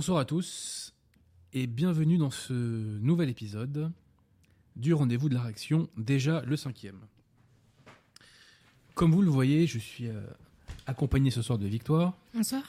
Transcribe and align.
Bonsoir 0.00 0.16
à 0.20 0.24
tous 0.24 0.94
et 1.52 1.66
bienvenue 1.66 2.16
dans 2.16 2.30
ce 2.30 2.54
nouvel 2.54 3.28
épisode 3.28 3.92
du 4.74 4.94
rendez-vous 4.94 5.28
de 5.28 5.34
la 5.34 5.42
réaction, 5.42 5.90
déjà 5.98 6.40
le 6.46 6.56
cinquième. 6.56 7.00
Comme 8.94 9.12
vous 9.12 9.20
le 9.20 9.28
voyez, 9.28 9.66
je 9.66 9.78
suis 9.78 10.08
euh, 10.08 10.22
accompagné 10.86 11.30
ce 11.30 11.42
soir 11.42 11.58
de 11.58 11.66
Victoire 11.66 12.16
Bonsoir. 12.32 12.62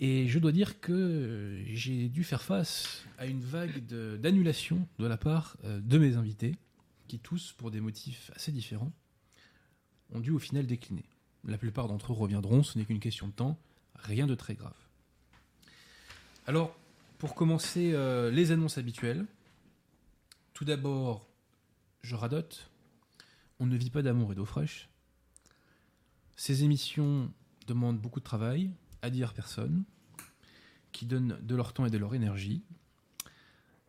et 0.00 0.28
je 0.28 0.38
dois 0.38 0.52
dire 0.52 0.82
que 0.82 1.62
j'ai 1.72 2.10
dû 2.10 2.24
faire 2.24 2.42
face 2.42 3.06
à 3.16 3.24
une 3.24 3.40
vague 3.40 3.86
de- 3.86 4.18
d'annulation 4.20 4.86
de, 4.98 5.06
la 5.06 5.16
part 5.16 5.56
euh, 5.64 5.80
de 5.80 5.96
mes 5.96 6.16
invités 6.16 6.56
qui 7.08 7.18
tous, 7.20 7.54
pour 7.56 7.70
des 7.70 7.80
motifs 7.80 8.30
assez 8.36 8.52
différents, 8.52 8.92
ont 10.12 10.20
dû 10.20 10.30
au 10.30 10.38
final 10.38 10.66
décliner. 10.66 11.06
La 11.46 11.56
plupart 11.56 11.88
d'entre 11.88 12.12
eux 12.12 12.16
reviendront, 12.16 12.62
ce 12.62 12.78
n'est 12.78 12.84
qu'une 12.84 13.00
question 13.00 13.28
de 13.28 13.32
temps, 13.32 13.58
rien 13.94 14.26
de 14.26 14.34
très 14.34 14.52
grave. 14.52 14.74
Alors, 16.46 16.76
pour 17.18 17.34
commencer, 17.34 17.92
euh, 17.94 18.30
les 18.30 18.52
annonces 18.52 18.76
habituelles. 18.76 19.24
Tout 20.52 20.66
d'abord, 20.66 21.26
je 22.02 22.14
radote. 22.14 22.70
On 23.60 23.66
ne 23.66 23.76
vit 23.76 23.88
pas 23.88 24.02
d'amour 24.02 24.32
et 24.32 24.34
d'eau 24.34 24.44
fraîche. 24.44 24.90
Ces 26.36 26.62
émissions 26.64 27.32
demandent 27.66 27.98
beaucoup 27.98 28.20
de 28.20 28.24
travail, 28.24 28.70
à 29.00 29.08
dire 29.08 29.32
personne, 29.32 29.84
qui 30.92 31.06
donnent 31.06 31.38
de 31.40 31.54
leur 31.54 31.72
temps 31.72 31.86
et 31.86 31.90
de 31.90 31.96
leur 31.96 32.14
énergie. 32.14 32.62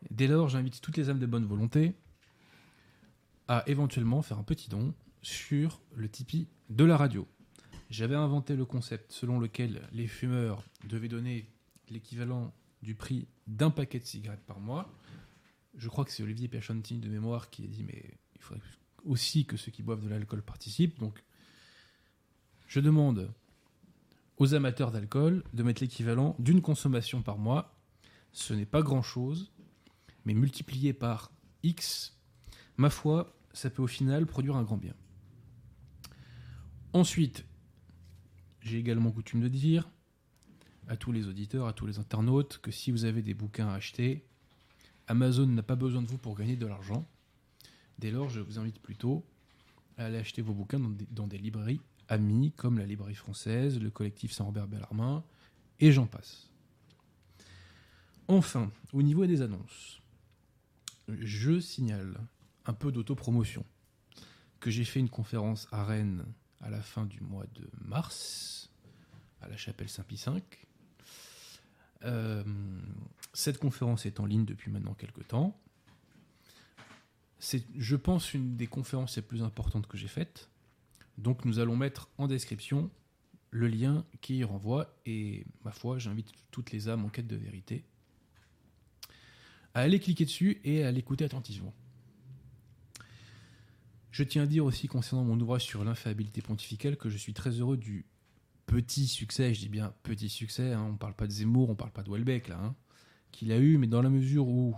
Dès 0.09 0.27
lors, 0.27 0.47
j'invite 0.47 0.79
toutes 0.79 0.95
les 0.95 1.09
âmes 1.09 1.19
de 1.19 1.25
bonne 1.25 1.45
volonté 1.45 1.93
à 3.49 3.63
éventuellement 3.67 4.21
faire 4.21 4.39
un 4.39 4.43
petit 4.43 4.69
don 4.69 4.93
sur 5.21 5.81
le 5.93 6.07
Tipeee 6.07 6.47
de 6.69 6.85
la 6.85 6.95
radio. 6.95 7.27
J'avais 7.89 8.15
inventé 8.15 8.55
le 8.55 8.65
concept 8.65 9.11
selon 9.11 9.39
lequel 9.39 9.81
les 9.91 10.07
fumeurs 10.07 10.63
devaient 10.87 11.07
donner 11.07 11.47
l'équivalent 11.89 12.53
du 12.81 12.95
prix 12.95 13.27
d'un 13.47 13.71
paquet 13.71 13.99
de 13.99 14.05
cigarettes 14.05 14.45
par 14.45 14.59
mois. 14.59 14.91
Je 15.75 15.89
crois 15.89 16.05
que 16.05 16.11
c'est 16.11 16.23
Olivier 16.23 16.47
Piacentini 16.47 16.99
de 16.99 17.09
mémoire 17.09 17.49
qui 17.49 17.63
a 17.63 17.67
dit 17.67 17.83
mais 17.83 18.17
il 18.35 18.41
faudrait 18.41 18.63
aussi 19.03 19.45
que 19.45 19.57
ceux 19.57 19.71
qui 19.71 19.83
boivent 19.83 20.03
de 20.03 20.09
l'alcool 20.09 20.41
participent. 20.41 20.99
Donc 20.99 21.23
je 22.67 22.79
demande 22.79 23.33
aux 24.37 24.53
amateurs 24.53 24.91
d'alcool 24.91 25.43
de 25.53 25.63
mettre 25.63 25.81
l'équivalent 25.81 26.35
d'une 26.39 26.61
consommation 26.61 27.21
par 27.21 27.37
mois. 27.37 27.79
Ce 28.31 28.53
n'est 28.53 28.65
pas 28.65 28.81
grand-chose, 28.81 29.51
mais 30.25 30.33
multiplié 30.33 30.93
par 30.93 31.31
X, 31.63 32.17
ma 32.77 32.89
foi, 32.89 33.37
ça 33.53 33.69
peut 33.69 33.81
au 33.81 33.87
final 33.87 34.25
produire 34.25 34.57
un 34.57 34.63
grand 34.63 34.77
bien. 34.77 34.93
Ensuite, 36.93 37.45
j'ai 38.61 38.77
également 38.77 39.11
coutume 39.11 39.41
de 39.41 39.47
dire 39.47 39.89
à 40.87 40.97
tous 40.97 41.11
les 41.11 41.27
auditeurs, 41.27 41.67
à 41.67 41.73
tous 41.73 41.87
les 41.87 41.99
internautes, 41.99 42.59
que 42.61 42.71
si 42.71 42.91
vous 42.91 43.05
avez 43.05 43.21
des 43.21 43.33
bouquins 43.33 43.67
à 43.67 43.73
acheter, 43.73 44.25
Amazon 45.07 45.47
n'a 45.47 45.63
pas 45.63 45.75
besoin 45.75 46.01
de 46.01 46.07
vous 46.07 46.17
pour 46.17 46.35
gagner 46.35 46.55
de 46.55 46.65
l'argent. 46.65 47.07
Dès 47.99 48.11
lors, 48.11 48.29
je 48.29 48.39
vous 48.39 48.59
invite 48.59 48.79
plutôt 48.79 49.25
à 49.97 50.05
aller 50.05 50.17
acheter 50.17 50.41
vos 50.41 50.53
bouquins 50.53 50.79
dans 51.11 51.27
des, 51.27 51.37
librairies 51.37 51.81
amies 52.07 52.51
comme 52.51 52.77
la 52.77 52.85
Librairie 52.85 53.15
française, 53.15 53.79
le 53.79 53.89
collectif 53.89 54.31
Saint-Robert 54.31 54.67
Bellarmin, 54.67 55.23
et 55.79 55.91
j'en 55.91 56.05
passe. 56.05 56.49
Enfin, 58.27 58.71
au 58.93 59.01
niveau 59.01 59.25
des 59.25 59.41
annonces, 59.41 60.01
je 61.07 61.59
signale 61.59 62.19
un 62.65 62.73
peu 62.73 62.91
d'autopromotion 62.91 63.65
que 64.59 64.71
j'ai 64.71 64.83
fait 64.83 64.99
une 64.99 65.09
conférence 65.09 65.67
à 65.71 65.83
Rennes 65.85 66.25
à 66.61 66.69
la 66.69 66.81
fin 66.81 67.05
du 67.05 67.21
mois 67.21 67.45
de 67.53 67.69
mars, 67.81 68.71
à 69.41 69.47
la 69.47 69.57
chapelle 69.57 69.89
Saint-Pie 69.89 70.21
V. 70.25 70.41
Euh, 72.05 72.43
cette 73.33 73.57
conférence 73.57 74.05
est 74.05 74.19
en 74.19 74.25
ligne 74.25 74.45
depuis 74.45 74.71
maintenant 74.71 74.93
quelques 74.93 75.27
temps. 75.27 75.59
C'est, 77.39 77.63
je 77.77 77.95
pense, 77.95 78.33
une 78.33 78.55
des 78.55 78.67
conférences 78.67 79.15
les 79.17 79.21
plus 79.21 79.43
importantes 79.43 79.87
que 79.87 79.97
j'ai 79.97 80.07
faites. 80.07 80.49
Donc 81.17 81.45
nous 81.45 81.59
allons 81.59 81.75
mettre 81.75 82.09
en 82.17 82.27
description 82.27 82.89
le 83.51 83.67
lien 83.67 84.05
qui 84.21 84.37
y 84.37 84.43
renvoie 84.43 84.97
et 85.05 85.45
ma 85.63 85.71
foi, 85.71 85.97
j'invite 85.97 86.31
toutes 86.51 86.71
les 86.71 86.89
âmes 86.89 87.05
en 87.05 87.09
quête 87.09 87.27
de 87.27 87.35
vérité 87.35 87.85
à 89.75 89.81
aller 89.81 89.99
cliquer 89.99 90.25
dessus 90.25 90.61
et 90.63 90.83
à 90.83 90.91
l'écouter 90.91 91.25
attentivement. 91.25 91.73
Je 94.09 94.23
tiens 94.23 94.43
à 94.43 94.45
dire 94.47 94.63
aussi 94.63 94.87
concernant 94.87 95.25
mon 95.25 95.39
ouvrage 95.39 95.65
sur 95.65 95.83
l'infaillibilité 95.83 96.41
pontificale 96.41 96.95
que 96.95 97.09
je 97.09 97.17
suis 97.17 97.33
très 97.33 97.51
heureux 97.51 97.75
du 97.75 98.05
petit 98.65 99.07
succès, 99.07 99.53
je 99.53 99.61
dis 99.61 99.69
bien 99.69 99.93
petit 100.03 100.29
succès, 100.29 100.73
hein, 100.73 100.83
on 100.87 100.93
ne 100.93 100.97
parle 100.97 101.13
pas 101.13 101.27
de 101.27 101.31
Zemmour, 101.31 101.69
on 101.69 101.73
ne 101.73 101.77
parle 101.77 101.91
pas 101.91 102.03
de 102.03 102.09
Welbeck 102.09 102.47
là, 102.47 102.59
hein, 102.59 102.75
qu'il 103.31 103.51
a 103.51 103.57
eu, 103.57 103.77
mais 103.77 103.87
dans 103.87 104.01
la 104.01 104.09
mesure 104.09 104.47
où 104.47 104.75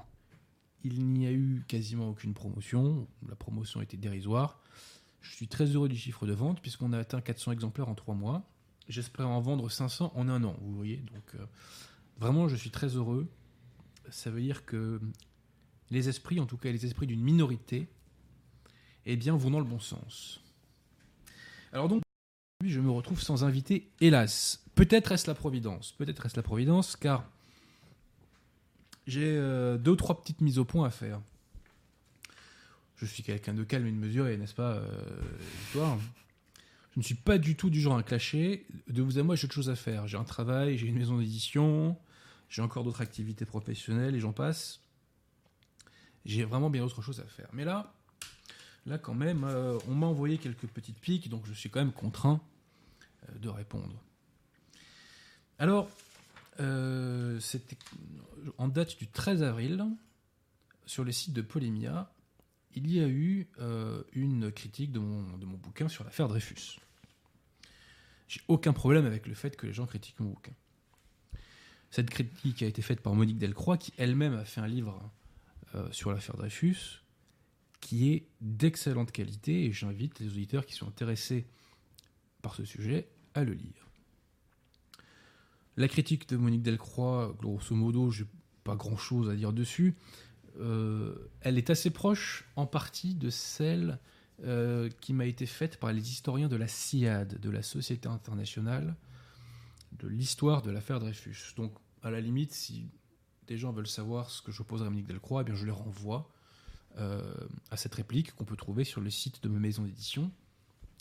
il 0.84 1.06
n'y 1.06 1.26
a 1.26 1.32
eu 1.32 1.64
quasiment 1.68 2.10
aucune 2.10 2.34
promotion, 2.34 3.08
la 3.28 3.36
promotion 3.36 3.82
était 3.82 3.98
dérisoire, 3.98 4.62
je 5.22 5.36
suis 5.36 5.48
très 5.48 5.66
heureux 5.66 5.90
du 5.90 5.98
chiffre 5.98 6.26
de 6.26 6.34
vente 6.34 6.62
puisqu'on 6.62 6.94
a 6.94 7.00
atteint 7.00 7.22
400 7.22 7.52
exemplaires 7.52 7.90
en 7.90 7.96
3 7.96 8.16
mois. 8.16 8.50
J'espère 8.88 9.28
en 9.28 9.42
vendre 9.42 9.70
500 9.70 10.14
en 10.16 10.30
un 10.30 10.44
an, 10.44 10.56
vous 10.62 10.76
voyez. 10.76 10.98
Donc 11.14 11.36
euh, 11.36 11.46
vraiment, 12.18 12.48
je 12.48 12.56
suis 12.56 12.70
très 12.70 12.88
heureux. 12.96 13.28
Ça 14.10 14.32
veut 14.32 14.40
dire 14.40 14.66
que 14.66 15.02
les 15.90 16.08
esprits, 16.08 16.40
en 16.40 16.46
tout 16.46 16.58
cas 16.58 16.72
les 16.72 16.86
esprits 16.86 17.08
d'une 17.08 17.22
minorité, 17.22 17.90
eh 19.06 19.18
bien, 19.18 19.36
vont 19.36 19.52
dans 19.52 19.60
le 19.60 19.66
bon 19.66 19.80
sens. 19.80 20.42
Alors 21.74 21.90
donc, 21.90 22.02
je 22.70 22.80
me 22.80 22.92
retrouve 22.92 23.22
sans 23.22 23.44
invité, 23.44 23.90
hélas. 24.02 24.64
Peut-être 24.76 25.12
est-ce 25.12 25.28
la 25.28 25.36
Providence, 25.36 25.94
peut-être 25.98 26.26
est-ce 26.26 26.36
la 26.36 26.44
Providence, 26.44 26.96
car 26.96 27.30
j'ai 29.08 29.36
euh, 29.38 29.78
deux 29.78 29.92
ou 29.92 29.96
trois 29.96 30.22
petites 30.22 30.42
mises 30.42 30.60
au 30.60 30.66
point 30.66 30.86
à 30.86 30.90
faire. 30.90 31.22
Je 32.98 33.06
suis 33.06 33.24
quelqu'un 33.24 33.54
de 33.54 33.64
calme 33.64 33.88
et 33.88 33.92
de 33.92 33.96
mesuré, 33.98 34.38
n'est-ce 34.38 34.56
pas, 34.56 34.74
euh, 34.74 34.88
Je 35.76 35.80
ne 36.98 37.02
suis 37.02 37.16
pas 37.16 37.38
du 37.38 37.56
tout 37.56 37.70
du 37.70 37.80
genre 37.80 37.98
à 37.98 38.04
clasher. 38.04 38.66
De 38.88 39.02
vous 39.02 39.18
à 39.20 39.24
moi, 39.24 39.36
j'ai 39.36 39.46
autre 39.46 39.54
chose 39.54 39.70
à 39.70 39.76
faire. 39.76 40.08
J'ai 40.08 40.18
un 40.18 40.24
travail, 40.24 40.78
j'ai 40.78 40.88
une 40.88 40.98
maison 40.98 41.18
d'édition, 41.20 41.96
j'ai 42.50 42.62
encore 42.62 42.84
d'autres 42.84 43.02
activités 43.02 43.46
professionnelles 43.46 44.16
et 44.16 44.20
j'en 44.20 44.34
passe. 44.34 44.82
J'ai 46.26 46.44
vraiment 46.44 46.70
bien 46.70 46.84
autre 46.84 47.02
chose 47.02 47.20
à 47.20 47.26
faire. 47.26 47.48
Mais 47.54 47.66
là, 47.66 47.94
là 48.86 48.98
quand 48.98 49.14
même, 49.14 49.44
euh, 49.44 49.78
on 49.88 49.94
m'a 49.94 50.08
envoyé 50.08 50.38
quelques 50.38 50.68
petites 50.68 51.00
piques, 51.00 51.30
donc 51.30 51.46
je 51.46 51.54
suis 51.54 51.70
quand 51.70 51.80
même 51.80 51.94
contraint 51.94 52.42
de 53.40 53.50
répondre. 53.50 54.02
Alors, 55.60 55.90
euh, 56.60 57.40
c'était 57.40 57.78
en 58.58 58.68
date 58.68 58.98
du 58.98 59.08
13 59.08 59.44
avril, 59.44 59.86
sur 60.86 61.04
le 61.04 61.12
site 61.12 61.34
de 61.34 61.42
Polémia, 61.42 62.12
il 62.74 62.92
y 62.92 63.00
a 63.00 63.08
eu 63.08 63.48
euh, 63.60 64.04
une 64.14 64.52
critique 64.52 64.92
de 64.92 65.00
mon, 65.00 65.24
bouquin 65.58 65.88
sur 65.88 66.04
l'affaire 66.04 66.28
Dreyfus. 66.28 66.80
J'ai 68.28 68.42
aucun 68.48 68.74
problème 68.74 69.06
avec 69.06 69.26
le 69.26 69.34
fait 69.34 69.56
que 69.56 69.66
les 69.66 69.74
gens 69.74 69.86
critiquent 69.86 70.20
mon 70.20 70.30
bouquin. 70.30 70.54
Cette 71.90 72.10
critique 72.10 72.62
a 72.62 72.68
été 72.68 72.82
faite 72.82 73.02
par 73.02 73.14
Monique 73.14 73.38
Delcroix, 73.38 73.78
qui 73.78 73.94
elle-même 73.98 74.34
a 74.36 74.46
fait 74.46 74.62
un 74.62 74.68
livre 74.68 75.12
euh, 75.76 75.92
sur 75.92 76.12
l'affaire 76.12 76.36
Dreyfus, 76.36 77.02
qui 77.80 78.12
est 78.12 78.28
d'excellente 78.42 79.12
qualité, 79.12 79.66
et 79.66 79.72
j'invite 79.72 80.20
les 80.20 80.28
auditeurs 80.28 80.66
qui 80.66 80.74
sont 80.74 80.88
intéressés 80.88 81.48
ce 82.56 82.66
sujet 82.66 83.08
à 83.34 83.44
le 83.44 83.54
lire. 83.54 83.90
La 85.76 85.88
critique 85.88 86.28
de 86.30 86.38
Monique 86.38 86.64
Delcroix, 86.64 87.36
grosso 87.40 87.76
modo, 87.76 88.10
j'ai 88.10 88.26
pas 88.64 88.76
grand-chose 88.76 89.30
à 89.30 89.36
dire 89.36 89.54
dessus. 89.54 89.96
Euh, 90.60 91.30
elle 91.42 91.58
est 91.58 91.70
assez 91.70 91.92
proche 91.92 92.46
en 92.56 92.66
partie 92.66 93.14
de 93.14 93.30
celle 93.30 94.00
euh, 94.44 94.90
qui 95.02 95.14
m'a 95.14 95.26
été 95.26 95.46
faite 95.46 95.80
par 95.80 95.94
les 95.94 96.10
historiens 96.10 96.48
de 96.48 96.56
la 96.56 96.68
SIAD, 96.68 97.40
de 97.40 97.50
la 97.50 97.62
Société 97.62 98.08
internationale 98.08 98.96
de 100.00 100.08
l'histoire 100.08 100.62
de 100.62 100.72
l'affaire 100.72 101.00
Dreyfus. 101.00 101.54
Donc, 101.56 101.74
à 102.04 102.12
la 102.12 102.22
limite, 102.22 102.54
si 102.54 102.90
des 103.48 103.58
gens 103.58 103.72
veulent 103.72 103.88
savoir 103.88 104.30
ce 104.30 104.42
que 104.42 104.52
j'opposerai 104.52 104.88
à 104.88 104.90
Monique 104.90 105.08
Delcroix, 105.08 105.42
eh 105.42 105.46
bien, 105.46 105.56
je 105.56 105.66
les 105.66 105.72
renvoie 105.72 106.30
euh, 106.98 107.22
à 107.72 107.78
cette 107.78 107.96
réplique 107.96 108.34
qu'on 108.36 108.46
peut 108.46 108.56
trouver 108.56 108.84
sur 108.84 109.02
le 109.02 109.10
site 109.10 109.42
de 109.44 109.50
ma 109.50 109.60
maison 109.60 109.84
d'édition, 109.84 110.32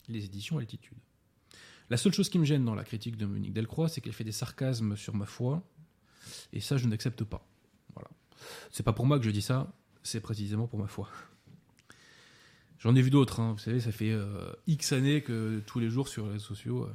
les 0.09 0.25
éditions 0.25 0.59
Altitude. 0.59 0.99
La 1.89 1.97
seule 1.97 2.13
chose 2.13 2.29
qui 2.29 2.39
me 2.39 2.45
gêne 2.45 2.65
dans 2.65 2.75
la 2.75 2.85
critique 2.85 3.17
de 3.17 3.27
Monique 3.27 3.53
Delcroix, 3.53 3.89
c'est 3.89 4.01
qu'elle 4.01 4.13
fait 4.13 4.25
des 4.25 4.33
sarcasmes 4.33 4.97
sur 4.97 5.15
ma 5.15 5.27
foi, 5.27 5.63
et 6.53 6.61
ça, 6.61 6.77
je 6.77 6.87
n'accepte 6.89 7.23
pas. 7.25 7.47
Voilà. 7.95 8.11
C'est 8.71 8.83
pas 8.83 8.93
pour 8.93 9.07
moi 9.07 9.19
que 9.19 9.25
je 9.25 9.31
dis 9.31 9.43
ça, 9.43 9.73
c'est 10.03 10.21
précisément 10.21 10.67
pour 10.67 10.79
ma 10.79 10.89
foi. 10.89 11.09
J'en 12.79 12.95
ai 12.95 13.03
vu 13.03 13.11
d'autres, 13.11 13.41
hein. 13.41 13.53
vous 13.53 13.59
savez, 13.59 13.81
ça 13.81 13.93
fait 13.93 14.11
euh, 14.11 14.53
X 14.67 14.93
années 14.93 15.23
que 15.23 15.63
tous 15.67 15.79
les 15.79 15.89
jours 15.89 16.09
sur 16.09 16.27
les 16.27 16.33
réseaux 16.33 16.45
sociaux, 16.45 16.85
euh, 16.85 16.95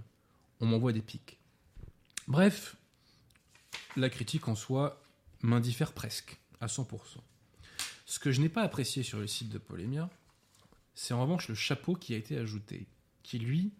on 0.59 0.65
m'envoie 0.65 0.93
des 0.93 1.01
pics. 1.01 1.39
Bref, 2.27 2.75
la 3.95 4.09
critique 4.09 4.47
en 4.47 4.55
soi 4.55 5.01
m'indiffère 5.41 5.93
presque, 5.93 6.39
à 6.59 6.67
100%. 6.67 6.87
Ce 8.05 8.19
que 8.19 8.31
je 8.31 8.41
n'ai 8.41 8.49
pas 8.49 8.61
apprécié 8.61 9.03
sur 9.03 9.19
le 9.19 9.27
site 9.27 9.49
de 9.49 9.57
Polémia, 9.57 10.09
c'est 10.93 11.13
en 11.13 11.21
revanche 11.21 11.47
le 11.47 11.55
chapeau 11.55 11.95
qui 11.95 12.13
a 12.13 12.17
été 12.17 12.37
ajouté, 12.37 12.87
qui 13.23 13.39
lui 13.39 13.71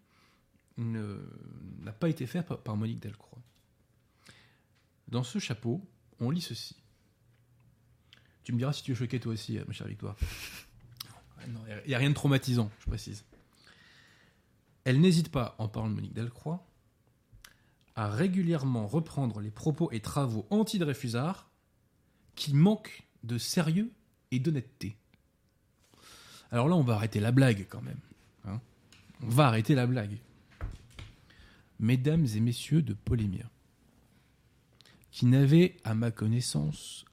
n'a 0.82 1.92
pas 1.92 2.10
été 2.10 2.26
fait 2.28 2.42
par, 2.44 2.76
Monique 2.78 3.00
Delcroix. 3.00 3.40
Dans 5.08 5.24
ce 5.24 5.40
chapeau, 5.40 5.82
on 6.20 6.30
lit 6.30 6.42
ceci. 6.42 6.76
Tu 8.44 8.54
me 8.54 8.58
diras 8.58 8.74
si 8.74 8.84
tu 8.84 8.92
es 8.92 8.96
choqué 8.96 9.20
toi 9.20 9.34
aussi, 9.34 9.60
ma 9.68 9.74
chère 9.74 9.88
Victoire. 9.88 10.16
Il 11.48 11.88
n'y 11.88 11.96
a 11.96 11.98
rien 11.98 12.10
de 12.10 12.16
traumatisant, 12.16 12.70
je 12.80 12.86
précise. 12.86 13.26
Elle 14.84 15.00
n'hésite 15.02 15.30
pas, 15.32 15.56
en 15.58 15.68
parlant 15.68 15.90
de 15.90 15.96
Monique 15.96 16.14
Delcroix, 16.14 16.66
à 17.96 18.10
régulièrement 18.10 18.88
reprendre 18.88 19.40
les 19.40 19.52
propos 19.52 19.92
et 19.92 20.00
travaux 20.00 20.46
anti-Dreyfusard 20.50 21.50
qui 22.36 22.54
manquent 22.54 23.04
de 23.24 23.38
sérieux 23.38 23.92
et 24.32 24.40
d'honnêteté. 24.40 24.96
Alors 26.52 26.68
là, 26.68 26.76
on 26.76 26.84
va 26.84 26.96
arrêter 26.96 27.20
la 27.20 27.32
blague 27.32 27.68
quand 27.70 27.82
même. 27.82 28.00
hein. 28.46 28.60
on 29.22 29.30
va 29.30 29.48
arrêter 29.48 29.76
la 29.76 29.88
blague. 29.88 30.18
Mesdames 31.82 32.28
et 32.36 32.40
messieurs 32.40 32.84
de 32.84 32.94
Polémia, 32.94 33.50
qui 35.10 35.26
n'avaient, 35.26 35.78
à 35.84 35.96
ma 35.96 36.12
connaissance, 36.12 37.06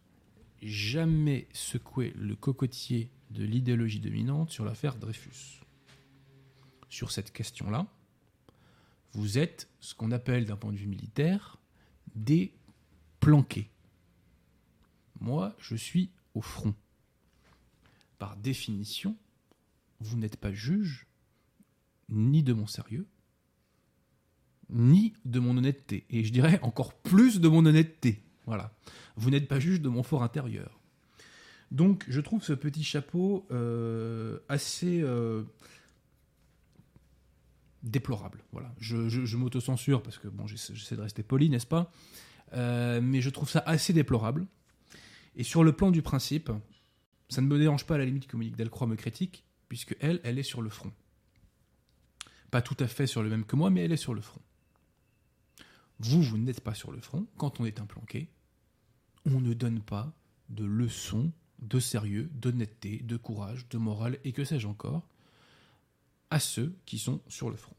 jamais 0.61 1.49
secoué 1.55 2.12
le 2.17 2.37
cocotier 2.37 3.11
de 3.31 3.44
l'idéologie 3.44 3.99
dominante 3.99 4.50
sur 4.50 4.67
l'affaire 4.67 4.97
Dreyfus. 4.97 5.62
Sur 6.91 7.11
cette 7.11 7.32
question-là, 7.32 7.87
vous 9.15 9.38
êtes 9.38 9.70
ce 9.81 9.94
qu'on 9.94 10.12
appelle 10.12 10.44
d'un 10.44 10.56
point 10.56 10.73
de 10.73 10.76
vue 10.76 10.87
militaire 10.87 11.56
des 12.15 12.53
planqués. 13.20 13.70
Moi, 15.19 15.56
je 15.59 15.76
suis 15.76 16.11
au 16.35 16.43
front. 16.43 16.75
Par 18.19 18.37
définition, 18.37 19.17
vous 20.00 20.19
n'êtes 20.19 20.37
pas 20.37 20.53
juge 20.53 21.06
ni 22.11 22.43
de 22.43 22.53
mon 22.53 22.67
sérieux, 22.67 23.06
ni 24.70 25.15
de 25.25 25.41
mon 25.41 25.56
honnêteté. 25.56 26.05
Et 26.11 26.25
je 26.25 26.32
dirais 26.32 26.59
encore 26.62 26.94
plus 26.94 27.41
de 27.41 27.49
mon 27.49 27.65
honnêteté. 27.65 28.23
Voilà. 28.47 28.73
Vous 29.17 29.31
n'êtes 29.31 29.49
pas 29.49 29.61
juge 29.61 29.81
de 29.81 29.88
mon 29.88 30.03
fort 30.03 30.23
intérieur. 30.23 30.79
Donc, 31.70 32.05
je 32.09 32.20
trouve 32.20 32.43
ce 32.43 32.53
petit 32.53 32.82
chapeau 32.82 33.47
euh, 33.50 34.38
assez 34.49 35.03
euh, 35.03 35.43
déplorable. 37.82 38.43
Voilà. 38.53 38.73
Je, 38.79 39.37
m'auto-censure 39.37 40.03
parce 40.03 40.19
que 40.19 40.29
bon, 40.29 40.47
j'essaie 40.47 40.75
j'essaie 40.75 40.97
de 40.97 41.03
rester 41.03 41.23
poli, 41.23 41.50
n'est-ce 41.50 41.67
pas? 41.67 41.91
Euh, 42.55 43.00
Mais 43.03 43.20
je 43.20 43.31
trouve 43.31 43.50
ça 43.50 43.62
assez 43.67 43.93
déplorable. 43.93 44.47
Et 45.37 45.44
sur 45.44 45.62
le 45.62 45.73
plan 45.73 45.91
du 45.91 46.03
principe, 46.03 46.50
ça 47.29 47.43
ne 47.43 47.47
me 47.47 47.59
dérange 47.59 47.85
pas 47.85 47.97
à 47.97 47.99
la 47.99 48.06
limite 48.06 48.26
que 48.26 48.37
Monique 48.37 48.56
Delcroix 48.56 48.87
me 48.87 48.97
critique, 48.97 49.44
puisque 49.69 49.94
elle, 50.00 50.20
elle 50.25 50.38
est 50.38 50.43
sur 50.43 50.62
le 50.62 50.70
front. 50.70 50.93
Pas 52.50 52.62
tout 52.62 52.76
à 52.81 52.87
fait 52.87 53.06
sur 53.06 53.23
le 53.23 53.29
même 53.29 53.44
que 53.44 53.56
moi, 53.56 53.69
mais 53.69 53.85
elle 53.85 53.93
est 53.93 53.99
sur 53.99 54.15
le 54.15 54.23
front. 54.23 54.41
Vous, 56.00 56.22
vous 56.22 56.38
n'êtes 56.38 56.60
pas 56.60 56.74
sur 56.74 56.92
le 56.92 57.00
front. 57.00 57.26
Quand 57.36 57.60
on 57.60 57.66
est 57.66 57.80
implanqué, 57.80 58.28
on 59.26 59.40
ne 59.40 59.52
donne 59.52 59.80
pas 59.80 60.12
de 60.48 60.64
leçons 60.64 61.32
de 61.60 61.80
sérieux, 61.80 62.30
d'honnêteté, 62.34 62.98
de 62.98 63.16
courage, 63.16 63.68
de 63.68 63.78
morale 63.78 64.18
et 64.24 64.32
que 64.32 64.44
sais-je 64.44 64.66
encore 64.66 65.02
à 66.30 66.40
ceux 66.40 66.74
qui 66.86 66.98
sont 66.98 67.20
sur 67.28 67.50
le 67.50 67.56
front. 67.56 67.74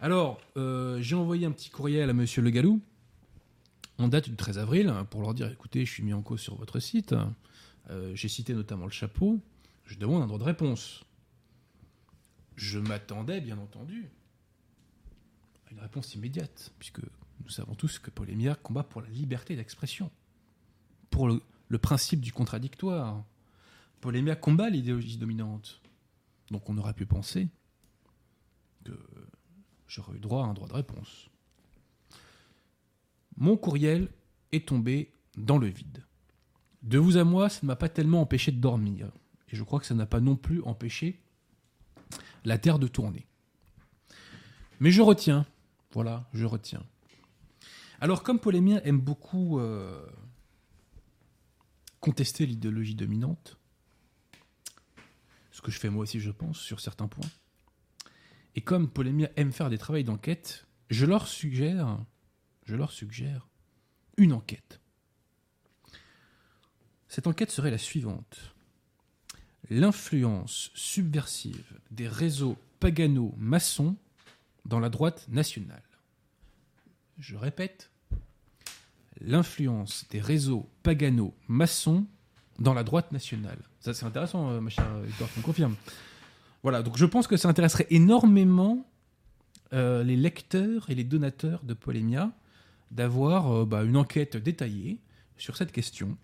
Alors, 0.00 0.40
euh, 0.56 1.00
j'ai 1.00 1.14
envoyé 1.14 1.46
un 1.46 1.52
petit 1.52 1.70
courriel 1.70 2.10
à 2.10 2.12
Monsieur 2.12 2.42
Le 2.42 2.50
Gallou 2.50 2.80
en 3.98 4.08
date 4.08 4.28
du 4.28 4.36
13 4.36 4.58
avril 4.58 4.92
pour 5.10 5.22
leur 5.22 5.34
dire 5.34 5.50
écoutez, 5.50 5.86
je 5.86 5.90
suis 5.90 6.02
mis 6.02 6.12
en 6.12 6.22
cause 6.22 6.40
sur 6.40 6.56
votre 6.56 6.78
site. 6.80 7.14
Euh, 7.90 8.14
j'ai 8.14 8.28
cité 8.28 8.54
notamment 8.54 8.84
le 8.84 8.90
chapeau. 8.90 9.40
Je 9.86 9.96
demande 9.96 10.22
un 10.22 10.26
droit 10.26 10.38
de 10.38 10.44
réponse. 10.44 11.04
Je 12.56 12.78
m'attendais, 12.78 13.40
bien 13.40 13.58
entendu, 13.58 14.10
une 15.74 15.80
réponse 15.80 16.14
immédiate, 16.14 16.72
puisque 16.78 17.00
nous 17.42 17.48
savons 17.48 17.74
tous 17.74 17.98
que 17.98 18.10
Paul 18.10 18.30
Émière 18.30 18.62
combat 18.62 18.84
pour 18.84 19.02
la 19.02 19.08
liberté 19.08 19.56
d'expression, 19.56 20.10
pour 21.10 21.28
le, 21.28 21.42
principe 21.78 22.20
du 22.20 22.32
contradictoire. 22.32 23.24
Paul 24.00 24.14
Émière 24.14 24.38
combat 24.38 24.70
l'idéologie 24.70 25.18
dominante. 25.18 25.82
Donc 26.52 26.70
on 26.70 26.78
aurait 26.78 26.94
pu 26.94 27.04
penser 27.04 27.48
que 28.84 28.92
j'aurais 29.88 30.16
eu 30.16 30.20
droit 30.20 30.44
à 30.44 30.46
un 30.46 30.54
droit 30.54 30.68
de 30.68 30.74
réponse. 30.74 31.28
Mon 33.36 33.56
courriel 33.56 34.08
est 34.52 34.68
tombé 34.68 35.12
dans 35.36 35.58
le 35.58 35.66
vide. 35.66 36.04
De 36.82 36.98
vous 36.98 37.16
à 37.16 37.24
moi, 37.24 37.48
ça 37.48 37.60
ne 37.62 37.66
m'a 37.66 37.76
pas 37.76 37.88
tellement 37.88 38.20
empêché 38.20 38.52
de 38.52 38.60
dormir. 38.60 39.10
Et 39.48 39.56
je 39.56 39.64
crois 39.64 39.80
que 39.80 39.86
ça 39.86 39.94
n'a 39.94 40.06
pas 40.06 40.20
non 40.20 40.36
plus 40.36 40.62
empêché 40.62 41.20
la 42.44 42.58
Terre 42.58 42.78
de 42.78 42.86
tourner. 42.86 43.26
Mais 44.78 44.92
je 44.92 45.02
retiens. 45.02 45.46
Voilà, 45.94 46.28
je 46.32 46.44
retiens. 46.44 46.84
Alors, 48.00 48.24
comme 48.24 48.40
Polémien 48.40 48.80
aime 48.84 49.00
beaucoup 49.00 49.60
euh, 49.60 50.04
contester 52.00 52.46
l'idéologie 52.46 52.96
dominante, 52.96 53.56
ce 55.52 55.62
que 55.62 55.70
je 55.70 55.78
fais 55.78 55.90
moi 55.90 56.02
aussi, 56.02 56.18
je 56.18 56.32
pense, 56.32 56.58
sur 56.58 56.80
certains 56.80 57.06
points, 57.06 57.30
et 58.56 58.60
comme 58.60 58.90
Polémia 58.90 59.30
aime 59.36 59.52
faire 59.52 59.70
des 59.70 59.78
travaux 59.78 60.02
d'enquête, 60.02 60.66
je 60.90 61.06
leur 61.06 61.28
suggère, 61.28 62.04
je 62.64 62.74
leur 62.74 62.90
suggère 62.90 63.48
une 64.16 64.32
enquête. 64.32 64.80
Cette 67.06 67.28
enquête 67.28 67.52
serait 67.52 67.70
la 67.70 67.78
suivante. 67.78 68.52
L'influence 69.70 70.72
subversive 70.74 71.78
des 71.92 72.08
réseaux 72.08 72.58
pagano-maçons 72.80 73.96
dans 74.64 74.80
la 74.80 74.88
droite 74.88 75.26
nationale. 75.28 75.82
Je 77.18 77.36
répète, 77.36 77.90
l'influence 79.20 80.06
des 80.10 80.20
réseaux 80.20 80.68
pagano-maçons 80.82 82.06
dans 82.58 82.74
la 82.74 82.84
droite 82.84 83.12
nationale. 83.12 83.58
Ça, 83.80 83.94
c'est 83.94 84.06
intéressant, 84.06 84.50
euh, 84.50 84.60
ma 84.60 84.70
chère 84.70 84.98
Victoire, 85.00 85.30
tu 85.32 85.40
me 85.40 85.44
confirmes. 85.44 85.76
Voilà, 86.62 86.82
donc 86.82 86.96
je 86.96 87.04
pense 87.04 87.26
que 87.26 87.36
ça 87.36 87.48
intéresserait 87.48 87.86
énormément 87.90 88.86
euh, 89.72 90.04
les 90.04 90.16
lecteurs 90.16 90.88
et 90.88 90.94
les 90.94 91.04
donateurs 91.04 91.64
de 91.64 91.74
Polémia 91.74 92.30
d'avoir 92.90 93.52
euh, 93.52 93.64
bah, 93.64 93.82
une 93.82 93.96
enquête 93.96 94.36
détaillée 94.36 95.00
sur 95.36 95.56
cette 95.56 95.72
question. 95.72 96.16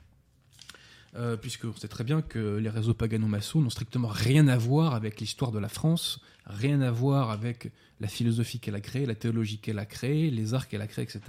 Euh, 1.17 1.37
puisque 1.37 1.65
on 1.65 1.75
sait 1.75 1.89
très 1.89 2.05
bien 2.05 2.23
que 2.23 2.57
les 2.59 2.71
réseaux 2.71 2.95
pagano-maçons 2.95 3.61
n'ont 3.61 3.71
strictement 3.71 4.07
rien 4.07 4.47
à 4.47 4.57
voir 4.57 4.95
avec 4.95 5.21
l'histoire 5.21 5.51
de 5.51 5.59
la 5.59 5.69
France, 5.69 6.21
rien 6.51 6.81
à 6.81 6.91
voir 6.91 7.31
avec 7.31 7.73
la 8.01 8.09
philosophie 8.09 8.59
qu'elle 8.61 8.75
a 8.75 8.81
créée, 8.81 9.07
la 9.07 9.15
théologie 9.15 9.59
qu'elle 9.59 9.79
a 9.79 9.87
créée, 9.87 10.31
les 10.31 10.55
arts 10.55 10.69
qu'elle 10.69 10.83
a 10.83 10.87
créés, 10.87 11.05
etc. 11.05 11.21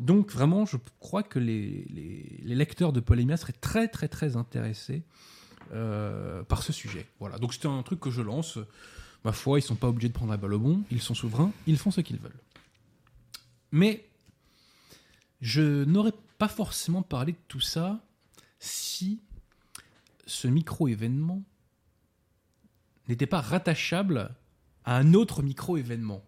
Donc 0.00 0.30
vraiment, 0.32 0.66
je 0.66 0.76
crois 1.00 1.22
que 1.22 1.38
les, 1.38 1.86
les- 1.90 2.54
lecteurs 2.54 2.92
de 2.92 3.00
Polémia 3.00 3.36
seraient 3.36 3.52
très 3.52 3.88
très 3.88 4.08
très 4.08 4.36
intéressés 4.36 5.02
euh, 5.72 6.42
par 6.44 6.62
ce 6.62 6.72
sujet. 6.72 7.06
Voilà, 7.20 7.38
donc 7.38 7.52
c'était 7.54 7.68
un 7.68 7.82
truc 7.82 8.00
que 8.00 8.10
je 8.10 8.22
lance. 8.22 8.58
Ma 9.24 9.32
foi, 9.32 9.58
ils 9.58 9.62
sont 9.62 9.76
pas 9.76 9.88
obligés 9.88 10.08
de 10.08 10.12
prendre 10.14 10.32
la 10.32 10.36
balle 10.36 10.54
au 10.54 10.58
bon, 10.58 10.82
ils 10.90 11.00
sont 11.00 11.14
souverains, 11.14 11.52
ils 11.66 11.78
font 11.78 11.90
ce 11.92 12.00
qu'ils 12.00 12.18
veulent. 12.18 12.40
Mais 13.70 14.04
je 15.40 15.84
n'aurais 15.84 16.12
pas 16.38 16.48
forcément 16.48 17.02
parlé 17.02 17.32
de 17.32 17.38
tout 17.48 17.60
ça 17.60 18.00
si 18.58 19.20
ce 20.26 20.48
micro-événement 20.48 21.42
n'était 23.08 23.26
pas 23.26 23.40
rattachable 23.40 24.34
à 24.84 24.96
un 24.96 25.14
autre 25.14 25.42
micro-événement 25.42 26.24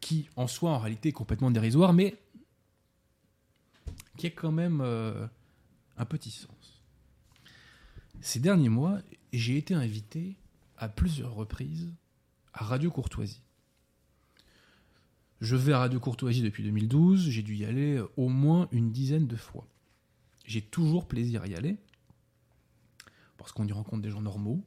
qui, 0.00 0.28
en 0.36 0.46
soi, 0.46 0.70
en 0.72 0.78
réalité, 0.78 1.10
est 1.10 1.12
complètement 1.12 1.50
dérisoire, 1.50 1.92
mais 1.92 2.18
qui 4.16 4.26
a 4.26 4.30
quand 4.30 4.52
même 4.52 4.80
euh, 4.80 5.26
un 5.96 6.04
petit 6.04 6.30
sens. 6.30 6.82
Ces 8.20 8.40
derniers 8.40 8.68
mois, 8.68 8.98
j'ai 9.32 9.56
été 9.56 9.74
invité 9.74 10.36
à 10.76 10.88
plusieurs 10.88 11.34
reprises 11.34 11.92
à 12.52 12.64
Radio 12.64 12.90
Courtoisie. 12.90 13.42
Je 15.40 15.56
vais 15.56 15.72
à 15.72 15.80
Radio 15.80 15.98
Courtoisie 15.98 16.42
depuis 16.42 16.62
2012, 16.62 17.30
j'ai 17.30 17.42
dû 17.42 17.56
y 17.56 17.64
aller 17.64 18.00
au 18.16 18.28
moins 18.28 18.68
une 18.70 18.92
dizaine 18.92 19.26
de 19.26 19.36
fois. 19.36 19.66
J'ai 20.44 20.62
toujours 20.62 21.08
plaisir 21.08 21.42
à 21.42 21.48
y 21.48 21.54
aller, 21.54 21.76
parce 23.38 23.50
qu'on 23.52 23.66
y 23.66 23.72
rencontre 23.72 24.02
des 24.02 24.10
gens 24.10 24.22
normaux, 24.22 24.64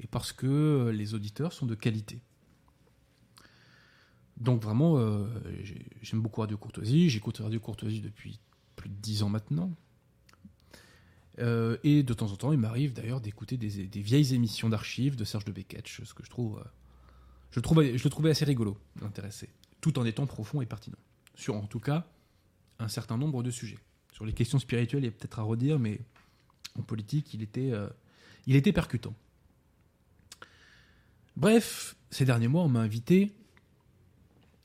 et 0.00 0.06
parce 0.06 0.32
que 0.32 0.90
les 0.94 1.14
auditeurs 1.14 1.52
sont 1.52 1.66
de 1.66 1.74
qualité. 1.74 2.20
Donc 4.36 4.62
vraiment, 4.62 4.98
euh, 4.98 5.26
j'ai- 5.62 5.86
j'aime 6.02 6.20
beaucoup 6.20 6.40
Radio 6.40 6.56
Courtoisie, 6.56 7.10
j'écoute 7.10 7.38
Radio 7.38 7.58
Courtoisie 7.58 8.00
depuis 8.00 8.38
plus 8.76 8.88
de 8.88 8.94
10 8.94 9.22
ans 9.24 9.28
maintenant. 9.28 9.74
Euh, 11.40 11.76
et 11.84 12.02
de 12.02 12.14
temps 12.14 12.32
en 12.32 12.36
temps, 12.36 12.52
il 12.52 12.58
m'arrive 12.58 12.92
d'ailleurs 12.92 13.20
d'écouter 13.20 13.56
des, 13.56 13.68
vieilles 14.00 14.34
émissions 14.34 14.68
d'archives 14.68 15.16
de 15.16 15.24
Serge 15.24 15.44
de 15.44 15.52
Beketch, 15.52 16.02
ce 16.02 16.14
que 16.14 16.24
je 16.24 16.30
trouve, 16.30 16.58
euh, 16.58 16.64
je, 17.50 17.60
le 17.60 18.10
trouvais, 18.10 18.30
assez 18.30 18.44
rigolo, 18.44 18.76
intéressé, 19.02 19.48
tout 19.80 19.98
en 19.98 20.04
étant 20.04 20.26
profond 20.26 20.60
et 20.62 20.66
pertinent. 20.66 20.98
Sur 21.34 21.54
en 21.54 21.66
tout 21.66 21.80
cas 21.80 22.06
un 22.80 22.88
certain 22.88 23.16
nombre 23.16 23.42
de 23.42 23.50
sujets. 23.50 23.78
Sur 24.12 24.24
les 24.24 24.32
questions 24.32 24.58
spirituelles, 24.58 25.02
il 25.02 25.06
y 25.06 25.08
a 25.08 25.12
peut-être 25.12 25.38
à 25.38 25.42
redire, 25.42 25.78
mais 25.78 26.00
en 26.76 26.82
politique, 26.82 27.32
il 27.34 27.42
était, 27.42 27.70
euh, 27.72 27.88
il 28.46 28.56
était 28.56 28.72
percutant. 28.72 29.14
Bref, 31.38 31.94
ces 32.10 32.24
derniers 32.24 32.48
mois, 32.48 32.64
on 32.64 32.68
m'a 32.68 32.80
invité 32.80 33.32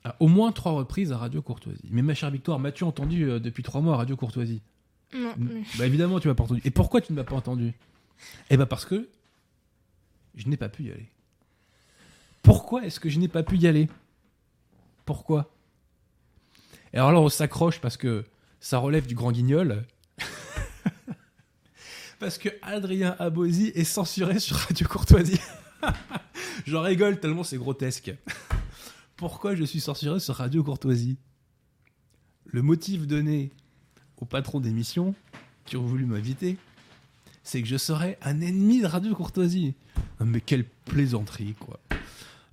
à 0.03 0.15
au 0.19 0.27
moins 0.27 0.51
trois 0.51 0.71
reprises 0.71 1.11
à 1.11 1.17
Radio 1.17 1.39
Courtoisie. 1.43 1.87
Mais 1.91 2.01
ma 2.01 2.15
chère 2.15 2.31
Victoire, 2.31 2.57
m'as-tu 2.57 2.83
entendu 2.83 3.29
euh, 3.29 3.39
depuis 3.39 3.61
trois 3.61 3.79
mois 3.79 3.93
à 3.93 3.97
Radio 3.97 4.17
Courtoisie? 4.17 4.63
Non, 5.15 5.35
mais- 5.37 5.61
Bah 5.77 5.85
évidemment, 5.85 6.19
tu 6.19 6.27
m'as 6.27 6.33
pas 6.33 6.43
entendu. 6.45 6.61
Et 6.65 6.71
pourquoi 6.71 6.99
tu 6.99 7.13
ne 7.13 7.17
m'as 7.17 7.23
pas 7.23 7.35
entendu? 7.35 7.73
Eh 8.49 8.57
ben 8.57 8.65
parce 8.65 8.85
que 8.85 9.07
je 10.33 10.47
n'ai 10.47 10.57
pas 10.57 10.67
pu 10.67 10.85
y 10.85 10.91
aller. 10.91 11.07
Pourquoi 12.41 12.83
est-ce 12.85 12.99
que 12.99 13.07
je 13.09 13.19
n'ai 13.19 13.27
pas 13.27 13.43
pu 13.43 13.57
y 13.57 13.67
aller? 13.67 13.87
Pourquoi? 15.05 15.53
Et 16.91 16.97
alors 16.97 17.11
là, 17.11 17.19
on 17.19 17.29
s'accroche 17.29 17.79
parce 17.79 17.97
que 17.97 18.25
ça 18.59 18.79
relève 18.79 19.05
du 19.05 19.13
grand 19.13 19.31
guignol. 19.31 19.85
parce 22.19 22.39
que 22.39 22.49
Adrien 22.63 23.15
Abosi 23.19 23.71
est 23.75 23.83
censuré 23.83 24.39
sur 24.39 24.55
Radio 24.57 24.87
Courtoisie. 24.87 25.39
J'en 26.65 26.81
rigole 26.81 27.19
tellement 27.19 27.43
c'est 27.43 27.57
grotesque. 27.57 28.13
Pourquoi 29.15 29.55
je 29.55 29.63
suis 29.63 29.79
censuré 29.79 30.19
sur 30.19 30.35
Radio 30.35 30.63
Courtoisie? 30.63 31.17
Le 32.45 32.61
motif 32.61 33.07
donné 33.07 33.51
au 34.17 34.25
patron 34.25 34.59
d'émission 34.59 35.15
qui 35.65 35.77
ont 35.77 35.85
voulu 35.85 36.05
m'inviter, 36.05 36.57
c'est 37.43 37.61
que 37.61 37.67
je 37.67 37.77
serais 37.77 38.17
un 38.21 38.41
ennemi 38.41 38.81
de 38.81 38.87
Radio 38.87 39.15
Courtoisie. 39.15 39.73
Ah, 40.19 40.25
Mais 40.25 40.41
quelle 40.41 40.65
plaisanterie, 40.65 41.55
quoi. 41.59 41.79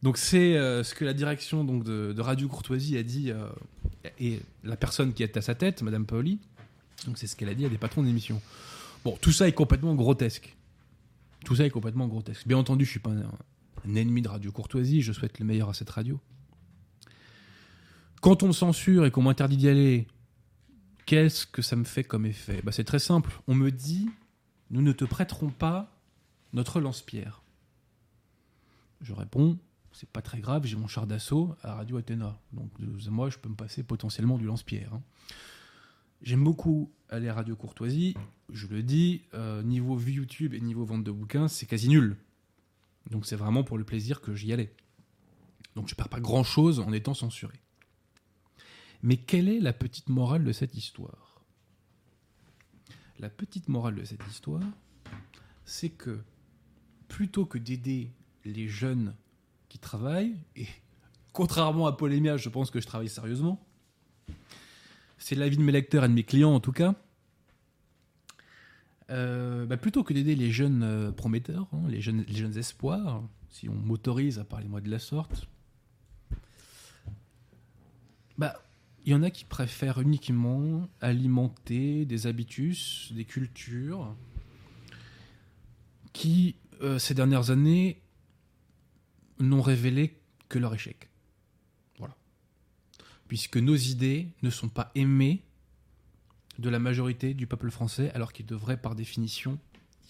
Donc 0.02 0.16
c'est 0.16 0.56
euh, 0.56 0.82
ce 0.82 0.94
que 0.94 1.04
la 1.04 1.12
direction 1.12 1.62
donc, 1.64 1.84
de, 1.84 2.20
Radio 2.20 2.48
Courtoisie 2.48 2.96
a 2.96 3.02
dit, 3.02 3.30
euh, 3.30 3.48
et 4.18 4.40
la 4.64 4.76
personne 4.76 5.12
qui 5.12 5.22
est 5.22 5.36
à 5.36 5.42
sa 5.42 5.54
tête, 5.54 5.82
Madame 5.82 6.06
Paoli, 6.06 6.38
donc 7.06 7.18
c'est 7.18 7.26
ce 7.26 7.36
qu'elle 7.36 7.50
a 7.50 7.54
dit 7.54 7.66
à 7.66 7.68
des 7.68 7.78
patrons 7.78 8.02
d'émission. 8.02 8.40
Bon, 9.04 9.16
tout 9.20 9.32
ça 9.32 9.46
est 9.46 9.52
complètement 9.52 9.94
grotesque. 9.94 10.56
Tout 11.44 11.56
ça 11.56 11.64
est 11.64 11.70
complètement 11.70 12.06
grotesque. 12.06 12.46
Bien 12.46 12.58
entendu, 12.58 12.84
je 12.84 12.90
suis 12.90 13.00
pas 13.00 13.10
un, 13.10 13.30
un 13.88 13.94
ennemi 13.94 14.22
de 14.22 14.28
Radio 14.28 14.52
Courtoisie, 14.52 15.02
je 15.02 15.12
souhaite 15.12 15.38
le 15.38 15.44
meilleur 15.46 15.68
à 15.68 15.74
cette 15.74 15.90
radio. 15.90 16.20
Quand 18.20 18.42
on 18.42 18.48
me 18.48 18.52
censure 18.52 19.06
et 19.06 19.10
qu'on 19.10 19.22
m'interdit 19.22 19.56
d'y 19.56 19.68
aller, 19.68 20.06
qu'est-ce 21.06 21.46
que 21.46 21.62
ça 21.62 21.76
me 21.76 21.84
fait 21.84 22.04
comme 22.04 22.26
effet? 22.26 22.60
Bah, 22.62 22.72
C'est 22.72 22.84
très 22.84 22.98
simple. 22.98 23.30
On 23.46 23.54
me 23.54 23.70
dit, 23.70 24.08
nous 24.70 24.82
ne 24.82 24.92
te 24.92 25.04
prêterons 25.04 25.50
pas 25.50 25.96
notre 26.52 26.80
lance-pierre. 26.80 27.42
Je 29.00 29.14
réponds, 29.14 29.58
c'est 29.92 30.08
pas 30.08 30.20
très 30.20 30.40
grave, 30.40 30.66
j'ai 30.66 30.76
mon 30.76 30.86
char 30.86 31.06
d'assaut 31.06 31.54
à 31.62 31.74
Radio 31.74 31.96
Athéna. 31.96 32.38
Donc 32.52 32.70
moi, 33.08 33.30
je 33.30 33.38
peux 33.38 33.48
me 33.48 33.54
passer 33.54 33.82
potentiellement 33.82 34.36
du 34.36 34.44
lance-pierre. 34.44 34.92
hein. 34.94 35.02
J'aime 36.22 36.44
beaucoup 36.44 36.92
aller 37.08 37.28
à 37.28 37.34
Radio 37.34 37.56
Courtoisie. 37.56 38.14
Je 38.52 38.66
le 38.66 38.82
dis, 38.82 39.22
euh, 39.32 39.62
niveau 39.62 39.96
vue 39.96 40.12
YouTube 40.12 40.52
et 40.52 40.60
niveau 40.60 40.84
vente 40.84 41.02
de 41.02 41.10
bouquins, 41.10 41.48
c'est 41.48 41.64
quasi 41.64 41.88
nul. 41.88 42.16
Donc 43.08 43.26
c'est 43.26 43.36
vraiment 43.36 43.64
pour 43.64 43.78
le 43.78 43.84
plaisir 43.84 44.20
que 44.20 44.34
j'y 44.34 44.52
allais. 44.52 44.74
Donc 45.76 45.88
je 45.88 45.94
perds 45.94 46.08
pas 46.08 46.20
grand-chose 46.20 46.80
en 46.80 46.92
étant 46.92 47.14
censuré. 47.14 47.60
Mais 49.02 49.16
quelle 49.16 49.48
est 49.48 49.60
la 49.60 49.72
petite 49.72 50.08
morale 50.08 50.44
de 50.44 50.52
cette 50.52 50.74
histoire? 50.74 51.42
La 53.18 53.30
petite 53.30 53.68
morale 53.68 53.94
de 53.94 54.04
cette 54.04 54.26
histoire, 54.28 54.62
c'est 55.64 55.90
que 55.90 56.20
plutôt 57.08 57.46
que 57.46 57.58
d'aider 57.58 58.10
les 58.44 58.68
jeunes 58.68 59.14
qui 59.68 59.78
travaillent, 59.78 60.36
et 60.56 60.66
contrairement 61.32 61.86
à 61.86 61.92
Polémia, 61.92 62.36
je 62.36 62.48
pense 62.48 62.70
que 62.70 62.80
je 62.80 62.86
travaille 62.86 63.08
sérieusement, 63.08 63.64
c'est 65.18 65.34
l'avis 65.34 65.56
de 65.56 65.62
mes 65.62 65.72
lecteurs 65.72 66.04
et 66.04 66.08
de 66.08 66.14
mes 66.14 66.24
clients 66.24 66.54
en 66.54 66.60
tout 66.60 66.72
cas, 66.72 66.94
euh, 69.10 69.66
bah, 69.66 69.76
plutôt 69.76 70.04
que 70.04 70.12
d'aider 70.12 70.36
les 70.36 70.52
jeunes 70.52 70.82
euh, 70.82 71.10
prometteurs, 71.10 71.68
hein, 71.72 71.82
les, 71.88 72.00
jeunes, 72.00 72.56
espoirs, 72.56 73.22
si 73.48 73.68
on 73.68 73.74
m'autorise 73.74 74.38
à 74.38 74.44
parler 74.44 74.68
moi 74.68 74.80
de 74.80 74.90
la 74.90 75.00
sorte, 75.00 75.48
bah, 78.38 78.62
il 79.04 79.12
y 79.12 79.14
en 79.14 79.22
a 79.22 79.30
qui 79.30 79.44
préfèrent 79.44 80.00
uniquement 80.00 80.88
alimenter 81.00 82.04
des 82.04 82.26
habitus, 82.26 83.12
des 83.12 83.24
cultures, 83.24 84.14
qui, 86.12 86.56
euh, 86.80 86.98
ces 86.98 87.14
dernières 87.14 87.50
années, 87.50 88.02
n'ont 89.40 89.62
révélé 89.62 90.20
que 90.48 90.58
leur 90.58 90.74
échec. 90.74 91.08
Voilà. 91.98 92.14
Puisque 93.26 93.56
nos 93.56 93.76
idées 93.76 94.28
ne 94.42 94.50
sont 94.50 94.68
pas 94.68 94.92
aimées 94.94 95.42
de 96.60 96.68
la 96.68 96.78
majorité 96.78 97.32
du 97.34 97.46
peuple 97.46 97.70
français, 97.70 98.10
alors 98.12 98.32
qu'ils 98.32 98.46
devraient, 98.46 98.76
par 98.76 98.94
définition, 98.94 99.58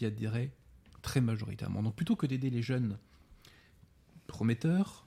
y 0.00 0.04
adhérer 0.04 0.50
très 1.00 1.21
majoritairement. 1.21 1.83
Donc 1.83 1.95
plutôt 1.95 2.16
que 2.16 2.26
d'aider 2.26 2.50
les 2.50 2.62
jeunes 2.62 2.99
prometteurs 4.26 5.07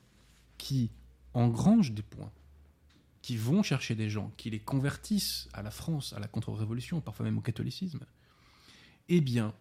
qui 0.58 0.90
engrangent 1.34 1.92
des 1.92 2.02
points, 2.02 2.32
qui 3.22 3.38
vont 3.38 3.62
chercher 3.62 3.96
des 3.96 4.10
gens, 4.10 4.32
qui 4.38 4.50
les 4.50 4.60
convertissent 4.60 5.50
à 5.54 5.62
la 5.62 5.72
France, 5.72 6.14
à 6.14 6.20
la 6.20 6.28
contre-révolution, 6.28 7.02
parfois 7.02 7.26
même 7.26 7.38
au 7.38 7.42
catholicisme, 7.42 8.06
eh 9.10 9.20
bien, 9.20 9.54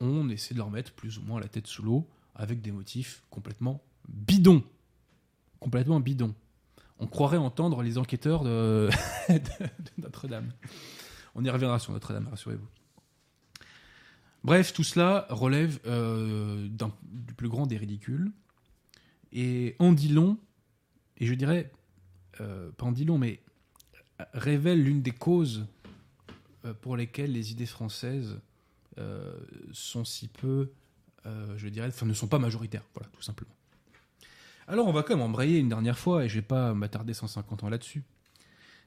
on 0.00 0.28
essaie 0.28 0.52
de 0.52 0.58
leur 0.58 0.70
mettre 0.70 0.92
plus 0.92 1.18
ou 1.18 1.22
moins 1.22 1.40
la 1.40 1.48
tête 1.48 1.66
sous 1.66 1.82
l'eau 1.82 2.06
avec 2.34 2.60
des 2.60 2.70
motifs 2.70 3.22
complètement 3.30 3.82
bidons. 4.08 4.62
Complètement 5.58 6.00
bidons. 6.00 6.34
On 6.98 7.06
croirait 7.06 7.36
entendre 7.36 7.82
les 7.82 7.98
enquêteurs 7.98 8.44
de, 8.44 8.88
Notre-Dame. 9.98 10.52
On 11.34 11.44
y 11.44 11.50
reviendra 11.50 11.78
sur 11.78 11.92
Notre-Dame, 11.92 12.28
rassurez-vous. 12.28 12.68
Bref, 14.44 14.72
tout 14.72 14.84
cela 14.84 15.26
relève 15.28 15.80
euh, 15.86 16.68
du 17.02 17.34
plus 17.34 17.48
grand 17.48 17.66
des 17.66 17.76
ridicules. 17.76 18.30
Et 19.32 19.74
en 19.80 19.92
dit 19.92 20.08
long, 20.08 20.38
et 21.18 21.26
je 21.26 21.34
dirais, 21.34 21.72
euh, 22.40 22.70
pas 22.70 22.86
en 22.86 22.92
dit 22.92 23.04
long, 23.04 23.18
mais 23.18 23.40
révèle 24.32 24.82
l'une 24.82 25.02
des 25.02 25.10
causes 25.10 25.66
euh, 26.64 26.72
pour 26.74 26.96
lesquelles 26.96 27.32
les 27.32 27.52
idées 27.52 27.66
françaises 27.66 28.40
sont 29.72 30.06
si 30.06 30.26
peu, 30.28 30.72
je 31.56 31.68
dirais, 31.68 31.88
enfin 31.88 32.06
ne 32.06 32.14
sont 32.14 32.28
pas 32.28 32.38
majoritaires, 32.38 32.84
voilà, 32.94 33.10
tout 33.12 33.20
simplement. 33.20 33.55
Alors 34.68 34.88
on 34.88 34.92
va 34.92 35.02
quand 35.02 35.14
même 35.14 35.24
embrayer 35.24 35.58
une 35.58 35.68
dernière 35.68 35.98
fois, 35.98 36.24
et 36.24 36.28
je 36.28 36.34
vais 36.34 36.42
pas 36.42 36.74
m'attarder 36.74 37.14
150 37.14 37.64
ans 37.64 37.68
là-dessus. 37.68 38.02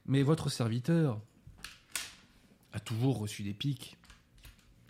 Mais 0.05 0.23
votre 0.23 0.49
serviteur 0.49 1.19
a 2.73 2.79
toujours 2.79 3.19
reçu 3.19 3.43
des 3.43 3.53
pics 3.53 3.97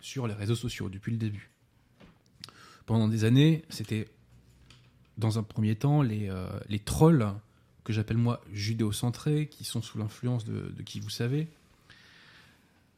sur 0.00 0.26
les 0.26 0.34
réseaux 0.34 0.56
sociaux 0.56 0.88
depuis 0.88 1.12
le 1.12 1.18
début. 1.18 1.50
Pendant 2.86 3.06
des 3.06 3.24
années, 3.24 3.64
c'était 3.68 4.08
dans 5.16 5.38
un 5.38 5.42
premier 5.42 5.76
temps 5.76 6.02
les, 6.02 6.28
euh, 6.28 6.48
trolls 6.84 7.34
que 7.84 7.92
j'appelle 7.92 8.16
moi 8.16 8.40
judéocentrés, 8.52 9.48
qui 9.48 9.64
sont 9.64 9.82
sous 9.82 9.98
l'influence 9.98 10.44
de, 10.44 10.72
de 10.76 10.82
qui 10.82 10.98
vous 10.98 11.10
savez, 11.10 11.48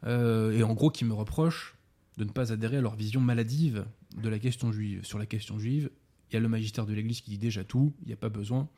euh, 0.05 0.53
et 0.53 0.63
en 0.63 0.73
gros 0.75 0.91
qui 0.91 1.05
me 1.05 1.13
reprochent 1.13 1.75
de 2.17 2.25
ne 2.25 2.31
pas 2.31 2.53
adhérer 2.53 2.79
à 2.79 2.81
leur 2.81 2.95
vision 2.95 3.21
maladive 3.21 3.85
de 4.17 4.29
la 4.29 4.39
question 4.39 4.73
juive. 4.73 5.05
Sur 5.05 5.19
la 5.19 5.27
question 5.27 5.59
juive, 5.59 5.91
il 6.33 6.37
y 6.37 6.39
a 6.39 6.41
le 6.41 6.49
magistère 6.49 6.87
de 6.87 6.95
l'Église 6.95 7.21
qui 7.21 7.31
dit 7.31 7.39
déjà 7.39 7.63
tout, 7.63 7.95
il 8.03 8.07
n'y 8.07 8.13
a 8.13 8.17
pas 8.17 8.29
besoin 8.29 8.69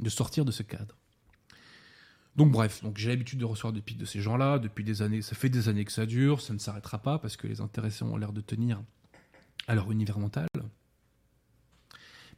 de 0.00 0.08
sortir 0.08 0.44
de 0.44 0.50
ce 0.50 0.62
cadre. 0.62 0.96
Donc 2.36 2.50
bref, 2.50 2.82
j'ai 2.96 3.10
l'habitude 3.10 3.38
de 3.38 3.44
recevoir 3.44 3.72
des 3.72 3.80
pics 3.80 3.98
de 3.98 4.04
ces 4.04 4.20
gens-là 4.20 4.58
depuis 4.58 4.82
des 4.82 5.02
années. 5.02 5.22
Ça 5.22 5.36
fait 5.36 5.50
des 5.50 5.68
années 5.68 5.84
que 5.84 5.92
ça 5.92 6.06
dure, 6.06 6.40
ça 6.40 6.52
ne 6.52 6.58
s'arrêtera 6.58 6.98
pas 6.98 7.18
parce 7.18 7.36
que 7.36 7.46
les 7.46 7.60
intéressés 7.60 8.04
ont 8.04 8.16
l'air 8.16 8.32
de 8.32 8.40
tenir 8.40 8.82
à 9.68 9.74
leur 9.74 9.90
univers 9.92 10.18
mental. 10.18 10.48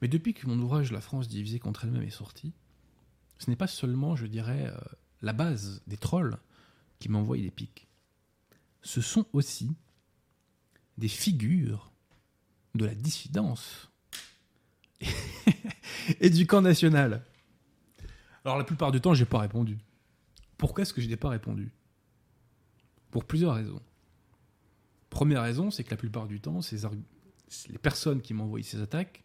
Mais 0.03 0.09
depuis 0.09 0.35
que 0.35 0.47
mon 0.47 0.59
ouvrage 0.59 0.93
La 0.93 1.01
France 1.01 1.29
divisée 1.29 1.59
contre 1.59 1.85
elle-même 1.85 2.03
est 2.03 2.11
sorti, 2.11 2.53
ce 3.39 3.49
n'est 3.49 3.57
pas 3.57 3.67
seulement, 3.67 4.17
je 4.17 4.27
dirais, 4.27 4.67
euh, 4.67 4.77
la 5.23 5.33
base 5.33 5.83
des 5.87 5.97
trolls 5.97 6.37
qui 6.99 7.09
m'envoient 7.09 7.39
des 7.39 7.51
pics. 7.51 7.89
Ce 8.83 9.01
sont 9.01 9.27
aussi 9.33 9.75
des 10.99 11.09
figures 11.09 11.93
de 12.75 12.85
la 12.85 12.95
dissidence 12.95 13.91
et 16.21 16.31
du 16.31 16.47
camp 16.47 16.63
national. 16.63 17.25
Alors 18.45 18.59
la 18.59 18.65
plupart 18.65 18.93
du 18.93 19.01
temps, 19.01 19.15
j'ai 19.15 19.25
pas 19.25 19.41
répondu. 19.41 19.79
Pourquoi 20.57 20.83
est-ce 20.83 20.95
que 20.95 21.01
je 21.01 21.09
n'ai 21.09 21.17
pas 21.17 21.29
répondu? 21.29 21.73
Pour 23.11 23.25
plusieurs 23.25 23.55
raisons. 23.55 23.83
Première 25.11 25.43
raison, 25.43 25.71
c'est 25.71 25.85
que 25.85 25.91
la 25.91 25.97
plupart 25.97 26.27
du 26.27 26.41
temps, 26.41 26.63
ces 26.63 26.87
les 27.69 27.79
personnes 27.79 28.21
qui 28.21 28.35
m'envoyaient 28.35 28.65
ces 28.65 28.81
attaques 28.81 29.25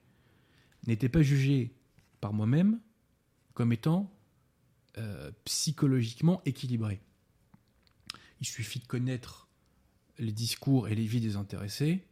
n'étaient 0.86 1.10
pas 1.10 1.22
jugées 1.22 1.74
par 2.20 2.34
moi-même 2.34 2.80
comme 3.54 3.74
étant 3.74 4.12
euh, 4.98 5.32
psychologiquement 5.46 6.42
équilibrées. 6.46 7.02
Il 8.40 8.48
suffit 8.48 8.80
de 8.80 8.86
connaître 8.86 9.48
les 10.18 10.32
discours 10.32 10.88
et 10.88 10.96
les 10.96 11.06
vies 11.06 11.22
des 11.22 11.36
intéressés 11.36 12.06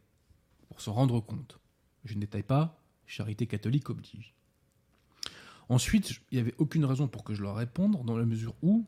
pour 0.68 0.80
s'en 0.80 0.92
rendre 0.92 1.20
compte. 1.20 1.58
Je 2.04 2.14
ne 2.14 2.20
détaille 2.20 2.42
pas, 2.42 2.79
charité 3.10 3.46
catholique 3.46 3.90
oblige. 3.90 4.34
Ensuite, 5.68 6.20
il 6.30 6.36
n'y 6.36 6.40
avait 6.40 6.54
aucune 6.58 6.84
raison 6.84 7.08
pour 7.08 7.24
que 7.24 7.34
je 7.34 7.42
leur 7.42 7.56
réponde, 7.56 8.04
dans 8.04 8.16
la 8.16 8.24
mesure 8.24 8.54
où 8.62 8.86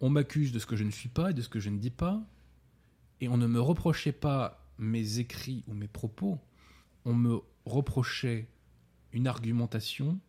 on 0.00 0.10
m'accuse 0.10 0.52
de 0.52 0.58
ce 0.58 0.66
que 0.66 0.76
je 0.76 0.84
ne 0.84 0.90
suis 0.90 1.08
pas 1.08 1.30
et 1.30 1.34
de 1.34 1.42
ce 1.42 1.48
que 1.48 1.60
je 1.60 1.70
ne 1.70 1.78
dis 1.78 1.90
pas, 1.90 2.22
et 3.20 3.28
on 3.28 3.36
ne 3.36 3.46
me 3.46 3.60
reprochait 3.60 4.12
pas 4.12 4.66
mes 4.78 5.18
écrits 5.18 5.64
ou 5.66 5.74
mes 5.74 5.88
propos, 5.88 6.38
on 7.04 7.14
me 7.14 7.40
reprochait 7.64 8.48
une 9.12 9.26
argumentation 9.26 10.20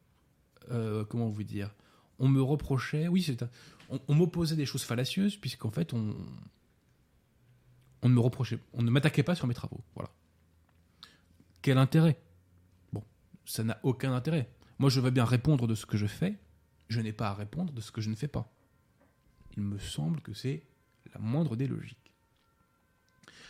euh, 0.72 1.04
comment 1.06 1.30
vous 1.30 1.44
dire, 1.44 1.74
on 2.20 2.28
me 2.28 2.42
reprochait, 2.42 3.08
oui, 3.08 3.24
c'est 3.24 3.44
un- 3.44 3.50
on, 4.08 4.14
m'opposait 4.14 4.56
des 4.56 4.66
choses 4.66 4.84
fallacieuses, 4.84 5.38
puisqu'en 5.38 5.72
fait, 5.72 5.94
on, 5.94 6.16
on 8.02 8.10
ne 8.10 8.14
me 8.14 8.20
reprochait, 8.20 8.60
on 8.74 8.84
ne 8.84 8.92
m'attaquait 8.92 9.24
pas 9.24 9.36
sur 9.36 9.48
mes 9.48 9.54
travaux. 9.54 9.82
Voilà. 9.96 10.10
Quel 11.62 11.78
intérêt? 11.78 12.20
Ça 13.50 13.64
n'a 13.64 13.80
aucun 13.82 14.14
intérêt. 14.14 14.48
Moi, 14.78 14.92
je 14.92 15.00
veux 15.00 15.10
bien 15.10 15.26
répondre 15.26 15.66
de 15.66 15.74
ce 15.74 15.88
que 15.88 15.98
je 15.98 16.06
fais, 16.06 16.38
je 16.88 17.02
n'ai 17.02 17.12
pas 17.12 17.30
à 17.30 17.34
répondre 17.34 17.74
de 17.74 17.82
ce 17.82 17.92
que 17.92 18.00
je 18.00 18.12
ne 18.12 18.16
fais 18.16 18.28
pas. 18.28 18.54
Il 19.58 19.64
me 19.64 19.80
semble 19.80 20.22
que 20.22 20.34
c'est 20.34 20.64
la 21.16 21.20
moindre 21.20 21.56
des 21.56 21.68
logiques. 21.68 22.14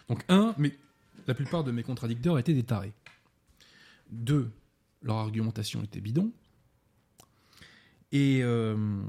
Donc, 0.08 0.24
un, 0.30 0.56
mais 0.58 0.80
la 1.28 1.34
plupart 1.34 1.66
de 1.66 1.72
mes 1.72 1.84
contradicteurs 1.84 2.40
étaient 2.40 2.54
des 2.54 2.64
tarés. 2.64 2.94
Deux, 4.10 4.50
leur 5.02 5.18
argumentation 5.18 5.84
était 5.84 6.00
bidon. 6.00 6.32
Et 8.14 8.42
euh, 8.42 9.04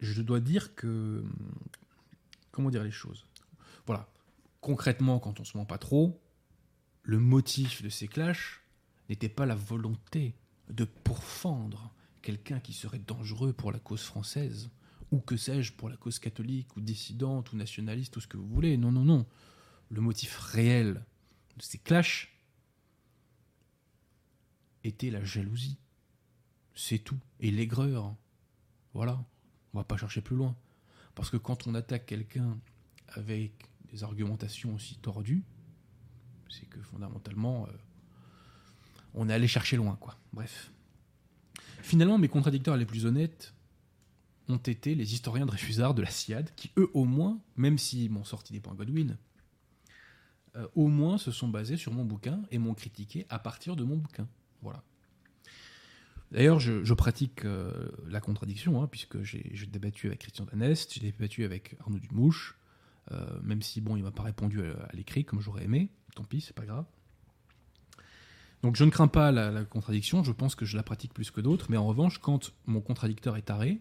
je 0.00 0.22
dois 0.22 0.40
dire 0.40 0.74
que. 0.74 1.22
Comment 2.50 2.70
dire 2.70 2.82
les 2.82 2.90
choses? 2.90 3.26
Voilà. 3.86 4.08
Concrètement, 4.62 5.18
quand 5.18 5.38
on 5.38 5.44
se 5.44 5.56
ment 5.58 5.66
pas 5.66 5.78
trop, 5.78 6.18
le 7.02 7.18
motif 7.18 7.82
de 7.82 7.90
ces 7.90 8.08
clashs 8.08 8.61
n'était 9.08 9.28
pas 9.28 9.46
la 9.46 9.54
volonté 9.54 10.34
de 10.68 10.84
pourfendre 10.84 11.92
quelqu'un 12.22 12.60
qui 12.60 12.72
serait 12.72 12.98
dangereux 12.98 13.52
pour 13.52 13.72
la 13.72 13.78
cause 13.78 14.02
française, 14.02 14.70
ou 15.10 15.20
que 15.20 15.36
sais-je, 15.36 15.72
pour 15.72 15.88
la 15.88 15.96
cause 15.96 16.18
catholique, 16.18 16.76
ou 16.76 16.80
dissidente, 16.80 17.52
ou 17.52 17.56
nationaliste, 17.56 18.16
ou 18.16 18.20
ce 18.20 18.26
que 18.26 18.36
vous 18.36 18.48
voulez. 18.48 18.76
Non, 18.76 18.90
non, 18.90 19.04
non. 19.04 19.26
Le 19.90 20.00
motif 20.00 20.38
réel 20.38 21.04
de 21.56 21.62
ces 21.62 21.78
clashs 21.78 22.30
était 24.84 25.10
la 25.10 25.22
jalousie. 25.22 25.78
C'est 26.74 26.98
tout. 26.98 27.18
Et 27.40 27.50
l'aigreur. 27.50 28.16
Voilà. 28.94 29.22
On 29.74 29.78
va 29.78 29.84
pas 29.84 29.96
chercher 29.96 30.22
plus 30.22 30.36
loin. 30.36 30.56
Parce 31.14 31.28
que 31.28 31.36
quand 31.36 31.66
on 31.66 31.74
attaque 31.74 32.06
quelqu'un 32.06 32.58
avec 33.08 33.68
des 33.90 34.04
argumentations 34.04 34.74
aussi 34.74 34.96
tordues, 34.96 35.44
c'est 36.48 36.66
que 36.66 36.80
fondamentalement, 36.80 37.66
euh, 37.66 37.72
on 39.14 39.28
est 39.28 39.32
allé 39.32 39.46
chercher 39.46 39.76
loin, 39.76 39.96
quoi. 40.00 40.16
Bref. 40.32 40.72
Finalement, 41.82 42.18
mes 42.18 42.28
contradicteurs 42.28 42.76
les 42.76 42.86
plus 42.86 43.06
honnêtes 43.06 43.54
ont 44.48 44.56
été 44.56 44.94
les 44.94 45.14
historiens 45.14 45.46
Dreyfusards 45.46 45.94
de 45.94 46.02
la 46.02 46.10
SIAD, 46.10 46.54
qui 46.56 46.70
eux, 46.76 46.90
au 46.94 47.04
moins, 47.04 47.40
même 47.56 47.78
s'ils 47.78 48.10
m'ont 48.10 48.24
sorti 48.24 48.52
des 48.52 48.60
points 48.60 48.74
Godwin, 48.74 49.16
euh, 50.56 50.66
au 50.74 50.88
moins 50.88 51.18
se 51.18 51.30
sont 51.30 51.48
basés 51.48 51.76
sur 51.76 51.92
mon 51.92 52.04
bouquin 52.04 52.42
et 52.50 52.58
m'ont 52.58 52.74
critiqué 52.74 53.26
à 53.28 53.38
partir 53.38 53.76
de 53.76 53.84
mon 53.84 53.96
bouquin. 53.96 54.28
Voilà. 54.60 54.82
D'ailleurs, 56.30 56.60
je, 56.60 56.94
pratique 56.94 57.44
euh, 57.44 57.90
la 58.08 58.20
contradiction, 58.20 58.82
hein, 58.82 58.86
puisque 58.86 59.22
j'ai 59.22 59.50
j'ai 59.52 59.66
débattu 59.66 60.06
avec 60.06 60.20
Christian 60.20 60.46
Danest, 60.46 60.94
j'ai 60.94 61.00
débattu 61.00 61.44
avec 61.44 61.76
Arnaud 61.80 61.98
Dumouche, 61.98 62.58
euh, 63.10 63.40
même 63.42 63.60
si, 63.60 63.80
bon, 63.80 63.96
il 63.96 64.02
m'a 64.02 64.12
pas 64.12 64.22
répondu 64.22 64.62
à, 64.62 64.84
à 64.84 64.92
l'écrit 64.94 65.24
comme 65.24 65.40
j'aurais 65.40 65.64
aimé, 65.64 65.90
tant 66.14 66.24
pis, 66.24 66.40
c'est 66.40 66.56
pas 66.56 66.64
grave. 66.64 66.86
Donc 68.62 68.76
je 68.76 68.84
ne 68.84 68.90
crains 68.90 69.08
pas 69.08 69.32
la, 69.32 69.64
contradiction, 69.64 70.22
je 70.22 70.32
pense 70.32 70.54
que 70.54 70.64
je 70.64 70.76
la 70.76 70.82
pratique 70.82 71.12
plus 71.12 71.30
que 71.30 71.40
d'autres, 71.40 71.66
mais 71.68 71.76
en 71.76 71.86
revanche, 71.86 72.18
quand 72.18 72.52
mon 72.66 72.80
contradicteur 72.80 73.36
est 73.36 73.42
taré, 73.42 73.80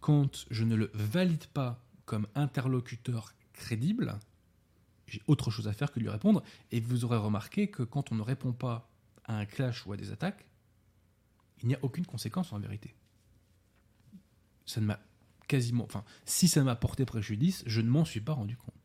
quand 0.00 0.44
je 0.50 0.64
ne 0.64 0.74
le 0.74 0.90
valide 0.92 1.46
pas 1.46 1.84
comme 2.04 2.26
interlocuteur 2.34 3.32
crédible, 3.52 4.18
j'ai 5.06 5.22
autre 5.28 5.50
chose 5.50 5.68
à 5.68 5.72
faire 5.72 5.92
que 5.92 6.00
lui 6.00 6.08
répondre, 6.08 6.42
et 6.72 6.80
vous 6.80 7.04
aurez 7.04 7.16
remarqué 7.16 7.68
que 7.68 7.84
quand 7.84 8.10
on 8.10 8.16
ne 8.16 8.22
répond 8.22 8.52
pas 8.52 8.90
à 9.24 9.36
un 9.38 9.46
clash 9.46 9.86
ou 9.86 9.92
à 9.92 9.96
des 9.96 10.10
attaques, 10.10 10.46
il 11.62 11.68
n'y 11.68 11.74
a 11.74 11.78
aucune 11.82 12.06
conséquence 12.06 12.52
en 12.52 12.58
vérité. 12.58 12.94
Ça 14.66 14.80
ne 14.80 14.86
m'a 14.86 14.98
quasiment. 15.46 15.84
Enfin, 15.84 16.04
si 16.24 16.48
ça 16.48 16.62
m'a 16.64 16.74
porté 16.74 17.04
préjudice, 17.04 17.62
je 17.66 17.80
ne 17.80 17.88
m'en 17.88 18.04
suis 18.04 18.20
pas 18.20 18.32
rendu 18.32 18.56
compte. 18.56 18.75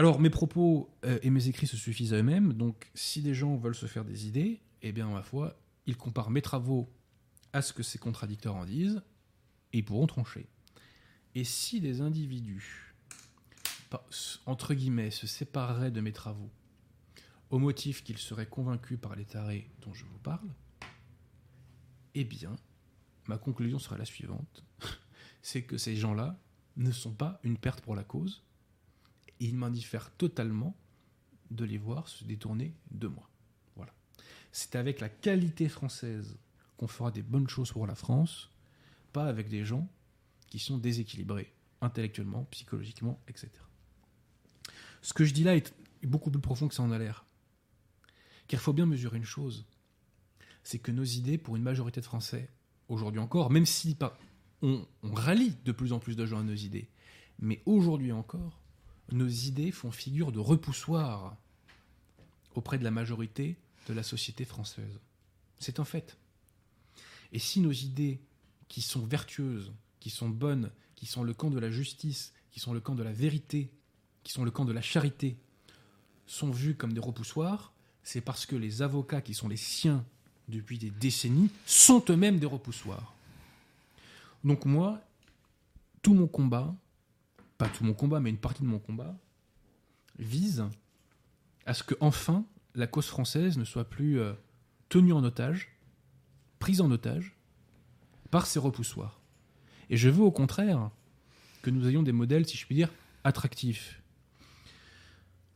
Alors, 0.00 0.18
mes 0.18 0.30
propos 0.30 0.96
euh, 1.04 1.18
et 1.20 1.28
mes 1.28 1.48
écrits 1.48 1.66
se 1.66 1.76
suffisent 1.76 2.14
à 2.14 2.16
eux-mêmes, 2.16 2.54
donc 2.54 2.90
si 2.94 3.20
des 3.20 3.34
gens 3.34 3.58
veulent 3.58 3.74
se 3.74 3.84
faire 3.84 4.06
des 4.06 4.26
idées, 4.26 4.62
eh 4.80 4.92
bien, 4.92 5.10
ma 5.10 5.20
foi, 5.20 5.60
ils 5.84 5.98
comparent 5.98 6.30
mes 6.30 6.40
travaux 6.40 6.90
à 7.52 7.60
ce 7.60 7.74
que 7.74 7.82
ces 7.82 7.98
contradicteurs 7.98 8.56
en 8.56 8.64
disent, 8.64 9.02
et 9.74 9.78
ils 9.80 9.84
pourront 9.84 10.06
trancher. 10.06 10.48
Et 11.34 11.44
si 11.44 11.82
des 11.82 12.00
individus, 12.00 12.94
entre 14.46 14.72
guillemets, 14.72 15.10
se 15.10 15.26
sépareraient 15.26 15.90
de 15.90 16.00
mes 16.00 16.14
travaux 16.14 16.50
au 17.50 17.58
motif 17.58 18.02
qu'ils 18.02 18.16
seraient 18.16 18.48
convaincus 18.48 18.98
par 18.98 19.16
les 19.16 19.26
tarés 19.26 19.70
dont 19.82 19.92
je 19.92 20.06
vous 20.06 20.18
parle, 20.20 20.48
eh 22.14 22.24
bien, 22.24 22.56
ma 23.28 23.36
conclusion 23.36 23.78
sera 23.78 23.98
la 23.98 24.06
suivante. 24.06 24.64
C'est 25.42 25.64
que 25.64 25.76
ces 25.76 25.94
gens-là 25.94 26.40
ne 26.78 26.90
sont 26.90 27.12
pas 27.12 27.38
une 27.42 27.58
perte 27.58 27.82
pour 27.82 27.94
la 27.94 28.02
cause, 28.02 28.42
et 29.40 29.46
il 29.46 29.56
m'indiffère 29.56 30.10
totalement 30.12 30.76
de 31.50 31.64
les 31.64 31.78
voir 31.78 32.08
se 32.08 32.24
détourner 32.24 32.74
de 32.90 33.08
moi. 33.08 33.28
Voilà. 33.76 33.92
C'est 34.52 34.76
avec 34.76 35.00
la 35.00 35.08
qualité 35.08 35.68
française 35.68 36.36
qu'on 36.76 36.86
fera 36.86 37.10
des 37.10 37.22
bonnes 37.22 37.48
choses 37.48 37.72
pour 37.72 37.86
la 37.86 37.94
France, 37.94 38.50
pas 39.12 39.26
avec 39.26 39.48
des 39.48 39.64
gens 39.64 39.88
qui 40.48 40.58
sont 40.58 40.78
déséquilibrés 40.78 41.52
intellectuellement, 41.80 42.44
psychologiquement, 42.50 43.20
etc. 43.28 43.48
Ce 45.02 45.12
que 45.12 45.24
je 45.24 45.32
dis 45.32 45.44
là 45.44 45.56
est 45.56 45.74
beaucoup 46.02 46.30
plus 46.30 46.40
profond 46.40 46.68
que 46.68 46.74
ça 46.74 46.82
en 46.82 46.92
a 46.92 46.98
l'air. 46.98 47.24
Car 48.48 48.60
il 48.60 48.62
faut 48.62 48.72
bien 48.72 48.86
mesurer 48.86 49.16
une 49.16 49.24
chose, 49.24 49.64
c'est 50.62 50.78
que 50.78 50.92
nos 50.92 51.04
idées, 51.04 51.38
pour 51.38 51.56
une 51.56 51.62
majorité 51.62 52.00
de 52.00 52.06
Français, 52.06 52.50
aujourd'hui 52.88 53.20
encore, 53.20 53.50
même 53.50 53.66
si 53.66 53.96
on 54.62 54.86
rallie 55.02 55.56
de 55.64 55.72
plus 55.72 55.92
en 55.92 55.98
plus 55.98 56.16
de 56.16 56.26
gens 56.26 56.40
à 56.40 56.42
nos 56.42 56.54
idées, 56.54 56.90
mais 57.38 57.62
aujourd'hui 57.64 58.12
encore, 58.12 58.59
nos 59.12 59.28
idées 59.28 59.72
font 59.72 59.90
figure 59.90 60.32
de 60.32 60.38
repoussoir 60.38 61.36
auprès 62.54 62.78
de 62.78 62.84
la 62.84 62.90
majorité 62.90 63.56
de 63.88 63.94
la 63.94 64.02
société 64.02 64.44
française. 64.44 65.00
C'est 65.58 65.80
un 65.80 65.84
fait. 65.84 66.16
Et 67.32 67.38
si 67.38 67.60
nos 67.60 67.72
idées, 67.72 68.20
qui 68.68 68.82
sont 68.82 69.04
vertueuses, 69.04 69.72
qui 69.98 70.10
sont 70.10 70.28
bonnes, 70.28 70.70
qui 70.94 71.06
sont 71.06 71.24
le 71.24 71.34
camp 71.34 71.50
de 71.50 71.58
la 71.58 71.70
justice, 71.70 72.32
qui 72.52 72.60
sont 72.60 72.72
le 72.72 72.80
camp 72.80 72.94
de 72.94 73.02
la 73.02 73.12
vérité, 73.12 73.70
qui 74.22 74.32
sont 74.32 74.44
le 74.44 74.50
camp 74.50 74.64
de 74.64 74.72
la 74.72 74.82
charité, 74.82 75.36
sont 76.26 76.50
vues 76.50 76.76
comme 76.76 76.92
des 76.92 77.00
repoussoirs, 77.00 77.72
c'est 78.04 78.20
parce 78.20 78.46
que 78.46 78.56
les 78.56 78.82
avocats 78.82 79.20
qui 79.20 79.34
sont 79.34 79.48
les 79.48 79.56
siens 79.56 80.04
depuis 80.48 80.78
des 80.78 80.90
décennies 80.90 81.50
sont 81.66 82.04
eux-mêmes 82.08 82.38
des 82.38 82.46
repoussoirs. 82.46 83.14
Donc 84.44 84.64
moi, 84.64 85.00
tout 86.02 86.14
mon 86.14 86.26
combat, 86.26 86.74
pas 87.60 87.68
tout 87.68 87.84
mon 87.84 87.92
combat, 87.92 88.20
mais 88.20 88.30
une 88.30 88.38
partie 88.38 88.62
de 88.62 88.66
mon 88.68 88.78
combat, 88.78 89.14
vise 90.18 90.64
à 91.66 91.74
ce 91.74 91.82
que 91.82 91.94
enfin 92.00 92.46
la 92.74 92.86
cause 92.86 93.04
française 93.06 93.58
ne 93.58 93.64
soit 93.64 93.84
plus 93.84 94.18
euh, 94.18 94.32
tenue 94.88 95.12
en 95.12 95.22
otage, 95.22 95.68
prise 96.58 96.80
en 96.80 96.90
otage 96.90 97.34
par 98.30 98.46
ces 98.46 98.58
repoussoirs. 98.58 99.20
Et 99.90 99.98
je 99.98 100.08
veux 100.08 100.22
au 100.22 100.30
contraire 100.30 100.90
que 101.60 101.68
nous 101.68 101.86
ayons 101.86 102.02
des 102.02 102.12
modèles, 102.12 102.46
si 102.46 102.56
je 102.56 102.64
puis 102.64 102.74
dire, 102.76 102.88
attractifs. 103.24 104.00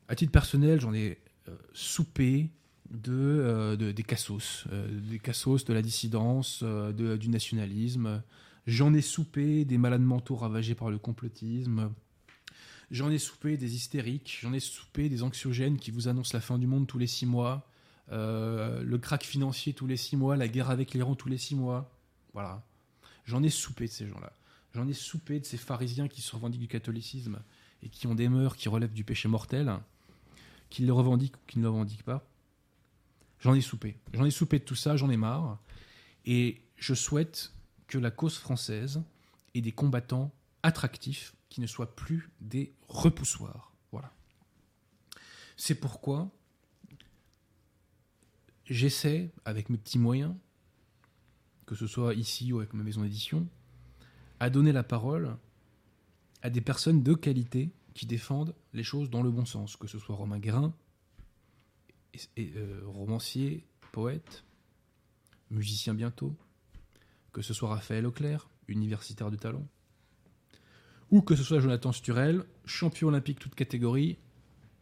À 0.09 0.15
titre 0.15 0.33
personnel, 0.33 0.79
j'en 0.81 0.93
ai 0.93 1.19
euh, 1.49 1.57
soupé 1.73 2.51
de, 2.91 3.13
euh, 3.13 3.77
de- 3.77 3.93
des 3.93 4.03
cassos, 4.03 4.67
des 5.11 5.19
cassos 5.19 5.65
de 5.65 5.73
la 5.73 5.81
dissidence, 5.81 6.63
de- 6.63 7.17
du 7.17 7.29
nationalisme. 7.31 8.23
J'en 8.67 8.95
ai 8.95 9.03
soupé 9.03 9.65
des 9.65 9.79
malades 9.79 10.03
mentaux 10.03 10.37
ravagés 10.37 10.75
par 10.75 10.91
le 10.91 10.99
complotisme. 10.99 11.93
J'en 12.91 13.11
ai 13.11 13.19
soupé 13.19 13.57
des 13.57 13.75
hystériques. 13.75 14.39
J'en 14.41 14.53
ai 14.53 14.61
soupé 14.61 15.09
des 15.09 15.23
anxiogènes 15.23 15.79
qui 15.79 15.91
vous 15.91 16.09
annoncent 16.09 16.35
la 16.35 16.41
fin 16.41 16.59
du 16.59 16.67
monde 16.67 16.87
tous 16.87 16.99
les 16.99 17.07
six 17.07 17.27
mois, 17.27 17.69
euh, 18.13 18.83
le 18.83 18.99
crack 18.99 19.25
financier 19.25 19.73
tous 19.75 19.87
les 19.87 19.97
six 19.97 20.17
mois, 20.17 20.37
la 20.37 20.49
guerre 20.49 20.71
avec 20.71 20.95
l'Iran 20.95 21.15
tous 21.15 21.29
les 21.29 21.39
six 21.39 21.55
mois. 21.55 21.91
Voilà. 22.33 22.65
J'en 23.27 23.43
ai 23.43 23.51
soupé 23.51 23.87
de 23.87 23.93
ces 23.93 24.09
gens-là. 24.09 24.33
J'en 24.75 24.89
ai 24.89 24.93
soupé 24.93 25.41
de 25.41 25.45
ces 25.45 25.57
pharisiens 25.57 26.09
qui 26.09 26.21
se 26.21 26.35
revendiquent 26.35 26.63
du 26.63 26.69
catholicisme 26.69 27.39
et 27.83 27.89
qui 27.89 28.07
ont 28.07 28.15
des 28.15 28.29
mœurs 28.29 28.57
qui 28.57 28.69
relèvent 28.69 28.93
du 28.93 29.05
péché 29.05 29.29
mortel, 29.29 29.73
qu'ils 30.71 30.87
le 30.87 30.93
revendiquent 30.93 31.37
ou 31.37 31.41
qu'ils 31.47 31.61
ne 31.61 31.65
le 31.65 31.71
revendiquent 31.71 32.03
pas. 32.03 32.27
J'en 33.41 33.55
ai 33.55 33.61
soupé. 33.61 33.97
J'en 34.15 34.25
ai 34.25 34.31
soupé 34.31 34.59
de 34.59 34.65
tout 34.65 34.75
ça, 34.75 34.97
j'en 34.97 35.11
ai 35.11 35.17
marre. 35.17 35.59
Et 36.25 36.63
je 36.77 36.95
souhaite 36.95 37.53
la 37.99 38.11
cause 38.11 38.37
française 38.39 39.03
ait 39.55 39.61
des 39.61 39.73
combattants 39.73 40.33
attractifs 40.63 41.35
qui 41.49 41.61
ne 41.61 41.67
soient 41.67 41.95
plus 41.95 42.31
des 42.41 42.75
repoussoirs. 42.89 43.73
Voilà. 43.93 44.13
C'est 45.57 45.75
pourquoi 45.77 46.31
j'essaie, 48.65 49.31
avec 49.45 49.69
mes 49.71 49.79
petits 49.79 49.99
moyens, 49.99 50.35
que 51.67 51.75
ce 51.75 51.87
soit 51.87 52.15
ici 52.15 52.53
ou 52.53 52.59
avec 52.59 52.73
ma 52.75 52.83
maison 52.83 53.03
d'édition, 53.03 53.47
à 54.41 54.51
donner 54.51 54.73
la 54.73 54.83
parole 54.83 55.37
à 56.43 56.51
des 56.51 56.61
personnes 56.61 57.03
de 57.03 57.15
qualité 57.15 57.71
qui 57.95 58.07
défendent 58.07 58.55
les 58.73 58.83
choses 58.83 59.09
dans 59.11 59.23
le 59.23 59.31
bon 59.31 59.45
sens, 59.45 59.77
que 59.77 59.87
ce 59.87 59.99
soit 59.99 60.17
Romain 60.17 60.39
Guérin, 60.39 60.75
et- 62.13 62.43
et, 62.43 62.53
euh, 62.57 62.83
romancier, 62.87 63.65
poète, 63.93 64.45
musicien 65.51 65.95
bientôt, 65.95 66.35
que 67.35 67.43
ce 67.43 67.53
soit 67.53 67.69
Raphaël 67.69 68.07
Auclair, 68.07 68.49
universitaire 68.69 69.31
de 69.31 69.37
talent, 69.37 69.67
ou 71.11 71.21
que 71.21 71.37
ce 71.37 71.43
soit 71.43 71.61
Jonathan 71.61 71.93
Sturel, 71.93 72.45
champion 72.65 73.09
olympique 73.09 73.39
toute 73.39 73.55
catégorie 73.55 74.17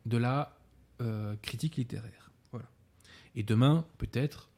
de 0.07 0.19
la 0.19 0.57
euh, 1.01 1.35
critique 1.43 1.77
littéraire. 1.77 2.31
Voilà. 2.53 2.69
Et 3.35 3.43
demain, 3.43 3.87
peut-être, 3.99 4.51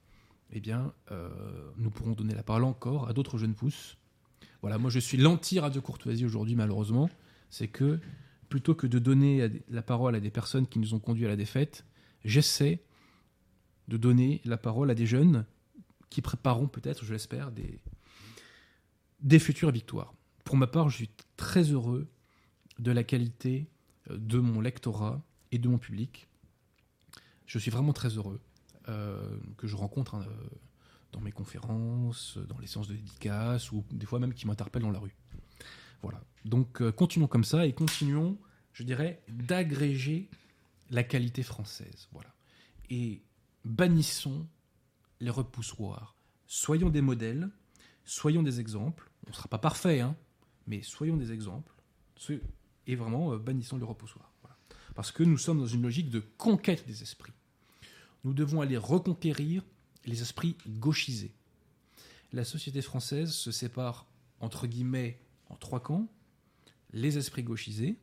eh 0.50 0.60
bien, 0.60 0.92
euh, 1.12 1.30
nous 1.76 1.90
pourrons 1.90 2.12
donner 2.12 2.34
la 2.34 2.42
parole 2.42 2.64
encore 2.64 3.08
à 3.08 3.12
d'autres 3.12 3.38
jeunes 3.38 3.54
pousses. 3.54 3.96
Voilà, 4.60 4.76
moi 4.76 4.90
je 4.90 4.98
suis 4.98 5.16
l'anti-radio 5.16 5.80
courtoisie 5.80 6.26
aujourd'hui, 6.26 6.56
malheureusement. 6.56 7.08
C'est 7.48 7.68
que 7.68 8.00
plutôt 8.48 8.74
que 8.74 8.88
de 8.88 8.98
donner 8.98 9.50
la 9.68 9.82
parole 9.82 10.16
à 10.16 10.20
des 10.20 10.30
personnes 10.30 10.66
qui 10.66 10.80
nous 10.80 10.94
ont 10.94 10.98
conduits 10.98 11.26
à 11.26 11.28
la 11.28 11.36
défaite, 11.36 11.84
j'essaie 12.24 12.82
de 13.86 13.96
donner 13.96 14.40
la 14.44 14.56
parole 14.56 14.90
à 14.90 14.94
des 14.94 15.06
jeunes 15.06 15.44
qui 16.14 16.22
prépareront 16.22 16.68
peut-être, 16.68 17.04
je 17.04 17.12
l'espère, 17.12 17.50
des, 17.50 19.38
futures 19.40 19.72
victoires. 19.72 20.14
Pour 20.44 20.56
ma 20.56 20.68
part, 20.68 20.88
je 20.88 20.96
suis 20.96 21.10
très 21.36 21.64
heureux 21.64 22.06
de 22.78 22.92
la 22.92 23.02
qualité 23.02 23.68
euh, 24.10 24.16
de 24.16 24.38
mon 24.38 24.60
lectorat 24.60 25.20
et 25.50 25.58
de 25.58 25.68
mon 25.68 25.78
public. 25.78 26.28
Je 27.46 27.58
suis 27.58 27.72
vraiment 27.72 27.92
très 27.92 28.10
heureux 28.10 28.40
euh, 28.88 29.36
que 29.56 29.66
je 29.66 29.74
rencontre 29.74 30.14
hein, 30.14 30.24
dans 31.10 31.20
mes 31.20 31.32
conférences, 31.32 32.38
dans 32.48 32.58
les 32.58 32.68
séances 32.68 32.86
de 32.86 32.94
dédicaces, 32.94 33.72
ou 33.72 33.84
des 33.90 34.06
fois 34.06 34.20
même 34.20 34.34
qui 34.34 34.46
m'interpellent 34.46 34.82
dans 34.82 34.92
la 34.92 35.00
rue. 35.00 35.16
Voilà. 36.00 36.22
Donc 36.44 36.80
euh, 36.80 36.92
continuons 36.92 37.26
comme 37.26 37.44
ça 37.44 37.66
et 37.66 37.72
continuons, 37.72 38.38
je 38.72 38.84
dirais, 38.84 39.20
d'agréger 39.28 40.30
la 40.90 41.02
qualité 41.02 41.42
française. 41.42 42.08
Voilà. 42.12 42.32
Et 42.88 43.20
bannissons 43.64 44.46
les 45.20 45.30
repoussoirs. 45.30 46.14
Soyons 46.46 46.90
des 46.90 47.00
modèles, 47.00 47.50
soyons 48.04 48.42
des 48.42 48.60
exemples. 48.60 49.10
On 49.26 49.30
ne 49.30 49.34
sera 49.34 49.48
pas 49.48 49.58
parfait, 49.58 50.00
hein, 50.00 50.16
mais 50.66 50.82
soyons 50.82 51.16
des 51.16 51.32
exemples. 51.32 51.72
Et 52.86 52.96
vraiment, 52.96 53.32
euh, 53.32 53.38
bannissons 53.38 53.78
le 53.78 53.84
repoussoir. 53.84 54.30
Parce 54.94 55.10
que 55.10 55.22
nous 55.22 55.38
sommes 55.38 55.58
dans 55.58 55.66
une 55.66 55.82
logique 55.82 56.08
de 56.08 56.20
conquête 56.20 56.86
des 56.86 57.02
esprits. 57.02 57.32
Nous 58.22 58.32
devons 58.32 58.60
aller 58.60 58.76
reconquérir 58.76 59.64
les 60.06 60.22
esprits 60.22 60.56
gauchisés. 60.68 61.34
La 62.32 62.44
société 62.44 62.80
française 62.80 63.32
se 63.32 63.50
sépare, 63.50 64.06
entre 64.40 64.66
guillemets, 64.66 65.20
en 65.50 65.56
trois 65.56 65.82
camps. 65.82 66.08
Les 66.92 67.18
esprits 67.18 67.42
gauchisés, 67.42 67.96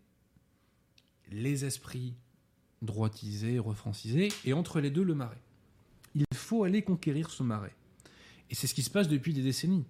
les 1.31 1.63
esprits 1.63 2.13
droitisés, 2.81 3.57
refrancisés, 3.57 4.29
et 4.43 4.53
entre 4.53 4.81
les 4.81 4.91
deux, 4.91 5.03
le 5.03 5.15
marais. 5.15 5.41
Il 6.15 6.25
faut 6.33 6.63
aller 6.63 6.81
conquérir 6.81 7.29
ce 7.29 7.43
marais. 7.43 7.75
Et 8.49 8.55
c'est 8.55 8.67
ce 8.67 8.73
qui 8.73 8.83
se 8.83 8.89
passe 8.89 9.07
depuis 9.07 9.33
des 9.33 9.43
décennies. 9.43 9.85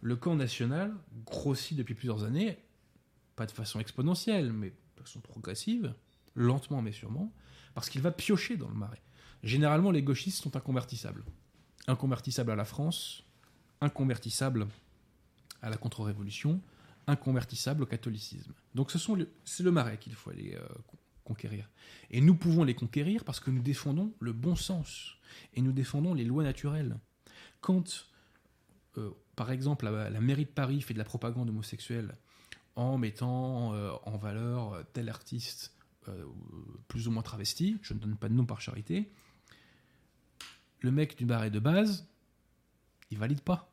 Le 0.00 0.16
camp 0.16 0.34
national 0.34 0.94
grossit 1.26 1.76
depuis 1.76 1.94
plusieurs 1.94 2.24
années, 2.24 2.58
pas 3.36 3.46
de 3.46 3.52
façon 3.52 3.80
exponentielle, 3.80 4.52
mais 4.52 4.70
de 4.70 5.02
façon 5.02 5.20
progressive, 5.20 5.94
lentement 6.34 6.80
mais 6.80 6.92
sûrement, 6.92 7.32
parce 7.74 7.90
qu'il 7.90 8.00
va 8.00 8.10
piocher 8.10 8.56
dans 8.56 8.68
le 8.68 8.74
marais. 8.74 9.02
Généralement, 9.42 9.90
les 9.90 10.02
gauchistes 10.02 10.42
sont 10.42 10.56
inconvertissables. 10.56 11.24
Inconvertissables 11.86 12.50
à 12.50 12.56
la 12.56 12.64
France, 12.64 13.24
inconvertissables 13.80 14.66
à 15.62 15.70
la 15.70 15.76
contre-révolution, 15.76 16.60
inconvertissables 17.06 17.82
au 17.82 17.86
catholicisme. 17.86 18.52
Donc 18.74 18.90
ce 18.90 18.98
c'est 19.44 19.62
le 19.62 19.70
marais 19.70 19.98
qu'il 19.98 20.14
faut 20.14 20.30
aller 20.30 20.54
euh, 20.54 20.66
Et 22.10 22.20
nous 22.20 22.34
pouvons 22.34 22.64
les 22.64 22.74
conquérir 22.74 23.24
parce 23.24 23.40
que 23.40 23.50
nous 23.50 23.62
défendons 23.62 24.12
le 24.20 24.32
bon 24.32 24.56
sens 24.56 25.16
et 25.54 25.62
nous 25.62 25.72
défendons 25.72 26.14
les 26.14 26.24
lois 26.24 26.42
naturelles. 26.42 26.98
Quand, 27.60 28.06
euh, 28.98 29.10
par 29.36 29.50
exemple, 29.50 29.88
la, 29.88 30.20
mairie 30.20 30.44
de 30.44 30.50
Paris 30.50 30.80
fait 30.80 30.94
de 30.94 30.98
la 30.98 31.04
propagande 31.04 31.48
homosexuelle 31.48 32.16
en 32.76 32.98
mettant 32.98 33.74
euh, 33.74 33.92
en 34.04 34.16
valeur 34.16 34.82
tel 34.92 35.08
artiste 35.08 35.74
plus 36.88 37.06
ou 37.06 37.12
moins 37.12 37.22
travesti, 37.22 37.78
je 37.82 37.94
ne 37.94 38.00
donne 38.00 38.16
pas 38.16 38.28
de 38.28 38.34
nom 38.34 38.44
par 38.44 38.60
charité, 38.60 39.12
le 40.80 40.90
mec 40.90 41.16
du 41.16 41.26
barret 41.26 41.50
de 41.50 41.58
base, 41.58 42.08
il 43.10 43.18
valide 43.18 43.42
pas. 43.42 43.72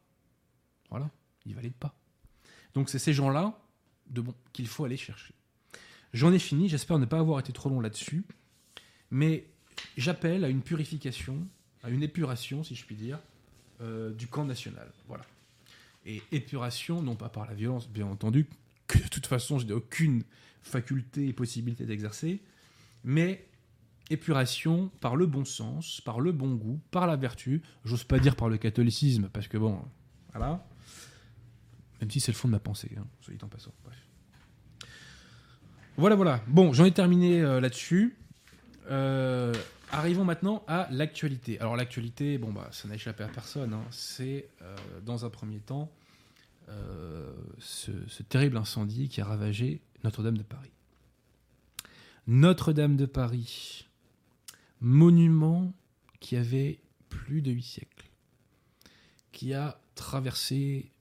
Voilà, 0.89 1.09
il 1.45 1.55
valide 1.55 1.73
pas. 1.73 1.95
Donc 2.73 2.89
c'est 2.89 2.99
ces 2.99 3.13
gens-là 3.13 3.59
bon 4.09 4.33
qu'il 4.53 4.67
faut 4.67 4.85
aller 4.85 4.97
chercher. 4.97 5.33
J'en 6.13 6.31
ai 6.31 6.39
fini, 6.39 6.69
j'espère 6.69 6.99
ne 6.99 7.05
pas 7.05 7.19
avoir 7.19 7.39
été 7.39 7.53
trop 7.53 7.69
long 7.69 7.79
là-dessus, 7.79 8.23
mais 9.11 9.45
j'appelle 9.97 10.43
à 10.43 10.49
une 10.49 10.61
purification, 10.61 11.47
à 11.83 11.89
une 11.89 12.03
épuration, 12.03 12.63
si 12.63 12.75
je 12.75 12.85
puis 12.85 12.95
dire, 12.95 13.19
euh, 13.81 14.13
du 14.13 14.27
camp 14.27 14.45
national. 14.45 14.91
Voilà. 15.07 15.25
Et 16.05 16.21
épuration, 16.31 17.01
non 17.01 17.15
pas 17.15 17.29
par 17.29 17.45
la 17.45 17.53
violence, 17.53 17.89
bien 17.89 18.07
entendu, 18.07 18.47
que 18.87 18.97
de 18.97 19.07
toute 19.07 19.27
façon 19.27 19.59
je 19.59 19.65
n'ai 19.65 19.73
aucune 19.73 20.23
faculté 20.61 21.27
et 21.27 21.33
possibilité 21.33 21.85
d'exercer, 21.85 22.41
mais 23.03 23.45
épuration 24.09 24.89
par 25.01 25.15
le 25.15 25.25
bon 25.25 25.45
sens, 25.45 26.01
par 26.01 26.19
le 26.19 26.31
bon 26.31 26.55
goût, 26.55 26.79
par 26.91 27.07
la 27.07 27.17
vertu, 27.17 27.61
j'ose 27.83 28.05
pas 28.05 28.19
dire 28.19 28.35
par 28.35 28.49
le 28.49 28.57
catholicisme, 28.57 29.29
parce 29.31 29.47
que 29.47 29.57
bon, 29.57 29.81
voilà, 30.31 30.65
même 31.99 32.09
si 32.09 32.19
c'est 32.19 32.31
le 32.31 32.37
fond 32.37 32.47
de 32.47 32.53
ma 32.53 32.59
pensée, 32.59 32.91
hein, 32.97 33.05
en 33.41 33.47
passant. 33.47 33.73
Bref. 33.83 34.06
Voilà, 35.97 36.15
voilà. 36.15 36.43
Bon, 36.45 36.73
j'en 36.73 36.85
ai 36.85 36.91
terminé 36.91 37.41
euh, 37.41 37.59
là-dessus. 37.59 38.15
Euh, 38.91 39.51
arrivons 39.91 40.23
maintenant 40.23 40.63
à 40.67 40.87
l'actualité. 40.91 41.59
Alors 41.59 41.75
l'actualité, 41.75 42.37
bon 42.37 42.51
bah, 42.53 42.69
ça 42.71 42.87
n'a 42.87 42.93
échappé 42.93 43.23
à 43.23 43.27
personne. 43.27 43.73
Hein. 43.73 43.83
C'est 43.89 44.47
euh, 44.61 44.75
dans 45.03 45.25
un 45.25 45.29
premier 45.29 45.59
temps 45.59 45.91
ce, 47.59 47.91
ce, 48.07 48.23
terrible 48.23 48.57
incendie 48.57 49.07
qui 49.07 49.21
a 49.21 49.25
ravagé 49.25 49.79
Notre-Dame 50.03 50.37
de 50.37 50.43
Paris. 50.43 50.71
Notre-Dame 52.27 52.97
de 52.97 53.05
Paris, 53.05 53.87
monument 54.81 55.73
qui 56.19 56.35
avait 56.35 56.81
plus 57.07 57.41
de 57.41 57.51
huit 57.51 57.63
siècles, 57.63 58.09
qui 59.31 59.53
a 59.53 59.79
traversé 59.95 60.91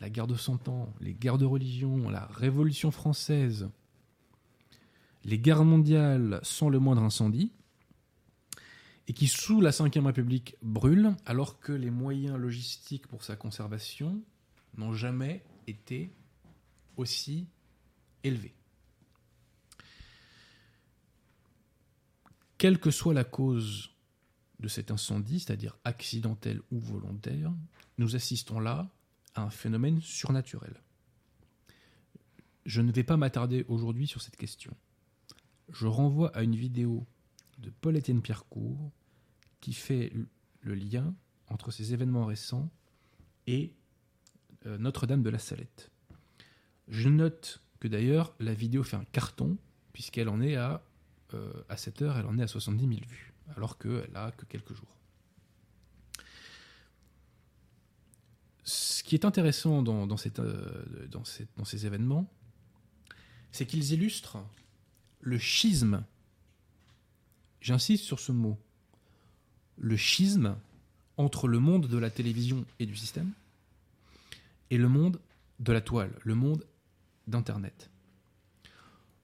la 0.00 0.08
guerre 0.08 0.26
de 0.26 0.34
Cent 0.34 0.66
Ans, 0.68 0.94
les 0.98 1.12
guerres 1.12 1.36
de 1.36 1.44
religion, 1.44 2.08
la 2.08 2.24
Révolution 2.24 2.90
française, 2.90 3.68
les 5.24 5.38
guerres 5.38 5.64
mondiales 5.64 6.40
sans 6.42 6.68
le 6.68 6.78
moindre 6.78 7.02
incendie, 7.02 7.52
et 9.08 9.12
qui, 9.12 9.26
sous 9.26 9.60
la 9.60 9.70
Ve 9.70 10.04
République, 10.06 10.56
brûle, 10.62 11.16
alors 11.26 11.58
que 11.58 11.72
les 11.72 11.90
moyens 11.90 12.36
logistiques 12.36 13.08
pour 13.08 13.24
sa 13.24 13.34
conservation 13.34 14.22
n'ont 14.76 14.92
jamais 14.92 15.42
été 15.66 16.12
aussi 16.96 17.48
élevés. 18.22 18.54
Quelle 22.56 22.78
que 22.78 22.90
soit 22.90 23.14
la 23.14 23.24
cause 23.24 23.90
de 24.60 24.68
cet 24.68 24.90
incendie, 24.90 25.40
c'est-à-dire 25.40 25.76
accidentel 25.84 26.60
ou 26.70 26.78
volontaire, 26.78 27.52
nous 27.98 28.14
assistons 28.14 28.60
là 28.60 28.90
à 29.34 29.42
un 29.42 29.50
phénomène 29.50 30.00
surnaturel. 30.00 30.82
Je 32.66 32.82
ne 32.82 32.92
vais 32.92 33.04
pas 33.04 33.16
m'attarder 33.16 33.64
aujourd'hui 33.68 34.06
sur 34.06 34.20
cette 34.20 34.36
question. 34.36 34.76
Je 35.72 35.86
renvoie 35.86 36.34
à 36.36 36.42
une 36.42 36.56
vidéo 36.56 37.06
de 37.58 37.70
Paul-Étienne 37.70 38.22
Pierrecourt 38.22 38.90
qui 39.60 39.72
fait 39.72 40.12
le 40.62 40.74
lien 40.74 41.14
entre 41.48 41.70
ces 41.70 41.92
événements 41.92 42.26
récents 42.26 42.70
et 43.46 43.72
euh, 44.66 44.78
Notre-Dame 44.78 45.22
de 45.22 45.30
la 45.30 45.38
Salette. 45.38 45.90
Je 46.88 47.08
note 47.08 47.62
que 47.78 47.88
d'ailleurs 47.88 48.34
la 48.40 48.54
vidéo 48.54 48.82
fait 48.82 48.96
un 48.96 49.04
carton 49.04 49.56
puisqu'elle 49.92 50.28
en 50.28 50.40
est 50.40 50.56
à, 50.56 50.82
euh, 51.34 51.52
à 51.68 51.76
cette 51.76 52.02
heure, 52.02 52.18
elle 52.18 52.26
en 52.26 52.38
est 52.38 52.42
à 52.42 52.48
70 52.48 52.86
000 52.86 53.00
vues, 53.08 53.32
alors 53.56 53.78
qu'elle 53.78 54.14
a 54.14 54.32
que 54.32 54.44
quelques 54.44 54.74
jours. 54.74 55.00
ce 58.70 59.02
qui 59.02 59.14
est 59.14 59.24
intéressant 59.24 59.82
dans, 59.82 60.06
euh, 60.06 61.06
dans, 61.08 61.64
ces 61.64 61.86
événements, 61.86 62.32
c'est 63.50 63.66
qu'ils 63.66 63.92
illustrent 63.92 64.38
le 65.20 65.38
schisme, 65.38 66.04
j'insiste 67.60 68.04
sur 68.04 68.20
ce 68.20 68.32
mot, 68.32 68.58
le 69.76 69.96
schisme 69.96 70.56
entre 71.16 71.48
le 71.48 71.58
monde 71.58 71.86
de 71.86 71.98
la 71.98 72.10
télévision 72.10 72.64
et 72.78 72.86
du 72.86 72.96
système 72.96 73.32
et 74.70 74.78
le 74.78 74.88
monde 74.88 75.20
de 75.58 75.72
la 75.72 75.80
toile, 75.80 76.12
le 76.24 76.34
monde 76.34 76.66
d'Internet. 77.26 77.90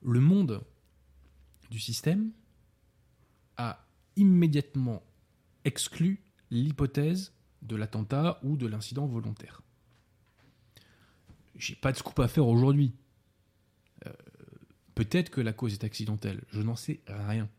Le 0.03 0.21
monde 0.21 0.63
du 1.71 1.79
système 1.79 2.31
a 3.57 3.85
immédiatement 4.17 5.03
exclu 5.65 6.21
l'hypothèse 6.51 7.33
de 7.63 7.77
l'attentat 7.77 8.39
ou 8.43 8.57
de 8.57 8.67
l'incident 8.67 9.07
volontaire. 9.07 9.63
J'ai 11.57 11.75
pas 11.75 11.93
de 11.93 11.97
scoop 11.97 12.19
à 12.21 12.29
faire 12.29 12.47
aujourd'hui. 12.47 12.93
Peut-être 14.97 15.29
que 15.29 15.43
la 15.43 15.53
cause 15.53 15.75
est 15.75 15.85
accidentelle, 15.85 16.43
je 16.49 16.63
n'en 16.63 16.75
sais 16.75 17.01
rien. 17.07 17.51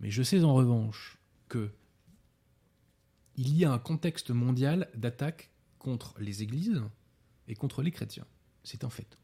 Mais 0.00 0.10
je 0.10 0.22
sais 0.22 0.42
en 0.42 0.54
revanche 0.54 1.18
que 1.48 1.70
il 3.36 3.54
y 3.54 3.66
a 3.66 3.72
un 3.72 3.78
contexte 3.78 4.30
mondial 4.30 4.88
d'attaque 4.94 5.50
contre 5.78 6.14
les 6.18 6.42
églises 6.42 6.82
et 7.48 7.54
contre 7.54 7.82
les 7.82 7.90
chrétiens. 7.90 8.26
C'est 8.64 8.82
un 8.82 8.90
fait. 8.90 9.18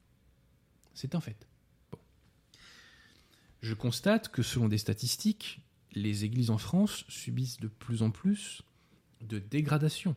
C'est 0.92 1.14
un 1.14 1.20
fait. 1.20 1.48
Je 3.62 3.72
constate 3.72 4.28
que 4.28 4.42
selon 4.42 4.68
des 4.68 4.78
statistiques, 4.78 5.62
les 5.92 6.24
églises 6.26 6.50
en 6.50 6.58
France 6.58 7.06
subissent 7.08 7.58
de 7.58 7.68
plus 7.68 8.02
en 8.02 8.10
plus 8.10 8.62
de 9.22 9.38
dégradation. 9.38 10.14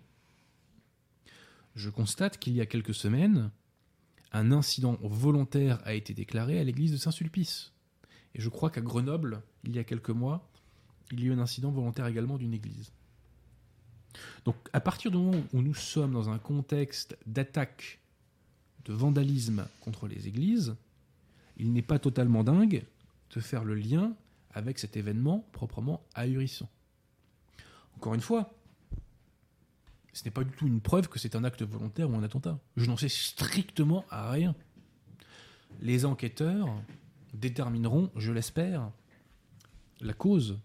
Je 1.75 1.89
constate 1.89 2.37
qu'il 2.37 2.53
y 2.53 2.59
a 2.59 2.65
quelques 2.65 2.93
semaines, 2.93 3.49
un 4.31 4.51
incident 4.51 4.97
volontaire 5.01 5.79
a 5.85 5.93
été 5.93 6.13
déclaré 6.13 6.59
à 6.59 6.63
l'église 6.63 6.91
de 6.91 6.97
Saint-Sulpice. 6.97 7.71
Et 8.35 8.41
je 8.41 8.49
crois 8.49 8.69
qu'à 8.69 8.81
Grenoble, 8.81 9.41
il 9.63 9.75
y 9.75 9.79
a 9.79 9.83
quelques 9.83 10.09
mois, 10.09 10.47
il 11.11 11.21
y 11.21 11.23
a 11.23 11.27
eu 11.27 11.33
un 11.33 11.39
incident 11.39 11.71
volontaire 11.71 12.05
également 12.05 12.37
d'une 12.37 12.53
église. 12.53 12.91
Donc 14.45 14.55
à 14.73 14.79
partir 14.79 15.11
du 15.11 15.17
moment 15.17 15.43
où 15.53 15.61
nous 15.61 15.73
sommes 15.73 16.11
dans 16.11 16.29
un 16.29 16.39
contexte 16.39 17.17
d'attaque, 17.25 17.99
de 18.85 18.93
vandalisme 18.93 19.67
contre 19.81 20.07
les 20.07 20.27
églises, 20.27 20.75
il 21.57 21.73
n'est 21.73 21.81
pas 21.81 21.99
totalement 21.99 22.43
dingue 22.43 22.85
de 23.35 23.39
faire 23.39 23.63
le 23.63 23.75
lien 23.75 24.13
avec 24.51 24.79
cet 24.79 24.97
événement 24.97 25.47
proprement 25.51 26.01
ahurissant. 26.15 26.69
Encore 27.95 28.13
une 28.13 28.21
fois, 28.21 28.53
ce 30.13 30.23
n'est 30.25 30.31
pas 30.31 30.43
du 30.43 30.51
tout 30.51 30.67
une 30.67 30.81
preuve 30.81 31.07
que 31.07 31.19
c'est 31.19 31.35
un 31.35 31.43
acte 31.43 31.63
volontaire 31.63 32.09
ou 32.09 32.15
un 32.15 32.23
attentat. 32.23 32.59
Je 32.75 32.85
n'en 32.85 32.97
sais 32.97 33.09
strictement 33.09 34.05
à 34.09 34.31
rien. 34.31 34.55
Les 35.81 36.05
enquêteurs 36.05 36.67
détermineront, 37.33 38.11
je 38.15 38.31
l'espère, 38.31 38.91
la 40.01 40.13
cause 40.13 40.59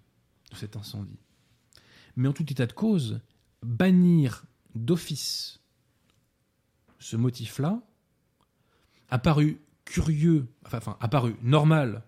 de 0.51 0.57
cet 0.57 0.77
incendie. 0.77 1.19
Mais 2.17 2.29
en 2.29 2.33
tout 2.33 2.51
état 2.51 2.67
de 2.67 2.73
cause, 2.73 3.21
bannir 3.63 4.45
d'office 4.75 5.61
ce 6.99 7.17
motif-là 7.17 7.83
a 9.11 9.19
paru 9.19 9.61
curieux, 9.85 10.49
enfin, 10.65 10.79
enfin, 10.79 10.97
a 11.01 11.09
paru 11.09 11.37
normal 11.43 12.03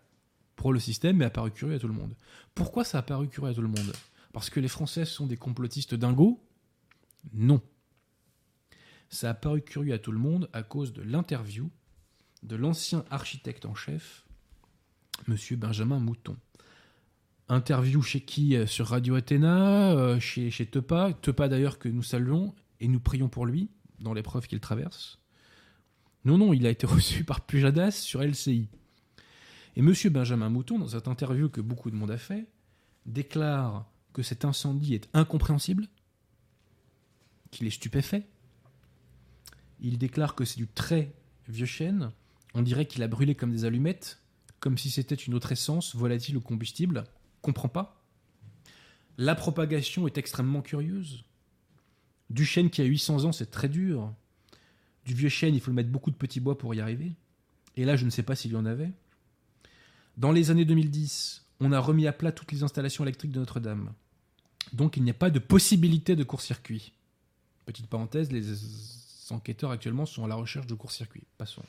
pour 0.57 0.73
le 0.73 0.81
système, 0.81 1.19
mais 1.19 1.27
a 1.27 1.31
paru 1.31 1.51
curieux 1.51 1.77
à 1.77 1.79
tout 1.79 1.89
le 1.89 1.95
monde. 1.95 2.15
Pourquoi 2.55 2.83
ça 2.83 2.99
a 2.99 3.03
paru 3.03 3.29
curieux 3.29 3.51
à 3.51 3.55
tout 3.55 3.63
le 3.63 3.69
monde? 3.69 3.93
Parce 4.33 4.49
que 4.49 4.59
les 4.59 4.69
Français 4.69 5.05
sont 5.05 5.27
des 5.27 5.37
complotistes 5.37 5.95
dingos 5.95 6.41
Non. 7.33 7.61
Ça 9.09 9.31
a 9.31 9.35
paru 9.35 9.63
curieux 9.63 9.95
à 9.95 9.99
tout 9.99 10.13
le 10.13 10.19
monde 10.19 10.49
à 10.53 10.63
cause 10.63 10.93
de 10.93 11.03
l'interview 11.03 11.71
de 12.43 12.57
l'ancien 12.57 13.05
architecte 13.11 13.65
en 13.65 13.75
chef, 13.75 14.27
Monsieur 15.27 15.57
Benjamin 15.57 15.99
Mouton. 15.99 16.37
Interview 17.49 18.03
chez 18.03 18.21
qui 18.21 18.57
euh, 18.57 18.67
Sur 18.67 18.89
Radio 18.89 19.15
Athéna, 19.15 19.93
euh, 19.93 20.21
chez, 20.21 20.51
chez 20.51 20.67
Tepa. 20.67 21.13
Tepa 21.23 21.49
d'ailleurs 21.49 21.79
que 21.79 21.89
nous 21.89 22.03
saluons 22.03 22.55
et 22.81 22.89
nous 22.89 23.01
prions 23.01 23.29
pour 23.29 23.47
lui 23.47 23.71
dans 24.01 24.13
l'épreuve 24.13 24.47
qu'il 24.47 24.61
traverse. 24.61 25.19
Non, 26.25 26.39
non, 26.39 26.53
il 26.53 26.67
a 26.67 26.71
été 26.71 26.87
reçu 26.89 27.25
par 27.25 27.41
Pujadas 27.41 27.93
sur 27.93 28.23
LCI. 28.23 28.69
Et 29.77 29.83
Monsieur 29.83 30.11
Benjamin 30.11 30.49
Mouton, 30.49 30.79
dans 30.79 30.89
cette 30.89 31.09
interview 31.09 31.49
que 31.49 31.61
beaucoup 31.61 31.91
de 31.91 31.97
monde 31.97 32.11
a 32.11 32.19
fait, 32.19 32.47
déclare 33.05 33.87
que 34.13 34.23
cet 34.23 34.45
incendie 34.45 34.95
est 34.95 35.09
incompréhensible, 35.15 35.87
qu'il 37.57 37.67
est 37.67 37.71
stupéfait. 37.71 38.27
Il 39.81 39.99
déclare 39.99 40.35
que 40.35 40.45
c'est 40.45 40.59
du 40.59 40.69
très 40.69 41.13
vieux 41.49 41.67
chêne. 41.67 42.13
On 42.55 42.63
dirait 42.63 42.87
qu'il 42.87 43.03
a 43.03 43.09
brûlé 43.09 43.35
comme 43.35 43.53
des 43.53 43.65
allumettes, 43.65 44.21
comme 44.61 44.79
si 44.79 44.91
c'était 44.91 45.15
une 45.15 45.35
autre 45.35 45.53
essence, 45.53 45.95
volatile 45.95 46.37
ou 46.37 46.41
combustible 46.41 47.05
comprend 47.47 47.69
pas. 47.69 48.03
La 49.19 49.37
propagation 49.37 50.07
est 50.09 50.19
extrêmement 50.19 50.63
curieuse. 50.63 51.25
Du 52.29 52.45
chêne 52.45 52.71
qui 52.71 52.83
a 52.83 52.85
800 52.85 53.25
ans, 53.25 53.33
c'est 53.33 53.53
très 53.53 53.69
dur. 53.69 54.13
Du 55.05 55.15
vieux 55.15 55.29
chêne, 55.29 55.55
il 55.55 55.61
faut 55.61 55.73
mettre 55.73 55.91
beaucoup 55.91 56.11
de 56.11 56.17
petits 56.17 56.41
bois 56.41 56.59
pour 56.59 56.75
y 56.75 56.81
arriver. 56.81 57.13
Et 57.77 57.85
là, 57.85 57.95
je 57.95 58.05
ne 58.05 58.11
sais 58.11 58.25
pas 58.25 58.35
s'il 58.35 58.53
y 58.53 58.57
en 58.57 58.67
avait. 58.67 58.91
Dans 60.17 60.33
les 60.33 60.51
années 60.51 60.65
2010, 60.65 61.45
on 61.61 61.71
a 61.71 61.79
remis 61.79 62.09
à 62.09 62.13
plat 62.13 62.33
toutes 62.33 62.51
les 62.51 62.65
installations 62.65 63.05
électriques 63.05 63.31
de 63.31 63.39
Notre-Dame. 63.39 63.93
Donc 64.73 64.97
il 64.97 65.05
n'y 65.05 65.11
a 65.11 65.15
pas 65.15 65.31
de 65.31 65.39
possibilité 65.39 66.17
de 66.17 66.25
court-circuit. 66.25 66.93
Petite 67.67 67.89
parenthèse, 67.89 68.33
les 68.33 69.33
enquêteurs 69.33 69.71
actuellement 69.71 70.07
sont 70.07 70.25
à 70.25 70.29
la 70.29 70.37
recherche 70.37 70.67
de 70.67 70.75
court-circuit. 70.75 71.25
Passons. 71.37 71.63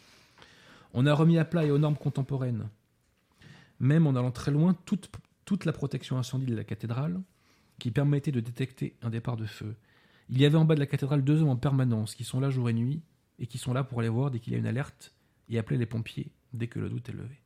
On 0.93 1.05
a 1.05 1.13
remis 1.13 1.38
à 1.38 1.45
plat 1.45 1.65
et 1.65 1.71
aux 1.71 1.79
normes 1.79 1.97
contemporaines, 1.97 2.69
même 3.79 4.07
en 4.07 4.15
allant 4.15 4.31
très 4.31 4.51
loin, 4.51 4.75
toute 4.86 5.10
toute 5.47 5.63
la 5.63 5.71
protection 5.71 6.17
incendie 6.17 6.45
de 6.45 6.55
la 6.55 6.65
cathédrale 6.65 7.21
qui 7.79 7.89
permettait 7.89 8.33
de 8.33 8.41
détecter 8.41 8.97
un 9.01 9.10
départ 9.10 9.38
de 9.38 9.45
feu. 9.45 9.77
Il 10.29 10.38
y 10.38 10.45
avait 10.45 10.57
en 10.57 10.65
bas 10.65 10.75
de 10.75 10.81
la 10.81 10.86
cathédrale 10.86 11.23
deux 11.23 11.41
hommes 11.41 11.49
en 11.49 11.55
permanence 11.55 12.15
qui 12.15 12.25
sont 12.25 12.41
là 12.41 12.49
jour 12.49 12.69
et 12.69 12.73
nuit 12.73 13.01
et 13.39 13.47
qui 13.47 13.57
sont 13.57 13.73
là 13.73 13.86
pour 13.86 14.01
aller 14.01 14.10
voir 14.10 14.29
dès 14.29 14.39
qu'il 14.39 14.51
y 14.51 14.57
a 14.57 14.60
une 14.60 14.67
alerte 14.67 15.13
et 15.47 15.57
appeler 15.57 15.79
les 15.79 15.86
pompiers 15.86 16.33
dès 16.51 16.67
que 16.67 16.79
le 16.79 16.89
doute 16.89 17.07
est 17.07 17.13
levé. 17.13 17.39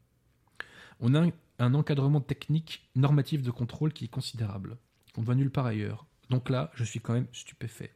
On 0.99 1.13
a 1.13 1.27
un 1.59 1.73
encadrement 1.75 2.21
technique 2.21 2.89
normatif 2.95 3.43
de 3.43 3.51
contrôle 3.51 3.93
qui 3.93 4.05
est 4.05 4.11
considérable, 4.11 4.77
qu'on 5.13 5.21
ne 5.21 5.25
voit 5.27 5.35
nulle 5.35 5.51
part 5.51 5.67
ailleurs. 5.67 6.07
Donc 6.31 6.49
là, 6.49 6.71
je 6.73 6.83
suis 6.83 7.01
quand 7.01 7.13
même 7.13 7.27
stupéfait. 7.33 7.93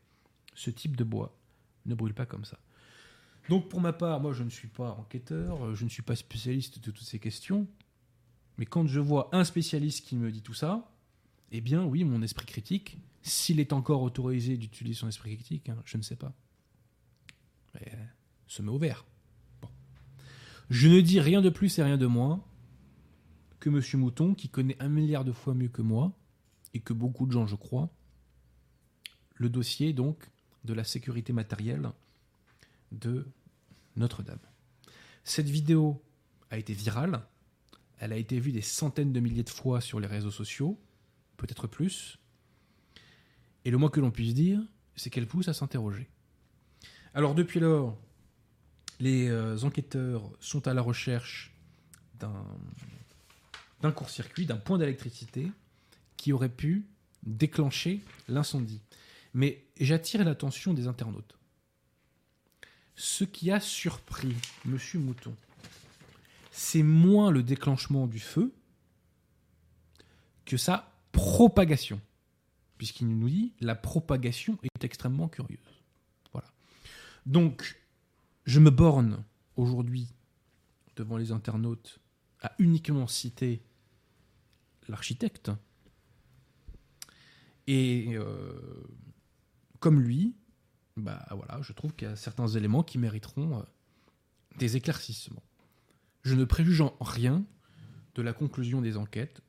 Ce 0.55 0.71
type 0.71 0.95
de 0.95 1.03
bois 1.03 1.37
ne 1.85 1.93
brûle 1.93 2.13
pas 2.13 2.25
comme 2.25 2.45
ça. 2.45 2.59
Donc 3.49 3.69
pour 3.69 3.79
ma 3.79 3.93
part, 3.93 4.19
moi 4.21 4.33
je 4.33 4.43
ne 4.43 4.49
suis 4.49 4.67
pas 4.67 4.91
enquêteur, 4.91 5.75
je 5.75 5.83
ne 5.83 5.89
suis 5.89 6.01
pas 6.01 6.15
spécialiste 6.15 6.83
de 6.83 6.91
toutes 6.91 7.05
ces 7.05 7.19
questions, 7.19 7.67
mais 8.57 8.65
quand 8.65 8.87
je 8.87 8.99
vois 8.99 9.29
un 9.33 9.43
spécialiste 9.43 10.05
qui 10.05 10.15
me 10.15 10.31
dit 10.31 10.41
tout 10.41 10.53
ça, 10.53 10.91
eh 11.51 11.61
bien 11.61 11.83
oui, 11.83 12.03
mon 12.03 12.21
esprit 12.21 12.47
critique, 12.47 12.97
s'il 13.21 13.59
est 13.59 13.73
encore 13.73 14.01
autorisé 14.01 14.57
d'utiliser 14.57 14.99
son 14.99 15.07
esprit 15.07 15.35
critique, 15.35 15.69
hein, 15.69 15.77
je 15.85 15.97
ne 15.97 16.01
sais 16.01 16.15
pas, 16.15 16.33
euh, 17.75 18.05
se 18.47 18.61
met 18.61 18.71
au 18.71 18.77
vert. 18.77 19.05
Je 20.69 20.87
ne 20.87 21.01
dis 21.01 21.19
rien 21.19 21.41
de 21.41 21.49
plus 21.49 21.77
et 21.77 21.83
rien 21.83 21.97
de 21.97 22.07
moins 22.07 22.43
que 23.59 23.69
M. 23.69 23.81
Mouton, 23.99 24.33
qui 24.33 24.49
connaît 24.49 24.81
un 24.81 24.89
milliard 24.89 25.23
de 25.23 25.31
fois 25.31 25.53
mieux 25.53 25.69
que 25.69 25.81
moi, 25.81 26.17
et 26.73 26.79
que 26.79 26.93
beaucoup 26.93 27.25
de 27.25 27.31
gens, 27.31 27.47
je 27.47 27.55
crois, 27.55 27.89
le 29.35 29.49
dossier 29.49 29.93
donc 29.93 30.29
de 30.65 30.73
la 30.73 30.83
sécurité 30.83 31.31
matérielle 31.33 31.89
de 32.91 33.27
Notre-Dame. 33.95 34.39
Cette 35.23 35.49
vidéo 35.49 36.03
a 36.49 36.57
été 36.57 36.73
virale, 36.73 37.21
elle 37.99 38.13
a 38.13 38.17
été 38.17 38.39
vue 38.39 38.51
des 38.51 38.61
centaines 38.61 39.13
de 39.13 39.19
milliers 39.19 39.43
de 39.43 39.49
fois 39.49 39.81
sur 39.81 39.99
les 39.99 40.07
réseaux 40.07 40.31
sociaux, 40.31 40.79
peut-être 41.37 41.67
plus. 41.67 42.17
Et 43.63 43.71
le 43.71 43.77
moins 43.77 43.89
que 43.89 43.99
l'on 43.99 44.11
puisse 44.11 44.33
dire, 44.33 44.61
c'est 44.95 45.09
qu'elle 45.09 45.27
pousse 45.27 45.47
à 45.47 45.53
s'interroger. 45.53 46.09
Alors 47.13 47.33
depuis 47.35 47.59
lors, 47.59 47.97
les 48.99 49.27
euh, 49.29 49.57
enquêteurs 49.63 50.29
sont 50.39 50.67
à 50.67 50.73
la 50.73 50.81
recherche 50.81 51.53
d'un 52.19 53.91
court-circuit, 53.91 54.45
d'un 54.45 54.57
point 54.57 54.77
d'électricité 54.77 55.51
qui 56.17 56.33
aurait 56.33 56.49
pu 56.49 56.87
déclencher 57.23 58.01
l'incendie. 58.27 58.81
Mais 59.35 59.67
j'attire 59.81 60.23
l'attention 60.23 60.73
des 60.73 60.87
internautes. 60.87 61.37
Ce 62.95 63.25
qui 63.25 63.51
a 63.51 63.59
surpris 63.59 64.33
M. 64.65 64.79
Mouton, 64.95 65.35
c'est 66.51 66.83
moins 66.83 67.31
le 67.31 67.43
déclenchement 67.43 68.07
du 68.07 68.21
feu 68.21 68.53
que 70.45 70.55
sa 70.55 70.93
propagation. 71.11 71.99
Puisqu'il 72.77 73.09
nous 73.09 73.27
dit 73.27 73.51
la 73.59 73.75
propagation 73.75 74.57
est 74.63 74.85
extrêmement 74.85 75.27
curieuse. 75.27 75.59
Voilà. 76.31 76.47
Donc, 77.25 77.77
je 78.45 78.61
me 78.61 78.69
borne 78.69 79.21
aujourd'hui 79.57 80.07
devant 80.95 81.17
les 81.17 81.33
internautes 81.33 81.99
à 82.41 82.53
uniquement 82.57 83.07
citer 83.07 83.61
l'architecte. 84.87 85.51
Et 87.67 88.13
euh, 88.13 88.85
comme 89.85 90.01
lui, 90.01 90.33
bah 90.97 91.23
voilà, 91.29 91.61
je 91.61 91.71
trouve 91.71 91.93
qu'il 91.93 92.07
y 92.07 92.11
a 92.11 92.15
certains 92.15 92.47
éléments 92.47 92.81
qui 92.81 92.97
mériteront 92.97 93.59
euh, 93.59 93.63
des 94.57 94.77
éclaircissements. 94.77 95.43
Je 96.23 96.33
ne 96.33 96.43
préjuge 96.43 96.81
en 96.81 96.95
rien 97.01 97.45
de 98.15 98.23
la 98.23 98.33
conclusion 98.33 98.81
des 98.81 98.97
enquêtes. 98.97 99.41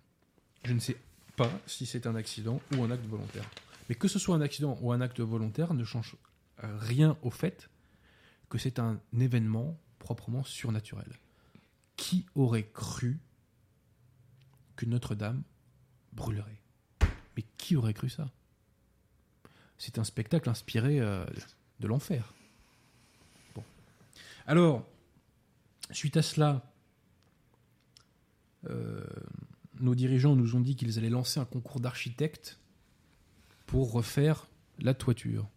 Je 0.62 0.74
ne 0.74 0.78
sais 0.78 0.98
pas 1.36 1.50
si 1.66 1.86
c'est 1.86 2.06
un 2.06 2.14
accident 2.16 2.60
ou 2.76 2.84
un 2.84 2.90
acte 2.90 3.06
volontaire. 3.06 3.48
Mais 3.88 3.94
que 3.94 4.08
ce 4.08 4.18
soit 4.18 4.36
un 4.36 4.42
accident 4.42 4.76
ou 4.82 4.92
un 4.92 5.00
acte 5.00 5.20
volontaire 5.20 5.72
ne 5.72 5.84
change 5.84 6.16
rien 6.58 7.16
au 7.22 7.30
fait 7.30 7.70
que 8.50 8.58
c'est 8.58 8.78
un 8.78 9.00
événement 9.18 9.80
proprement 9.98 10.44
surnaturel. 10.44 11.14
Qui 11.96 12.26
aurait 12.34 12.68
cru 12.74 13.20
que 14.76 14.84
Notre-Dame 14.84 15.44
brûlerait? 16.12 16.60
Mais 17.38 17.44
qui 17.56 17.74
aurait 17.74 17.94
cru 17.94 18.10
ça? 18.10 18.30
C'est 19.78 19.98
un 19.98 20.04
spectacle 20.04 20.48
inspiré 20.48 21.00
euh, 21.00 21.24
de 21.80 21.86
l'enfer. 21.86 22.32
Alors, 24.46 24.86
Suite 25.90 26.16
à 26.16 26.22
cela, 26.22 26.72
euh, 28.68 29.04
nos 29.78 29.94
dirigeants 29.94 30.34
nous 30.34 30.56
ont 30.56 30.60
dit 30.60 30.74
qu'ils 30.74 30.98
allaient 30.98 31.10
lancer 31.10 31.38
un 31.38 31.44
concours 31.44 31.80
d'architectes 31.80 32.58
pour 33.66 33.92
refaire 33.92 34.48
la 34.80 34.94
toiture. 34.94 35.48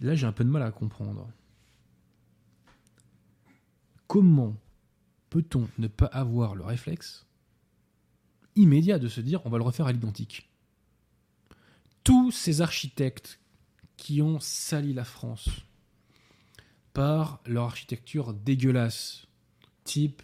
Là, 0.00 0.14
j'ai 0.14 0.26
un 0.26 0.32
peu 0.32 0.44
de 0.44 0.48
mal 0.48 0.62
à 0.62 0.70
comprendre. 0.70 1.28
Comment 4.06 4.56
peut-on 5.28 5.68
ne 5.78 5.88
pas 5.88 6.06
avoir 6.06 6.54
le 6.54 6.64
réflexe 6.64 7.26
immédiat 8.56 8.98
de 8.98 9.08
se 9.08 9.20
dire 9.20 9.44
on 9.44 9.50
va 9.50 9.58
le 9.58 9.64
refaire 9.64 9.86
à 9.86 9.92
l'identique? 9.92 10.49
Tous 12.04 12.30
ces 12.30 12.60
architectes 12.60 13.40
qui 13.96 14.22
ont 14.22 14.40
sali 14.40 14.94
la 14.94 15.04
France 15.04 15.48
par 16.92 17.40
leur 17.46 17.64
architecture 17.64 18.32
dégueulasse, 18.34 19.26
type 19.84 20.22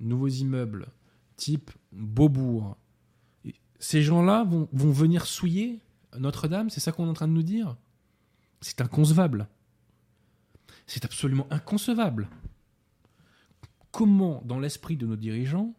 nouveaux 0.00 0.28
immeubles, 0.28 0.88
type 1.36 1.70
Beaubourg, 1.92 2.76
ces 3.78 4.02
gens-là 4.02 4.44
vont, 4.44 4.68
vont 4.72 4.92
venir 4.92 5.26
souiller 5.26 5.80
Notre-Dame, 6.18 6.70
c'est 6.70 6.80
ça 6.80 6.92
qu'on 6.92 7.06
est 7.06 7.10
en 7.10 7.14
train 7.14 7.28
de 7.28 7.32
nous 7.32 7.42
dire? 7.42 7.76
C'est 8.60 8.80
inconcevable. 8.80 9.48
C'est 10.86 11.04
absolument 11.04 11.46
inconcevable. 11.50 12.28
Comment, 13.90 14.42
dans 14.44 14.58
l'esprit 14.58 14.96
de 14.96 15.06
nos 15.06 15.16
dirigeants, 15.16 15.74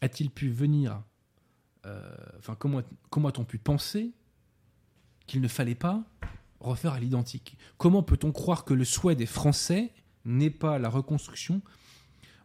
a-t-il 0.00 0.30
pu 0.30 0.48
venir 0.50 1.02
Enfin, 2.38 2.54
comment, 2.54 2.82
comment 3.10 3.28
a-t-on 3.28 3.44
pu 3.44 3.58
penser 3.58 4.12
qu'il 5.26 5.40
ne 5.40 5.48
fallait 5.48 5.74
pas 5.74 6.04
refaire 6.60 6.92
à 6.92 7.00
l'identique? 7.00 7.56
Comment 7.78 8.02
peut-on 8.02 8.32
croire 8.32 8.64
que 8.64 8.74
le 8.74 8.84
souhait 8.84 9.16
des 9.16 9.26
Français 9.26 9.92
n'est 10.24 10.50
pas 10.50 10.78
la 10.78 10.88
reconstruction 10.88 11.60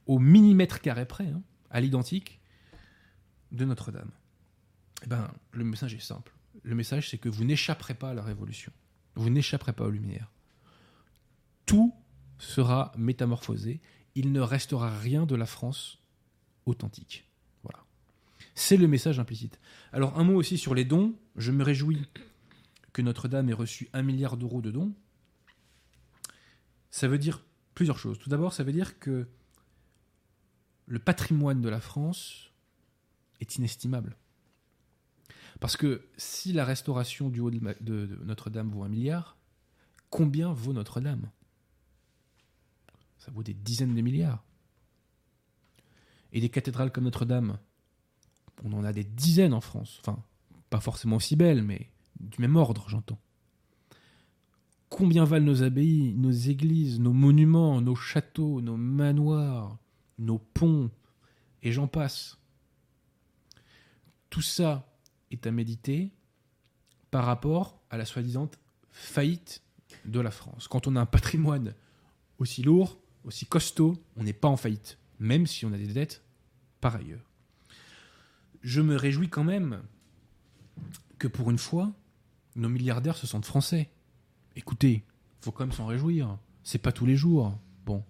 au 0.07 0.19
millimètre 0.19 0.81
carré 0.81 1.05
près, 1.05 1.27
hein, 1.27 1.41
à 1.69 1.81
l'identique, 1.81 2.39
de 3.51 3.65
Notre-Dame? 3.65 4.11
Eh 5.03 5.07
ben, 5.07 5.31
Le 5.51 5.63
message 5.63 5.93
est 5.93 5.99
simple. 5.99 6.33
Le 6.63 6.75
message, 6.75 7.09
c'est 7.09 7.17
que 7.17 7.29
vous 7.29 7.43
n'échapperez 7.43 7.93
pas 7.93 8.11
à 8.11 8.13
la 8.13 8.23
révolution. 8.23 8.71
Vous 9.15 9.29
n'échapperez 9.29 9.73
pas 9.73 9.85
aux 9.85 9.91
Lumières. 9.91 10.31
Tout 11.65 11.93
sera 12.39 12.91
métamorphosé. 12.97 13.81
Il 14.15 14.31
ne 14.31 14.41
restera 14.41 14.97
rien 14.97 15.25
de 15.25 15.35
la 15.35 15.45
France 15.45 15.99
authentique. 16.65 17.26
C'est 18.59 18.75
le 18.75 18.87
message 18.87 19.19
implicite. 19.19 19.59
Alors, 19.93 20.17
un 20.17 20.23
mot 20.23 20.33
aussi 20.33 20.57
sur 20.57 20.73
les 20.73 20.83
dons. 20.83 21.13
Je 21.35 21.51
me 21.51 21.63
réjouis 21.63 22.07
que 22.91 23.03
Notre-Dame 23.03 23.51
ait 23.51 23.53
reçu 23.53 23.87
un 23.93 24.01
milliard 24.01 24.35
d'euros 24.35 24.61
de 24.61 24.71
dons. 24.71 24.95
Ça 26.89 27.07
veut 27.07 27.19
dire 27.19 27.45
plusieurs 27.75 27.99
choses. 27.99 28.17
Tout 28.17 28.31
d'abord, 28.31 28.53
ça 28.53 28.63
veut 28.63 28.71
dire 28.71 28.97
que 28.97 29.27
le 30.87 30.97
patrimoine 30.97 31.61
de 31.61 31.69
la 31.69 31.79
France 31.79 32.51
est 33.39 33.57
inestimable. 33.57 34.17
Parce 35.59 35.77
que 35.77 36.09
si 36.17 36.51
la 36.51 36.65
restauration 36.65 37.29
du 37.29 37.41
haut 37.41 37.51
de 37.51 38.19
Notre-Dame 38.23 38.71
vaut 38.71 38.81
un 38.81 38.89
milliard, 38.89 39.37
combien 40.09 40.51
vaut 40.51 40.73
Notre-Dame? 40.73 41.29
Ça 43.19 43.29
vaut 43.29 43.43
des 43.43 43.53
dizaines 43.53 43.93
de 43.93 44.01
milliards. 44.01 44.43
Et 46.33 46.41
des 46.41 46.49
cathédrales 46.49 46.91
comme 46.91 47.03
Notre-Dame, 47.03 47.59
on 48.63 48.73
en 48.73 48.83
a 48.83 48.93
des 48.93 49.03
dizaines 49.03 49.53
en 49.53 49.61
France. 49.61 49.97
Enfin, 50.01 50.21
pas 50.69 50.79
forcément 50.79 51.17
aussi 51.17 51.35
belles, 51.35 51.63
mais 51.63 51.89
du 52.19 52.41
même 52.41 52.55
ordre, 52.55 52.85
j'entends. 52.89 53.19
Combien 54.89 55.25
valent 55.25 55.45
nos 55.45 55.63
abbayes, 55.63 56.13
nos 56.15 56.31
églises, 56.31 56.99
nos 56.99 57.13
monuments, 57.13 57.81
nos 57.81 57.95
châteaux, 57.95 58.61
nos 58.61 58.77
manoirs, 58.77 59.77
nos 60.17 60.39
ponts, 60.39 60.89
et 61.61 61.71
j'en 61.71 61.87
passe 61.87 62.37
tout 64.29 64.41
ça 64.41 64.87
est 65.31 65.47
à 65.47 65.51
méditer 65.51 66.11
par 67.11 67.25
rapport 67.25 67.81
à 67.89 67.97
la 67.97 68.05
soi-disant 68.05 68.49
faillite 68.91 69.61
de 70.05 70.19
la 70.19 70.31
France. 70.31 70.67
Quand 70.67 70.87
on 70.87 70.95
a 70.95 71.01
un 71.01 71.05
patrimoine 71.05 71.73
aussi 72.39 72.61
lourd, 72.61 72.99
aussi 73.23 73.45
costaud, 73.45 73.95
on 74.15 74.23
n'est 74.23 74.33
pas 74.33 74.47
en 74.47 74.57
faillite, 74.57 74.99
même 75.19 75.47
si 75.47 75.65
on 75.65 75.73
a 75.73 75.77
des 75.77 75.87
dettes 75.87 76.23
par 76.81 76.95
ailleurs. 76.95 77.27
Je 78.61 78.81
me 78.81 78.95
réjouis 78.95 79.29
quand 79.29 79.43
même 79.43 79.81
que 81.19 81.27
pour 81.27 81.49
une 81.49 81.57
fois, 81.57 81.93
nos 82.55 82.69
milliardaires 82.69 83.17
se 83.17 83.27
sentent 83.27 83.45
français. 83.45 83.89
Écoutez, 84.55 85.03
faut 85.41 85.51
quand 85.51 85.65
même 85.65 85.73
s'en 85.73 85.85
réjouir. 85.85 86.37
C'est 86.63 86.77
pas 86.77 86.91
tous 86.91 87.05
les 87.05 87.15
jours. 87.15 87.57
Bon. 87.85 88.03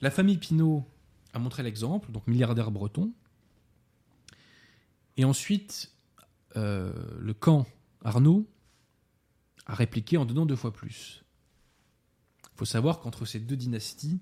La 0.00 0.10
famille 0.10 0.38
Pinault 0.38 0.84
a 1.32 1.38
montré 1.38 1.62
l'exemple, 1.62 2.10
donc 2.12 2.26
milliardaire 2.26 2.70
breton, 2.70 3.12
et 5.16 5.24
ensuite, 5.24 5.92
euh, 6.56 6.92
le 7.18 7.34
camp 7.34 7.66
Arnaud 8.02 8.46
a 9.66 9.74
répliqué 9.74 10.16
en 10.16 10.24
donnant 10.24 10.46
deux 10.46 10.56
fois 10.56 10.72
plus. 10.72 11.24
Il 12.54 12.58
faut 12.58 12.64
savoir 12.64 13.00
qu'entre 13.00 13.24
ces 13.24 13.40
deux 13.40 13.56
dynasties, 13.56 14.20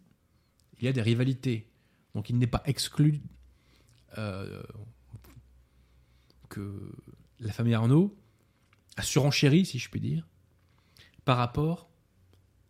il 0.78 0.84
y 0.84 0.88
a 0.88 0.92
des 0.92 1.02
rivalités. 1.02 1.70
Donc 2.14 2.30
il 2.30 2.38
n'est 2.38 2.46
pas 2.46 2.62
exclu 2.64 3.20
euh, 4.18 4.62
la 7.40 7.52
famille 7.52 7.74
Arnaud 7.74 8.16
a 8.96 9.02
surenchéri, 9.02 9.66
si 9.66 9.78
je 9.78 9.88
puis 9.90 10.00
dire, 10.00 10.26
par 11.24 11.36
rapport 11.36 11.90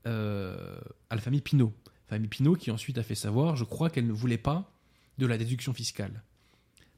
euh, 0.06 0.78
à 1.10 1.14
la 1.14 1.20
famille 1.20 1.40
Pinault. 1.40 1.72
Famille 2.06 2.28
Pinault 2.28 2.54
qui 2.54 2.70
ensuite 2.70 2.98
a 2.98 3.02
fait 3.02 3.14
savoir, 3.14 3.56
je 3.56 3.64
crois 3.64 3.90
qu'elle 3.90 4.06
ne 4.06 4.12
voulait 4.12 4.38
pas 4.38 4.70
de 5.18 5.26
la 5.26 5.38
déduction 5.38 5.72
fiscale. 5.72 6.22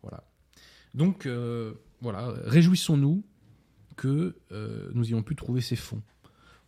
Voilà. 0.03 0.25
Donc, 0.94 1.27
euh, 1.27 1.75
voilà, 2.01 2.35
réjouissons-nous 2.44 3.25
que 3.96 4.37
euh, 4.53 4.90
nous 4.94 5.07
ayons 5.07 5.22
pu 5.22 5.37
trouver 5.37 5.61
ces 5.61 5.77
fonds. 5.77 6.03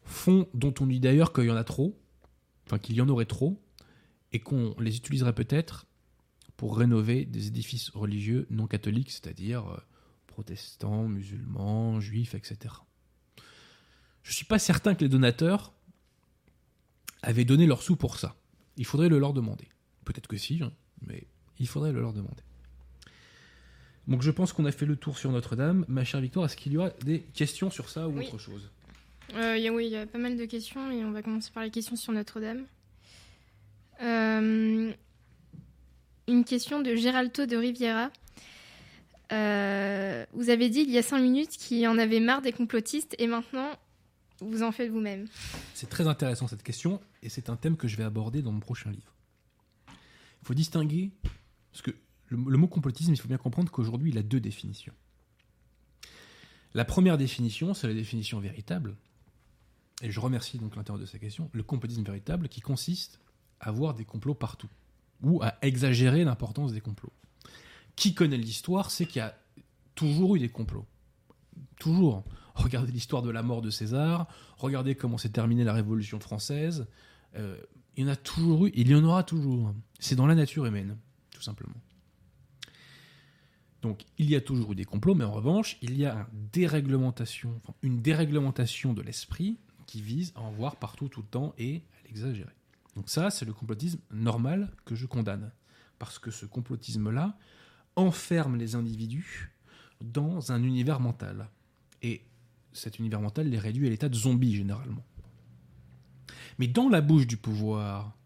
Fonds 0.04 0.48
dont 0.54 0.74
on 0.80 0.86
dit 0.86 1.00
d'ailleurs 1.00 1.32
qu'il 1.32 1.44
y 1.44 1.50
en 1.50 1.56
a 1.56 1.64
trop, 1.64 1.98
enfin 2.66 2.78
qu'il 2.78 2.96
y 2.96 3.00
en 3.00 3.08
aurait 3.08 3.26
trop, 3.26 3.60
et 4.32 4.40
qu'on 4.40 4.74
les 4.78 4.96
utiliserait 4.96 5.34
peut-être 5.34 5.86
pour 6.56 6.76
rénover 6.76 7.24
des 7.24 7.48
édifices 7.48 7.90
religieux 7.90 8.46
non 8.50 8.66
catholiques, 8.66 9.10
c'est-à-dire 9.10 9.80
protestants, 10.38 11.08
musulmans, 11.08 11.98
juifs, 11.98 12.36
etc. 12.36 12.72
Je 14.22 14.30
ne 14.30 14.34
suis 14.34 14.44
pas 14.44 14.60
certain 14.60 14.94
que 14.94 15.00
les 15.00 15.08
donateurs 15.08 15.72
avaient 17.22 17.44
donné 17.44 17.66
leurs 17.66 17.82
sous 17.82 17.96
pour 17.96 18.20
ça. 18.20 18.36
Il 18.76 18.84
faudrait 18.84 19.08
le 19.08 19.18
leur 19.18 19.32
demander. 19.32 19.66
Peut-être 20.04 20.28
que 20.28 20.36
si, 20.36 20.62
hein, 20.62 20.70
mais 21.04 21.26
il 21.58 21.66
faudrait 21.66 21.90
le 21.90 22.00
leur 22.00 22.12
demander. 22.12 22.44
Donc 24.06 24.22
je 24.22 24.30
pense 24.30 24.52
qu'on 24.52 24.64
a 24.64 24.70
fait 24.70 24.86
le 24.86 24.94
tour 24.94 25.18
sur 25.18 25.32
Notre-Dame. 25.32 25.84
Ma 25.88 26.04
chère 26.04 26.20
Victoire, 26.20 26.46
est-ce 26.46 26.56
qu'il 26.56 26.72
y 26.72 26.76
aura 26.76 26.90
des 27.04 27.22
questions 27.34 27.68
sur 27.68 27.88
ça 27.88 28.06
ou 28.06 28.16
autre 28.16 28.38
chose? 28.38 28.70
Euh, 29.34 29.58
Oui, 29.72 29.86
il 29.86 29.90
y 29.92 29.96
a 29.96 30.06
pas 30.06 30.18
mal 30.18 30.36
de 30.36 30.44
questions 30.44 30.88
et 30.92 31.04
on 31.04 31.10
va 31.10 31.22
commencer 31.22 31.50
par 31.52 31.64
les 31.64 31.72
questions 31.72 31.96
sur 31.96 32.12
Notre-Dame. 32.12 32.64
Euh, 34.02 34.92
une 36.28 36.44
question 36.44 36.80
de 36.80 36.94
Geralto 36.94 37.44
de 37.46 37.56
Riviera. 37.56 38.12
Euh, 39.32 40.24
vous 40.32 40.50
avez 40.50 40.70
dit 40.70 40.80
il 40.80 40.90
y 40.90 40.98
a 40.98 41.02
cinq 41.02 41.20
minutes 41.20 41.50
qu'il 41.50 41.86
en 41.86 41.98
avait 41.98 42.20
marre 42.20 42.42
des 42.42 42.52
complotistes 42.52 43.14
et 43.18 43.26
maintenant 43.26 43.70
vous 44.40 44.62
en 44.62 44.72
faites 44.72 44.90
vous-même. 44.90 45.26
C'est 45.74 45.88
très 45.90 46.06
intéressant 46.06 46.48
cette 46.48 46.62
question 46.62 47.00
et 47.22 47.28
c'est 47.28 47.50
un 47.50 47.56
thème 47.56 47.76
que 47.76 47.88
je 47.88 47.96
vais 47.96 48.04
aborder 48.04 48.42
dans 48.42 48.52
mon 48.52 48.60
prochain 48.60 48.90
livre. 48.90 49.14
Il 49.88 50.46
faut 50.46 50.54
distinguer, 50.54 51.10
parce 51.72 51.82
que 51.82 51.90
le, 52.28 52.36
mot 52.36 52.68
complotisme, 52.68 53.12
il 53.12 53.18
faut 53.18 53.28
bien 53.28 53.38
comprendre 53.38 53.70
qu'aujourd'hui, 53.70 54.10
il 54.10 54.18
a 54.18 54.22
deux 54.22 54.40
définitions. 54.40 54.92
La 56.74 56.84
première 56.84 57.18
définition, 57.18 57.74
c'est 57.74 57.88
la 57.88 57.94
définition 57.94 58.38
véritable, 58.38 58.96
et 60.02 60.10
je 60.10 60.20
remercie 60.20 60.58
donc 60.58 60.76
l'intérieur 60.76 61.00
de 61.00 61.06
sa 61.06 61.18
question, 61.18 61.50
le 61.52 61.62
complotisme 61.62 62.02
véritable 62.02 62.48
qui 62.48 62.60
consiste 62.60 63.18
à 63.60 63.72
voir 63.72 63.94
des 63.94 64.04
complots 64.04 64.34
partout, 64.34 64.68
ou 65.22 65.42
à 65.42 65.54
exagérer 65.62 66.24
l'importance 66.24 66.72
des 66.72 66.80
complots. 66.80 67.12
Qui 67.98 68.14
connaît 68.14 68.36
l'histoire 68.36 68.92
sait 68.92 69.06
qu'il 69.06 69.18
y 69.18 69.24
a 69.24 69.36
toujours 69.96 70.36
eu 70.36 70.38
des 70.38 70.48
complots. 70.48 70.86
Toujours. 71.80 72.24
Regardez 72.54 72.92
l'histoire 72.92 73.22
de 73.22 73.30
la 73.30 73.42
mort 73.42 73.60
de 73.60 73.70
César, 73.70 74.28
regardez 74.56 74.94
comment 74.94 75.18
s'est 75.18 75.30
terminée 75.30 75.64
la 75.64 75.72
Révolution 75.72 76.20
française. 76.20 76.86
Euh, 77.34 77.58
il 77.96 78.04
y 78.04 78.06
en 78.08 78.12
a 78.12 78.14
toujours 78.14 78.66
eu, 78.66 78.70
il 78.74 78.88
y 78.88 78.94
en 78.94 79.02
aura 79.02 79.24
toujours. 79.24 79.74
C'est 79.98 80.14
dans 80.14 80.28
la 80.28 80.36
nature 80.36 80.64
humaine, 80.64 80.96
tout 81.32 81.42
simplement. 81.42 81.74
Donc 83.82 84.04
il 84.16 84.30
y 84.30 84.36
a 84.36 84.40
toujours 84.40 84.70
eu 84.70 84.74
des 84.76 84.84
complots, 84.84 85.16
mais 85.16 85.24
en 85.24 85.32
revanche, 85.32 85.76
il 85.82 85.98
y 85.98 86.06
a 86.06 86.28
une 86.32 86.48
déréglementation, 86.52 87.60
une 87.82 88.00
déréglementation 88.00 88.92
de 88.92 89.02
l'esprit 89.02 89.58
qui 89.86 90.02
vise 90.02 90.32
à 90.36 90.42
en 90.42 90.52
voir 90.52 90.76
partout 90.76 91.08
tout 91.08 91.22
le 91.22 91.28
temps 91.28 91.52
et 91.58 91.82
à 91.98 92.06
l'exagérer. 92.06 92.54
Donc 92.94 93.08
ça, 93.08 93.30
c'est 93.30 93.44
le 93.44 93.52
complotisme 93.52 93.98
normal 94.12 94.70
que 94.84 94.94
je 94.94 95.06
condamne. 95.06 95.50
Parce 95.98 96.20
que 96.20 96.30
ce 96.30 96.46
complotisme-là 96.46 97.36
enferme 97.98 98.56
les 98.56 98.76
individus 98.76 99.50
dans 100.00 100.52
un 100.52 100.62
univers 100.62 101.00
mental. 101.00 101.48
Et 102.00 102.22
cet 102.72 103.00
univers 103.00 103.20
mental 103.20 103.48
les 103.48 103.58
réduit 103.58 103.88
à 103.88 103.90
l'état 103.90 104.08
de 104.08 104.14
zombie 104.14 104.54
généralement. 104.54 105.04
Mais 106.58 106.68
dans 106.68 106.88
la 106.88 107.00
bouche 107.00 107.26
du 107.26 107.36
pouvoir, 107.36 108.16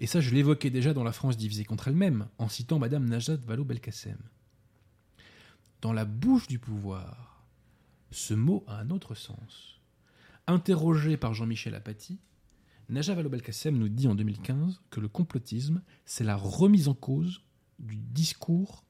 et 0.00 0.06
ça 0.06 0.20
je 0.20 0.34
l'évoquais 0.34 0.70
déjà 0.70 0.94
dans 0.94 1.04
La 1.04 1.12
France 1.12 1.36
divisée 1.36 1.64
contre 1.64 1.88
elle-même, 1.88 2.28
en 2.38 2.48
citant 2.48 2.78
Madame 2.78 3.04
Najat 3.04 3.36
Vallaud-Belkacem, 3.36 4.18
dans 5.82 5.92
la 5.92 6.06
bouche 6.06 6.46
du 6.46 6.58
pouvoir, 6.58 7.46
ce 8.10 8.32
mot 8.32 8.64
a 8.66 8.78
un 8.78 8.90
autre 8.90 9.14
sens. 9.14 9.80
Interrogé 10.46 11.16
par 11.16 11.34
Jean-Michel 11.34 11.74
Apathy, 11.74 12.18
Najat 12.88 13.14
Vallaud-Belkacem 13.14 13.76
nous 13.76 13.88
dit 13.88 14.08
en 14.08 14.14
2015 14.14 14.80
que 14.90 15.00
le 15.00 15.08
complotisme, 15.08 15.82
c'est 16.06 16.24
la 16.24 16.36
remise 16.36 16.88
en 16.88 16.94
cause 16.94 17.42
du 17.82 17.96
discours, 17.96 18.84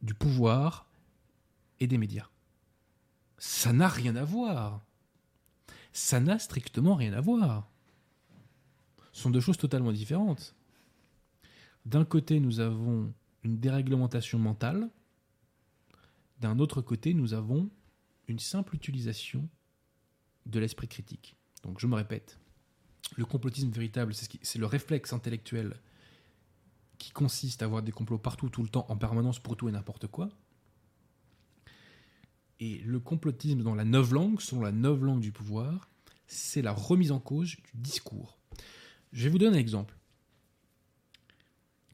du 0.00 0.14
pouvoir 0.14 0.88
et 1.80 1.86
des 1.86 1.98
médias. 1.98 2.28
Ça 3.38 3.72
n'a 3.72 3.88
rien 3.88 4.16
à 4.16 4.24
voir. 4.24 4.84
Ça 5.92 6.20
n'a 6.20 6.38
strictement 6.38 6.94
rien 6.94 7.12
à 7.12 7.20
voir. 7.20 7.68
Ce 9.12 9.22
sont 9.22 9.30
deux 9.30 9.40
choses 9.40 9.58
totalement 9.58 9.92
différentes. 9.92 10.54
D'un 11.84 12.04
côté, 12.04 12.40
nous 12.40 12.60
avons 12.60 13.12
une 13.42 13.58
déréglementation 13.58 14.38
mentale. 14.38 14.88
D'un 16.40 16.58
autre 16.58 16.82
côté, 16.82 17.14
nous 17.14 17.34
avons 17.34 17.70
une 18.28 18.38
simple 18.38 18.76
utilisation 18.76 19.48
de 20.46 20.60
l'esprit 20.60 20.88
critique. 20.88 21.36
Donc 21.62 21.80
je 21.80 21.86
me 21.86 21.94
répète, 21.94 22.38
le 23.16 23.24
complotisme 23.24 23.70
véritable, 23.70 24.14
c'est 24.14 24.58
le 24.58 24.66
réflexe 24.66 25.12
intellectuel 25.12 25.74
qui 26.98 27.10
consiste 27.10 27.62
à 27.62 27.66
avoir 27.66 27.82
des 27.82 27.92
complots 27.92 28.18
partout, 28.18 28.48
tout 28.48 28.62
le 28.62 28.68
temps, 28.68 28.86
en 28.88 28.96
permanence, 28.96 29.38
pour 29.38 29.56
tout 29.56 29.68
et 29.68 29.72
n'importe 29.72 30.08
quoi. 30.08 30.28
Et 32.60 32.78
le 32.78 32.98
complotisme 32.98 33.62
dans 33.62 33.74
la 33.74 33.84
neuve 33.84 34.12
langue, 34.12 34.40
selon 34.40 34.62
la 34.62 34.72
neuve 34.72 35.04
langue 35.04 35.20
du 35.20 35.32
pouvoir, 35.32 35.88
c'est 36.26 36.62
la 36.62 36.72
remise 36.72 37.12
en 37.12 37.20
cause 37.20 37.50
du 37.50 37.62
discours. 37.74 38.38
Je 39.12 39.24
vais 39.24 39.30
vous 39.30 39.38
donner 39.38 39.56
un 39.56 39.60
exemple. 39.60 39.96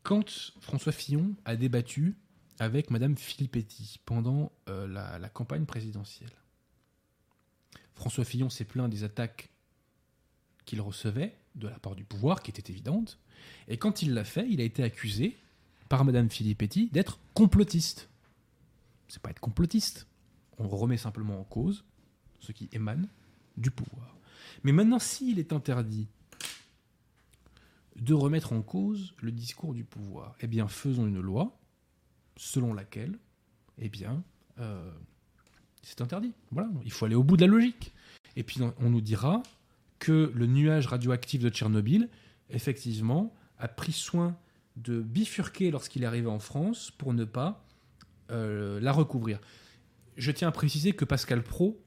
Quand 0.02 0.52
François 0.61 0.92
Fillon 0.92 1.34
a 1.44 1.57
débattu 1.57 2.16
avec 2.59 2.90
Madame 2.90 3.16
Filippetti 3.16 4.00
pendant 4.05 4.52
euh, 4.68 4.86
la, 4.86 5.28
campagne 5.28 5.64
présidentielle, 5.64 6.32
François 7.94 8.24
Fillon 8.24 8.50
s'est 8.50 8.64
plaint 8.64 8.90
des 8.90 9.05
attaques 9.05 9.50
qu'il 10.64 10.80
recevait 10.80 11.38
de 11.55 11.68
la 11.68 11.78
part 11.78 11.94
du 11.94 12.05
pouvoir, 12.05 12.42
qui 12.42 12.50
étaient 12.50 12.72
évidentes, 12.72 13.18
et 13.68 13.76
quand 13.76 14.03
il 14.03 14.14
l'a 14.14 14.24
fait, 14.24 14.47
il 14.49 14.61
a 14.61 14.64
été 14.64 14.82
accusé 14.82 15.36
par 15.88 16.05
Madame 16.05 16.30
Filippetti 16.30 16.88
d'être 16.92 17.18
complotiste. 17.34 18.09
C'est 19.09 19.22
pas 19.22 19.30
être 19.30 19.40
complotiste. 19.40 20.07
On 20.59 20.68
remet 20.68 20.97
simplement 20.97 21.40
en 21.40 21.45
cause 21.45 21.84
ce 22.40 22.53
qui 22.53 22.68
émane 22.72 23.09
du 23.57 23.70
pouvoir. 23.70 24.16
Mais 24.62 24.72
maintenant, 24.72 24.99
s'il 24.99 25.38
est 25.38 25.53
interdit 25.53 26.09
de 27.97 28.14
remettre 28.14 28.53
en 28.53 28.62
cause 28.62 29.14
le 29.20 29.30
discours 29.30 29.74
du 29.74 29.84
pouvoir, 29.84 30.34
eh 30.40 30.47
bien, 30.47 30.68
faisons 30.68 31.07
une 31.07 31.20
loi 31.20 31.59
selon 32.36 32.74
laquelle, 32.74 33.18
eh 33.78 33.88
bien, 33.88 34.22
euh, 34.59 34.92
c'est 35.82 36.01
interdit. 36.01 36.32
Voilà, 36.51 36.68
il 36.84 36.90
faut 36.90 37.05
aller 37.05 37.14
au 37.14 37.22
bout 37.22 37.36
de 37.36 37.42
la 37.42 37.53
logique. 37.53 37.92
Et 38.36 38.42
puis, 38.42 38.61
on 38.62 38.90
nous 38.90 39.01
dira 39.01 39.42
que 39.99 40.32
le 40.34 40.47
nuage 40.47 40.86
radioactif 40.86 41.40
de 41.40 41.51
Tchernobyl, 41.51 42.09
effectivement, 42.51 43.34
a 43.59 43.68
pris 43.68 43.92
soin 43.92 44.36
de 44.76 45.01
bifurquer 45.01 45.70
lorsqu'il 45.70 46.05
arrivé 46.05 46.26
en 46.26 46.38
France 46.38 46.90
pour 46.90 47.12
ne 47.12 47.24
pas 47.24 47.64
euh, 48.30 48.80
la 48.80 48.92
recouvrir. 48.92 49.40
Je 50.16 50.30
tiens 50.30 50.49
à 50.49 50.53
préciser 50.53 50.92
que 50.92 51.05
Pascal 51.05 51.42
Pro 51.42 51.80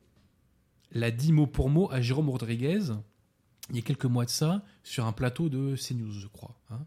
l'a 0.91 1.12
dit 1.12 1.34
mot 1.34 1.47
pour 1.47 1.70
mot 1.70 1.89
à 1.91 2.01
Jérôme 2.01 2.30
Rodriguez 2.30 2.93
il 3.70 3.76
y 3.76 3.80
a 3.80 3.82
quelques 3.82 4.05
mois 4.05 4.26
de 4.26 4.30
ça 4.30 4.64
sur 4.84 5.05
un 5.05 5.12
plateau 5.12 5.49
de 5.49 5.76
CNews, 5.76 6.12
je 6.12 6.28
crois. 6.28 6.58
Hein. 6.70 6.80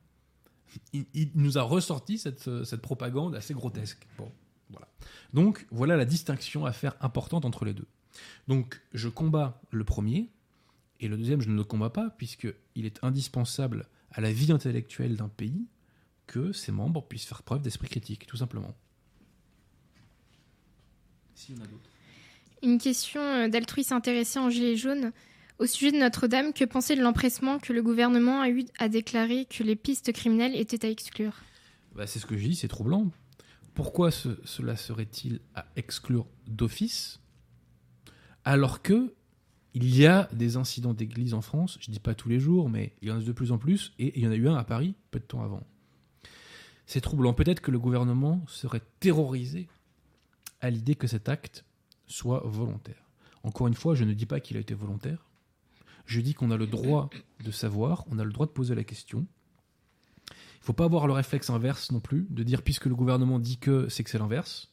Il, 0.93 1.31
nous 1.35 1.59
a 1.59 1.63
ressorti 1.63 2.17
cette, 2.17 2.65
cette 2.65 2.81
propagande 2.81 3.35
assez 3.35 3.55
grotesque. 3.55 4.07
Bon, 4.17 4.31
voilà. 4.71 4.89
Donc 5.35 5.67
voilà 5.71 5.97
la 5.97 6.05
distinction 6.05 6.65
à 6.65 6.73
faire 6.73 6.97
importante 7.01 7.45
entre 7.45 7.65
les 7.65 7.75
deux. 7.75 7.89
Donc 8.49 8.81
je 8.93 9.09
combats 9.09 9.61
le 9.71 9.85
premier, 9.85 10.31
et 11.01 11.09
le 11.09 11.17
deuxième 11.17 11.41
je 11.41 11.49
ne 11.49 11.57
le 11.57 11.65
combats 11.65 11.91
pas, 11.91 12.11
puisqu'il 12.11 12.87
est 12.87 13.03
indispensable 13.03 13.89
à 14.13 14.21
la 14.21 14.33
vie 14.33 14.53
intellectuelle 14.53 15.17
d'un 15.17 15.29
pays 15.29 15.67
que 16.27 16.53
ses 16.53 16.73
membres 16.73 17.03
puissent 17.07 17.25
faire 17.25 17.43
preuve 17.43 17.63
d'esprit 17.63 17.89
critique, 17.89 18.27
tout 18.27 18.37
simplement. 18.37 18.75
S'il 21.35 21.57
y 21.57 21.59
en 21.59 21.65
a 21.65 21.67
d'autres. 21.67 21.91
Une 22.63 22.79
question 22.79 23.21
euh, 23.21 23.49
d'altruiste 23.49 23.93
intéressé 23.93 24.39
en 24.39 24.51
gilet 24.51 24.77
jaune. 24.77 25.13
Au 25.59 25.67
sujet 25.67 25.93
de 25.93 25.99
Notre-Dame, 25.99 26.53
que 26.53 26.65
penser 26.65 26.95
de 26.95 27.03
l'empressement 27.03 27.59
que 27.59 27.73
le 27.73 27.83
gouvernement 27.83 28.41
a 28.41 28.49
eu 28.49 28.65
à 28.79 28.89
déclarer 28.89 29.47
que 29.47 29.63
les 29.63 29.77
pistes 29.77 30.13
criminelles 30.13 30.55
étaient 30.55 30.87
à 30.87 30.91
exclure? 30.91 31.35
Bah, 31.95 32.07
C'est 32.07 32.19
ce 32.19 32.27
que 32.27 32.37
je 32.37 32.47
dis, 32.47 32.55
c'est 32.55 32.69
troublant. 32.69 33.11
Pourquoi 33.75 34.11
cela 34.11 34.77
serait-il 34.77 35.41
à 35.55 35.67
exclure 35.77 36.27
d'office? 36.47 37.21
Alors 38.45 38.83
que 38.83 39.15
il 39.75 39.95
y 39.97 40.07
a 40.07 40.29
des 40.33 40.57
incidents 40.57 40.95
d'église 40.95 41.35
en 41.35 41.43
France, 41.43 41.79
je 41.81 41.91
ne 41.91 41.95
dis 41.95 42.01
pas 42.01 42.15
tous 42.15 42.29
les 42.29 42.41
jours, 42.41 42.69
mais 42.69 42.93
il 43.03 43.09
y 43.09 43.11
en 43.13 43.19
a 43.19 43.21
de 43.21 43.33
plus 43.33 43.53
en 43.53 43.59
plus, 43.59 43.93
et 43.99 44.19
il 44.19 44.25
y 44.25 44.27
en 44.27 44.33
a 44.33 44.37
eu 44.37 44.49
un 44.49 44.57
à 44.57 44.65
Paris 44.65 44.95
peu 45.11 45.21
de 45.21 45.25
temps 45.25 45.43
avant. 45.43 45.63
C'est 46.87 47.01
troublant. 47.01 47.33
Peut-être 47.35 47.61
que 47.61 47.71
le 47.71 47.79
gouvernement 47.79 48.45
serait 48.49 48.83
terrorisé 48.99 49.69
à 50.61 50.71
l'idée 50.71 50.97
que 50.97 51.07
cet 51.07 51.29
acte 51.29 51.65
soit 52.07 52.43
volontaire. 52.45 53.09
Encore 53.45 53.69
une 53.69 53.75
fois, 53.75 53.95
je 53.95 54.05
ne 54.05 54.13
dis 54.13 54.27
pas 54.27 54.41
qu'il 54.41 54.57
a 54.57 54.61
été 54.61 54.75
volontaire. 54.75 55.25
Je 56.05 56.21
dis 56.21 56.35
qu'on 56.35 56.51
a 56.51 56.57
le 56.57 56.67
droit 56.67 57.09
de 57.45 57.51
savoir, 57.53 58.05
on 58.11 58.19
a 58.19 58.25
le 58.25 58.33
droit 58.33 58.47
de 58.47 58.51
poser 58.51 58.75
la 58.75 58.83
question. 58.83 59.27
Il 60.29 60.63
ne 60.63 60.65
faut 60.65 60.73
pas 60.73 60.85
avoir 60.85 61.07
le 61.07 61.13
réflexe 61.13 61.49
inverse 61.49 61.93
non 61.93 62.01
plus, 62.01 62.27
de 62.29 62.43
dire 62.43 62.63
puisque 62.63 62.87
le 62.87 62.97
gouvernement 62.97 63.39
dit 63.39 63.59
que 63.59 63.89
c'est 63.89 64.03
que 64.03 64.11
c'est 64.11 64.19
l'inverse. 64.19 64.73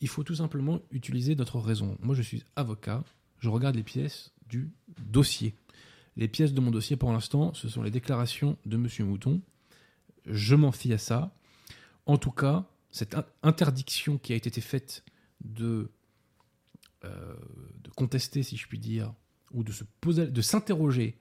Il 0.00 0.08
faut 0.08 0.22
tout 0.22 0.36
simplement 0.36 0.80
utiliser 0.90 1.34
notre 1.34 1.58
raison. 1.58 1.98
Moi, 2.00 2.14
je 2.14 2.22
suis 2.22 2.44
avocat, 2.56 3.04
je 3.42 3.48
regarde 3.48 3.74
les 3.74 3.82
pièces 3.82 4.32
du 4.46 4.70
dossier. 5.00 5.56
Les 6.16 6.28
pièces 6.28 6.52
de 6.52 6.60
mon 6.60 6.70
dossier, 6.70 6.96
pour 6.96 7.12
l'instant, 7.12 7.52
ce 7.54 7.68
sont 7.68 7.82
les 7.82 7.90
déclarations 7.90 8.56
de 8.66 8.76
M. 8.76 8.88
Mouton. 9.00 9.42
Je 10.26 10.54
m'en 10.54 10.70
fie 10.70 10.92
à 10.92 10.98
ça. 10.98 11.34
En 12.06 12.18
tout 12.18 12.30
cas, 12.30 12.68
cette 12.92 13.16
interdiction 13.42 14.16
qui 14.16 14.32
a 14.32 14.36
été 14.36 14.60
faite 14.60 15.02
de, 15.44 15.90
euh, 17.04 17.34
de 17.82 17.90
contester, 17.90 18.44
si 18.44 18.56
je 18.56 18.68
puis 18.68 18.78
dire, 18.78 19.12
ou 19.50 19.64
de 19.64 19.72
se 19.72 19.82
poser, 20.00 20.28
de 20.28 20.40
s'interroger 20.40 21.18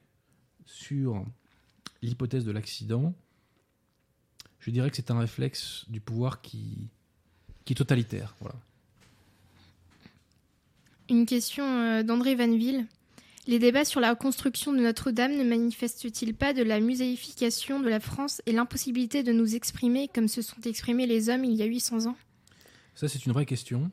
sur 0.65 1.25
l'hypothèse 2.03 2.45
de 2.45 2.51
l'accident, 2.51 3.15
je 4.59 4.69
dirais 4.69 4.91
que 4.91 4.95
c'est 4.95 5.09
un 5.09 5.17
réflexe 5.17 5.85
du 5.89 6.01
pouvoir 6.01 6.41
qui, 6.41 6.91
qui 7.65 7.73
est 7.73 7.77
totalitaire. 7.77 8.35
Une 11.11 11.25
question 11.25 11.65
euh, 11.65 12.03
d'André 12.03 12.35
Vanville. 12.35 12.87
Les 13.45 13.59
débats 13.59 13.83
sur 13.83 13.99
la 13.99 14.15
construction 14.15 14.71
de 14.71 14.79
Notre-Dame 14.79 15.35
ne 15.35 15.43
manifestent-ils 15.43 16.33
pas 16.33 16.53
de 16.53 16.63
la 16.63 16.79
muséification 16.79 17.81
de 17.81 17.89
la 17.89 17.99
France 17.99 18.41
et 18.45 18.53
l'impossibilité 18.53 19.21
de 19.21 19.33
nous 19.33 19.53
exprimer 19.53 20.07
comme 20.07 20.29
se 20.29 20.41
sont 20.41 20.61
exprimés 20.63 21.05
les 21.07 21.27
hommes 21.27 21.43
il 21.43 21.55
y 21.55 21.63
a 21.63 21.65
800 21.65 22.05
ans? 22.05 22.15
Ça, 22.95 23.09
c'est 23.09 23.25
une 23.25 23.33
vraie 23.33 23.45
question. 23.45 23.91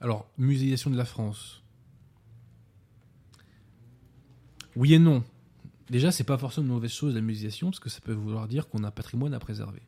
Alors, 0.00 0.26
muséisation 0.38 0.88
de 0.88 0.96
la 0.96 1.04
France. 1.04 1.62
Oui 4.74 4.94
et 4.94 4.98
non. 4.98 5.22
Déjà, 5.90 6.12
c'est 6.12 6.24
pas 6.24 6.38
forcément 6.38 6.68
une 6.68 6.72
mauvaise 6.72 6.92
chose 6.92 7.14
la 7.14 7.20
muséisation, 7.20 7.68
parce 7.68 7.80
que 7.80 7.90
ça 7.90 8.00
peut 8.00 8.14
vouloir 8.14 8.48
dire 8.48 8.70
qu'on 8.70 8.84
a 8.84 8.88
un 8.88 8.90
patrimoine 8.90 9.34
à 9.34 9.38
préserver. 9.38 9.82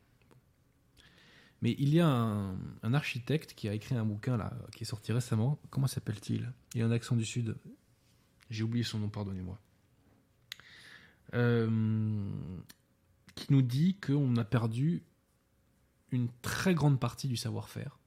Mais 1.64 1.74
il 1.78 1.94
y 1.94 2.00
a 2.00 2.06
un, 2.06 2.92
architecte 2.92 3.54
qui 3.54 3.70
a 3.70 3.72
écrit 3.72 3.94
un 3.94 4.04
bouquin 4.04 4.36
là, 4.36 4.52
qui 4.76 4.82
est 4.82 4.86
sorti 4.86 5.12
récemment. 5.12 5.58
Comment 5.70 5.86
s'appelle-t-il? 5.86 6.52
Il 6.74 6.82
a 6.82 6.84
un 6.84 6.90
accent 6.90 7.16
du 7.16 7.24
Sud. 7.24 7.56
J'ai 8.50 8.64
oublié 8.64 8.84
son 8.84 8.98
nom, 8.98 9.08
pardonnez-moi. 9.08 9.58
Euh, 11.32 12.30
qui 13.34 13.50
nous 13.50 13.62
dit 13.62 13.96
qu'on 13.98 14.36
a 14.36 14.44
perdu 14.44 15.04
une 16.10 16.28
très 16.42 16.74
grande 16.74 17.00
partie 17.00 17.28
du 17.28 17.36
savoir-faire 17.38 17.98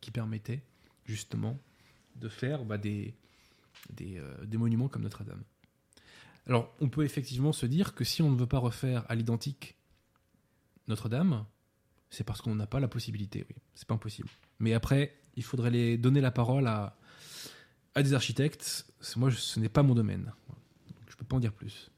qui 0.00 0.10
permettait 0.10 0.64
justement 1.04 1.56
de 2.16 2.28
faire 2.28 2.64
bah, 2.64 2.78
des, 2.78 3.14
euh, 4.00 4.44
des 4.44 4.58
monuments 4.58 4.88
comme 4.88 5.02
Notre-Dame. 5.02 5.44
Alors, 6.48 6.74
on 6.80 6.88
peut 6.88 7.04
effectivement 7.04 7.52
se 7.52 7.66
dire 7.66 7.94
que 7.94 8.02
si 8.02 8.22
on 8.22 8.30
ne 8.32 8.36
veut 8.36 8.48
pas 8.48 8.58
refaire 8.58 9.04
à 9.08 9.14
l'identique 9.14 9.76
Notre-Dame, 10.88 11.46
c'est 12.10 12.24
parce 12.24 12.40
qu'on 12.40 12.54
n'a 12.54 12.66
pas 12.66 12.80
la 12.80 12.88
possibilité, 12.88 13.44
oui. 13.48 13.56
C'est 13.74 13.86
pas 13.86 13.94
impossible. 13.94 14.28
Mais 14.58 14.72
après, 14.74 15.14
il 15.36 15.42
faudrait 15.44 15.70
les 15.70 15.96
donner 15.98 16.20
la 16.20 16.30
parole 16.30 16.66
à, 16.66 16.96
à 17.94 18.02
des 18.02 18.14
architectes. 18.14 18.86
Moi, 19.16 19.30
ce 19.30 19.60
n'est 19.60 19.68
pas 19.68 19.82
mon 19.82 19.94
domaine. 19.94 20.32
Je 21.08 21.16
peux 21.16 21.24
pas 21.24 21.36
en 21.36 21.40
dire 21.40 21.52
plus. 21.52 21.90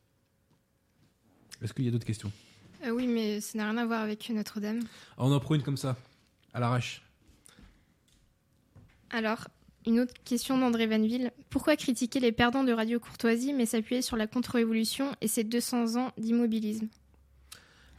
Est-ce 1.63 1.73
qu'il 1.75 1.85
y 1.85 1.89
a 1.89 1.91
d'autres 1.91 2.07
questions? 2.07 2.33
Euh, 2.85 2.91
Oui, 2.91 3.07
mais 3.07 3.41
ça 3.41 3.59
n'a 3.59 3.65
rien 3.71 3.77
à 3.79 3.87
voir 3.87 4.01
avec 4.03 4.29
Notre-Dame. 4.31 4.81
Ah, 5.13 5.25
on 5.25 5.33
en 5.33 5.41
prend 5.41 5.55
une 5.55 5.63
comme 5.63 5.77
ça, 5.77 5.97
à 6.55 6.61
l'arrache. 6.61 7.03
Alors, 9.11 9.49
une 9.87 10.01
autre 10.01 10.15
question 10.25 10.59
d'André 10.59 10.87
Vanville. 10.87 11.33
Pourquoi 11.51 11.77
critiquer 11.77 12.21
les 12.21 12.33
perdants 12.33 12.65
de 12.65 12.73
Radio 12.73 12.99
Courtoisie 13.01 13.53
mais 13.53 13.67
s'appuyer 13.67 14.03
sur 14.03 14.17
la 14.17 14.27
contre-révolution 14.27 15.15
et 15.21 15.29
ses 15.29 15.45
200 15.45 15.97
ans 15.97 16.13
d'immobilisme? 16.19 16.89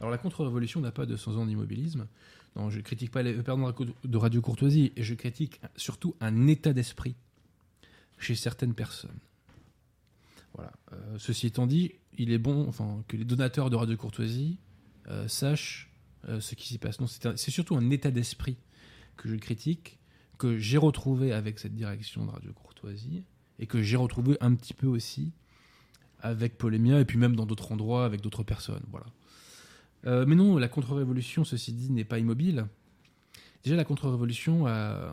Alors 0.02 0.10
la 0.10 0.18
contre-révolution 0.18 0.80
n'a 0.80 0.90
pas 0.90 1.06
200 1.06 1.36
ans 1.36 1.46
d'immobilisme. 1.46 2.08
Non, 2.56 2.70
je 2.70 2.80
critique 2.80 3.12
pas 3.12 3.22
les 3.22 3.34
perdants 3.34 3.72
de 4.04 4.16
radio 4.18 4.40
courtoisie, 4.42 4.92
et 4.96 5.04
je 5.04 5.14
critique 5.14 5.60
surtout 5.76 6.16
un 6.20 6.48
état 6.48 6.72
d'esprit 6.72 7.14
chez 8.18 8.34
certaines 8.34 8.74
personnes. 8.74 9.20
Voilà. 10.54 10.72
Euh, 10.92 11.18
ceci 11.18 11.46
étant 11.46 11.68
dit, 11.68 11.92
il 12.18 12.32
est 12.32 12.38
bon 12.38 12.66
enfin, 12.68 13.04
que 13.06 13.16
les 13.16 13.24
donateurs 13.24 13.70
de 13.70 13.76
radio 13.76 13.96
courtoisie 13.96 14.58
euh, 15.06 15.28
sachent 15.28 15.88
euh, 16.28 16.40
ce 16.40 16.56
qui 16.56 16.66
s'y 16.66 16.78
passe. 16.78 17.00
Non, 17.00 17.06
c'est 17.06 17.50
surtout 17.52 17.76
un 17.76 17.88
état 17.90 18.10
d'esprit 18.10 18.56
que 19.16 19.28
je 19.28 19.36
critique, 19.36 20.00
que 20.36 20.58
j'ai 20.58 20.78
retrouvé 20.78 21.32
avec 21.32 21.60
cette 21.60 21.76
direction 21.76 22.26
de 22.26 22.30
radio 22.32 22.52
courtoisie, 22.52 23.22
et 23.60 23.68
que 23.68 23.80
j'ai 23.80 23.96
retrouvé 23.96 24.36
un 24.40 24.52
petit 24.56 24.74
peu 24.74 24.88
aussi 24.88 25.30
avec 26.18 26.58
Polémia, 26.58 26.98
et 26.98 27.04
puis 27.04 27.18
même 27.18 27.36
dans 27.36 27.46
d'autres 27.46 27.70
endroits 27.70 28.04
avec 28.04 28.20
d'autres 28.20 28.42
personnes. 28.42 28.82
Voilà. 28.90 29.06
Euh, 30.06 30.24
mais 30.26 30.34
non, 30.34 30.58
la 30.58 30.68
contre-révolution, 30.68 31.44
ceci 31.44 31.72
dit, 31.72 31.90
n'est 31.90 32.04
pas 32.04 32.18
immobile. 32.18 32.66
Déjà, 33.62 33.76
la 33.76 33.84
contre-révolution 33.84 34.66
a, 34.66 35.12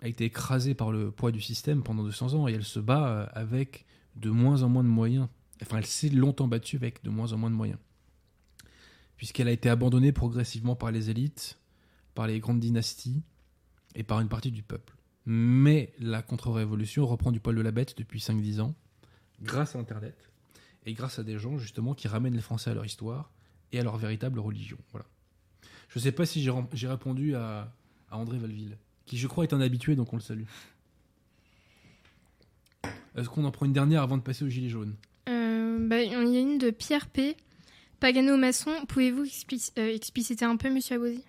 a 0.00 0.08
été 0.08 0.24
écrasée 0.24 0.74
par 0.74 0.92
le 0.92 1.10
poids 1.10 1.32
du 1.32 1.40
système 1.40 1.82
pendant 1.82 2.04
200 2.04 2.34
ans 2.34 2.48
et 2.48 2.52
elle 2.52 2.64
se 2.64 2.78
bat 2.78 3.08
euh, 3.08 3.26
avec 3.32 3.86
de 4.14 4.30
moins 4.30 4.62
en 4.62 4.68
moins 4.68 4.84
de 4.84 4.88
moyens. 4.88 5.28
Enfin, 5.62 5.78
elle 5.78 5.86
s'est 5.86 6.10
longtemps 6.10 6.48
battue 6.48 6.76
avec 6.76 7.02
de 7.02 7.10
moins 7.10 7.32
en 7.32 7.38
moins 7.38 7.50
de 7.50 7.56
moyens. 7.56 7.78
Puisqu'elle 9.16 9.48
a 9.48 9.52
été 9.52 9.70
abandonnée 9.70 10.12
progressivement 10.12 10.76
par 10.76 10.90
les 10.90 11.10
élites, 11.10 11.58
par 12.14 12.26
les 12.26 12.38
grandes 12.38 12.60
dynasties 12.60 13.22
et 13.94 14.02
par 14.02 14.20
une 14.20 14.28
partie 14.28 14.50
du 14.50 14.62
peuple. 14.62 14.94
Mais 15.24 15.92
la 15.98 16.22
contre-révolution 16.22 17.06
reprend 17.06 17.32
du 17.32 17.40
poil 17.40 17.56
de 17.56 17.62
la 17.62 17.72
bête 17.72 17.96
depuis 17.98 18.20
5-10 18.20 18.60
ans, 18.60 18.74
grâce 19.42 19.74
à 19.74 19.78
Internet 19.78 20.30
et 20.84 20.92
grâce 20.92 21.18
à 21.18 21.24
des 21.24 21.38
gens 21.38 21.58
justement 21.58 21.94
qui 21.94 22.06
ramènent 22.06 22.34
les 22.34 22.42
Français 22.42 22.70
à 22.70 22.74
leur 22.74 22.84
histoire 22.84 23.32
et 23.72 23.80
à 23.80 23.82
leur 23.82 23.96
véritable 23.96 24.38
religion. 24.38 24.78
Voilà. 24.92 25.06
Je 25.88 25.98
ne 25.98 26.04
sais 26.04 26.12
pas 26.12 26.26
si 26.26 26.42
j'ai 26.42 26.50
rem- 26.50 26.68
j'ai 26.72 26.88
répondu 26.88 27.34
à, 27.34 27.72
à 28.10 28.16
André 28.18 28.38
Valville, 28.38 28.76
qui 29.06 29.18
je 29.18 29.26
crois 29.26 29.44
est 29.44 29.52
un 29.52 29.60
habitué, 29.60 29.96
donc 29.96 30.12
on 30.12 30.16
le 30.16 30.22
salue. 30.22 30.44
Est-ce 33.16 33.28
qu'on 33.28 33.44
en 33.44 33.50
prend 33.50 33.66
une 33.66 33.72
dernière 33.72 34.02
avant 34.02 34.18
de 34.18 34.22
passer 34.22 34.44
au 34.44 34.48
gilet 34.48 34.68
jaune 34.68 34.94
Euh, 35.28 35.78
bah, 35.88 36.02
il 36.02 36.10
y 36.12 36.14
a 36.14 36.40
une 36.40 36.58
de 36.58 36.70
Pierre 36.70 37.08
P. 37.08 37.36
Pagano-maçon. 38.00 38.72
Pouvez-vous 38.88 39.24
explic- 39.24 39.72
euh, 39.78 39.94
expliciter 39.94 40.44
un 40.44 40.56
peu, 40.56 40.70
monsieur 40.72 40.96
Abosi? 40.96 41.24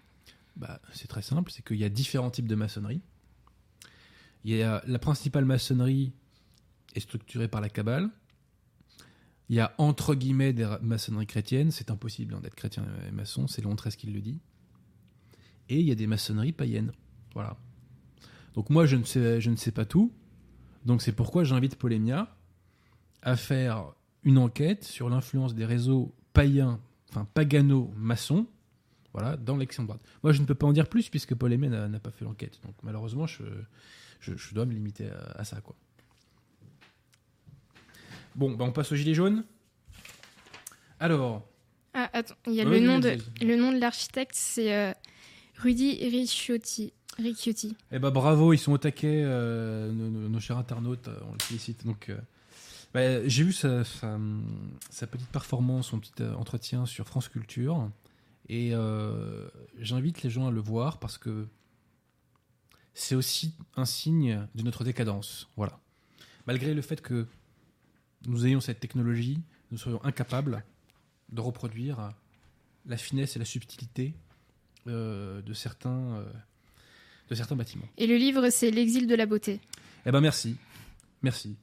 Bah, 0.57 0.81
C'est 0.93 1.07
très 1.07 1.21
simple, 1.21 1.51
c'est 1.51 1.63
qu'il 1.65 1.77
y 1.77 1.85
a 1.85 1.89
différents 1.89 2.29
types 2.31 2.47
de 2.47 2.55
maçonnerie. 2.55 3.01
Il 4.43 4.55
y 4.55 4.61
a 4.63 4.83
la 4.85 4.99
principale 4.99 5.45
maçonnerie 5.45 6.11
est 6.95 6.99
structurée 6.99 7.47
par 7.47 7.61
la 7.61 7.69
Kabbale. 7.69 8.09
Il 9.49 9.55
y 9.55 9.59
a 9.59 9.73
entre 9.77 10.15
guillemets 10.15 10.53
des 10.53 10.69
maçonneries 10.81 11.27
chrétiennes, 11.27 11.71
c'est 11.71 11.89
impossible 11.91 12.33
hein, 12.33 12.41
d'être 12.41 12.55
chrétien 12.55 12.85
et 13.07 13.11
maçon, 13.11 13.47
c'est 13.47 13.63
XIII 13.63 13.95
qui 13.95 14.07
le 14.07 14.21
dit? 14.21 14.39
Et 15.69 15.79
il 15.79 15.85
y 15.85 15.91
a 15.91 15.95
des 15.95 16.07
maçonneries 16.07 16.51
païennes. 16.51 16.91
Voilà. 17.33 17.57
Donc 18.53 18.69
moi 18.69 18.85
je 18.85 18.95
ne 18.95 19.03
sais, 19.03 19.39
je 19.39 19.49
ne 19.49 19.55
sais 19.55 19.71
pas 19.71 19.85
tout, 19.85 20.11
donc 20.85 21.01
c'est 21.01 21.11
pourquoi 21.11 21.43
j'invite 21.43 21.75
Polémia 21.75 22.35
à 23.21 23.35
faire 23.35 23.93
une 24.23 24.37
enquête 24.37 24.83
sur 24.83 25.09
l'influence 25.09 25.55
des 25.55 25.65
réseaux 25.65 26.13
païens, 26.33 26.79
enfin 27.09 27.25
pagano-maçons, 27.33 28.47
voilà, 29.13 29.37
dans 29.37 29.57
l'extrême 29.57 29.87
droite. 29.87 30.01
Moi, 30.21 30.31
je 30.31 30.41
ne 30.41 30.45
peux 30.45 30.53
pas 30.53 30.67
en 30.67 30.73
dire 30.73 30.87
plus 30.87 31.09
puisque 31.09 31.31
Aimé 31.31 31.69
n'a 31.69 31.99
pas 31.99 32.11
fait 32.11 32.23
l'enquête. 32.23 32.59
Donc, 32.63 32.75
malheureusement, 32.83 33.25
je, 33.25 33.43
je, 34.19 34.35
je 34.35 34.53
dois 34.53 34.65
me 34.65 34.73
limiter 34.73 35.09
à, 35.09 35.39
à 35.39 35.43
ça, 35.43 35.59
quoi. 35.61 35.75
Bon, 38.37 38.51
bah, 38.51 38.65
on 38.65 38.71
passe 38.71 38.91
au 38.91 38.95
gilet 38.95 39.13
jaune. 39.13 39.43
Alors, 40.99 41.45
Ah, 41.93 42.09
attends, 42.13 42.35
il 42.47 42.53
y 42.53 42.61
a 42.61 42.65
Ouais, 42.65 42.79
le, 42.79 42.85
nom 42.85 42.99
de, 42.99 43.17
le 43.41 43.55
nom 43.55 43.71
de 43.71 43.79
l'architecte, 43.79 44.35
c'est 44.35 44.73
euh, 44.73 44.93
Rudy 45.57 46.07
Ricciotti. 46.09 46.93
Ricciotti. 47.17 47.75
eh 47.91 47.97
ben, 47.97 48.11
bravo, 48.11 48.53
ils 48.53 48.59
sont 48.59 48.73
au 48.73 48.77
taquet, 48.77 49.23
euh, 49.25 49.91
nos, 49.91 50.07
nos- 50.09 50.29
nos 50.29 50.39
chers 50.39 50.57
internautes, 50.59 51.07
euh, 51.07 51.19
on 51.27 51.33
les 51.33 51.39
félicite. 51.43 51.83
Donc, 51.83 52.09
euh, 52.09 52.17
bah, 52.93 53.27
j'ai 53.27 53.43
vu 53.43 53.53
sa, 53.53 53.83
sa, 53.83 54.19
sa 54.91 55.07
petite 55.07 55.29
performance, 55.29 55.87
son 55.87 55.99
petit 55.99 56.23
entretien 56.23 56.85
sur 56.85 57.07
France 57.07 57.27
Culture, 57.27 57.89
et 58.49 58.71
j'invite 59.79 60.21
les 60.23 60.29
gens 60.29 60.47
à 60.47 60.51
le 60.51 60.61
voir 60.61 60.99
parce 60.99 61.17
que 61.17 61.47
c'est 62.93 63.15
aussi 63.15 63.53
un 63.75 63.85
signe 63.85 64.47
de 64.55 64.61
notre 64.63 64.83
décadence. 64.83 65.49
Voilà. 65.57 65.79
Malgré 66.45 66.73
le 66.73 66.81
fait 66.81 67.01
que 67.01 67.25
nous 68.25 68.45
ayons 68.45 68.59
cette 68.61 68.79
technologie, 68.79 69.39
nous 69.71 69.77
serions 69.77 70.03
incapables 70.03 70.63
de 71.31 71.41
reproduire 71.41 72.13
la 72.85 72.97
finesse 72.97 73.35
et 73.35 73.39
la 73.39 73.45
subtilité 73.45 74.13
euh, 74.87 75.41
de, 75.41 75.53
certains, 75.53 75.89
euh, 75.89 76.25
de 77.29 77.35
certains 77.35 77.55
bâtiments. 77.55 77.87
Et 77.97 78.07
le 78.07 78.15
livre, 78.15 78.49
c'est 78.49 78.71
L'exil 78.71 79.07
de 79.07 79.15
la 79.15 79.25
beauté. 79.25 79.59
Eh 80.05 80.11
ben 80.11 80.21
merci. 80.21 80.55
Merci. 81.21 81.55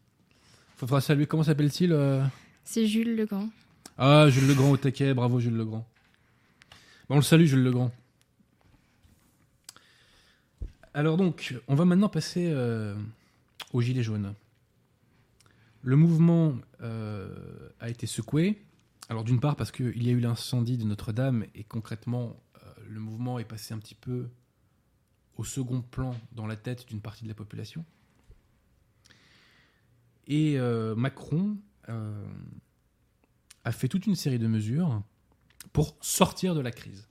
Faudra 0.76 1.00
saluer, 1.00 1.26
comment 1.26 1.44
s'appelle-t-il 1.44 1.92
euh? 1.92 2.22
C'est 2.64 2.86
Jules 2.86 3.16
Legrand. 3.16 3.48
Ah, 3.96 4.28
Jules 4.28 4.46
Legrand 4.46 4.70
au 4.70 4.76
taquet, 4.76 5.14
bravo 5.14 5.40
Jules 5.40 5.56
Legrand. 5.56 5.86
Bon, 7.08 7.14
on 7.14 7.18
le 7.18 7.22
salue 7.22 7.46
Jules 7.46 7.62
Legrand. 7.62 7.92
Alors 10.92 11.16
donc, 11.16 11.54
on 11.68 11.74
va 11.74 11.84
maintenant 11.84 12.08
passer 12.08 12.50
euh, 12.52 12.94
au 13.72 13.80
gilet 13.80 14.02
jaune. 14.02 14.34
Le 15.84 15.96
mouvement 15.96 16.56
euh, 16.80 17.68
a 17.78 17.90
été 17.90 18.06
secoué. 18.06 18.64
Alors 19.10 19.22
d'une 19.22 19.38
part 19.38 19.54
parce 19.54 19.70
qu'il 19.70 20.02
y 20.02 20.08
a 20.08 20.12
eu 20.12 20.20
l'incendie 20.20 20.78
de 20.78 20.84
Notre-Dame 20.84 21.44
et 21.54 21.62
concrètement 21.62 22.42
euh, 22.56 22.72
le 22.88 23.00
mouvement 23.00 23.38
est 23.38 23.44
passé 23.44 23.74
un 23.74 23.78
petit 23.78 23.94
peu 23.94 24.30
au 25.36 25.44
second 25.44 25.82
plan 25.82 26.16
dans 26.32 26.46
la 26.46 26.56
tête 26.56 26.88
d'une 26.88 27.02
partie 27.02 27.24
de 27.24 27.28
la 27.28 27.34
population. 27.34 27.84
Et 30.26 30.58
euh, 30.58 30.94
Macron 30.94 31.58
a 31.86 33.72
fait 33.72 33.88
toute 33.88 34.06
une 34.06 34.14
série 34.14 34.38
de 34.38 34.46
mesures 34.46 35.02
pour 35.74 35.98
sortir 36.00 36.54
de 36.54 36.60
la 36.60 36.70
crise. 36.70 37.06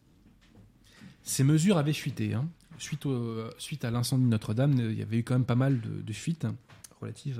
Ces 1.21 1.43
mesures 1.43 1.77
avaient 1.77 1.93
fuité. 1.93 2.33
hein. 2.33 2.49
Suite, 2.79 3.85
à 3.85 3.91
l'incendie 3.91 4.23
de 4.23 4.29
Notre-Dame, 4.29 4.73
il 4.73 4.97
y 4.97 5.03
avait 5.03 5.19
eu 5.19 5.23
quand 5.23 5.35
même 5.35 5.45
pas 5.45 5.53
mal 5.53 5.79
de, 5.79 6.01
de 6.01 6.13
fuites 6.13 6.47
relatives 6.99 7.39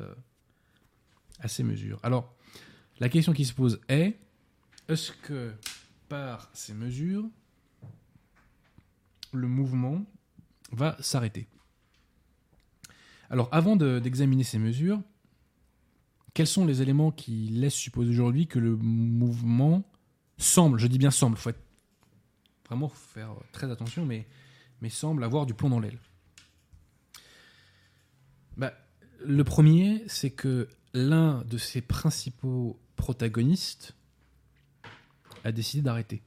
à 1.40 1.48
ces 1.48 1.64
mesures. 1.64 2.00
Alors, 2.04 2.34
la 3.00 3.10
question 3.10 3.34
qui 3.34 3.46
se 3.46 3.54
pose 3.54 3.80
est, 3.90 4.18
est-ce 4.88 5.12
que 5.12 5.54
par 6.10 6.50
ces 6.54 6.74
mesures, 6.74 7.26
le 9.32 9.48
mouvement 9.48 10.06
va 10.72 10.96
s'arrêter? 11.00 11.48
Alors, 13.30 13.50
avant 13.52 13.76
de- 13.76 14.00
d'examiner 14.00 14.44
ces 14.44 14.60
mesures, 14.60 15.02
quels 16.34 16.48
sont 16.48 16.66
les 16.66 16.82
éléments 16.82 17.12
qui 17.12 17.48
laissent 17.50 17.74
supposer 17.74 18.10
aujourd'hui 18.10 18.48
que 18.48 18.60
le 18.60 18.76
mouvement 18.76 19.84
semble, 20.38 20.80
je 20.80 20.88
dis 20.88 20.98
bien 20.98 21.12
semble, 21.12 21.38
faut 21.38 21.50
être 21.50 21.64
vraiment 22.68 22.90
faire 22.90 23.36
très 23.52 23.70
attention, 23.72 24.06
mais, 24.06 24.28
mais 24.82 24.90
semble 24.90 25.24
avoir 25.24 25.46
du 25.46 25.54
plomb 25.54 25.70
dans 25.70 25.80
l'aile? 25.80 26.00
Bah, 28.58 28.74
le 29.24 29.44
premier, 29.44 30.04
c'est 30.08 30.32
que 30.32 30.68
l'un 30.94 31.44
de 31.44 31.58
ses 31.58 31.82
principaux 31.82 32.80
protagonistes 32.96 33.96
a 35.44 35.52
décidé 35.52 35.82
d'arrêter. 35.82 36.22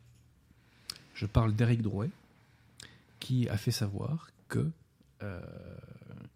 Je 1.14 1.26
parle 1.26 1.54
d'Éric 1.54 1.82
Drouet, 1.82 2.10
qui 3.20 3.48
a 3.48 3.56
fait 3.56 3.70
savoir 3.70 4.30
que 4.48 4.70
euh, 5.22 5.40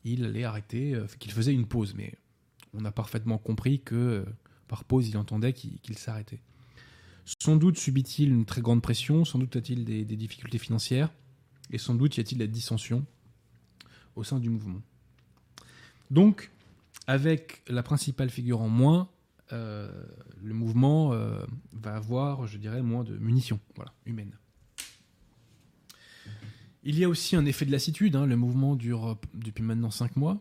il 0.04 0.24
allait 0.24 0.44
arrêter, 0.44 0.94
euh, 0.94 1.06
qu'il 1.18 1.32
faisait 1.32 1.52
une 1.52 1.66
pause, 1.66 1.94
mais 1.94 2.14
on 2.72 2.84
a 2.84 2.92
parfaitement 2.92 3.36
compris 3.36 3.80
que 3.80 3.94
euh, 3.94 4.24
par 4.68 4.84
pause, 4.84 5.08
il 5.08 5.18
entendait 5.18 5.52
qu'il 5.52 5.98
s'arrêtait. 5.98 6.40
Sans 7.42 7.56
doute 7.56 7.76
subit-il 7.76 8.30
une 8.30 8.46
très 8.46 8.62
grande 8.62 8.80
pression, 8.80 9.24
sans 9.24 9.38
doute 9.38 9.56
a-t-il 9.56 9.84
des, 9.84 10.04
des 10.04 10.16
difficultés 10.16 10.58
financières, 10.58 11.10
et 11.70 11.78
sans 11.78 11.94
doute 11.94 12.16
y 12.16 12.20
a-t-il 12.20 12.38
la 12.38 12.46
dissension 12.46 13.04
au 14.16 14.24
sein 14.24 14.38
du 14.38 14.48
mouvement. 14.48 14.80
Donc, 16.10 16.50
avec 17.06 17.62
la 17.68 17.82
principale 17.82 18.30
figure 18.30 18.60
en 18.60 18.68
moins, 18.68 19.08
euh, 19.52 19.90
le 20.42 20.54
mouvement 20.54 21.12
euh, 21.12 21.44
va 21.72 21.96
avoir, 21.96 22.46
je 22.46 22.56
dirais, 22.58 22.82
moins 22.82 23.02
de 23.04 23.16
munitions 23.18 23.58
voilà, 23.74 23.92
humaines. 24.06 24.36
Il 26.82 26.98
y 26.98 27.04
a 27.04 27.08
aussi 27.08 27.36
un 27.36 27.44
effet 27.44 27.66
de 27.66 27.72
lassitude. 27.72 28.16
hein, 28.16 28.26
le 28.26 28.36
mouvement 28.36 28.74
dure 28.76 29.18
depuis 29.34 29.62
maintenant 29.62 29.90
5 29.90 30.16
mois. 30.16 30.38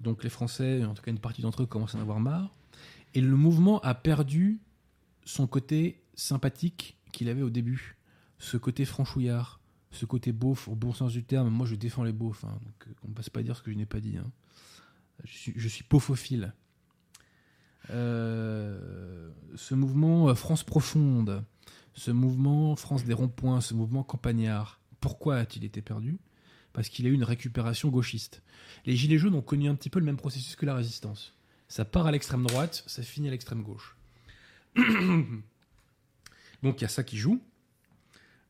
Donc 0.00 0.24
les 0.24 0.30
Français, 0.30 0.84
en 0.84 0.94
tout 0.94 1.02
cas 1.02 1.12
une 1.12 1.20
partie 1.20 1.42
d'entre 1.42 1.62
eux, 1.62 1.66
commencent 1.66 1.94
à 1.94 1.98
en 1.98 2.02
avoir 2.02 2.18
marre. 2.18 2.52
Et 3.14 3.20
le 3.20 3.36
mouvement 3.36 3.80
a 3.80 3.94
perdu 3.94 4.58
son 5.24 5.46
côté 5.46 6.02
sympathique 6.14 6.96
qu'il 7.12 7.28
avait 7.28 7.42
au 7.42 7.50
début. 7.50 7.96
Ce 8.38 8.56
côté 8.56 8.84
franchouillard, 8.84 9.60
ce 9.92 10.04
côté 10.06 10.32
beauf, 10.32 10.66
au 10.66 10.74
bon 10.74 10.92
sens 10.92 11.12
du 11.12 11.22
terme. 11.22 11.48
Moi, 11.50 11.66
je 11.66 11.76
défends 11.76 12.02
les 12.02 12.12
beaufs. 12.12 12.44
hein, 12.44 12.58
donc 12.64 12.88
euh, 12.88 12.94
on 13.04 13.08
ne 13.10 13.14
passe 13.14 13.30
pas 13.30 13.40
à 13.40 13.42
dire 13.44 13.56
ce 13.56 13.62
que 13.62 13.70
je 13.70 13.76
n'ai 13.76 13.86
pas 13.86 14.00
dit. 14.00 14.16
hein. 14.16 14.30
Je 15.24 15.68
suis, 15.68 15.84
beaufophile. 15.88 16.52
Euh, 17.90 19.30
ce 19.54 19.74
mouvement 19.74 20.28
euh, 20.28 20.34
France 20.34 20.62
profonde, 20.62 21.44
ce 21.94 22.10
mouvement 22.10 22.76
France 22.76 23.04
des 23.04 23.12
ronds-points, 23.12 23.60
ce 23.60 23.74
mouvement 23.74 24.02
campagnard, 24.02 24.80
pourquoi 25.00 25.36
a-t-il 25.36 25.64
été 25.64 25.82
perdu? 25.82 26.18
Parce 26.72 26.88
qu'il 26.88 27.06
a 27.06 27.10
eu 27.10 27.12
une 27.12 27.24
récupération 27.24 27.88
gauchiste. 27.88 28.42
Les 28.86 28.96
Gilets 28.96 29.18
jaunes 29.18 29.34
ont 29.34 29.42
connu 29.42 29.68
un 29.68 29.74
petit 29.74 29.90
peu 29.90 29.98
le 29.98 30.06
même 30.06 30.16
processus 30.16 30.56
que 30.56 30.64
la 30.64 30.74
résistance. 30.74 31.34
Ça 31.68 31.84
part 31.84 32.06
à 32.06 32.12
l'extrême 32.12 32.44
droite, 32.44 32.84
ça 32.86 33.02
finit 33.02 33.28
à 33.28 33.30
l'extrême 33.30 33.62
gauche. 33.62 33.96
Donc 36.62 36.80
il 36.80 36.82
y 36.82 36.84
a 36.84 36.88
ça 36.88 37.02
qui 37.02 37.18
joue. 37.18 37.42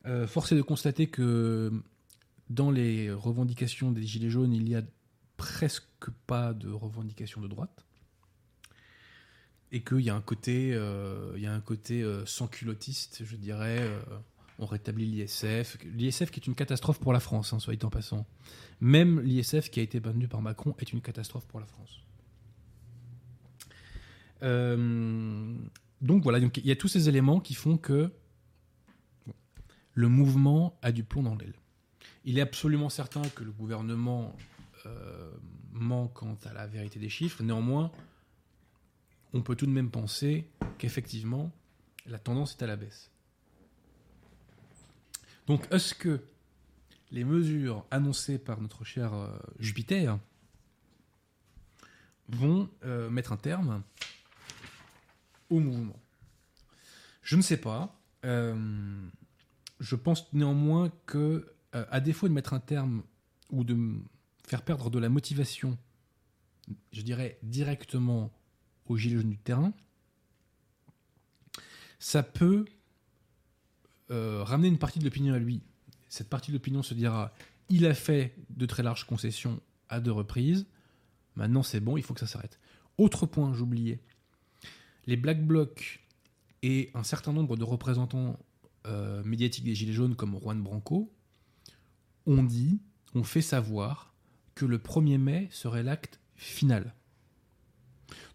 Euh, 0.05 0.27
force 0.27 0.51
est 0.51 0.55
de 0.55 0.61
constater 0.61 1.07
que 1.07 1.71
dans 2.49 2.71
les 2.71 3.11
revendications 3.11 3.91
des 3.91 4.03
Gilets 4.03 4.29
jaunes, 4.29 4.53
il 4.53 4.69
y 4.69 4.75
a 4.75 4.83
presque 5.43 6.09
pas 6.25 6.53
de 6.53 6.69
revendications 6.69 7.41
de 7.41 7.47
droite. 7.47 7.85
Et 9.73 9.81
qu'il 9.81 9.99
y 9.99 10.09
a 10.09 10.15
un 10.15 10.21
côté, 10.21 10.71
euh, 10.73 11.33
il 11.35 11.41
y 11.41 11.47
a 11.47 11.53
un 11.53 11.59
côté 11.59 12.01
euh, 12.01 12.25
sans 12.25 12.47
culottiste, 12.47 13.23
je 13.25 13.35
dirais. 13.35 13.79
euh, 13.81 13.99
on 14.59 14.65
rétablit 14.65 15.05
l'ISF. 15.05 15.77
L'ISF 15.83 16.31
qui 16.31 16.39
est 16.39 16.47
une 16.47 16.55
catastrophe 16.55 16.99
pour 16.99 17.11
la 17.11 17.19
France, 17.19 17.51
hein, 17.51 17.59
soit 17.59 17.75
dit 17.75 17.85
en 17.85 17.89
passant. 17.89 18.25
Même 18.79 19.19
l'ISF 19.19 19.69
qui 19.69 19.81
a 19.81 19.83
été 19.83 19.99
maintenu 19.99 20.29
par 20.29 20.41
Macron 20.41 20.75
est 20.79 20.93
une 20.93 21.01
catastrophe 21.01 21.45
pour 21.47 21.59
la 21.59 21.65
France. 21.65 21.99
Donc 26.01 26.21
voilà, 26.23 26.37
il 26.39 26.65
y 26.65 26.71
a 26.71 26.75
tous 26.75 26.89
ces 26.89 27.07
éléments 27.07 27.39
qui 27.39 27.53
font 27.53 27.77
que 27.77 28.11
le 29.93 30.07
mouvement 30.09 30.77
a 30.81 30.91
du 30.91 31.03
plomb 31.05 31.23
dans 31.23 31.35
l'aile. 31.35 31.55
Il 32.25 32.37
est 32.37 32.41
absolument 32.41 32.89
certain 32.89 33.21
que 33.21 33.43
le 33.43 33.51
gouvernement 33.51 34.35
ment 35.71 36.07
quant 36.07 36.37
à 36.45 36.53
la 36.53 36.67
vérité 36.67 36.99
des 36.99 37.09
chiffres. 37.09 37.43
Néanmoins, 37.43 37.91
on 39.33 39.41
peut 39.41 39.55
tout 39.55 39.65
de 39.65 39.71
même 39.71 39.89
penser 39.89 40.47
qu'effectivement, 40.77 41.51
la 42.05 42.19
tendance 42.19 42.53
est 42.53 42.63
à 42.63 42.67
la 42.67 42.75
baisse. 42.75 43.11
Donc, 45.47 45.67
est-ce 45.71 45.93
que 45.93 46.21
les 47.11 47.23
mesures 47.23 47.85
annoncées 47.91 48.37
par 48.37 48.61
notre 48.61 48.83
cher 48.83 49.13
euh, 49.13 49.27
Jupiter 49.59 50.19
vont 52.29 52.69
euh, 52.85 53.09
mettre 53.09 53.33
un 53.33 53.37
terme 53.37 53.83
au 55.49 55.59
mouvement? 55.59 55.99
Je 57.21 57.35
ne 57.35 57.41
sais 57.41 57.57
pas. 57.57 57.99
Euh, 58.25 59.09
je 59.79 59.95
pense 59.95 60.31
néanmoins 60.33 60.91
que, 61.05 61.53
euh, 61.75 61.85
à 61.89 61.99
défaut 61.99 62.27
de 62.27 62.33
mettre 62.33 62.53
un 62.53 62.59
terme 62.59 63.03
ou 63.49 63.63
de 63.63 63.77
faire 64.53 64.61
perdre 64.61 64.91
de 64.91 64.99
la 64.99 65.09
motivation, 65.09 65.79
je 66.91 67.01
dirais 67.01 67.39
directement 67.41 68.31
aux 68.85 68.97
gilets 68.97 69.15
jaunes 69.15 69.31
du 69.31 69.39
terrain, 69.39 69.73
ça 71.97 72.21
peut 72.21 72.65
euh, 74.11 74.43
ramener 74.43 74.67
une 74.67 74.77
partie 74.77 74.99
de 74.99 75.05
l'opinion 75.05 75.33
à 75.33 75.39
lui. 75.39 75.63
Cette 76.07 76.29
partie 76.29 76.51
de 76.51 76.57
l'opinion 76.57 76.83
se 76.83 76.93
dira 76.93 77.33
il 77.69 77.87
a 77.87 77.95
fait 77.95 78.35
de 78.51 78.67
très 78.67 78.83
larges 78.83 79.05
concessions 79.05 79.59
à 79.89 79.99
deux 79.99 80.11
reprises, 80.11 80.67
maintenant 81.35 81.63
c'est 81.63 81.79
bon, 81.79 81.97
il 81.97 82.03
faut 82.03 82.13
que 82.13 82.19
ça 82.19 82.27
s'arrête. 82.27 82.59
Autre 82.99 83.25
point, 83.25 83.55
j'oubliais 83.55 84.03
les 85.07 85.17
Black 85.17 85.43
Blocs 85.43 86.05
et 86.61 86.91
un 86.93 87.03
certain 87.03 87.33
nombre 87.33 87.57
de 87.57 87.63
représentants 87.63 88.37
euh, 88.85 89.23
médiatiques 89.23 89.63
des 89.63 89.73
Gilets 89.73 89.93
jaunes 89.93 90.15
comme 90.15 90.39
Juan 90.39 90.61
Branco 90.61 91.11
ont 92.27 92.43
dit, 92.43 92.79
ont 93.15 93.23
fait 93.23 93.41
savoir 93.41 94.12
que 94.55 94.65
le 94.65 94.77
1er 94.77 95.17
mai 95.17 95.47
serait 95.51 95.83
l'acte 95.83 96.19
final. 96.35 96.93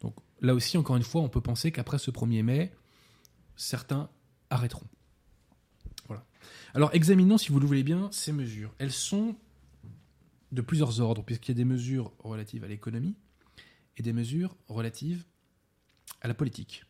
Donc 0.00 0.14
là 0.40 0.54
aussi, 0.54 0.76
encore 0.76 0.96
une 0.96 1.02
fois, 1.02 1.22
on 1.22 1.28
peut 1.28 1.40
penser 1.40 1.72
qu'après 1.72 1.98
ce 1.98 2.10
1er 2.10 2.42
mai, 2.42 2.72
certains 3.56 4.08
arrêteront. 4.50 4.86
Voilà. 6.06 6.24
Alors 6.74 6.90
examinons, 6.94 7.38
si 7.38 7.50
vous 7.50 7.60
le 7.60 7.66
voulez 7.66 7.82
bien, 7.82 8.08
ces 8.12 8.32
mesures. 8.32 8.74
Elles 8.78 8.92
sont 8.92 9.36
de 10.52 10.62
plusieurs 10.62 11.00
ordres, 11.00 11.22
puisqu'il 11.22 11.50
y 11.50 11.56
a 11.56 11.56
des 11.56 11.64
mesures 11.64 12.12
relatives 12.20 12.64
à 12.64 12.68
l'économie 12.68 13.14
et 13.96 14.02
des 14.02 14.12
mesures 14.12 14.56
relatives 14.68 15.24
à 16.22 16.28
la 16.28 16.34
politique. 16.34 16.84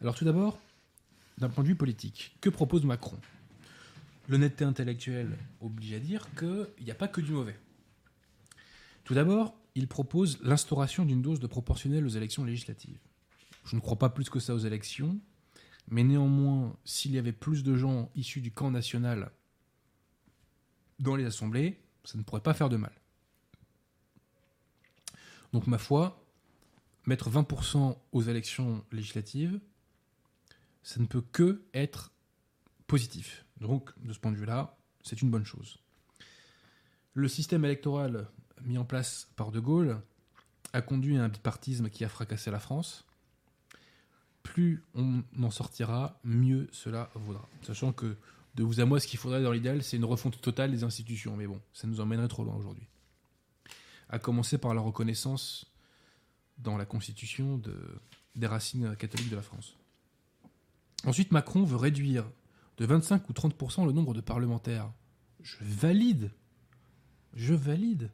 Alors 0.00 0.14
tout 0.14 0.24
d'abord, 0.24 0.58
d'un 1.38 1.48
point 1.48 1.62
de 1.62 1.68
vue 1.68 1.76
politique, 1.76 2.36
que 2.40 2.50
propose 2.50 2.84
Macron? 2.84 3.18
L'honnêteté 4.28 4.64
intellectuelle 4.64 5.36
oblige 5.60 5.94
à 5.94 6.00
dire 6.00 6.28
qu'il 6.36 6.84
n'y 6.84 6.90
a 6.90 6.94
pas 6.94 7.08
que 7.08 7.20
du 7.20 7.32
mauvais. 7.32 7.56
Tout 9.08 9.14
d'abord, 9.14 9.54
il 9.74 9.88
propose 9.88 10.38
l'instauration 10.42 11.06
d'une 11.06 11.22
dose 11.22 11.40
de 11.40 11.46
proportionnelle 11.46 12.04
aux 12.04 12.10
élections 12.10 12.44
législatives. 12.44 13.00
Je 13.64 13.74
ne 13.74 13.80
crois 13.80 13.98
pas 13.98 14.10
plus 14.10 14.28
que 14.28 14.38
ça 14.38 14.54
aux 14.54 14.58
élections, 14.58 15.18
mais 15.88 16.04
néanmoins, 16.04 16.76
s'il 16.84 17.12
y 17.12 17.18
avait 17.18 17.32
plus 17.32 17.62
de 17.62 17.74
gens 17.74 18.10
issus 18.14 18.42
du 18.42 18.52
camp 18.52 18.70
national 18.70 19.30
dans 20.98 21.16
les 21.16 21.24
assemblées, 21.24 21.80
ça 22.04 22.18
ne 22.18 22.22
pourrait 22.22 22.42
pas 22.42 22.52
faire 22.52 22.68
de 22.68 22.76
mal. 22.76 22.92
Donc 25.54 25.66
ma 25.68 25.78
foi, 25.78 26.22
mettre 27.06 27.30
20% 27.30 27.96
aux 28.12 28.22
élections 28.22 28.84
législatives, 28.92 29.58
ça 30.82 31.00
ne 31.00 31.06
peut 31.06 31.22
que 31.22 31.64
être 31.72 32.12
positif. 32.86 33.46
Donc, 33.58 33.90
de 34.04 34.12
ce 34.12 34.18
point 34.18 34.32
de 34.32 34.36
vue-là, 34.36 34.76
c'est 35.02 35.22
une 35.22 35.30
bonne 35.30 35.46
chose. 35.46 35.78
Le 37.14 37.26
système 37.26 37.64
électoral 37.64 38.28
mis 38.64 38.78
en 38.78 38.84
place 38.84 39.28
par 39.36 39.50
De 39.50 39.60
Gaulle 39.60 40.00
a 40.72 40.82
conduit 40.82 41.16
à 41.16 41.24
un 41.24 41.28
bipartisme 41.28 41.88
qui 41.88 42.04
a 42.04 42.08
fracassé 42.08 42.50
la 42.50 42.58
France. 42.58 43.04
Plus 44.42 44.82
on 44.94 45.22
en 45.42 45.50
sortira, 45.50 46.18
mieux 46.24 46.68
cela 46.72 47.10
vaudra. 47.14 47.48
Sachant 47.62 47.92
que, 47.92 48.16
de 48.54 48.62
vous 48.62 48.80
à 48.80 48.84
moi, 48.84 49.00
ce 49.00 49.06
qu'il 49.06 49.18
faudrait 49.18 49.42
dans 49.42 49.52
l'idéal, 49.52 49.82
c'est 49.82 49.96
une 49.96 50.04
refonte 50.04 50.40
totale 50.40 50.70
des 50.70 50.84
institutions. 50.84 51.36
Mais 51.36 51.46
bon, 51.46 51.60
ça 51.72 51.86
nous 51.86 52.00
emmènerait 52.00 52.28
trop 52.28 52.44
loin 52.44 52.54
aujourd'hui. 52.54 52.86
À 54.08 54.18
commencer 54.18 54.58
par 54.58 54.74
la 54.74 54.80
reconnaissance 54.80 55.66
dans 56.58 56.76
la 56.76 56.86
Constitution 56.86 57.58
de, 57.58 57.74
des 58.34 58.46
racines 58.46 58.96
catholiques 58.96 59.30
de 59.30 59.36
la 59.36 59.42
France. 59.42 59.76
Ensuite, 61.04 61.30
Macron 61.30 61.64
veut 61.64 61.76
réduire 61.76 62.24
de 62.78 62.86
25 62.86 63.28
ou 63.28 63.32
30% 63.32 63.86
le 63.86 63.92
nombre 63.92 64.14
de 64.14 64.20
parlementaires. 64.20 64.90
Je 65.42 65.56
valide. 65.60 66.30
Je 67.34 67.54
valide. 67.54 68.10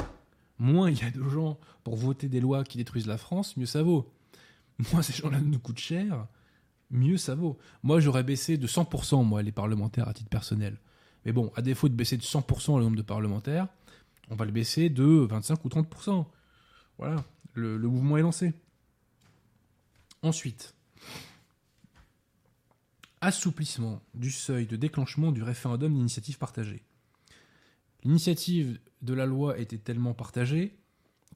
Moins 0.59 0.91
il 0.91 0.99
y 0.99 1.05
a 1.05 1.11
de 1.11 1.23
gens 1.29 1.59
pour 1.83 1.97
voter 1.97 2.29
des 2.29 2.41
lois 2.41 2.65
qui 2.65 2.79
détruisent 2.79 3.07
la 3.07 3.19
France, 3.19 3.57
mieux 3.57 3.67
ça 3.67 3.83
vaut. 3.83 4.13
Moins 4.93 5.03
ces 5.03 5.13
gens-là 5.13 5.41
nous 5.41 5.59
coûtent 5.59 5.79
cher, 5.79 6.27
mieux 6.91 7.17
ça 7.17 7.35
vaut. 7.35 7.59
Moi, 7.83 8.01
j'aurais 8.01 8.23
baissé 8.23 8.57
de 8.57 8.67
100%, 8.67 9.25
moi, 9.25 9.43
les 9.43 9.53
parlementaires 9.53 10.09
à 10.09 10.15
titre 10.15 10.31
personnel. 10.31 10.79
Mais 11.25 11.33
bon, 11.33 11.53
à 11.57 11.63
défaut 11.63 11.89
de 11.89 11.95
baisser 11.95 12.17
de 12.17 12.23
100% 12.23 12.79
le 12.79 12.85
nombre 12.85 12.97
de 12.97 13.03
parlementaires, 13.03 13.69
on 14.31 14.37
va 14.37 14.45
le 14.45 14.53
baisser 14.53 14.91
de 14.91 15.05
25 15.05 15.65
ou 15.65 15.69
30%. 15.69 16.27
Voilà, 16.99 17.25
le, 17.55 17.77
le 17.77 17.89
mouvement 17.89 18.17
est 18.17 18.23
lancé. 18.23 18.53
Ensuite, 20.23 20.75
assouplissement 23.21 24.03
du 24.15 24.31
seuil 24.31 24.67
de 24.67 24.77
déclenchement 24.77 25.33
du 25.33 25.43
référendum 25.43 25.93
d'initiative 25.93 26.39
partagée. 26.39 26.83
L'initiative 28.05 28.79
de 29.03 29.15
la 29.15 29.27
loi 29.27 29.59
était 29.59 29.79
tellement 29.79 30.15
partagée 30.15 30.77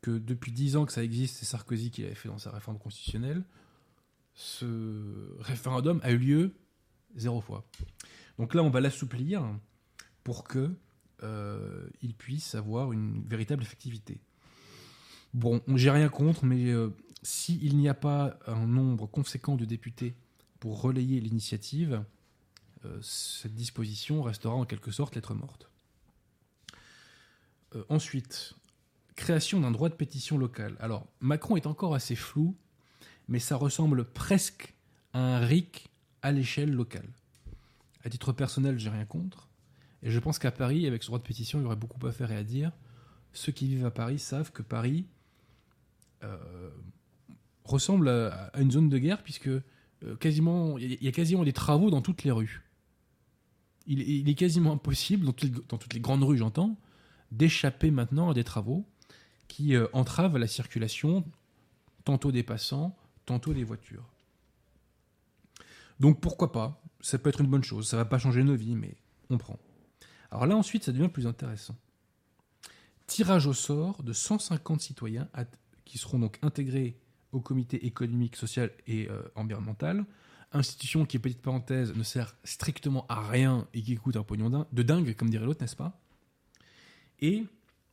que 0.03 0.19
depuis 0.19 0.53
dix 0.53 0.77
ans 0.77 0.87
que 0.87 0.93
ça 0.93 1.03
existe, 1.03 1.37
c'est 1.37 1.45
Sarkozy 1.45 1.91
qui 1.91 2.03
l'avait 2.03 2.15
fait 2.15 2.29
dans 2.29 2.39
sa 2.39 2.51
réforme 2.51 2.79
constitutionnelle, 2.79 3.43
ce 4.35 5.35
référendum 5.41 6.01
a 6.03 6.13
eu 6.13 6.19
lieu 6.19 6.55
zéro 7.17 7.41
fois. 7.41 7.67
Donc 8.39 8.55
là, 8.55 8.63
on 8.63 8.71
va 8.71 8.81
l'assouplir 8.81 9.43
pour 10.23 10.45
que 10.45 10.71
euh, 11.25 11.89
il 12.03 12.15
puisse 12.15 12.55
avoir 12.55 12.93
une 12.93 13.25
véritable 13.27 13.63
effectivité. 13.63 14.21
Bon, 15.35 15.61
j'ai 15.75 15.91
rien 15.91 16.09
contre, 16.09 16.45
mais 16.45 16.71
euh, 16.71 16.91
s'il 17.23 17.77
n'y 17.77 17.89
a 17.89 17.95
pas 17.95 18.39
un 18.47 18.67
nombre 18.67 19.07
conséquent 19.07 19.57
de 19.57 19.65
députés 19.65 20.15
pour 20.61 20.81
relayer 20.81 21.21
l'initiative, 21.21 22.05
euh, 22.85 22.99
cette 23.03 23.55
disposition 23.55 24.23
restera 24.23 24.55
en 24.55 24.65
quelque 24.65 24.93
sorte 24.93 25.17
lettre 25.17 25.35
morte. 25.35 25.69
Euh, 27.75 27.85
ensuite, 27.89 28.55
création 29.15 29.61
d'un 29.61 29.71
droit 29.71 29.89
de 29.89 29.95
pétition 29.95 30.39
local. 30.39 30.77
Alors, 30.81 31.07
Macron 31.21 31.57
est 31.57 31.67
encore 31.67 31.95
assez 31.95 32.15
flou, 32.15 32.57
mais 33.27 33.39
ça 33.39 33.57
ressemble 33.57 34.05
presque 34.05 34.75
à 35.13 35.19
un 35.19 35.39
RIC 35.41 35.91
à 36.23 36.33
l'échelle 36.33 36.73
locale. 36.73 37.09
À 38.05 38.11
titre 38.11 38.33
personnel, 38.33 38.79
j'ai 38.79 38.89
rien 38.89 39.05
contre, 39.05 39.49
et 40.03 40.11
je 40.11 40.19
pense 40.19 40.39
qu'à 40.39 40.51
Paris, 40.51 40.87
avec 40.87 41.03
ce 41.03 41.09
droit 41.09 41.19
de 41.19 41.25
pétition, 41.25 41.59
il 41.59 41.63
y 41.63 41.67
aurait 41.67 41.77
beaucoup 41.77 42.05
à 42.07 42.13
faire 42.13 42.31
et 42.31 42.37
à 42.37 42.45
dire. 42.45 42.73
Ceux 43.33 43.53
qui 43.53 43.67
vivent 43.67 43.85
à 43.85 43.91
Paris 43.91 44.19
savent 44.19 44.53
que 44.53 44.63
Paris 44.63 45.07
euh, 46.23 46.71
ressemble 47.65 48.09
à, 48.09 48.51
une 48.59 48.71
zone 48.71 48.89
de 48.89 48.99
guerre, 48.99 49.23
puisque 49.23 49.49
euh, 49.49 49.61
il 50.23 51.03
y 51.03 51.09
a 51.09 51.13
quasiment 51.13 51.45
des 51.45 51.53
travaux 51.53 51.91
dans 51.91 52.01
toutes 52.01 52.25
les 52.25 52.31
rues. 52.31 52.65
Il, 53.87 54.29
est 54.29 54.35
quasiment 54.35 54.73
impossible, 54.73 55.25
dans 55.25 55.33
toutes 55.33 55.95
les 55.95 56.01
grandes 56.01 56.23
rues, 56.23 56.37
j'entends, 56.37 56.79
d'échapper 57.33 57.91
maintenant 57.91 58.31
à 58.31 58.35
des 58.35 58.45
travaux 58.45 58.85
qui 59.49 59.75
euh, 59.75 59.87
entravent 59.93 60.39
la 60.39 60.47
circulation, 60.47 61.25
tantôt 62.05 62.33
des 62.33 62.43
passants, 62.43 62.97
tantôt 63.27 63.53
des 63.53 63.65
voitures. 63.65 64.05
Donc 66.01 66.21
pourquoi 66.21 66.53
pas? 66.53 66.83
Ça 67.01 67.19
peut 67.19 67.29
être 67.29 67.41
une 67.41 67.49
bonne 67.49 67.65
chose. 67.65 67.89
Ça 67.89 67.97
va 67.97 68.05
pas 68.05 68.19
changer 68.19 68.43
nos 68.43 68.57
vies, 68.57 68.77
mais 68.77 68.95
on 69.31 69.39
prend. 69.39 69.59
Alors 70.31 70.47
là, 70.47 70.57
ensuite, 70.57 70.85
ça 70.85 70.93
devient 70.93 71.09
plus 71.09 71.27
intéressant. 71.27 71.77
Tirage 73.07 73.47
au 73.47 73.55
sort 73.55 74.03
de 74.03 74.13
150 74.13 74.81
citoyens 74.81 75.29
qui 75.85 75.99
seront 75.99 76.19
donc 76.19 76.39
intégrés 76.43 76.99
au 77.33 77.41
comité 77.41 77.87
économique, 77.87 78.37
social 78.37 78.71
et 78.87 79.09
euh, 79.09 79.23
environnemental. 79.35 80.05
Institution 80.53 81.05
qui, 81.05 81.19
petite 81.19 81.43
parenthèse, 81.43 81.95
ne 81.95 82.03
sert 82.03 82.35
strictement 82.45 83.07
à 83.09 83.29
rien 83.29 83.67
et 83.75 83.83
qui 83.83 83.97
coûte 83.97 84.17
un 84.17 84.23
pognon 84.23 84.67
de 84.73 84.83
dingue, 84.83 85.15
comme 85.15 85.31
dirait 85.31 85.45
l'autre, 85.45 85.63
n'est-ce 85.63 85.77
pas? 85.77 85.99
Et 87.21 87.47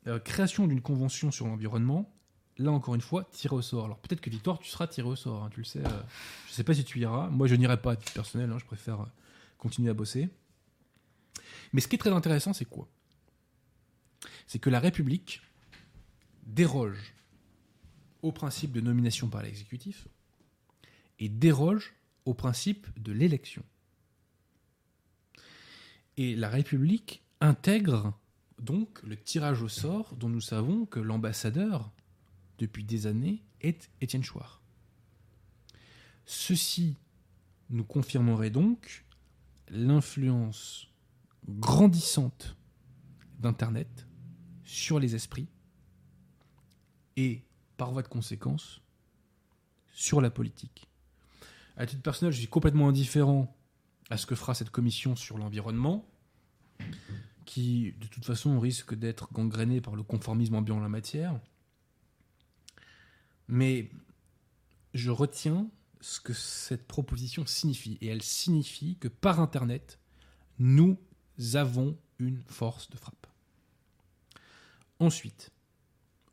euh, 0.07 0.19
création 0.19 0.67
d'une 0.67 0.81
convention 0.81 1.31
sur 1.31 1.47
l'environnement, 1.47 2.13
là 2.57 2.71
encore 2.71 2.95
une 2.95 3.01
fois, 3.01 3.23
tiré 3.31 3.55
au 3.55 3.61
sort. 3.61 3.85
Alors 3.85 3.99
peut-être 3.99 4.21
que 4.21 4.29
Victoire, 4.29 4.59
tu 4.59 4.69
seras 4.69 4.87
tiré 4.87 5.07
au 5.07 5.15
sort, 5.15 5.43
hein, 5.43 5.49
tu 5.51 5.59
le 5.61 5.65
sais. 5.65 5.79
Euh, 5.79 6.03
je 6.45 6.51
ne 6.51 6.55
sais 6.55 6.63
pas 6.63 6.73
si 6.73 6.83
tu 6.83 6.99
iras. 6.99 7.29
Moi, 7.29 7.47
je 7.47 7.55
n'irai 7.55 7.81
pas 7.81 7.93
à 7.93 7.95
titre 7.95 8.13
personnel, 8.13 8.51
hein, 8.51 8.57
je 8.59 8.65
préfère 8.65 9.05
continuer 9.57 9.89
à 9.89 9.93
bosser. 9.93 10.29
Mais 11.73 11.81
ce 11.81 11.87
qui 11.87 11.95
est 11.95 11.99
très 11.99 12.11
intéressant, 12.11 12.53
c'est 12.53 12.65
quoi? 12.65 12.87
C'est 14.47 14.59
que 14.59 14.69
la 14.69 14.79
République 14.79 15.41
déroge 16.45 17.13
au 18.21 18.31
principe 18.31 18.71
de 18.71 18.81
nomination 18.81 19.27
par 19.27 19.43
l'exécutif 19.43 20.07
et 21.19 21.29
déroge 21.29 21.93
au 22.25 22.33
principe 22.33 22.87
de 22.99 23.11
l'élection. 23.11 23.63
Et 26.17 26.35
la 26.35 26.49
République 26.49 27.23
intègre 27.41 28.13
donc 28.59 29.01
le 29.03 29.17
tirage 29.17 29.61
au 29.61 29.67
sort 29.67 30.15
dont 30.15 30.29
nous 30.29 30.41
savons 30.41 30.85
que 30.85 30.99
l'ambassadeur, 30.99 31.91
depuis 32.57 32.83
des 32.83 33.07
années, 33.07 33.43
est 33.61 33.89
Étienne 34.01 34.23
Chouard. 34.23 34.61
Ceci 36.25 36.97
nous 37.69 37.83
confirmerait 37.83 38.49
donc 38.49 39.05
l'influence 39.69 40.87
grandissante 41.47 42.55
d'Internet 43.39 44.07
sur 44.63 44.99
les 44.99 45.15
esprits 45.15 45.47
et 47.17 47.43
par 47.77 47.91
voie 47.91 48.01
de 48.01 48.07
conséquence, 48.07 48.81
sur 49.93 50.21
la 50.21 50.29
politique. 50.29 50.87
À 51.77 51.85
titre 51.85 52.01
personnel, 52.01 52.33
je 52.33 52.39
suis 52.39 52.47
complètement 52.47 52.89
indifférent 52.89 53.55
à 54.09 54.17
ce 54.17 54.25
que 54.25 54.35
fera 54.35 54.53
cette 54.53 54.69
commission 54.69 55.15
sur 55.15 55.37
l'environnement, 55.37 56.07
qui 57.45 57.93
de 57.99 58.07
toute 58.07 58.25
façon 58.25 58.59
risque 58.59 58.95
d'être 58.95 59.31
gangrénée 59.31 59.81
par 59.81 59.95
le 59.95 60.03
conformisme 60.03 60.55
ambiant 60.55 60.77
en 60.77 60.81
la 60.81 60.89
matière. 60.89 61.39
Mais 63.47 63.91
je 64.93 65.11
retiens 65.11 65.69
ce 66.01 66.19
que 66.19 66.33
cette 66.33 66.87
proposition 66.87 67.45
signifie. 67.45 67.97
Et 68.01 68.07
elle 68.07 68.21
signifie 68.21 68.97
que 68.97 69.07
par 69.07 69.39
Internet, 69.39 69.99
nous 70.59 70.97
avons 71.53 71.97
une 72.19 72.41
force 72.47 72.89
de 72.89 72.97
frappe. 72.97 73.27
Ensuite, 74.99 75.51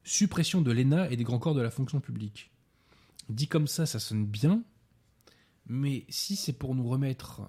suppression 0.05 0.63
de 0.63 0.71
l'ENA 0.71 1.11
et 1.11 1.17
des 1.17 1.25
grands 1.25 1.39
corps 1.39 1.55
de 1.55 1.61
la 1.61 1.71
fonction 1.71 2.01
publique. 2.01 2.51
Dit 3.29 3.49
comme 3.49 3.67
ça, 3.67 3.87
ça 3.87 3.99
sonne 3.99 4.27
bien, 4.27 4.63
mais 5.67 6.05
si 6.09 6.37
c'est 6.37 6.53
pour 6.53 6.75
nous 6.75 6.89
remettre 6.89 7.43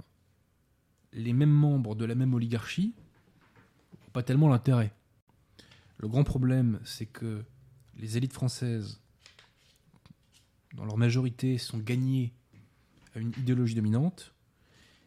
les 1.12 1.34
mêmes 1.34 1.52
membres 1.52 1.96
de 1.96 2.06
la 2.06 2.16
même 2.16 2.34
oligarchie, 2.34 2.94
pas 4.14 4.24
tellement 4.24 4.50
l'intérêt. 4.50 4.94
Le 5.98 6.08
grand 6.08 6.24
problème, 6.24 6.80
c'est 6.86 7.06
que 7.06 7.44
les 7.98 8.18
élites 8.18 8.34
françaises, 8.34 9.02
dans 10.76 10.86
leur 10.86 10.98
majorité, 10.98 11.58
sont 11.58 11.78
gagnées 11.78 12.34
à 13.16 13.20
une 13.20 13.32
idéologie 13.38 13.76
dominante, 13.76 14.34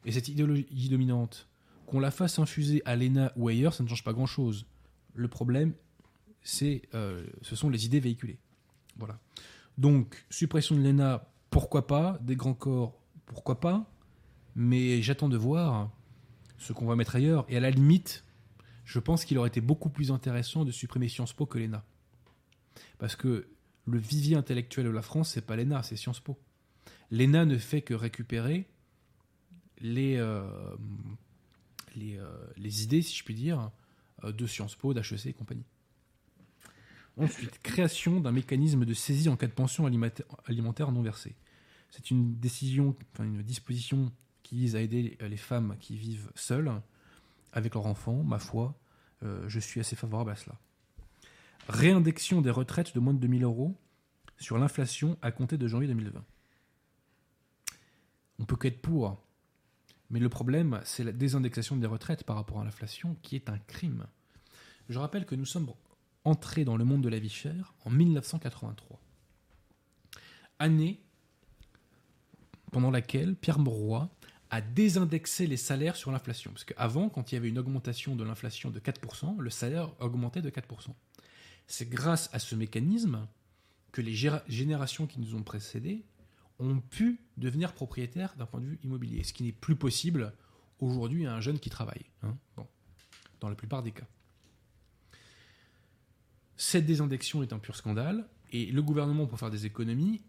et 0.04 0.12
cette 0.12 0.28
idéologie 0.28 0.88
dominante, 0.88 1.48
qu'on 1.86 2.00
la 2.00 2.10
fasse 2.10 2.38
infuser 2.38 2.82
à 2.84 2.96
l'ENA 2.96 3.32
ou 3.36 3.48
ailleurs, 3.48 3.74
ça 3.74 3.82
ne 3.82 3.88
change 3.88 4.04
pas 4.04 4.12
grand-chose. 4.12 4.66
Le 5.14 5.28
problème, 5.28 5.72
c'est, 6.42 6.82
euh, 6.94 7.24
ce 7.42 7.56
sont 7.56 7.70
les 7.70 7.86
idées 7.86 8.00
véhiculées. 8.00 8.38
Voilà. 8.96 9.18
Donc, 9.78 10.24
suppression 10.30 10.76
de 10.76 10.82
l'ENA, 10.82 11.28
pourquoi 11.50 11.86
pas 11.86 12.18
Des 12.22 12.36
grands 12.36 12.54
corps, 12.54 12.98
pourquoi 13.26 13.60
pas 13.60 13.90
Mais 14.54 15.02
j'attends 15.02 15.28
de 15.28 15.36
voir 15.36 15.90
ce 16.58 16.72
qu'on 16.72 16.86
va 16.86 16.96
mettre 16.96 17.16
ailleurs. 17.16 17.44
Et 17.48 17.56
à 17.56 17.60
la 17.60 17.70
limite, 17.70 18.24
je 18.86 19.00
pense 19.00 19.24
qu'il 19.24 19.36
aurait 19.36 19.48
été 19.48 19.60
beaucoup 19.60 19.90
plus 19.90 20.12
intéressant 20.12 20.64
de 20.64 20.70
supprimer 20.70 21.08
Sciences 21.08 21.32
Po 21.32 21.44
que 21.44 21.58
l'ENA. 21.58 21.84
Parce 22.98 23.16
que 23.16 23.48
le 23.84 23.98
vivier 23.98 24.36
intellectuel 24.36 24.86
de 24.86 24.90
la 24.90 25.02
France, 25.02 25.30
c'est 25.30 25.44
pas 25.44 25.56
l'ENA, 25.56 25.82
c'est 25.82 25.96
Sciences 25.96 26.20
Po. 26.20 26.38
L'ENA 27.10 27.44
ne 27.44 27.58
fait 27.58 27.82
que 27.82 27.94
récupérer 27.94 28.66
les, 29.80 30.16
euh, 30.16 30.48
euh, 31.98 32.46
idées, 32.56 33.02
si 33.02 33.16
je 33.16 33.24
puis 33.24 33.34
dire, 33.34 33.70
de 34.22 34.46
Sciences 34.46 34.76
Po, 34.76 34.94
d'HEC 34.94 35.26
et 35.26 35.32
compagnie. 35.32 35.66
Ensuite, 37.16 37.60
création 37.62 38.20
d'un 38.20 38.32
mécanisme 38.32 38.84
de 38.84 38.94
saisie 38.94 39.28
en 39.28 39.36
cas 39.36 39.46
de 39.48 39.52
pension 39.52 39.86
alimentaire 39.86 40.92
non 40.92 41.02
versée. 41.02 41.34
C'est 41.90 42.10
une 42.10 42.36
décision, 42.36 42.94
une 43.18 43.42
disposition 43.42 44.12
qui 44.42 44.56
vise 44.56 44.76
à 44.76 44.80
aider 44.80 45.18
les 45.20 45.36
femmes 45.36 45.76
qui 45.80 45.96
vivent 45.96 46.30
seules 46.36 46.70
avec 47.56 47.74
leurs 47.74 47.86
enfants. 47.86 48.22
Ma 48.22 48.38
foi, 48.38 48.78
euh, 49.24 49.48
je 49.48 49.58
suis 49.58 49.80
assez 49.80 49.96
favorable 49.96 50.30
à 50.30 50.36
cela. 50.36 50.56
Réindexion 51.68 52.42
des 52.42 52.50
retraites 52.50 52.94
de 52.94 53.00
moins 53.00 53.14
de 53.14 53.18
2000 53.18 53.42
euros 53.42 53.74
sur 54.38 54.58
l'inflation 54.58 55.18
à 55.22 55.32
compter 55.32 55.56
de 55.56 55.66
janvier 55.66 55.88
2020. 55.88 56.22
On 58.38 58.44
peut 58.44 58.56
qu'être 58.56 58.82
pour, 58.82 59.26
mais 60.10 60.20
le 60.20 60.28
problème, 60.28 60.80
c'est 60.84 61.02
la 61.02 61.12
désindexation 61.12 61.76
des 61.76 61.86
retraites 61.86 62.24
par 62.24 62.36
rapport 62.36 62.60
à 62.60 62.64
l'inflation 62.64 63.16
qui 63.22 63.34
est 63.34 63.48
un 63.48 63.58
crime. 63.58 64.06
Je 64.90 64.98
rappelle 64.98 65.24
que 65.24 65.34
nous 65.34 65.46
sommes 65.46 65.72
entré 66.24 66.64
dans 66.64 66.76
le 66.76 66.84
monde 66.84 67.02
de 67.02 67.08
la 67.08 67.18
vie 67.18 67.30
chère 67.30 67.74
en 67.86 67.90
1983. 67.90 69.00
Année 70.58 71.00
pendant 72.70 72.90
laquelle 72.90 73.34
Pierre 73.34 73.58
Mauroy 73.58 74.10
a 74.50 74.60
désindexé 74.60 75.46
les 75.46 75.56
salaires 75.56 75.96
sur 75.96 76.10
l'inflation. 76.10 76.52
Parce 76.52 76.64
qu'avant, 76.64 77.08
quand 77.08 77.32
il 77.32 77.34
y 77.34 77.38
avait 77.38 77.48
une 77.48 77.58
augmentation 77.58 78.14
de 78.16 78.24
l'inflation 78.24 78.70
de 78.70 78.78
4%, 78.78 79.38
le 79.38 79.50
salaire 79.50 79.90
augmentait 80.00 80.42
de 80.42 80.50
4%. 80.50 80.88
C'est 81.66 81.88
grâce 81.88 82.30
à 82.32 82.38
ce 82.38 82.54
mécanisme 82.54 83.26
que 83.92 84.00
les 84.00 84.14
générations 84.14 85.06
qui 85.06 85.20
nous 85.20 85.34
ont 85.34 85.42
précédés 85.42 86.04
ont 86.58 86.80
pu 86.80 87.20
devenir 87.36 87.72
propriétaires 87.72 88.34
d'un 88.36 88.46
point 88.46 88.60
de 88.60 88.66
vue 88.66 88.78
immobilier, 88.84 89.24
ce 89.24 89.32
qui 89.32 89.42
n'est 89.42 89.52
plus 89.52 89.76
possible 89.76 90.32
aujourd'hui 90.80 91.26
à 91.26 91.34
un 91.34 91.40
jeune 91.40 91.58
qui 91.58 91.70
travaille, 91.70 92.04
hein. 92.22 92.36
dans 93.40 93.48
la 93.48 93.54
plupart 93.54 93.82
des 93.82 93.92
cas. 93.92 94.06
Cette 96.56 96.86
désindexion 96.86 97.42
est 97.42 97.52
un 97.52 97.58
pur 97.58 97.76
scandale, 97.76 98.26
et 98.52 98.66
le 98.66 98.82
gouvernement, 98.82 99.26
pour 99.26 99.38
faire 99.38 99.50
des 99.50 99.66
économies, 99.66 100.22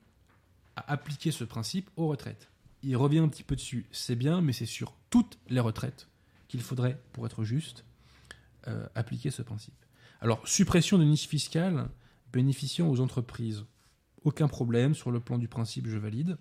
a 0.76 0.92
appliqué 0.92 1.32
ce 1.32 1.44
principe 1.44 1.90
aux 1.96 2.08
retraites. 2.08 2.50
Il 2.84 2.96
revient 2.96 3.20
un 3.20 3.28
petit 3.28 3.44
peu 3.44 3.56
dessus, 3.56 3.88
c'est 3.92 4.16
bien, 4.16 4.42
mais 4.42 4.54
c'est 4.54 4.66
sur 4.66 4.94
toutes 5.10 5.40
les 5.50 5.60
retraites 5.60 6.08
qu'il 6.48 6.62
faudrait, 6.62 7.02
pour 7.12 7.26
être 7.26 7.44
juste, 7.44 7.86
euh, 8.68 8.88
appliquer 8.96 9.32
ce 9.32 9.42
principe. 9.42 9.74
Alors, 10.22 10.48
suppression 10.48 10.98
de 10.98 11.04
niches 11.04 11.28
fiscales 11.28 11.90
bénéficiant 12.32 12.90
aux 12.90 13.00
entreprises. 13.00 13.66
Aucun 14.24 14.48
problème, 14.48 14.94
sur 14.94 15.12
le 15.12 15.20
plan 15.20 15.38
du 15.38 15.48
principe, 15.48 15.88
je 15.88 15.98
valide. 15.98 16.38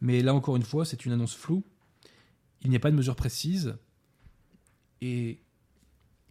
Mais 0.00 0.22
là, 0.22 0.34
encore 0.34 0.56
une 0.56 0.62
fois, 0.62 0.84
c'est 0.84 1.04
une 1.04 1.12
annonce 1.12 1.34
floue. 1.34 1.64
Il 2.62 2.70
n'y 2.70 2.76
a 2.76 2.80
pas 2.80 2.90
de 2.90 2.96
mesure 2.96 3.16
précise. 3.16 3.76
Et 5.00 5.42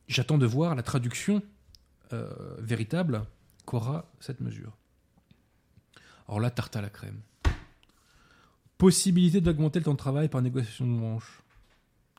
j'attends 0.08 0.38
de 0.38 0.46
voir 0.46 0.76
la 0.76 0.84
traduction 0.84 1.42
euh, 2.14 2.56
véritable 2.60 3.26
qu'aura 3.66 4.12
cette 4.20 4.42
mesure. 4.42 4.76
Alors 6.28 6.40
là, 6.40 6.52
tarte 6.52 6.76
à 6.76 6.82
la 6.82 6.90
crème. 6.90 7.22
Possibilité 8.80 9.42
d'augmenter 9.42 9.80
le 9.80 9.84
temps 9.84 9.92
de 9.92 9.98
travail 9.98 10.30
par 10.30 10.42
négociation 10.42 10.88
de 10.88 10.98
branche. 10.98 11.44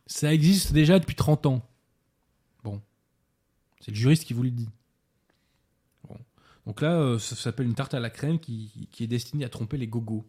Ça 0.07 0.31
existe 0.35 0.75
déjà 0.75 0.99
depuis 0.99 1.15
30 1.15 1.47
ans. 1.47 1.67
Bon. 2.63 2.83
C'est 3.81 3.93
le 3.93 3.97
juriste 3.97 4.25
qui 4.25 4.35
vous 4.35 4.43
le 4.43 4.51
dit. 4.51 4.69
Bon. 6.07 6.19
Donc 6.67 6.83
là, 6.83 7.01
euh, 7.01 7.19
ça 7.19 7.35
s'appelle 7.35 7.65
une 7.65 7.75
tarte 7.75 7.95
à 7.95 7.99
la 7.99 8.11
crème 8.11 8.39
qui, 8.39 8.91
est 9.01 9.07
destinée 9.07 9.47
à 9.47 9.49
tromper 9.49 9.79
les 9.79 9.87
gogos. 9.87 10.29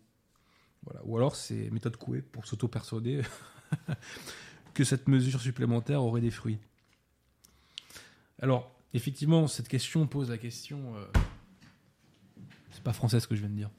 Voilà. 0.84 1.02
Ou 1.04 1.18
alors 1.18 1.36
c'est 1.36 1.70
méthode 1.70 1.98
couée 1.98 2.22
pour 2.22 2.46
s'auto-persuader 2.46 3.24
que 4.74 4.86
cette 4.86 5.10
mesure 5.10 5.42
supplémentaire 5.42 6.02
aurait 6.02 6.22
des 6.22 6.32
fruits. 6.32 6.60
Alors, 8.40 8.72
effectivement, 8.94 9.48
cette 9.48 9.68
question 9.68 10.08
pose 10.08 10.30
la 10.30 10.38
question. 10.38 10.96
Euh, 10.96 11.06
c'est 12.72 12.84
pas 12.84 12.94
français 12.94 13.20
ce 13.20 13.28
que 13.28 13.36
je 13.36 13.42
viens 13.42 13.50
de 13.50 13.56
dire. 13.56 13.70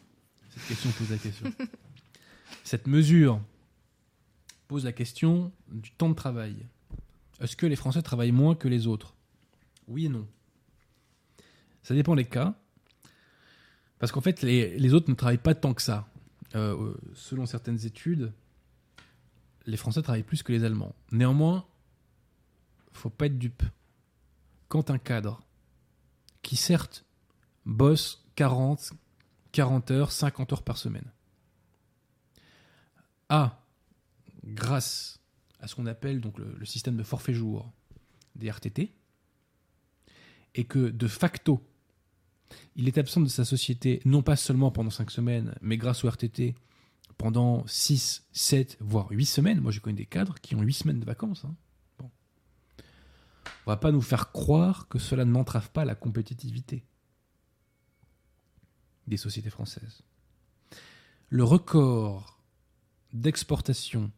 Cette 0.50 0.66
question 0.66 0.90
pose 0.90 1.11
la 1.11 1.16
question. 1.16 1.50
cette 2.72 2.86
mesure 2.86 3.38
pose 4.66 4.86
la 4.86 4.92
question 4.92 5.52
du 5.68 5.90
temps 5.90 6.08
de 6.08 6.14
travail. 6.14 6.56
Est-ce 7.38 7.54
que 7.54 7.66
les 7.66 7.76
Français 7.76 8.00
travaillent 8.00 8.32
moins 8.32 8.54
que 8.54 8.66
les 8.66 8.86
autres? 8.86 9.14
Oui 9.88 10.06
et 10.06 10.08
non. 10.08 10.26
Ça 11.82 11.94
dépend 11.94 12.16
des 12.16 12.24
cas. 12.24 12.54
Parce 13.98 14.10
qu'en 14.10 14.22
fait, 14.22 14.40
les, 14.40 14.94
autres 14.94 15.10
ne 15.10 15.14
travaillent 15.14 15.36
pas 15.36 15.54
tant 15.54 15.74
que 15.74 15.82
ça. 15.82 16.08
Euh, 16.54 16.94
selon 17.12 17.44
certaines 17.44 17.84
études, 17.84 18.32
les 19.66 19.76
Français 19.76 20.00
travaillent 20.00 20.22
plus 20.22 20.42
que 20.42 20.52
les 20.52 20.64
Allemands. 20.64 20.94
Néanmoins, 21.10 21.66
faut 22.94 23.10
pas 23.10 23.26
être 23.26 23.38
dupe. 23.38 23.64
Quand 24.68 24.88
un 24.88 24.96
cadre, 24.96 25.42
qui 26.40 26.56
certes 26.56 27.04
bosse 27.66 28.24
40, 28.36 28.94
40 29.52 29.90
heures, 29.90 30.10
50 30.10 30.54
heures 30.54 30.62
par 30.62 30.78
semaine, 30.78 31.12
a, 33.32 33.64
grâce 34.44 35.20
à 35.60 35.68
ce 35.68 35.74
qu'on 35.74 35.86
appelle 35.86 36.20
donc 36.20 36.38
le, 36.38 36.54
le 36.58 36.64
système 36.66 36.96
de 36.96 37.02
forfait 37.02 37.34
jour 37.34 37.72
des 38.36 38.50
RTT, 38.50 38.92
et 40.54 40.64
que 40.64 40.90
de 40.90 41.08
facto, 41.08 41.66
il 42.76 42.88
est 42.88 42.98
absent 42.98 43.20
de 43.20 43.28
sa 43.28 43.44
société, 43.44 44.00
non 44.04 44.22
pas 44.22 44.36
seulement 44.36 44.70
pendant 44.70 44.90
5 44.90 45.10
semaines, 45.10 45.54
mais 45.60 45.76
grâce 45.76 46.04
au 46.04 46.08
RTT, 46.08 46.54
pendant 47.18 47.66
6, 47.66 48.24
7, 48.32 48.76
voire 48.80 49.08
8 49.10 49.26
semaines. 49.26 49.60
Moi, 49.60 49.72
je 49.72 49.80
connais 49.80 49.96
des 49.96 50.06
cadres 50.06 50.38
qui 50.40 50.54
ont 50.54 50.62
8 50.62 50.72
semaines 50.72 51.00
de 51.00 51.04
vacances. 51.04 51.44
Hein. 51.44 51.54
Bon. 51.98 52.10
On 53.66 53.70
va 53.70 53.76
pas 53.76 53.92
nous 53.92 54.02
faire 54.02 54.32
croire 54.32 54.88
que 54.88 54.98
cela 54.98 55.24
n'entrave 55.24 55.70
pas 55.70 55.84
la 55.84 55.94
compétitivité 55.94 56.84
des 59.06 59.16
sociétés 59.16 59.50
françaises. 59.50 60.02
Le 61.28 61.44
record 61.44 62.41
d'exportation 63.12 64.10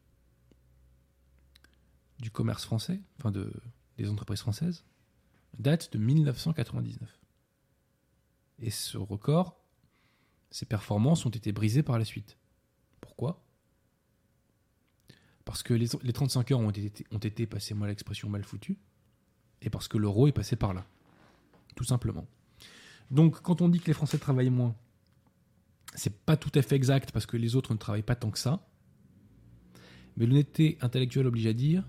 du 2.19 2.31
commerce 2.31 2.65
français, 2.65 3.01
enfin 3.19 3.31
de, 3.31 3.53
des 3.99 4.09
entreprises 4.09 4.41
françaises, 4.41 4.85
date 5.59 5.93
de 5.93 5.99
1999. 5.99 7.21
Et 8.61 8.71
ce 8.71 8.97
record, 8.99 9.61
ces 10.51 10.67
performances 10.67 11.27
ont 11.27 11.31
été 11.31 11.53
brisées 11.53 11.83
par 11.83 11.99
la 11.99 12.05
suite. 12.05 12.39
Pourquoi? 13.01 13.45
Parce 15.45 15.63
que 15.63 15.75
les, 15.75 15.89
les 16.03 16.13
35 16.13 16.53
heures 16.53 16.61
ont 16.61 16.71
été, 16.71 17.05
ont 17.11 17.19
été 17.19 17.47
passez-moi 17.47 17.89
l'expression, 17.89 18.29
mal 18.29 18.45
foutues, 18.45 18.79
et 19.61 19.71
parce 19.71 19.89
que 19.89 19.99
l'euro 19.99 20.29
est 20.29 20.33
passé 20.33 20.57
par 20.57 20.73
là. 20.73 20.87
Tout 21.75 21.85
simplement. 21.85 22.27
Donc, 23.11 23.41
quand 23.43 23.61
on 23.61 23.69
dit 23.69 23.81
que 23.81 23.87
les 23.87 23.93
Français 23.93 24.19
travaillent 24.19 24.51
moins, 24.51 24.75
c'est 25.95 26.25
pas 26.25 26.37
tout 26.37 26.53
à 26.55 26.63
fait 26.63 26.77
exact 26.77 27.13
parce 27.13 27.27
que 27.27 27.37
les 27.37 27.57
autres 27.57 27.73
ne 27.73 27.79
travaillent 27.79 28.03
pas 28.03 28.17
tant 28.17 28.31
que 28.31 28.39
ça. 28.39 28.67
Mais 30.17 30.27
l'honnêteté 30.27 30.79
intellectuelle 30.81 31.27
oblige 31.27 31.47
à 31.47 31.53
dire 31.53 31.85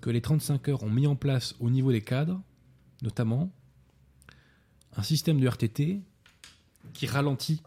que 0.00 0.10
les 0.10 0.20
35 0.20 0.68
heures 0.68 0.82
ont 0.82 0.90
mis 0.90 1.06
en 1.06 1.16
place 1.16 1.54
au 1.60 1.70
niveau 1.70 1.92
des 1.92 2.00
cadres, 2.00 2.40
notamment, 3.02 3.50
un 4.96 5.02
système 5.02 5.38
de 5.40 5.46
RTT 5.46 6.00
qui 6.92 7.06
ralentit, 7.06 7.62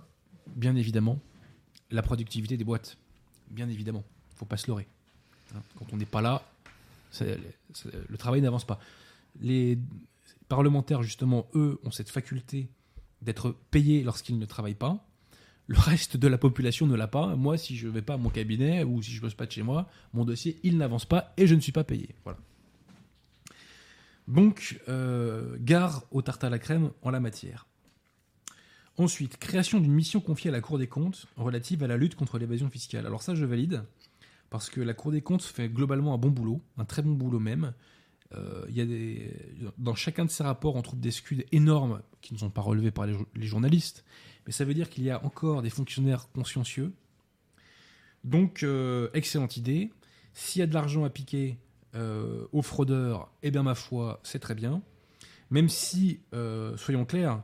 bien 0.56 0.76
évidemment, 0.76 1.20
la 1.92 2.02
productivité 2.02 2.58
des 2.58 2.64
boîtes. 2.64 2.98
Bien 3.50 3.70
évidemment, 3.70 4.04
faut 4.36 4.46
pas 4.46 4.58
se 4.58 4.68
leurrer. 4.68 4.88
Hein, 5.56 5.62
Quand 5.78 5.86
on 5.94 5.98
n'est 5.98 6.06
pas 6.06 6.22
là, 6.22 6.44
le 7.22 8.18
travail 8.18 8.42
n'avance 8.42 8.66
pas. 8.66 8.80
Les 9.40 9.78
parlementaires, 10.48 11.04
justement, 11.04 11.48
eux, 11.54 11.80
ont 11.84 11.92
cette 11.92 12.10
faculté 12.10 12.70
d'être 13.22 13.56
payés 13.72 14.04
lorsqu'ils 14.04 14.38
ne 14.38 14.46
travaillent 14.46 14.74
pas. 14.76 15.06
Le 15.68 15.80
reste 15.80 16.18
de 16.18 16.28
la 16.28 16.38
population 16.38 16.88
ne 16.88 16.96
l'a 16.96 17.08
pas. 17.08 17.36
Moi, 17.36 17.58
si 17.58 17.78
je 17.78 17.88
ne 17.88 17.92
vais 17.94 18.02
pas 18.02 18.16
à 18.16 18.18
mon 18.18 18.30
cabinet 18.30 18.84
ou 18.84 19.02
si 19.02 19.12
je 19.12 19.18
ne 19.18 19.22
bosse 19.22 19.34
pas 19.34 19.46
de 19.46 19.52
chez 19.52 19.64
moi, 19.64 19.90
mon 20.14 20.26
dossier, 20.26 20.60
il 20.64 20.78
n'avance 20.78 21.06
pas 21.06 21.34
et 21.38 21.48
je 21.48 21.56
ne 21.56 21.62
suis 21.62 21.72
pas 21.72 21.84
payé. 21.84 22.10
Voilà. 22.24 22.40
Donc, 24.28 24.80
euh, 24.90 25.58
gare 25.60 26.04
au 26.12 26.22
tarte 26.22 26.44
à 26.44 26.50
la 26.50 26.60
crème 26.60 26.92
en 27.02 27.12
la 27.12 27.20
matière. 27.20 27.68
Ensuite, 28.98 29.38
création 29.38 29.80
d'une 29.80 29.92
mission 29.92 30.20
confiée 30.20 30.50
à 30.50 30.54
la 30.54 30.62
Cour 30.62 30.78
des 30.78 30.88
comptes 30.88 31.26
relative 31.36 31.84
à 31.84 31.88
la 31.88 31.98
lutte 31.98 32.16
contre 32.16 32.38
l'évasion 32.38 32.70
fiscale. 32.70 33.06
Alors 33.08 33.24
ça, 33.24 33.34
je 33.34 33.46
valide, 33.46 33.84
parce 34.50 34.70
que 34.70 34.82
la 34.82 34.94
Cour 34.94 35.12
des 35.12 35.22
comptes 35.22 35.42
fait 35.42 35.68
globalement 35.68 36.14
un 36.14 36.18
bon 36.18 36.30
boulot, 36.30 36.62
un 36.78 36.86
très 36.86 37.02
bon 37.02 37.14
boulot 37.14 37.40
même. 37.40 37.74
Euh, 38.36 38.66
y 38.70 38.82
a. 38.82 39.72
Dans 39.78 39.96
chacun 39.96 40.26
de 40.26 40.30
ces 40.30 40.44
rapports, 40.44 40.76
on 40.76 40.82
trouve 40.82 41.00
des 41.00 41.12
scuds 41.12 41.44
énormes 41.52 42.02
qui 42.22 42.34
ne 42.34 42.40
sont 42.40 42.50
pas 42.50 42.62
relevés 42.62 42.92
par 42.92 43.08
les 43.08 43.48
journalistes, 43.48 44.06
mais 44.46 44.52
ça 44.52 44.66
veut 44.66 44.74
dire 44.74 44.90
qu'il 44.90 45.04
y 45.04 45.12
a 45.12 45.24
encore 45.26 45.62
des 45.62 45.70
fonctionnaires 45.70 46.28
consciencieux. 46.34 46.94
Donc, 48.24 48.64
euh, 48.64 49.10
excellente 49.14 49.58
idée. 49.58 49.92
S'il 50.34 50.60
y 50.60 50.64
a 50.64 50.68
de 50.68 50.74
l'argent 50.74 51.04
à 51.04 51.10
piquer 51.10 51.60
euh, 51.96 52.48
aux 52.52 52.62
fraudeurs, 52.62 53.32
eh 53.44 53.52
bien, 53.52 53.64
ma 53.64 53.76
foi, 53.76 54.20
c'est 54.24 54.40
très 54.40 54.56
bien. 54.56 54.82
Même 55.50 55.70
si, 55.70 56.22
euh, 56.34 56.76
soyons 56.78 57.06
clairs, 57.06 57.44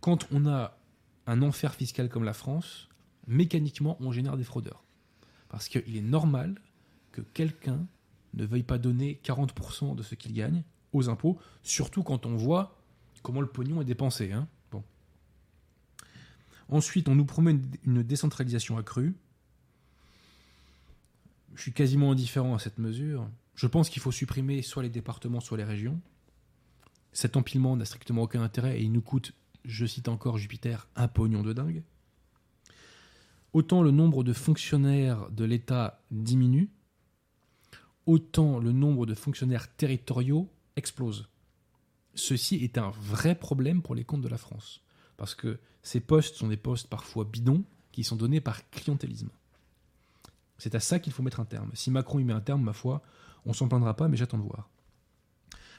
quand 0.00 0.26
on 0.30 0.46
a 0.46 0.78
un 1.26 1.42
enfer 1.42 1.74
fiscal 1.74 2.08
comme 2.08 2.24
la 2.24 2.34
France, 2.34 2.88
mécaniquement, 3.26 3.96
on 4.00 4.12
génère 4.12 4.36
des 4.36 4.44
fraudeurs. 4.44 4.84
Parce 5.48 5.68
qu'il 5.68 5.96
est 5.96 6.02
normal 6.02 6.60
que 7.12 7.22
quelqu'un 7.22 7.86
ne 8.34 8.44
veuille 8.44 8.62
pas 8.62 8.78
donner 8.78 9.20
40% 9.24 9.94
de 9.96 10.02
ce 10.02 10.14
qu'il 10.14 10.32
gagne 10.34 10.62
aux 10.92 11.08
impôts, 11.08 11.38
surtout 11.62 12.02
quand 12.02 12.26
on 12.26 12.36
voit 12.36 12.78
comment 13.22 13.40
le 13.40 13.48
pognon 13.48 13.80
est 13.80 13.86
dépensé. 13.86 14.32
hein. 14.32 14.46
Ensuite, 16.68 17.08
on 17.08 17.14
nous 17.14 17.24
promet 17.24 17.56
une 17.84 18.02
décentralisation 18.02 18.76
accrue. 18.76 19.14
Je 21.54 21.62
suis 21.62 21.72
quasiment 21.72 22.12
indifférent 22.12 22.54
à 22.54 22.58
cette 22.58 22.78
mesure. 22.78 23.28
Je 23.54 23.66
pense 23.66 23.88
qu'il 23.88 24.02
faut 24.02 24.12
supprimer 24.12 24.62
soit 24.62 24.82
les 24.82 24.90
départements, 24.90 25.40
soit 25.40 25.56
les 25.56 25.64
régions. 25.64 26.00
Cet 27.12 27.36
empilement 27.36 27.76
n'a 27.76 27.86
strictement 27.86 28.22
aucun 28.22 28.42
intérêt 28.42 28.78
et 28.78 28.82
il 28.82 28.92
nous 28.92 29.00
coûte, 29.00 29.32
je 29.64 29.86
cite 29.86 30.08
encore 30.08 30.36
Jupiter, 30.36 30.86
un 30.96 31.08
pognon 31.08 31.42
de 31.42 31.54
dingue. 31.54 31.82
Autant 33.54 33.82
le 33.82 33.90
nombre 33.90 34.22
de 34.22 34.34
fonctionnaires 34.34 35.30
de 35.30 35.44
l'État 35.44 36.04
diminue, 36.10 36.68
autant 38.04 38.58
le 38.58 38.72
nombre 38.72 39.06
de 39.06 39.14
fonctionnaires 39.14 39.74
territoriaux 39.76 40.50
explose. 40.76 41.30
Ceci 42.14 42.56
est 42.56 42.76
un 42.76 42.90
vrai 42.90 43.34
problème 43.34 43.80
pour 43.80 43.94
les 43.94 44.04
comptes 44.04 44.20
de 44.20 44.28
la 44.28 44.36
France, 44.36 44.82
parce 45.16 45.34
que 45.34 45.58
ces 45.82 46.00
postes 46.00 46.36
sont 46.36 46.48
des 46.48 46.56
postes 46.56 46.88
parfois 46.88 47.24
bidons 47.24 47.64
qui 47.92 48.04
sont 48.04 48.16
donnés 48.16 48.40
par 48.40 48.68
clientélisme. 48.70 49.30
C'est 50.58 50.74
à 50.74 50.80
ça 50.80 50.98
qu'il 50.98 51.12
faut 51.12 51.22
mettre 51.22 51.40
un 51.40 51.44
terme. 51.44 51.70
Si 51.74 51.90
Macron 51.90 52.18
y 52.18 52.24
met 52.24 52.32
un 52.32 52.40
terme, 52.40 52.62
ma 52.62 52.72
foi, 52.72 53.02
on 53.44 53.52
s'en 53.52 53.68
plaindra 53.68 53.94
pas, 53.94 54.08
mais 54.08 54.16
j'attends 54.16 54.38
de 54.38 54.42
voir. 54.42 54.68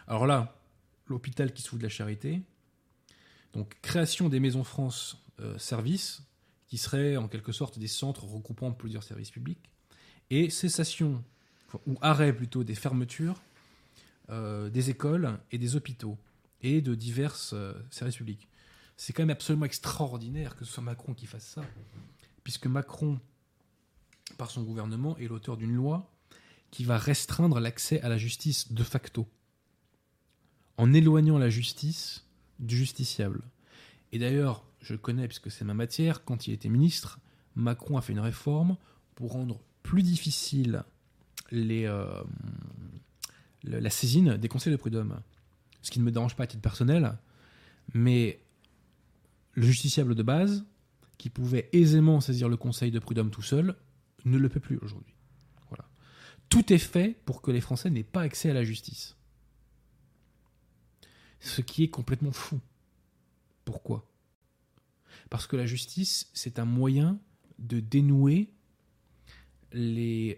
Alors 0.07 0.25
là, 0.25 0.55
l'hôpital 1.07 1.53
qui 1.53 1.61
s'ouvre 1.61 1.79
de 1.79 1.83
la 1.83 1.89
charité, 1.89 2.41
donc 3.53 3.77
création 3.81 4.29
des 4.29 4.39
maisons 4.39 4.63
France 4.63 5.17
euh, 5.39 5.57
services, 5.57 6.23
qui 6.67 6.77
seraient 6.77 7.17
en 7.17 7.27
quelque 7.27 7.51
sorte 7.51 7.79
des 7.79 7.88
centres 7.88 8.25
regroupant 8.25 8.71
plusieurs 8.71 9.03
services 9.03 9.31
publics, 9.31 9.71
et 10.29 10.49
cessation, 10.49 11.23
ou 11.85 11.95
arrêt 12.01 12.33
plutôt, 12.33 12.63
des 12.63 12.75
fermetures 12.75 13.41
euh, 14.29 14.69
des 14.69 14.89
écoles 14.89 15.39
et 15.51 15.57
des 15.57 15.77
hôpitaux, 15.77 16.17
et 16.61 16.81
de 16.81 16.95
divers 16.95 17.38
euh, 17.53 17.73
services 17.89 18.17
publics. 18.17 18.47
C'est 18.98 19.14
quand 19.14 19.22
même 19.22 19.30
absolument 19.30 19.66
extraordinaire 19.66 20.56
que 20.56 20.66
ce 20.66 20.74
soit 20.74 20.84
Macron 20.84 21.14
qui 21.14 21.28
fasse 21.28 21.45
ça, 21.45 21.62
puisque 22.43 22.66
Macron, 22.66 23.20
par 24.38 24.50
son 24.50 24.64
gouvernement, 24.64 25.16
est 25.18 25.28
l'auteur 25.28 25.56
d'une 25.56 25.74
loi 25.74 26.12
qui 26.72 26.84
va 26.84 26.98
restreindre 26.98 27.60
l'accès 27.60 28.02
à 28.02 28.10
la 28.10 28.18
justice 28.18 28.74
de 28.74 28.84
facto, 28.84 29.28
en 30.78 30.93
éloignant 30.93 31.38
la 31.38 31.50
justice 31.50 32.26
du 32.60 32.76
justiciable. 32.76 33.43
Et 34.12 34.20
d'ailleurs, 34.20 34.66
je 34.82 34.95
connais, 34.95 35.28
puisque 35.28 35.52
c'est 35.52 35.66
ma 35.66 35.74
matière, 35.74 36.24
quand 36.24 36.48
il 36.48 36.54
était 36.54 36.70
ministre, 36.70 37.20
Macron 37.56 37.98
a 37.98 38.02
fait 38.02 38.14
une 38.14 38.20
réforme 38.20 38.78
pour 39.16 39.32
rendre 39.32 39.62
plus 39.84 40.04
difficile 40.04 40.84
euh, 41.54 42.24
la 43.64 43.89
saisine 43.89 44.38
des 44.38 44.48
conseils 44.48 44.72
de 44.72 44.78
prud'homme. 44.78 45.22
Ce 45.82 45.91
qui 45.91 46.00
ne 46.00 46.04
me 46.04 46.12
dérange 46.12 46.36
pas 46.36 46.43
à 46.43 46.48
titre 46.48 46.62
personnel, 46.62 47.18
mais 47.93 48.39
le 49.58 49.66
justiciable 49.66 50.14
de 50.14 50.22
base, 50.22 50.66
qui 51.18 51.32
pouvait 51.32 51.68
aisément 51.74 52.22
saisir 52.22 52.47
le 52.47 52.58
conseil 52.58 52.91
de 52.91 52.99
prud'homme 52.99 53.32
tout 53.32 53.41
seul, 53.41 53.76
ne 54.24 54.38
le 54.38 54.49
peut 54.49 54.60
plus 54.60 54.78
aujourd'hui. 54.78 55.18
Tout 56.49 56.72
est 56.72 56.78
fait 56.78 57.20
pour 57.26 57.41
que 57.41 57.51
les 57.51 57.60
Français 57.60 57.89
n'aient 57.89 58.03
pas 58.03 58.22
accès 58.22 58.49
à 58.49 58.53
la 58.53 58.64
justice. 58.64 59.18
Ce 61.41 61.60
qui 61.62 61.84
est 61.84 61.89
complètement 61.89 62.32
fou. 62.32 62.62
Pourquoi? 63.66 64.10
Parce 65.30 65.45
que 65.45 65.58
la 65.58 65.66
justice, 65.66 66.30
c'est 66.34 66.58
un 66.58 66.66
moyen 66.66 67.20
de 67.60 67.82
dénouer 67.82 68.53
euh, 69.76 70.36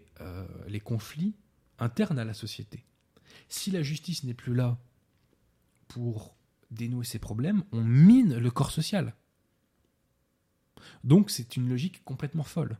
les 0.67 0.79
conflits 0.83 1.35
internes 1.77 2.17
à 2.17 2.25
la 2.25 2.33
société. 2.33 2.85
Si 3.47 3.69
la 3.69 3.83
justice 3.83 4.23
n'est 4.23 4.33
plus 4.33 4.55
là 4.55 4.79
pour 5.89 6.35
dénouer 6.71 7.05
ces 7.05 7.19
problèmes, 7.19 7.63
on 7.71 7.83
mine 7.83 8.37
le 8.37 8.51
corps 8.51 8.71
social. 8.71 9.15
Donc 11.03 11.29
c'est 11.29 11.55
une 11.55 11.69
logique 11.69 12.03
complètement 12.03 12.43
folle. 12.43 12.77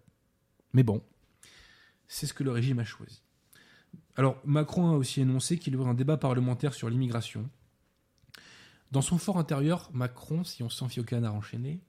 Mais 0.74 0.84
bon, 0.84 1.04
c'est 2.08 2.28
ce 2.28 2.34
que 2.34 2.44
le 2.44 2.52
régime 2.52 2.80
a 2.80 2.86
choisi. 2.86 3.22
Alors 4.16 4.38
Macron 4.46 4.90
a 4.92 4.96
aussi 4.96 5.22
annoncé 5.22 5.58
qu'il 5.58 5.74
y 5.74 5.76
aurait 5.76 5.90
un 5.90 5.96
débat 5.96 6.18
parlementaire 6.18 6.74
sur 6.74 6.90
l'immigration. 6.90 7.50
Dans 8.92 9.02
son 9.02 9.18
fort 9.18 9.38
intérieur, 9.38 9.90
Macron, 9.94 10.44
si 10.44 10.64
on 10.64 10.70
s'en 10.70 10.90
fie 10.90 11.00
au 11.00 11.04
canard 11.04 11.36
enchaîné, 11.36 11.80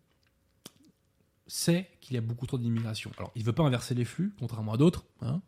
sait 1.47 1.91
qu'il 2.01 2.15
y 2.15 2.19
a 2.19 2.21
beaucoup 2.21 2.47
trop 2.47 2.59
d'immigration. 2.59 3.11
Alors 3.19 3.33
il 3.35 3.41
ne 3.41 3.47
veut 3.47 3.53
pas 3.53 3.65
inverser 3.65 3.95
les 3.95 4.05
flux, 4.05 4.33
contrairement 4.39 4.75
à 4.75 4.77
d'autres, 4.77 5.05
hein, 5.23 5.41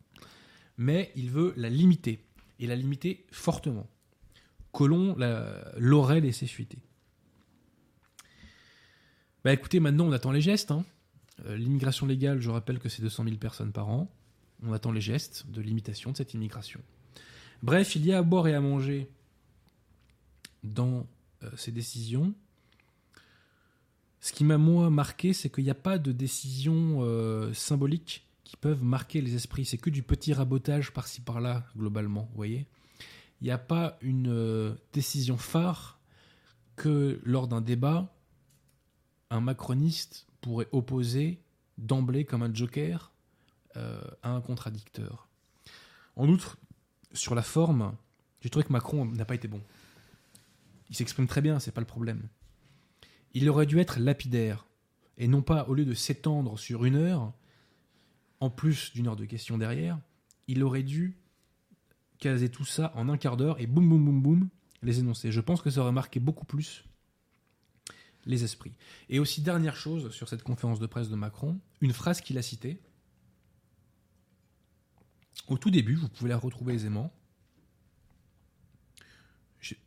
mais 0.77 1.11
il 1.15 1.29
veut 1.29 1.53
la 1.55 1.69
limiter, 1.69 2.25
et 2.59 2.67
la 2.67 2.75
limiter 2.75 3.25
fortement. 3.31 3.87
Colomb 4.73 5.15
l'aurait 5.77 6.19
laissé 6.19 6.47
fuiter. 6.47 6.79
Bah 9.45 9.53
écoutez, 9.53 9.79
maintenant 9.79 10.07
on 10.07 10.11
attend 10.11 10.31
les 10.31 10.41
gestes. 10.41 10.71
Hein. 10.71 10.83
Euh, 11.45 11.55
l'immigration 11.55 12.05
légale, 12.05 12.41
je 12.41 12.49
rappelle 12.49 12.79
que 12.79 12.89
c'est 12.89 13.01
200 13.01 13.25
000 13.25 13.37
personnes 13.37 13.71
par 13.71 13.89
an. 13.89 14.11
On 14.65 14.73
attend 14.73 14.91
les 14.91 15.01
gestes 15.01 15.45
de 15.47 15.61
limitation 15.61 16.11
de 16.11 16.17
cette 16.17 16.33
immigration. 16.33 16.81
Bref, 17.61 17.95
il 17.95 18.05
y 18.05 18.13
a 18.13 18.17
à 18.17 18.21
boire 18.23 18.47
et 18.47 18.55
à 18.55 18.61
manger 18.61 19.09
dans 20.63 21.05
euh, 21.43 21.49
ces 21.55 21.71
décisions. 21.71 22.33
Ce 24.21 24.31
qui 24.31 24.43
m'a 24.45 24.57
moi 24.57 24.89
marqué, 24.89 25.33
c'est 25.33 25.49
qu'il 25.49 25.65
n'y 25.65 25.69
a 25.69 25.75
pas 25.75 25.97
de 25.99 26.11
décisions 26.11 26.99
euh, 27.01 27.53
symboliques 27.53 28.25
qui 28.43 28.55
peuvent 28.57 28.83
marquer 28.83 29.21
les 29.21 29.35
esprits. 29.35 29.65
C'est 29.65 29.77
que 29.77 29.89
du 29.89 30.01
petit 30.01 30.33
rabotage 30.33 30.93
par-ci 30.93 31.21
par-là, 31.21 31.65
globalement, 31.77 32.27
vous 32.31 32.37
voyez 32.37 32.65
Il 33.41 33.45
n'y 33.45 33.51
a 33.51 33.57
pas 33.57 33.97
une 34.01 34.77
décision 34.93 35.37
phare 35.37 35.99
que 36.75 37.19
lors 37.23 37.47
d'un 37.47 37.61
débat, 37.61 38.13
un 39.29 39.41
macroniste 39.41 40.27
pourrait 40.41 40.69
opposer 40.71 41.41
d'emblée 41.77 42.25
comme 42.25 42.43
un 42.43 42.53
joker 42.53 43.11
euh, 43.75 44.01
à 44.21 44.31
un 44.31 44.41
contradicteur. 44.41 45.27
En 46.15 46.29
outre, 46.29 46.57
sur 47.13 47.35
la 47.35 47.41
forme, 47.41 47.95
j'ai 48.41 48.49
trouvé 48.49 48.65
que 48.65 48.71
Macron 48.73 49.05
n'a 49.05 49.25
pas 49.25 49.35
été 49.35 49.47
bon. 49.47 49.61
Il 50.89 50.95
s'exprime 50.95 51.27
très 51.27 51.41
bien, 51.41 51.59
c'est 51.59 51.71
pas 51.71 51.81
le 51.81 51.87
problème. 51.87 52.27
Il 53.33 53.49
aurait 53.49 53.65
dû 53.65 53.79
être 53.79 53.99
lapidaire, 53.99 54.67
et 55.17 55.27
non 55.27 55.41
pas, 55.41 55.65
au 55.67 55.73
lieu 55.73 55.85
de 55.85 55.93
s'étendre 55.93 56.59
sur 56.59 56.85
une 56.85 56.95
heure, 56.95 57.33
en 58.39 58.49
plus 58.49 58.91
d'une 58.93 59.07
heure 59.07 59.15
de 59.15 59.25
questions 59.25 59.57
derrière, 59.57 59.99
il 60.47 60.63
aurait 60.63 60.83
dû 60.83 61.17
caser 62.23 62.49
tout 62.49 62.63
ça 62.63 62.93
en 62.95 63.09
un 63.09 63.17
quart 63.17 63.35
d'heure 63.35 63.59
et 63.59 63.67
boum 63.67 63.87
boum 63.87 64.05
boum 64.05 64.21
boum 64.21 64.49
les 64.81 64.99
énoncer. 64.99 65.31
Je 65.31 65.41
pense 65.41 65.61
que 65.61 65.69
ça 65.69 65.81
aurait 65.81 65.91
marqué 65.91 66.19
beaucoup 66.21 66.45
plus 66.45 66.85
les 68.25 68.45
esprits. 68.45 68.73
Et 69.09 69.19
aussi, 69.19 69.41
dernière 69.41 69.75
chose 69.75 70.09
sur 70.11 70.29
cette 70.29 70.43
conférence 70.43 70.79
de 70.79 70.87
presse 70.87 71.09
de 71.09 71.15
Macron, 71.15 71.59
une 71.81 71.91
phrase 71.91 72.21
qu'il 72.21 72.37
a 72.37 72.41
citée. 72.41 72.79
Au 75.49 75.57
tout 75.57 75.69
début, 75.69 75.95
vous 75.95 76.07
pouvez 76.07 76.29
la 76.29 76.37
retrouver 76.37 76.75
aisément. 76.75 77.13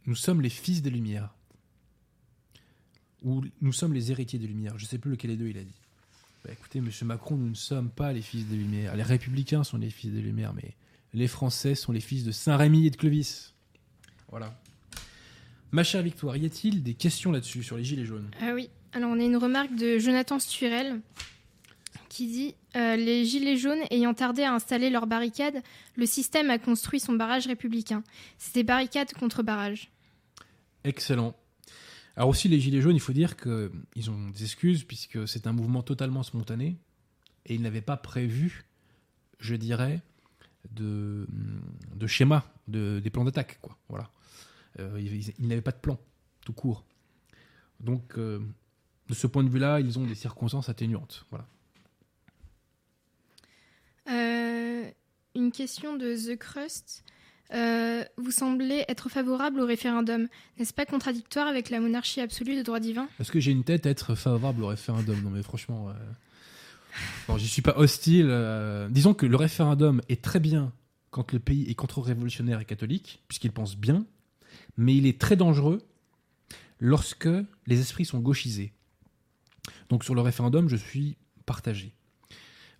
nous 0.04 0.14
sommes 0.14 0.42
les 0.42 0.50
fils 0.50 0.82
des 0.82 0.90
Lumières. 0.90 1.34
Ou 3.22 3.44
nous 3.62 3.72
sommes 3.72 3.94
les 3.94 4.10
héritiers 4.10 4.38
des 4.38 4.46
Lumières. 4.46 4.78
Je 4.78 4.84
ne 4.84 4.88
sais 4.88 4.98
plus 4.98 5.10
lequel 5.10 5.30
des 5.30 5.38
deux 5.38 5.48
il 5.48 5.56
a 5.56 5.64
dit. 5.64 5.80
Bah, 6.44 6.50
écoutez, 6.52 6.82
monsieur 6.82 7.06
Macron, 7.06 7.36
nous 7.36 7.48
ne 7.48 7.54
sommes 7.54 7.88
pas 7.88 8.12
les 8.12 8.20
fils 8.20 8.46
des 8.46 8.56
Lumières. 8.56 8.94
Les 8.94 9.02
républicains 9.02 9.64
sont 9.64 9.78
les 9.78 9.88
fils 9.88 10.12
des 10.12 10.20
Lumières, 10.20 10.52
mais 10.52 10.76
les 11.14 11.28
Français 11.28 11.74
sont 11.74 11.92
les 11.92 12.00
fils 12.00 12.24
de 12.24 12.32
Saint-Rémy 12.32 12.86
et 12.86 12.90
de 12.90 12.96
Clovis. 12.96 13.54
Voilà. 14.30 14.58
Ma 15.72 15.84
chère 15.84 16.02
Victoire, 16.02 16.36
y 16.36 16.46
a-t-il 16.46 16.82
des 16.82 16.94
questions 16.94 17.32
là-dessus, 17.32 17.62
sur 17.62 17.76
les 17.76 17.84
gilets 17.84 18.04
jaunes? 18.04 18.30
Ah 18.40 18.52
oui, 18.54 18.70
alors 18.92 19.10
on 19.10 19.20
a 19.20 19.24
une 19.24 19.36
remarque 19.36 19.74
de 19.74 19.98
Jonathan 19.98 20.38
Sturel 20.38 21.00
qui 22.08 22.26
dit 22.28 22.54
euh, 22.76 22.96
Les 22.96 23.24
gilets 23.24 23.56
jaunes 23.56 23.82
ayant 23.90 24.14
tardé 24.14 24.42
à 24.42 24.54
installer 24.54 24.90
leurs 24.90 25.06
barricades, 25.06 25.62
le 25.96 26.06
système 26.06 26.50
a 26.50 26.58
construit 26.58 27.00
son 27.00 27.12
barrage 27.12 27.46
républicain. 27.46 28.02
C'est 28.38 28.54
des 28.54 28.64
barricades 28.64 29.12
contre 29.12 29.42
barrage. 29.42 29.90
Excellent. 30.84 31.34
Alors 32.16 32.30
aussi, 32.30 32.48
les 32.48 32.58
gilets 32.58 32.80
jaunes, 32.80 32.96
il 32.96 33.00
faut 33.00 33.12
dire 33.12 33.36
qu'ils 33.36 34.10
ont 34.10 34.30
des 34.30 34.44
excuses 34.44 34.84
puisque 34.84 35.28
c'est 35.28 35.46
un 35.46 35.52
mouvement 35.52 35.82
totalement 35.82 36.22
spontané 36.22 36.76
et 37.44 37.54
ils 37.54 37.60
n'avaient 37.60 37.82
pas 37.82 37.98
prévu, 37.98 38.64
je 39.38 39.54
dirais, 39.54 40.00
de, 40.72 41.26
de 41.94 42.06
schéma, 42.06 42.44
de, 42.68 43.00
des 43.02 43.10
plans 43.10 43.24
d'attaque. 43.24 43.58
quoi. 43.60 43.76
Voilà. 43.88 44.10
Euh, 44.80 45.00
ils, 45.00 45.46
n'avaient 45.46 45.62
pas 45.62 45.72
de 45.72 45.78
plan, 45.78 45.98
tout 46.44 46.52
court. 46.52 46.84
Donc, 47.80 48.18
euh, 48.18 48.40
de 49.08 49.14
ce 49.14 49.26
point 49.26 49.44
de 49.44 49.48
vue-là, 49.48 49.80
ils 49.80 49.98
ont 49.98 50.04
des 50.04 50.14
circonstances 50.14 50.68
atténuantes. 50.68 51.24
Voilà. 51.30 51.46
Euh, 54.08 54.90
une 55.34 55.52
question 55.52 55.96
de 55.96 56.14
The 56.14 56.38
Crust. 56.38 57.04
vous 58.16 58.30
semblez 58.30 58.84
être 58.88 59.08
favorable 59.08 59.60
au 59.60 59.66
référendum. 59.66 60.28
N'est-ce 60.58 60.74
pas 60.74 60.86
contradictoire 60.86 61.46
avec 61.46 61.70
la 61.70 61.80
monarchie 61.80 62.20
absolue 62.20 62.56
de 62.56 62.62
droit 62.62 62.80
divin 62.80 63.08
Est-ce 63.18 63.32
que 63.32 63.40
j'ai 63.40 63.52
une 63.52 63.64
tête 63.64 63.86
à 63.86 63.90
être 63.90 64.14
favorable 64.14 64.62
au 64.62 64.68
référendum? 64.68 65.22
Non, 65.22 65.30
mais 65.30 65.42
franchement, 65.42 65.92
bon, 67.28 67.36
j'y 67.36 67.48
suis 67.48 67.62
pas 67.62 67.76
hostile. 67.76 68.26
disons 68.90 69.14
que 69.14 69.26
le 69.26 69.36
référendum 69.36 70.00
est 70.08 70.22
très 70.22 70.40
bien 70.40 70.72
quand 71.10 71.32
le 71.32 71.38
pays 71.38 71.68
est 71.70 71.74
contre-révolutionnaire 71.74 72.60
et 72.60 72.64
catholique, 72.64 73.22
puisqu'il 73.28 73.52
pense 73.52 73.76
bien, 73.76 74.04
mais 74.76 74.94
il 74.94 75.06
est 75.06 75.20
très 75.20 75.36
dangereux 75.36 75.82
lorsque 76.78 77.28
les 77.66 77.80
esprits 77.80 78.04
sont 78.04 78.20
gauchisés. 78.20 78.72
Donc 79.88 80.04
sur 80.04 80.14
le 80.14 80.20
référendum, 80.20 80.68
je 80.68 80.76
suis 80.76 81.16
partagé. 81.46 81.94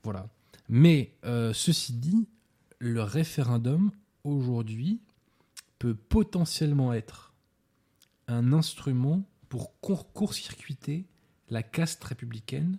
Voilà. 0.02 0.28
Mais 0.68 1.14
euh, 1.24 1.52
ceci 1.52 1.92
dit, 1.92 2.28
le 2.78 3.02
référendum 3.02 3.90
aujourd'hui 4.24 5.00
peut 5.78 5.94
potentiellement 5.94 6.92
être 6.92 7.32
un 8.28 8.52
instrument 8.52 9.24
pour 9.48 9.80
court-circuiter 9.80 11.06
la 11.48 11.62
caste 11.62 12.02
républicaine 12.02 12.78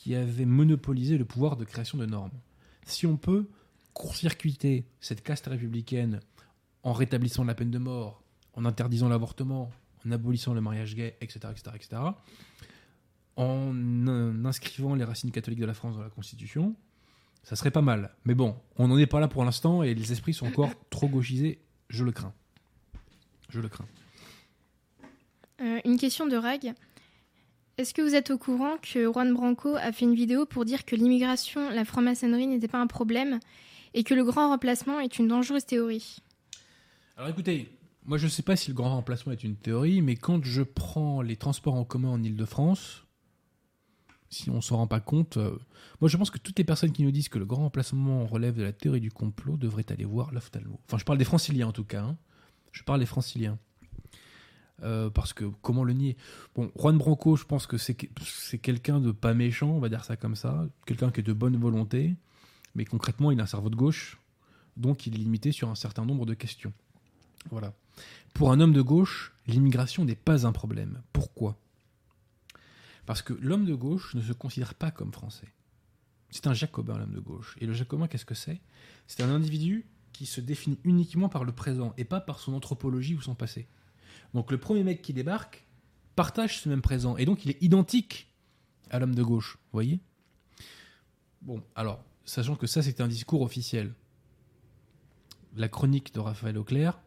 qui 0.00 0.14
avait 0.14 0.46
monopolisé 0.46 1.18
le 1.18 1.26
pouvoir 1.26 1.58
de 1.58 1.64
création 1.66 1.98
de 1.98 2.06
normes. 2.06 2.32
Si 2.86 3.06
on 3.06 3.18
peut 3.18 3.50
court-circuiter 3.92 4.86
cette 4.98 5.22
caste 5.22 5.44
républicaine 5.44 6.20
en 6.82 6.94
rétablissant 6.94 7.44
la 7.44 7.54
peine 7.54 7.70
de 7.70 7.76
mort, 7.76 8.22
en 8.54 8.64
interdisant 8.64 9.10
l'avortement, 9.10 9.70
en 10.06 10.10
abolissant 10.10 10.54
le 10.54 10.62
mariage 10.62 10.94
gay, 10.94 11.18
etc., 11.20 11.40
etc., 11.50 11.76
etc., 11.76 12.02
en 13.36 14.46
inscrivant 14.46 14.94
les 14.94 15.04
racines 15.04 15.32
catholiques 15.32 15.60
de 15.60 15.66
la 15.66 15.74
France 15.74 15.96
dans 15.96 16.02
la 16.02 16.08
Constitution, 16.08 16.74
ça 17.42 17.54
serait 17.54 17.70
pas 17.70 17.82
mal. 17.82 18.14
Mais 18.24 18.34
bon, 18.34 18.56
on 18.76 18.88
n'en 18.88 18.96
est 18.96 19.06
pas 19.06 19.20
là 19.20 19.28
pour 19.28 19.44
l'instant 19.44 19.82
et 19.82 19.92
les 19.92 20.12
esprits 20.12 20.32
sont 20.32 20.46
encore 20.46 20.70
trop 20.90 21.08
gauchisés. 21.08 21.58
Je 21.90 22.04
le 22.04 22.12
crains. 22.12 22.32
Je 23.50 23.60
le 23.60 23.68
crains. 23.68 23.88
Euh, 25.60 25.78
une 25.84 25.98
question 25.98 26.26
de 26.26 26.36
Rag. 26.36 26.72
Est-ce 27.80 27.94
que 27.94 28.02
vous 28.02 28.14
êtes 28.14 28.30
au 28.30 28.36
courant 28.36 28.76
que 28.76 29.10
Juan 29.10 29.32
Branco 29.32 29.74
a 29.74 29.90
fait 29.90 30.04
une 30.04 30.14
vidéo 30.14 30.44
pour 30.44 30.66
dire 30.66 30.84
que 30.84 30.94
l'immigration, 30.94 31.70
la 31.70 31.86
franc-maçonnerie 31.86 32.46
n'était 32.46 32.68
pas 32.68 32.78
un 32.78 32.86
problème 32.86 33.40
et 33.94 34.04
que 34.04 34.12
le 34.12 34.22
grand 34.22 34.50
remplacement 34.50 35.00
est 35.00 35.18
une 35.18 35.28
dangereuse 35.28 35.64
théorie? 35.64 36.18
Alors 37.16 37.30
écoutez, 37.30 37.74
moi, 38.04 38.18
je 38.18 38.26
ne 38.26 38.30
sais 38.30 38.42
pas 38.42 38.54
si 38.54 38.68
le 38.68 38.74
grand 38.74 38.90
remplacement 38.90 39.32
est 39.32 39.44
une 39.44 39.56
théorie, 39.56 40.02
mais 40.02 40.14
quand 40.14 40.44
je 40.44 40.60
prends 40.60 41.22
les 41.22 41.36
transports 41.36 41.74
en 41.74 41.86
commun 41.86 42.10
en 42.10 42.22
Ile-de-France, 42.22 43.06
si 44.28 44.50
on 44.50 44.60
s'en 44.60 44.76
rend 44.76 44.86
pas 44.86 45.00
compte, 45.00 45.38
euh, 45.38 45.58
moi 46.02 46.10
je 46.10 46.18
pense 46.18 46.30
que 46.30 46.36
toutes 46.36 46.58
les 46.58 46.64
personnes 46.64 46.92
qui 46.92 47.02
nous 47.02 47.12
disent 47.12 47.30
que 47.30 47.38
le 47.38 47.46
grand 47.46 47.62
remplacement 47.62 48.26
relève 48.26 48.56
de 48.56 48.62
la 48.62 48.74
théorie 48.74 49.00
du 49.00 49.10
complot 49.10 49.56
devraient 49.56 49.90
aller 49.90 50.04
voir 50.04 50.32
l'ophtalmo. 50.32 50.78
Enfin, 50.86 50.98
je 50.98 51.06
parle 51.06 51.16
des 51.16 51.24
franciliens 51.24 51.68
en 51.68 51.72
tout 51.72 51.84
cas. 51.84 52.02
Hein. 52.02 52.18
Je 52.72 52.82
parle 52.82 53.00
des 53.00 53.06
franciliens. 53.06 53.58
Euh, 54.82 55.10
parce 55.10 55.32
que 55.32 55.44
comment 55.62 55.84
le 55.84 55.92
nier? 55.92 56.16
Bon, 56.54 56.72
Juan 56.76 56.96
Branco, 56.96 57.36
je 57.36 57.44
pense 57.44 57.66
que 57.66 57.76
c'est 57.76 57.94
quelqu'un 58.58 59.00
de 59.00 59.12
pas 59.12 59.34
méchant, 59.34 59.70
on 59.70 59.78
va 59.78 59.88
dire 59.88 60.04
ça 60.04 60.16
comme 60.16 60.36
ça, 60.36 60.66
quelqu'un 60.86 61.10
qui 61.10 61.20
est 61.20 61.24
de 61.24 61.32
bonne 61.32 61.56
volonté, 61.56 62.16
mais 62.74 62.84
concrètement, 62.84 63.30
il 63.30 63.40
a 63.40 63.42
un 63.42 63.46
cerveau 63.46 63.68
de 63.70 63.76
gauche, 63.76 64.18
donc 64.76 65.06
il 65.06 65.14
est 65.14 65.18
limité 65.18 65.52
sur 65.52 65.68
un 65.68 65.74
certain 65.74 66.04
nombre 66.04 66.24
de 66.24 66.34
questions. 66.34 66.72
Voilà. 67.50 67.74
Pour 68.34 68.52
un 68.52 68.60
homme 68.60 68.72
de 68.72 68.82
gauche, 68.82 69.34
l'immigration 69.46 70.04
n'est 70.04 70.14
pas 70.14 70.46
un 70.46 70.52
problème. 70.52 71.02
Pourquoi? 71.12 71.58
Parce 73.06 73.22
que 73.22 73.32
l'homme 73.34 73.64
de 73.64 73.74
gauche 73.74 74.14
ne 74.14 74.22
se 74.22 74.32
considère 74.32 74.74
pas 74.74 74.90
comme 74.90 75.12
français. 75.12 75.48
C'est 76.30 76.46
un 76.46 76.54
jacobin, 76.54 76.96
l'homme 76.96 77.14
de 77.14 77.20
gauche. 77.20 77.56
Et 77.60 77.66
le 77.66 77.72
jacobin, 77.72 78.06
qu'est-ce 78.06 78.24
que 78.24 78.36
c'est? 78.36 78.60
C'est 79.06 79.22
un 79.22 79.30
individu 79.30 79.86
qui 80.12 80.26
se 80.26 80.40
définit 80.40 80.78
uniquement 80.84 81.28
par 81.28 81.44
le 81.44 81.52
présent 81.52 81.92
et 81.96 82.04
pas 82.04 82.20
par 82.20 82.38
son 82.38 82.52
anthropologie 82.52 83.14
ou 83.14 83.20
son 83.20 83.34
passé. 83.34 83.68
Donc 84.34 84.50
le 84.50 84.58
premier 84.58 84.84
mec 84.84 85.02
qui 85.02 85.12
débarque 85.12 85.66
partage 86.16 86.60
ce 86.60 86.68
même 86.68 86.82
présent 86.82 87.16
et 87.16 87.24
donc 87.24 87.44
il 87.44 87.50
est 87.50 87.62
identique 87.62 88.28
à 88.90 88.98
l'homme 88.98 89.14
de 89.14 89.22
gauche, 89.22 89.54
vous 89.54 89.76
voyez? 89.76 90.00
Bon, 91.42 91.62
alors, 91.74 92.04
sachant 92.24 92.56
que 92.56 92.66
ça 92.66 92.82
c'est 92.82 93.00
un 93.00 93.08
discours 93.08 93.42
officiel, 93.42 93.94
la 95.56 95.68
chronique 95.68 96.14
de 96.14 96.20
Raphaël 96.20 96.58
Auclair 96.58 97.00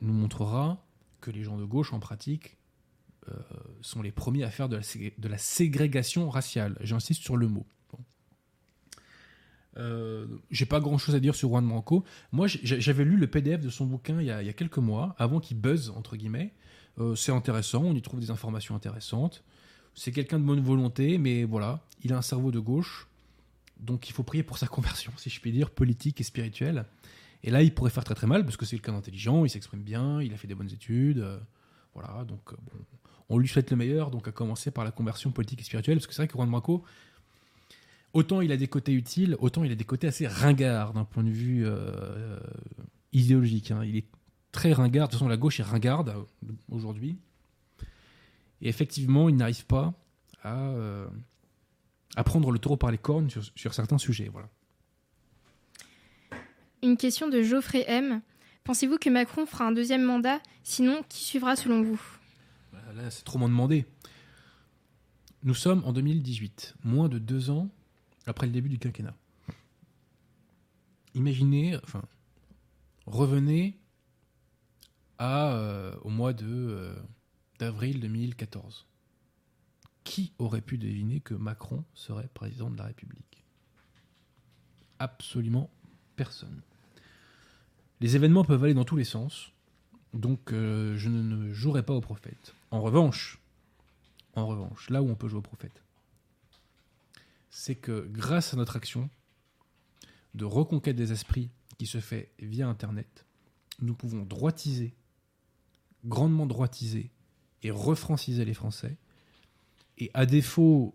nous 0.00 0.12
montrera 0.12 0.84
que 1.20 1.30
les 1.30 1.42
gens 1.42 1.58
de 1.58 1.64
gauche, 1.64 1.92
en 1.92 2.00
pratique, 2.00 2.56
euh, 3.28 3.34
sont 3.80 4.02
les 4.02 4.12
premiers 4.12 4.44
à 4.44 4.50
faire 4.50 4.68
de 4.68 4.76
la, 4.76 4.82
de 5.18 5.28
la 5.28 5.38
ségrégation 5.38 6.30
raciale. 6.30 6.76
J'insiste 6.80 7.22
sur 7.22 7.36
le 7.36 7.48
mot. 7.48 7.66
Euh, 9.78 10.26
j'ai 10.50 10.66
pas 10.66 10.80
grand 10.80 10.98
chose 10.98 11.14
à 11.14 11.20
dire 11.20 11.34
sur 11.34 11.48
Juan 11.48 11.66
Branco. 11.66 12.04
Moi, 12.32 12.46
j'avais 12.48 13.04
lu 13.04 13.16
le 13.16 13.26
PDF 13.26 13.60
de 13.60 13.70
son 13.70 13.86
bouquin 13.86 14.20
il 14.20 14.26
y 14.26 14.30
a, 14.30 14.52
quelques 14.52 14.78
mois, 14.78 15.14
avant 15.18 15.40
qu'il 15.40 15.58
buzz, 15.60 15.92
entre 15.96 16.16
guillemets. 16.16 16.52
Euh, 16.98 17.14
c'est 17.14 17.32
intéressant, 17.32 17.84
on 17.84 17.94
y 17.94 18.02
trouve 18.02 18.20
des 18.20 18.30
informations 18.30 18.74
intéressantes. 18.74 19.44
C'est 19.94 20.12
quelqu'un 20.12 20.38
de 20.38 20.44
bonne 20.44 20.60
volonté, 20.60 21.18
mais 21.18 21.44
voilà, 21.44 21.80
il 22.02 22.12
a 22.12 22.18
un 22.18 22.22
cerveau 22.22 22.50
de 22.50 22.58
gauche. 22.58 23.08
Donc 23.78 24.08
il 24.08 24.12
faut 24.12 24.24
prier 24.24 24.42
pour 24.42 24.58
sa 24.58 24.66
conversion, 24.66 25.12
si 25.16 25.30
je 25.30 25.40
puis 25.40 25.52
dire, 25.52 25.70
politique 25.70 26.20
et 26.20 26.24
spirituelle. 26.24 26.84
Et 27.44 27.50
là, 27.50 27.62
il 27.62 27.72
pourrait 27.72 27.90
faire 27.90 28.04
très 28.04 28.16
très 28.16 28.26
mal 28.26 28.44
parce 28.44 28.56
que 28.56 28.66
c'est 28.66 28.76
quelqu'un 28.76 28.92
d'intelligent, 28.92 29.44
il 29.44 29.50
s'exprime 29.50 29.82
bien, 29.82 30.20
il 30.20 30.32
a 30.34 30.36
fait 30.36 30.48
des 30.48 30.56
bonnes 30.56 30.72
études. 30.72 31.18
euh, 31.18 31.38
voilà, 31.94 32.24
donc 32.24 32.52
bon, 32.52 32.72
on 33.28 33.38
lui 33.38 33.48
souhaite 33.48 33.70
le 33.70 33.76
meilleur, 33.76 34.10
donc 34.10 34.26
à 34.28 34.32
commencer 34.32 34.70
par 34.70 34.84
la 34.84 34.90
conversion 34.90 35.30
politique 35.30 35.60
et 35.60 35.64
spirituelle, 35.64 35.98
parce 35.98 36.06
que 36.06 36.14
c'est 36.14 36.22
vrai 36.22 36.28
que 36.28 36.34
Juan 36.34 36.50
Branco, 36.50 36.84
autant 38.12 38.40
il 38.40 38.52
a 38.52 38.56
des 38.56 38.68
côtés 38.68 38.92
utiles, 38.92 39.36
autant 39.38 39.64
il 39.64 39.72
a 39.72 39.74
des 39.74 39.84
côtés 39.84 40.06
assez 40.06 40.26
ringards 40.26 40.92
d'un 40.92 41.04
point 41.04 41.22
de 41.24 41.30
vue 41.30 41.66
euh, 41.66 41.70
euh, 41.76 42.40
idéologique. 43.12 43.70
hein. 43.70 43.84
Il 43.84 43.96
est 43.96 44.06
très 44.52 44.72
ringard, 44.72 45.08
de 45.08 45.12
toute 45.12 45.18
façon 45.18 45.28
la 45.28 45.36
gauche 45.36 45.60
est 45.60 45.64
ringarde 45.64 46.10
euh, 46.10 46.52
aujourd'hui. 46.70 47.18
Et 48.60 48.68
effectivement, 48.68 49.28
il 49.28 49.36
n'arrive 49.36 49.66
pas 49.66 49.94
à, 50.42 50.56
euh, 50.70 51.06
à 52.16 52.24
prendre 52.24 52.50
le 52.50 52.58
taureau 52.58 52.76
par 52.76 52.90
les 52.90 52.98
cornes 52.98 53.30
sur, 53.30 53.42
sur 53.54 53.72
certains 53.74 53.98
sujets. 53.98 54.28
Voilà. 54.32 54.48
Une 56.82 56.96
question 56.96 57.28
de 57.28 57.42
Geoffrey 57.42 57.84
M. 57.88 58.20
Pensez-vous 58.64 58.98
que 58.98 59.10
Macron 59.10 59.46
fera 59.46 59.66
un 59.66 59.72
deuxième 59.72 60.02
mandat? 60.02 60.40
Sinon, 60.62 61.02
qui 61.08 61.24
suivra 61.24 61.56
selon 61.56 61.82
vous? 61.82 62.00
Voilà, 62.72 63.02
Là, 63.02 63.10
c'est 63.10 63.24
trop 63.24 63.38
m'en 63.38 63.48
demander. 63.48 63.84
Nous 65.44 65.54
sommes 65.54 65.82
en 65.84 65.92
2018, 65.92 66.74
moins 66.84 67.08
de 67.08 67.18
deux 67.18 67.50
ans 67.50 67.68
après 68.28 68.46
le 68.46 68.52
début 68.52 68.68
du 68.68 68.78
quinquennat. 68.78 69.16
Imaginez, 71.14 71.76
enfin, 71.82 72.02
revenez 73.06 73.78
à, 75.18 75.52
euh, 75.52 75.94
au 76.02 76.10
mois 76.10 76.32
de, 76.32 76.46
euh, 76.46 76.94
d'avril 77.58 78.00
2014. 78.00 78.86
Qui 80.04 80.32
aurait 80.38 80.62
pu 80.62 80.78
deviner 80.78 81.20
que 81.20 81.34
Macron 81.34 81.84
serait 81.94 82.28
président 82.32 82.70
de 82.70 82.78
la 82.78 82.84
République? 82.84 83.44
Absolument 84.98 85.70
personne. 86.16 86.62
Les 88.00 88.16
événements 88.16 88.44
peuvent 88.44 88.62
aller 88.64 88.74
dans 88.74 88.84
tous 88.84 88.96
les 88.96 89.04
sens. 89.04 89.52
Donc 90.14 90.52
euh, 90.52 90.96
je 90.96 91.08
ne, 91.08 91.52
jouerai 91.52 91.82
pas 91.82 91.92
au 91.92 92.00
prophète. 92.00 92.54
En 92.70 92.80
revanche, 92.80 93.38
en 94.34 94.46
revanche, 94.46 94.88
là 94.88 95.02
où 95.02 95.08
on 95.08 95.14
peut 95.14 95.28
jouer 95.28 95.40
au 95.40 95.42
prophète, 95.42 95.82
c'est 97.58 97.74
que 97.74 98.06
grâce 98.12 98.54
à 98.54 98.56
notre 98.56 98.76
action 98.76 99.10
de 100.34 100.44
reconquête 100.44 100.94
des 100.94 101.10
esprits 101.10 101.50
qui 101.76 101.86
se 101.86 101.98
fait 101.98 102.30
via 102.38 102.68
Internet, 102.68 103.26
nous 103.80 103.94
pouvons 103.94 104.24
droitiser, 104.24 104.94
grandement 106.04 106.46
droitiser 106.46 107.10
et 107.64 107.72
refranciser 107.72 108.44
les 108.44 108.54
Français. 108.54 108.96
Et 109.98 110.08
à 110.14 110.24
défaut 110.24 110.94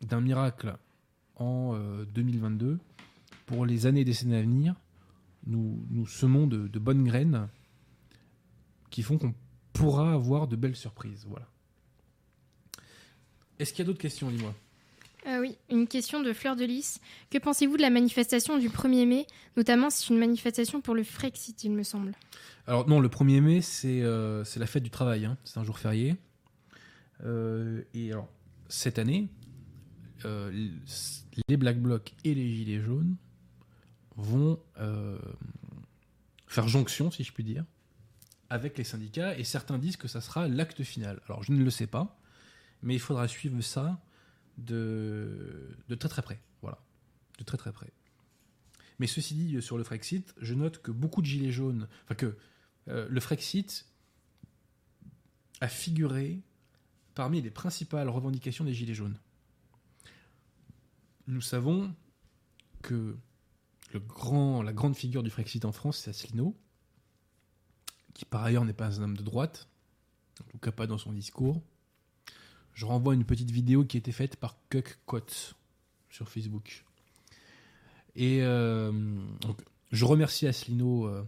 d'un 0.00 0.22
miracle 0.22 0.78
en 1.36 1.74
euh, 1.74 2.06
2022, 2.06 2.78
pour 3.44 3.66
les 3.66 3.84
années 3.84 4.00
et 4.00 4.06
décennies 4.06 4.36
à 4.36 4.40
venir, 4.40 4.80
nous, 5.46 5.84
nous 5.90 6.06
semons 6.06 6.46
de, 6.46 6.68
de 6.68 6.78
bonnes 6.78 7.04
graines 7.04 7.50
qui 8.88 9.02
font 9.02 9.18
qu'on 9.18 9.34
pourra 9.74 10.14
avoir 10.14 10.48
de 10.48 10.56
belles 10.56 10.74
surprises. 10.74 11.26
Voilà. 11.28 11.50
Est-ce 13.58 13.74
qu'il 13.74 13.80
y 13.80 13.82
a 13.82 13.86
d'autres 13.86 14.00
questions, 14.00 14.30
dis-moi? 14.30 14.54
Ah 15.26 15.40
oui, 15.40 15.58
une 15.70 15.86
question 15.86 16.22
de 16.22 16.32
Fleur 16.32 16.56
de 16.56 16.64
Lys. 16.64 17.00
Que 17.30 17.38
pensez-vous 17.38 17.76
de 17.76 17.82
la 17.82 17.90
manifestation 17.90 18.58
du 18.58 18.68
1er 18.68 19.06
mai? 19.06 19.26
Notamment, 19.56 19.90
c'est 19.90 20.08
une 20.08 20.18
manifestation 20.18 20.80
pour 20.80 20.94
le 20.94 21.02
Frexit, 21.02 21.64
il 21.64 21.72
me 21.72 21.82
semble. 21.82 22.12
Alors 22.66 22.88
non, 22.88 23.00
le 23.00 23.08
1er 23.08 23.40
mai, 23.40 23.60
c'est 23.60 24.02
euh, 24.02 24.44
c'est 24.44 24.60
la 24.60 24.66
fête 24.66 24.82
du 24.82 24.90
travail, 24.90 25.24
hein. 25.24 25.36
c'est 25.44 25.58
un 25.58 25.64
jour 25.64 25.78
férié. 25.78 26.16
Euh, 27.24 27.82
et 27.94 28.12
alors, 28.12 28.28
cette 28.68 28.98
année, 28.98 29.28
euh, 30.24 30.70
les 31.48 31.56
Black 31.56 31.80
Blocs 31.80 32.14
et 32.24 32.34
les 32.34 32.54
Gilets 32.54 32.80
jaunes 32.80 33.16
vont 34.16 34.60
faire 36.46 36.66
jonction, 36.66 37.10
si 37.10 37.22
je 37.22 37.32
puis 37.32 37.44
dire, 37.44 37.64
avec 38.50 38.78
les 38.78 38.84
syndicats, 38.84 39.36
et 39.36 39.44
certains 39.44 39.78
disent 39.78 39.96
que 39.96 40.08
ça 40.08 40.20
sera 40.20 40.48
l'acte 40.48 40.82
final. 40.82 41.20
Alors 41.26 41.42
je 41.42 41.52
ne 41.52 41.62
le 41.62 41.70
sais 41.70 41.86
pas, 41.86 42.18
mais 42.82 42.94
il 42.94 43.00
faudra 43.00 43.28
suivre 43.28 43.60
ça 43.60 44.00
de, 44.58 45.76
très 45.98 46.08
très 46.08 46.22
près. 46.22 46.40
Voilà, 46.60 46.78
de 47.38 47.44
très 47.44 47.56
très 47.56 47.72
près. 47.72 47.92
Mais 48.98 49.06
ceci 49.06 49.34
dit, 49.34 49.62
sur 49.62 49.78
le 49.78 49.84
Frexit, 49.84 50.34
je 50.40 50.54
note 50.54 50.82
que 50.82 50.90
beaucoup 50.90 51.22
de 51.22 51.26
gilets 51.26 51.52
jaunes, 51.52 51.88
enfin 52.04 52.14
que 52.14 52.36
euh, 52.88 53.06
le 53.08 53.20
Frexit 53.20 53.86
a 55.60 55.68
figuré 55.68 56.42
parmi 57.14 57.40
les 57.40 57.50
principales 57.50 58.08
revendications 58.08 58.64
des 58.64 58.74
gilets 58.74 58.94
jaunes. 58.94 59.18
Nous 61.26 61.40
savons 61.40 61.94
que 62.82 63.16
le 63.92 64.00
grand, 64.00 64.62
la 64.62 64.72
grande 64.72 64.96
figure 64.96 65.22
du 65.22 65.30
Frexit 65.30 65.64
en 65.64 65.72
France, 65.72 65.98
c'est 65.98 66.10
Asselineau, 66.10 66.56
qui 68.14 68.24
par 68.24 68.42
ailleurs 68.42 68.64
n'est 68.64 68.72
pas 68.72 69.00
un 69.00 69.02
homme 69.02 69.16
de 69.16 69.22
droite, 69.22 69.68
en 70.40 70.44
tout 70.44 70.58
cas 70.58 70.72
pas 70.72 70.86
dans 70.86 70.98
son 70.98 71.12
discours. 71.12 71.62
Je 72.78 72.86
renvoie 72.86 73.14
une 73.14 73.24
petite 73.24 73.50
vidéo 73.50 73.84
qui 73.84 73.96
a 73.96 73.98
été 73.98 74.12
faite 74.12 74.36
par 74.36 74.54
Cuck 74.70 75.00
Coates 75.04 75.56
sur 76.10 76.28
Facebook. 76.28 76.84
Et 78.14 78.38
euh, 78.42 78.92
donc, 79.40 79.60
je 79.90 80.04
remercie 80.04 80.46
Asselineau 80.46 81.08
euh, 81.08 81.26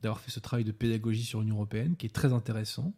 d'avoir 0.00 0.18
fait 0.18 0.30
ce 0.30 0.40
travail 0.40 0.64
de 0.64 0.72
pédagogie 0.72 1.24
sur 1.24 1.42
l'Union 1.42 1.56
européenne, 1.56 1.94
qui 1.94 2.06
est 2.06 2.14
très 2.14 2.32
intéressant. 2.32 2.94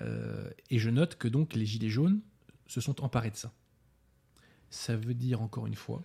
Euh, 0.00 0.48
et 0.70 0.78
je 0.78 0.90
note 0.90 1.16
que 1.16 1.26
donc 1.26 1.54
les 1.54 1.66
Gilets 1.66 1.88
jaunes 1.88 2.20
se 2.68 2.80
sont 2.80 3.02
emparés 3.02 3.32
de 3.32 3.36
ça. 3.36 3.52
Ça 4.70 4.96
veut 4.96 5.14
dire 5.14 5.42
encore 5.42 5.66
une 5.66 5.74
fois 5.74 6.04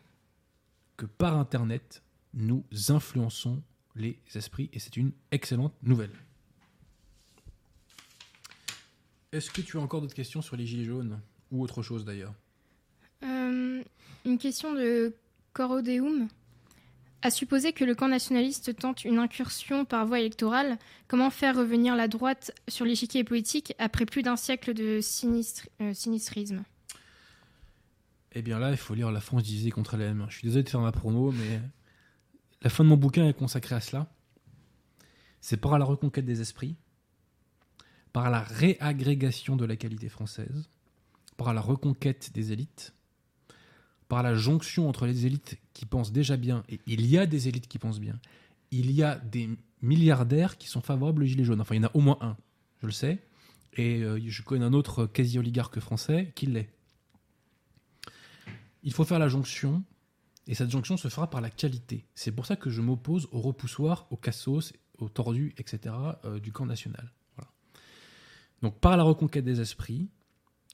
que 0.95 1.06
par 1.06 1.38
Internet, 1.38 2.02
nous 2.34 2.65
influençons 2.89 3.61
les 3.94 4.19
esprits 4.34 4.72
et 4.73 4.80
c'est 4.80 4.98
une 4.98 5.11
excellente 5.30 5.76
nouvelle. 5.84 6.10
Est-ce 9.31 9.51
que 9.51 9.61
tu 9.61 9.77
as 9.77 9.81
encore 9.81 10.01
d'autres 10.01 10.13
questions 10.15 10.41
sur 10.41 10.55
les 10.55 10.65
Gilets 10.65 10.85
jaunes 10.85 11.19
ou 11.51 11.61
autre 11.61 11.81
chose 11.83 12.05
d'ailleurs 12.05 12.33
Euh, 13.23 13.83
une 14.25 14.37
question 14.37 14.73
de 14.73 15.13
Corodeum. 15.53 16.27
À 17.23 17.31
supposer 17.31 17.73
que 17.73 17.83
le 17.83 17.95
camp 17.95 18.07
nationaliste 18.07 18.75
tente 18.77 19.03
une 19.03 19.17
incursion 19.17 19.85
par 19.85 20.05
voie 20.05 20.19
électorale, 20.19 20.77
comment 21.07 21.29
faire 21.31 21.57
revenir 21.57 21.95
la 21.95 22.07
droite 22.07 22.51
sur 22.67 22.85
l'échiquier 22.85 23.23
politique 23.23 23.73
après 23.79 24.05
plus 24.05 24.21
d'un 24.21 24.35
siècle 24.35 24.73
de 24.73 24.99
sinistre- 25.01 25.67
euh, 25.81 25.93
sinistrisme? 25.93 26.63
Eh 28.33 28.41
bien 28.43 28.59
là, 28.59 28.69
il 28.69 28.77
faut 28.77 28.93
lire 28.93 29.11
La 29.11 29.19
France 29.19 29.43
divisée 29.43 29.71
contre 29.71 29.95
elle-même. 29.95 30.27
Je 30.29 30.37
suis 30.37 30.47
désolé 30.47 30.63
de 30.63 30.69
faire 30.69 30.79
ma 30.79 30.91
promo, 30.91 31.31
mais 31.31 31.59
la 32.61 32.69
fin 32.69 32.83
de 32.83 32.89
mon 32.89 32.97
bouquin 32.97 33.27
est 33.27 33.33
consacrée 33.33 33.75
à 33.75 33.81
cela. 33.81 34.07
C'est 35.41 35.57
par 35.57 35.77
la 35.79 35.85
reconquête 35.85 36.25
des 36.25 36.39
esprits, 36.39 36.75
par 38.18 38.31
la 38.31 38.41
réagrégation 38.41 39.56
de 39.56 39.64
la 39.64 39.76
qualité 39.76 40.10
française, 40.10 40.72
par 41.38 41.53
la 41.53 41.61
reconquête 41.61 42.31
des 42.34 42.52
élites, 42.52 42.95
par 44.07 44.23
la 44.23 44.34
jonction 44.34 44.89
entre 44.89 45.06
les 45.06 45.27
élites 45.27 45.60
qui 45.73 45.85
pensent 45.85 46.11
déjà 46.11 46.35
bien, 46.35 46.64
et 46.68 46.80
il 46.88 47.06
y 47.06 47.19
a 47.19 47.27
des 47.27 47.48
élites 47.48 47.68
qui 47.68 47.77
pensent 47.77 47.99
bien, 47.99 48.19
il 48.72 48.89
y 48.89 49.03
a 49.03 49.19
des 49.19 49.52
milliardaires 49.84 50.57
qui 50.57 50.68
sont 50.68 50.81
favorables 50.81 51.22
aux 51.22 51.26
Gilets 51.27 51.44
jaunes. 51.44 51.61
Enfin, 51.61 51.76
il 51.76 51.84
y 51.84 51.85
en 51.85 51.89
a 51.89 51.91
au 51.95 51.99
moins 51.99 52.18
un, 52.22 52.35
je 52.81 52.88
le 52.88 52.91
sais, 52.91 53.23
et 53.73 54.02
euh, 54.02 54.19
je 54.26 54.41
connais 54.41 54.65
un 54.65 54.73
autre 54.73 55.06
quasi-oligarque 55.06 55.80
français 55.80 56.31
qui 56.34 56.48
l'est. 56.48 56.69
Il 58.81 58.94
faut 58.94 59.06
faire 59.06 59.19
la 59.19 59.30
jonction, 59.30 59.84
et 60.48 60.56
cette 60.56 60.72
jonction 60.72 60.98
se 60.98 61.07
fera 61.07 61.30
par 61.30 61.41
la 61.41 61.52
qualité. 61.52 62.07
C'est 62.15 62.31
pour 62.31 62.48
ça 62.48 62.56
que 62.56 62.72
je 62.72 62.81
m'oppose 62.81 63.27
au 63.31 63.41
repoussoir, 63.41 64.07
aux 64.10 64.18
cassos, 64.18 64.73
aux 64.98 65.07
tordus, 65.07 65.53
etc. 65.60 65.94
euh, 66.26 66.39
du 66.39 66.52
camp 66.52 66.65
national. 66.65 67.11
Donc 68.61 68.79
par 68.79 68.97
la 68.97 69.03
reconquête 69.03 69.45
des 69.45 69.61
esprits, 69.61 70.09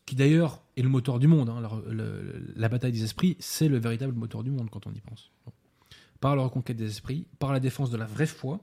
qui 0.06 0.16
d'ailleurs 0.16 0.62
est 0.76 0.82
le 0.82 0.90
moteur 0.90 1.20
du 1.20 1.28
monde, 1.28 1.50
hein, 1.50 1.62
la, 1.62 1.94
le- 1.94 2.46
la 2.56 2.70
bataille 2.70 2.92
des 2.92 3.04
esprits, 3.04 3.38
c'est 3.40 3.68
le 3.68 3.78
véritable 3.78 4.14
moteur 4.14 4.44
du 4.44 4.52
monde 4.52 4.70
quand 4.70 4.88
on 4.88 4.92
y 4.94 5.00
pense. 5.00 5.32
Par 6.20 6.36
la 6.36 6.44
reconquête 6.44 6.78
des 6.78 6.90
esprits, 6.90 7.26
par 7.40 7.52
la 7.54 7.60
défense 7.60 7.90
de 7.90 7.98
la 7.98 8.06
vraie 8.06 8.28
foi, 8.28 8.60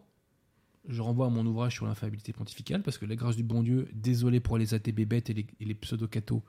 je 0.88 1.02
renvoie 1.02 1.26
à 1.26 1.28
mon 1.28 1.44
ouvrage 1.44 1.74
sur 1.74 1.86
l'infaillibilité 1.86 2.32
pontificale, 2.32 2.82
parce 2.82 2.96
que 2.98 3.04
la 3.04 3.16
grâce 3.16 3.36
du 3.36 3.42
bon 3.42 3.62
Dieu, 3.62 3.88
désolé 3.92 4.40
pour 4.40 4.56
les 4.56 4.72
athées 4.72 4.92
bébêtes 4.92 5.28
et 5.30 5.34
les, 5.34 5.46
les 5.60 5.74
pseudo-cathos, 5.74 6.42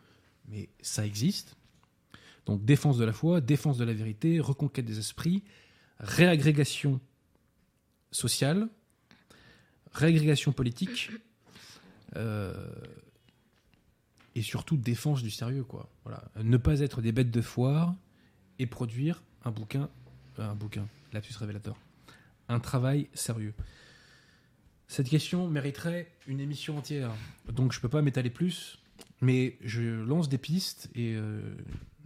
mais 0.47 0.69
ça 0.81 1.05
existe. 1.05 1.55
Donc 2.45 2.63
défense 2.63 2.97
de 2.97 3.03
la 3.05 3.13
foi, 3.13 3.41
défense 3.41 3.77
de 3.77 3.83
la 3.83 3.93
vérité, 3.93 4.39
reconquête 4.39 4.85
des 4.85 4.99
esprits, 4.99 5.43
réagrégation 5.99 6.99
sociale, 8.11 8.69
réagrégation 9.91 10.51
politique, 10.53 11.11
et 14.35 14.41
surtout 14.41 14.77
défense 14.77 15.23
du 15.23 15.29
sérieux. 15.29 15.63
Quoi. 15.63 15.89
Voilà. 16.03 16.23
Ne 16.43 16.57
pas 16.57 16.79
être 16.79 17.01
des 17.01 17.11
bêtes 17.11 17.31
de 17.31 17.41
foire 17.41 17.95
et 18.59 18.65
produire 18.65 19.23
un 19.43 19.51
bouquin, 19.51 19.89
euh, 20.39 20.49
un 20.49 20.55
bouquin, 20.55 20.87
lapsus 21.13 21.35
révélateur, 21.37 21.75
un 22.47 22.59
travail 22.59 23.07
sérieux. 23.13 23.53
Cette 24.87 25.09
question 25.09 25.47
mériterait 25.47 26.11
une 26.27 26.39
émission 26.39 26.77
entière, 26.77 27.11
donc 27.51 27.71
je 27.71 27.79
peux 27.79 27.89
pas 27.89 28.01
m'étaler 28.01 28.29
plus, 28.29 28.77
mais 29.21 29.57
je 29.61 29.81
lance 29.81 30.29
des 30.29 30.37
pistes 30.37 30.89
et 30.95 31.15
euh, 31.15 31.41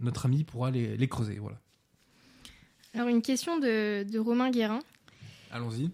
notre 0.00 0.26
ami 0.26 0.44
pourra 0.44 0.70
les, 0.70 0.96
les 0.96 1.08
creuser. 1.08 1.38
Voilà. 1.38 1.60
Alors 2.94 3.08
une 3.08 3.22
question 3.22 3.58
de, 3.58 4.04
de 4.04 4.18
Romain 4.18 4.50
Guérin. 4.50 4.78
Allons-y. 5.50 5.90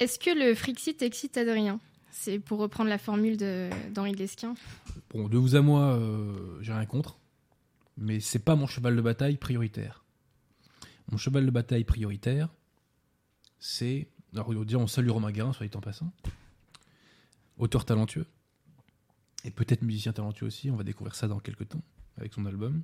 Est-ce 0.00 0.18
que 0.18 0.30
le 0.30 0.54
Frixit 0.54 1.00
excite 1.02 1.36
Adrien? 1.38 1.80
C'est 2.10 2.38
pour 2.38 2.58
reprendre 2.58 2.90
la 2.90 2.98
formule 2.98 3.36
d'Henri 3.36 4.12
Lesquin. 4.14 4.54
Bon, 5.10 5.28
de 5.28 5.38
vous 5.38 5.56
à 5.56 5.62
moi, 5.62 5.94
euh, 5.94 6.58
j'ai 6.60 6.72
rien 6.72 6.86
contre, 6.86 7.18
mais 7.96 8.20
c'est 8.20 8.38
pas 8.38 8.56
mon 8.56 8.66
cheval 8.66 8.96
de 8.96 9.02
bataille 9.02 9.36
prioritaire. 9.36 10.04
Mon 11.10 11.16
cheval 11.16 11.46
de 11.46 11.50
bataille 11.50 11.84
prioritaire, 11.84 12.48
c'est. 13.58 14.08
Alors, 14.34 14.52
dire, 14.64 14.78
on 14.78 14.86
salue 14.86 15.08
Romain 15.08 15.30
Guérin, 15.30 15.52
soit 15.52 15.66
dit 15.66 15.76
en 15.76 15.80
passant. 15.80 16.12
Auteur 17.56 17.84
talentueux. 17.84 18.26
Et 19.44 19.50
peut-être 19.50 19.82
musicien 19.82 20.12
talentueux 20.12 20.46
aussi, 20.46 20.70
on 20.70 20.76
va 20.76 20.84
découvrir 20.84 21.14
ça 21.14 21.28
dans 21.28 21.38
quelques 21.38 21.68
temps, 21.68 21.82
avec 22.18 22.34
son 22.34 22.44
album. 22.44 22.82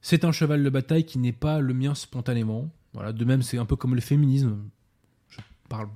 C'est 0.00 0.24
un 0.24 0.32
cheval 0.32 0.62
de 0.62 0.70
bataille 0.70 1.04
qui 1.04 1.18
n'est 1.18 1.32
pas 1.32 1.60
le 1.60 1.74
mien 1.74 1.94
spontanément. 1.94 2.70
Voilà, 2.92 3.12
de 3.12 3.24
même, 3.24 3.42
c'est 3.42 3.58
un 3.58 3.66
peu 3.66 3.76
comme 3.76 3.94
le 3.94 4.00
féminisme. 4.00 4.70
Je 5.28 5.40
parle 5.68 5.88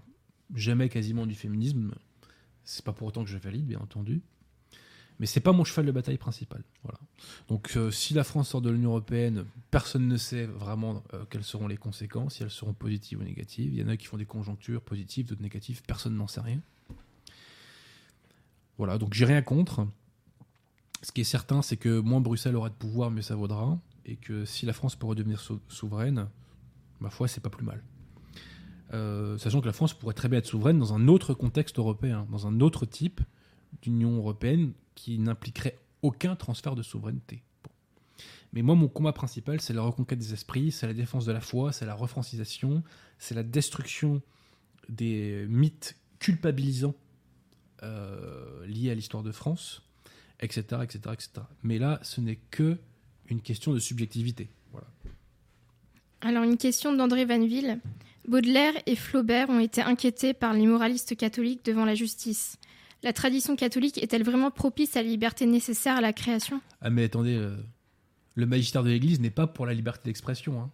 jamais 0.55 0.89
quasiment 0.89 1.27
du 1.27 1.35
féminisme. 1.35 1.93
C'est 2.65 2.85
pas 2.85 2.93
pour 2.93 3.09
autant 3.09 3.25
que 3.25 3.31
je 3.31 3.39
valide, 3.39 3.67
bien 3.67 3.81
entendu. 3.81 4.23
Mais 5.21 5.27
c'est 5.27 5.41
pas 5.41 5.53
mon 5.53 5.65
cheval 5.65 5.85
de 5.85 5.93
bataille 5.93 6.17
principal. 6.17 6.63
Voilà. 6.83 6.99
Donc, 7.49 7.77
euh, 7.77 7.91
si 7.91 8.15
la 8.15 8.25
France 8.25 8.49
sort 8.49 8.63
de 8.63 8.71
l'Union 8.71 8.91
européenne, 8.91 9.45
personne 9.71 10.09
ne 10.09 10.17
sait 10.17 10.47
vraiment 10.47 11.03
euh, 11.13 11.25
quelles 11.29 11.45
seront 11.45 11.69
les 11.69 11.77
conséquences, 11.77 12.37
si 12.37 12.43
elles 12.43 12.51
seront 12.51 12.73
positives 12.73 13.21
ou 13.21 13.23
négatives. 13.23 13.75
Il 13.75 13.79
y 13.79 13.85
en 13.85 13.89
a 13.89 13.99
qui 13.99 14.07
font 14.07 14.17
des 14.17 14.25
conjonctures 14.25 14.81
positives, 14.81 15.27
d'autres 15.27 15.43
négatives. 15.43 15.83
Personne 15.87 16.17
n'en 16.17 16.27
sait 16.27 16.41
rien. 16.41 16.61
Voilà. 18.79 18.97
Donc, 18.97 19.13
j'ai 19.13 19.27
rien 19.27 19.43
contre. 19.43 19.87
Ce 21.03 21.13
qui 21.13 21.21
est 21.21 21.25
certain, 21.25 21.61
c'est 21.61 21.77
que 21.77 22.01
moins 22.01 22.23
Bruxelles 22.23 22.57
aura 22.57 22.71
de 22.71 22.75
pouvoir, 22.75 23.11
mieux 23.11 23.21
ça 23.21 23.35
vaudra. 23.35 23.79
Et 24.07 24.17
que 24.17 24.47
si 24.47 24.65
la 24.65 24.73
France 24.73 24.97
peut 24.97 25.07
redevenir 25.07 25.43
souveraine, 25.69 26.29
ma 26.99 27.11
foi, 27.11 27.29
c'est 27.29 27.43
pas 27.43 27.51
plus 27.51 27.67
mal. 27.67 27.83
Euh, 28.93 29.39
sachant 29.39 29.61
que 29.61 29.67
la 29.67 29.73
France 29.73 29.95
pourrait 29.95 30.15
très 30.15 30.29
bien 30.29 30.39
être 30.39 30.47
souveraine 30.47 30.79
dans 30.79 30.95
un 30.95 31.07
autre 31.07 31.35
contexte 31.35 31.79
européen, 31.79 32.27
dans 32.31 32.47
un 32.47 32.61
autre 32.61 32.87
type 32.87 33.21
d'Union 33.83 34.17
européenne 34.17 34.73
qui 34.95 35.19
n'impliquerait 35.19 35.79
aucun 36.03 36.35
transfert 36.35 36.75
de 36.75 36.83
souveraineté. 36.83 37.43
Mais 38.53 38.63
moi, 38.63 38.75
mon 38.75 38.89
combat 38.89 39.13
principal, 39.13 39.61
c'est 39.61 39.73
la 39.73 39.83
reconquête 39.83 40.19
des 40.19 40.33
esprits, 40.33 40.73
c'est 40.73 40.89
la 40.89 40.93
défense 40.93 41.25
de 41.25 41.33
la 41.33 41.41
foi, 41.41 41.73
c'est 41.73 41.87
la 41.87 41.95
refrancisation, 41.95 42.83
c'est 43.19 43.37
la 43.37 43.45
destruction 43.45 44.23
des 44.89 45.47
mythes 45.49 45.97
culpabilisants 46.19 46.97
euh, 47.85 48.67
liés 48.67 48.91
à 48.91 48.95
l'histoire 48.95 49.23
de 49.23 49.31
France, 49.31 49.83
etc., 50.41 50.63
etc., 50.83 50.99
etc. 51.13 51.31
Mais 51.63 51.79
là, 51.79 52.01
ce 52.03 52.21
n'est 52.21 52.41
que 52.51 52.77
une 53.29 53.41
question 53.41 53.73
de 53.73 53.79
subjectivité. 53.79 54.49
Alors, 56.23 56.43
une 56.43 56.59
question 56.59 56.93
d'André 56.93 57.25
Vanville. 57.25 57.81
Baudelaire 58.31 58.75
et 58.87 58.95
Flaubert 58.95 59.51
ont 59.51 59.59
été 59.59 59.83
inquiétés 59.83 60.35
par 60.35 60.55
les 60.55 60.65
moralistes 60.65 61.17
catholiques 61.17 61.65
devant 61.65 61.85
la 61.85 61.97
justice. 61.97 62.59
La 63.03 63.13
tradition 63.13 63.57
catholique 63.57 64.01
est-elle 64.01 64.23
vraiment 64.23 64.53
propice 64.53 64.97
à 64.97 65.03
la 65.03 65.09
liberté 65.09 65.47
nécessaire 65.47 65.97
à 65.97 66.01
la 66.01 66.13
création? 66.13 66.61
Ah 66.81 66.91
mais 66.91 67.03
attendez, 67.03 67.35
euh, 67.35 67.57
le 68.37 68.47
magistère 68.47 68.85
de 68.85 68.91
l'Église 68.91 69.19
n'est 69.19 69.31
pas 69.31 69.49
pour 69.49 69.67
la 69.67 69.75
liberté 69.75 70.03
d'expression. 70.05 70.63
Hein. 70.63 70.71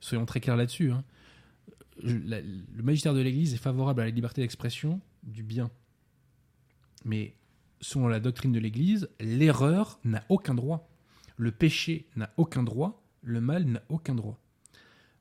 Soyons 0.00 0.26
très 0.26 0.40
clairs 0.40 0.56
là-dessus. 0.56 0.90
Hein. 0.90 1.04
le 2.02 2.82
magistère 2.82 3.14
de 3.14 3.20
l'Église 3.20 3.54
est 3.54 3.58
favorable 3.58 4.00
à 4.00 4.04
la 4.06 4.10
liberté 4.10 4.40
d'expression 4.40 5.00
du 5.22 5.44
bien. 5.44 5.70
Mais 7.04 7.36
selon 7.80 8.08
la 8.08 8.18
doctrine 8.18 8.50
de 8.50 8.58
l'Église, 8.58 9.08
l'erreur 9.20 10.00
n'a 10.02 10.24
aucun 10.28 10.54
droit. 10.54 10.90
Le 11.36 11.52
péché 11.52 12.08
n'a 12.16 12.30
aucun 12.36 12.64
droit. 12.64 13.00
Le 13.22 13.40
mal 13.40 13.64
n'a 13.66 13.82
aucun 13.88 14.16
droit. 14.16 14.40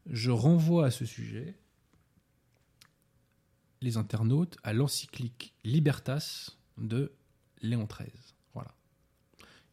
Je 0.07 0.31
renvoie 0.31 0.85
à 0.87 0.91
ce 0.91 1.05
sujet 1.05 1.55
les 3.81 3.97
internautes 3.97 4.57
à 4.63 4.73
l'encyclique 4.73 5.53
Libertas 5.63 6.51
de 6.77 7.11
Léon 7.61 7.85
XIII. 7.85 8.09
Voilà. 8.53 8.73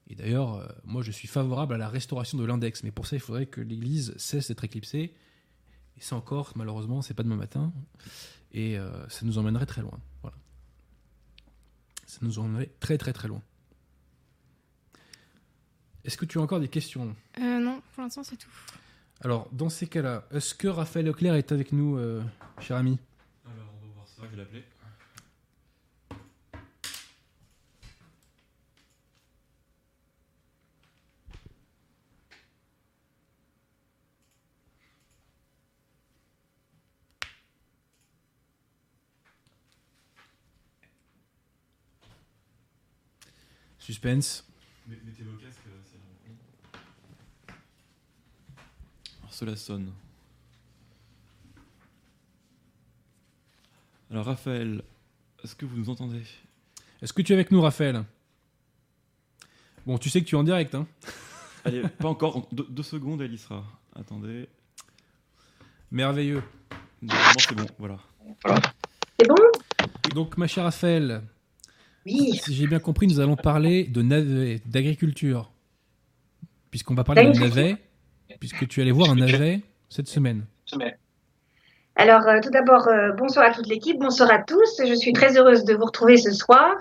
Et 0.08 0.14
d'ailleurs, 0.14 0.54
euh, 0.54 0.66
moi 0.84 1.02
je 1.02 1.10
suis 1.10 1.28
favorable 1.28 1.74
à 1.74 1.78
la 1.78 1.88
restauration 1.88 2.38
de 2.38 2.44
l'index, 2.44 2.82
mais 2.82 2.90
pour 2.90 3.06
ça 3.06 3.16
il 3.16 3.20
faudrait 3.20 3.46
que 3.46 3.60
l'Église 3.60 4.14
cesse 4.16 4.48
d'être 4.48 4.64
éclipsée. 4.64 5.14
Et 5.96 6.00
ça 6.00 6.16
encore, 6.16 6.52
malheureusement, 6.56 7.02
c'est 7.02 7.14
pas 7.14 7.22
demain 7.22 7.36
matin. 7.36 7.72
Et 8.52 8.78
euh, 8.78 9.08
ça 9.08 9.24
nous 9.26 9.38
emmènerait 9.38 9.66
très 9.66 9.82
loin. 9.82 9.98
Ça 12.06 12.18
nous 12.22 12.38
emmènerait 12.38 12.70
très 12.80 12.98
très 12.98 13.12
très 13.14 13.28
loin. 13.28 13.42
Est-ce 16.04 16.16
que 16.18 16.24
tu 16.26 16.38
as 16.38 16.42
encore 16.42 16.60
des 16.60 16.68
questions? 16.68 17.16
Euh, 17.38 17.58
Non, 17.60 17.80
pour 17.94 18.02
l'instant 18.02 18.22
c'est 18.22 18.36
tout. 18.36 18.50
Alors, 19.24 19.48
dans 19.52 19.68
ces 19.68 19.86
cas-là, 19.86 20.24
est-ce 20.32 20.52
que 20.52 20.66
Raphaël 20.66 21.06
Leclerc 21.06 21.36
est 21.36 21.52
avec 21.52 21.70
nous, 21.70 21.96
cher 22.58 22.76
ami? 22.76 22.98
Je 24.20 24.26
vais 24.26 24.36
l'appeler. 24.36 24.64
Suspense. 43.78 44.44
Mettez 44.88 45.22
vos 45.22 45.36
casques, 45.36 45.60
Alors 49.31 49.31
cela 49.42 49.56
sonne. 49.56 49.90
Alors 54.08 54.26
Raphaël, 54.26 54.84
est-ce 55.42 55.56
que 55.56 55.66
vous 55.66 55.76
nous 55.76 55.90
entendez? 55.90 56.22
Est-ce 57.00 57.12
que 57.12 57.22
tu 57.22 57.32
es 57.32 57.34
avec 57.34 57.50
nous 57.50 57.60
Raphaël? 57.60 58.04
Bon, 59.84 59.98
tu 59.98 60.10
sais 60.10 60.20
que 60.20 60.26
tu 60.26 60.36
es 60.36 60.38
en 60.38 60.44
direct, 60.44 60.76
hein 60.76 60.86
Allez, 61.64 61.82
pas 61.98 62.08
encore, 62.08 62.48
deux, 62.52 62.82
secondes, 62.84 63.20
elle 63.20 63.34
y 63.34 63.38
sera. 63.38 63.64
Attendez. 63.96 64.48
Merveilleux. 65.90 66.44
c'est 67.36 67.56
bon, 67.56 67.66
voilà. 67.80 67.98
C'est 69.18 69.26
bon? 69.26 70.14
Donc, 70.14 70.36
ma 70.36 70.46
chère 70.46 70.64
Raphaël, 70.64 71.20
oui. 72.06 72.40
si 72.44 72.54
j'ai 72.54 72.68
bien 72.68 72.78
compris, 72.78 73.08
nous 73.08 73.18
allons 73.18 73.34
parler 73.34 73.88
de 73.88 74.02
navet, 74.02 74.62
d'agriculture. 74.66 75.50
Puisqu'on 76.70 76.94
va 76.94 77.02
parler 77.02 77.24
de 77.24 77.38
navet, 77.40 77.76
puisque 78.40 78.66
tu 78.68 78.80
allais 78.80 78.90
voir 78.90 79.10
un 79.10 79.16
navet 79.16 79.60
cette 79.88 80.08
semaine. 80.08 80.44
Alors, 81.96 82.26
euh, 82.26 82.40
tout 82.42 82.50
d'abord, 82.50 82.88
euh, 82.88 83.12
bonsoir 83.12 83.46
à 83.46 83.52
toute 83.52 83.66
l'équipe, 83.66 83.98
bonsoir 83.98 84.32
à 84.32 84.38
tous. 84.38 84.80
Je 84.86 84.94
suis 84.94 85.12
très 85.12 85.36
heureuse 85.36 85.64
de 85.64 85.74
vous 85.74 85.84
retrouver 85.84 86.16
ce 86.16 86.32
soir. 86.32 86.76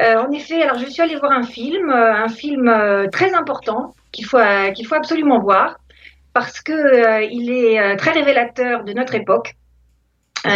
Euh, 0.00 0.16
en 0.16 0.30
effet, 0.30 0.62
alors 0.62 0.78
je 0.78 0.86
suis 0.86 1.02
allée 1.02 1.16
voir 1.16 1.32
un 1.32 1.42
film, 1.42 1.90
un 1.90 2.28
film 2.28 2.72
très 3.12 3.34
important 3.34 3.94
qu'il 4.12 4.26
faut, 4.26 4.38
qu'il 4.74 4.86
faut 4.86 4.94
absolument 4.94 5.40
voir 5.40 5.78
parce 6.32 6.60
que 6.60 7.22
il 7.30 7.50
est 7.50 7.96
très 7.96 8.10
révélateur 8.10 8.82
de 8.84 8.92
notre 8.92 9.14
époque, 9.14 9.54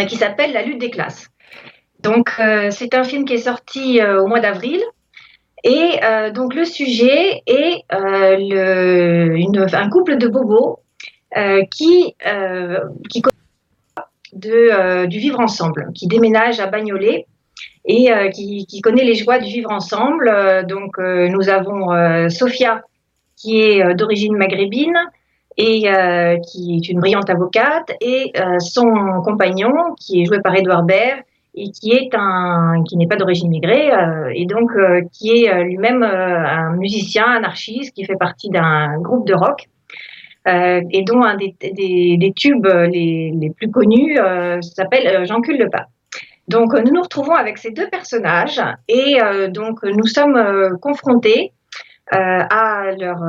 qui 0.09 0.17
s'appelle 0.17 0.53
La 0.53 0.63
lutte 0.63 0.81
des 0.81 0.91
classes. 0.91 1.29
Donc, 2.01 2.33
c'est 2.71 2.95
un 2.95 3.05
film 3.05 3.25
qui 3.25 3.35
est 3.35 3.39
sorti 3.39 4.03
au 4.03 4.27
mois 4.27 4.41
d'avril. 4.41 4.81
Et 5.65 5.99
donc 6.35 6.55
le 6.55 6.65
sujet 6.65 7.43
est 7.47 7.83
une, 7.91 9.67
un 9.73 9.91
couple 9.91 10.17
de 10.17 10.29
bobos 10.29 10.81
qui, 11.71 12.15
qui 13.11 13.23
de, 14.33 14.51
euh, 14.51 15.07
du 15.07 15.19
vivre 15.19 15.41
ensemble, 15.41 15.91
qui 15.95 16.07
déménage 16.07 16.61
à 16.61 16.67
Bagnolet 16.67 17.27
et 17.85 18.13
euh, 18.13 18.29
qui, 18.29 18.67
qui, 18.67 18.81
connaît 18.81 19.05
les 19.05 19.15
joies 19.15 19.39
du 19.39 19.51
vivre 19.51 19.71
ensemble. 19.71 20.29
Euh, 20.29 20.63
donc 20.63 20.99
nous 20.99 21.49
avons 21.49 22.29
Sophia 22.29 22.83
qui 23.37 23.61
est 23.61 23.95
d'origine 23.95 24.37
maghrébine 24.37 24.99
et 25.57 25.91
qui 26.47 26.77
est 26.77 26.89
une 26.89 27.01
brillante 27.01 27.31
avocate 27.31 27.93
et 28.01 28.33
son 28.59 29.23
compagnon 29.25 29.73
qui 29.99 30.23
est 30.23 30.25
joué 30.25 30.41
par 30.41 30.55
Edouard 30.57 30.83
Baird 30.83 31.21
et 31.59 31.71
qui 31.71 32.97
n'est 32.97 33.07
pas 33.07 33.17
d'origine 33.17 33.51
migrée 33.51 33.91
et 34.35 34.47
donc 34.47 34.71
qui 35.13 35.31
est 35.31 35.65
lui-même 35.65 36.03
un 36.03 36.77
musicien 36.77 37.25
anarchiste 37.25 37.95
qui 37.95 38.05
fait 38.05 38.17
partie 38.17 38.51
d'un 38.51 39.01
groupe 39.01 39.27
de 39.27 39.35
rock 39.35 39.69
euh, 40.49 40.81
et 40.91 41.03
dont 41.03 41.23
un 41.23 41.37
des, 41.37 42.33
tubes 42.35 42.67
les, 42.67 43.33
les, 43.35 43.51
plus 43.51 43.71
connus 43.71 44.19
euh, 44.19 44.63
s'appelle 44.63 45.07
euh, 45.07 45.25
J'encule 45.27 45.59
le 45.59 45.69
pas. 45.69 45.87
Donc 46.47 46.73
nous 46.73 46.93
nous 46.93 47.03
retrouvons 47.03 47.35
avec 47.35 47.59
ces 47.59 47.71
deux 47.73 47.89
personnages 47.91 48.63
et 48.89 49.19
donc 49.51 49.83
nous 49.83 50.07
sommes 50.07 50.79
confrontés 50.81 51.53
à 52.11 52.91
leur, 52.99 53.21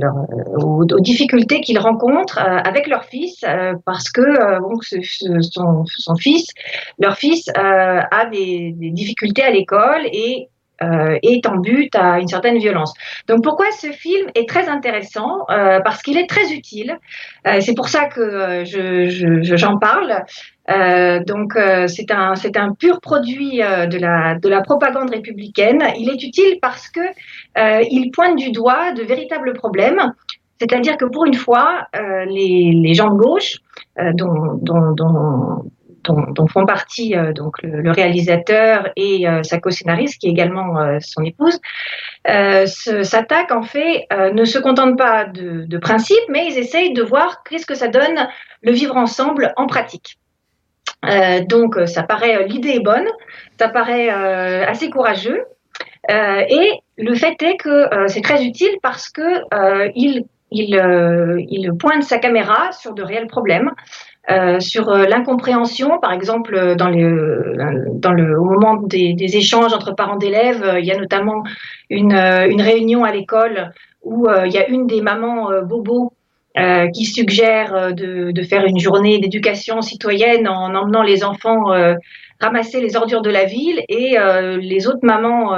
leur 0.00 0.14
aux, 0.62 0.84
difficultés 1.00 1.60
qu'ils 1.60 1.78
rencontrent 1.78 2.38
avec 2.38 2.86
leur 2.86 3.04
fils 3.04 3.44
parce 3.84 4.10
que 4.10 4.60
donc 4.60 4.84
son, 4.84 5.84
son, 5.86 6.16
fils, 6.16 6.46
leur 6.98 7.16
fils 7.16 7.48
a 7.54 8.26
des, 8.26 8.72
des 8.76 8.90
difficultés 8.90 9.42
à 9.42 9.50
l'école 9.50 10.06
et 10.12 10.48
est 10.80 11.46
en 11.46 11.56
but 11.56 11.94
à 11.96 12.20
une 12.20 12.28
certaine 12.28 12.58
violence. 12.58 12.94
Donc 13.26 13.42
pourquoi 13.42 13.66
ce 13.72 13.88
film 13.88 14.28
est 14.34 14.48
très 14.48 14.68
intéressant 14.68 15.44
Parce 15.48 16.02
qu'il 16.02 16.16
est 16.16 16.28
très 16.28 16.52
utile. 16.52 16.98
c'est 17.60 17.74
pour 17.74 17.88
ça 17.88 18.06
que 18.06 18.62
j'en 19.56 19.78
parle. 19.78 20.24
Donc 21.26 21.54
c'est 21.86 22.10
un 22.10 22.34
un 22.56 22.74
pur 22.74 23.00
produit 23.00 23.58
de 23.58 23.98
la 23.98 24.38
de 24.38 24.48
la 24.48 24.60
propagande 24.60 25.10
républicaine. 25.10 25.82
Il 25.98 26.10
est 26.10 26.22
utile 26.22 26.58
parce 26.60 26.88
que 26.88 27.00
il 27.56 28.10
pointe 28.10 28.36
du 28.36 28.50
doigt 28.52 28.92
de 28.92 29.02
véritables 29.02 29.54
problèmes 29.54 30.12
c'est-à-dire 30.58 30.96
que 30.96 31.04
pour 31.04 31.24
une 31.24 31.34
fois, 31.34 31.86
euh, 31.94 32.24
les, 32.24 32.94
gens 32.94 33.10
de 33.10 33.16
gauche, 33.16 33.58
euh, 33.98 34.12
dont, 34.12 34.58
font 36.50 36.64
partie 36.64 37.14
euh, 37.14 37.32
donc 37.32 37.62
le, 37.62 37.90
réalisateur 37.90 38.88
et 38.96 39.26
sa 39.42 39.60
co-scénariste, 39.60 40.20
qui 40.20 40.28
est 40.28 40.30
également 40.30 40.98
son 41.00 41.22
épouse, 41.22 41.60
s'attaquent 42.24 43.52
en 43.52 43.62
fait, 43.62 44.06
ne 44.32 44.44
se 44.44 44.58
contentent 44.58 44.98
pas 44.98 45.26
de, 45.26 45.64
de 45.66 45.78
principes, 45.78 46.16
mais 46.28 46.46
ils 46.46 46.58
essayent 46.58 46.92
de 46.92 47.02
voir 47.02 47.42
qu'est-ce 47.44 47.66
que 47.66 47.74
ça 47.74 47.88
donne 47.88 48.28
le 48.62 48.72
vivre 48.72 48.96
ensemble 48.96 49.52
en 49.56 49.66
pratique. 49.66 50.18
Donc 51.48 51.78
ça 51.86 52.02
paraît, 52.02 52.46
l'idée 52.46 52.70
est 52.70 52.82
bonne, 52.82 53.06
ça 53.58 53.68
paraît 53.68 54.08
assez 54.08 54.90
courageux, 54.90 55.44
et 56.08 56.70
le 56.96 57.14
fait 57.14 57.40
est 57.42 57.56
que 57.56 57.88
c'est 58.08 58.22
très 58.22 58.44
utile 58.44 58.76
parce 58.82 59.08
que 59.08 59.22
il 59.94 60.24
euh, 60.54 61.42
il, 61.48 61.70
pointe 61.78 62.02
sa 62.02 62.18
caméra 62.18 62.72
sur 62.72 62.94
de 62.94 63.02
réels 63.02 63.26
problèmes, 63.26 63.70
euh, 64.30 64.60
sur 64.60 64.88
euh, 64.88 65.04
l'incompréhension, 65.04 65.98
par 66.00 66.12
exemple, 66.12 66.74
dans, 66.76 66.90
dans 66.90 68.12
le, 68.12 68.40
au 68.40 68.44
moment 68.44 68.76
des, 68.82 69.14
échanges 69.36 69.74
entre 69.74 69.94
parents 69.94 70.16
d'élèves, 70.16 70.76
il 70.78 70.86
y 70.86 70.92
a 70.92 70.98
notamment 70.98 71.42
une, 71.90 72.14
réunion 72.14 73.04
à 73.04 73.12
l'école 73.12 73.72
où 74.02 74.26
il 74.44 74.52
y 74.52 74.58
a 74.58 74.68
une 74.68 74.86
des 74.86 75.02
mamans 75.02 75.50
bobos 75.62 76.12
qui 76.92 77.04
suggère 77.04 77.94
de, 77.94 78.42
faire 78.42 78.64
une 78.64 78.78
journée 78.78 79.18
d'éducation 79.18 79.80
citoyenne 79.82 80.48
en 80.48 80.74
emmenant 80.74 81.02
les 81.02 81.24
enfants 81.24 81.66
ramasser 82.40 82.80
les 82.80 82.96
ordures 82.96 83.22
de 83.22 83.30
la 83.30 83.44
ville 83.44 83.82
et 83.88 84.16
les 84.60 84.86
autres 84.86 85.04
mamans 85.04 85.54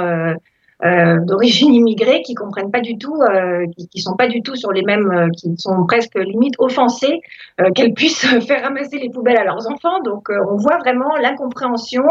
euh, 0.83 1.19
d'origine 1.19 1.75
immigrée 1.75 2.23
qui 2.23 2.33
comprennent 2.33 2.71
pas 2.71 2.81
du 2.81 2.97
tout, 2.97 3.15
euh, 3.21 3.67
qui, 3.77 3.87
qui, 3.87 4.01
sont 4.01 4.15
pas 4.15 4.27
du 4.27 4.41
tout 4.41 4.55
sur 4.55 4.71
les 4.71 4.81
mêmes, 4.81 5.11
euh, 5.11 5.27
qui 5.29 5.53
sont 5.59 5.85
presque 5.85 6.17
limite 6.17 6.55
offensées 6.57 7.21
qu'elles 7.75 7.93
puissent 7.93 8.25
faire 8.47 8.63
ramasser 8.63 8.97
les 8.97 9.11
poubelles 9.11 9.37
à 9.37 9.43
leurs 9.43 9.69
enfants. 9.69 9.99
Donc 10.03 10.29
on 10.29 10.55
voit 10.55 10.79
vraiment 10.79 11.15
l'incompréhension. 11.17 12.03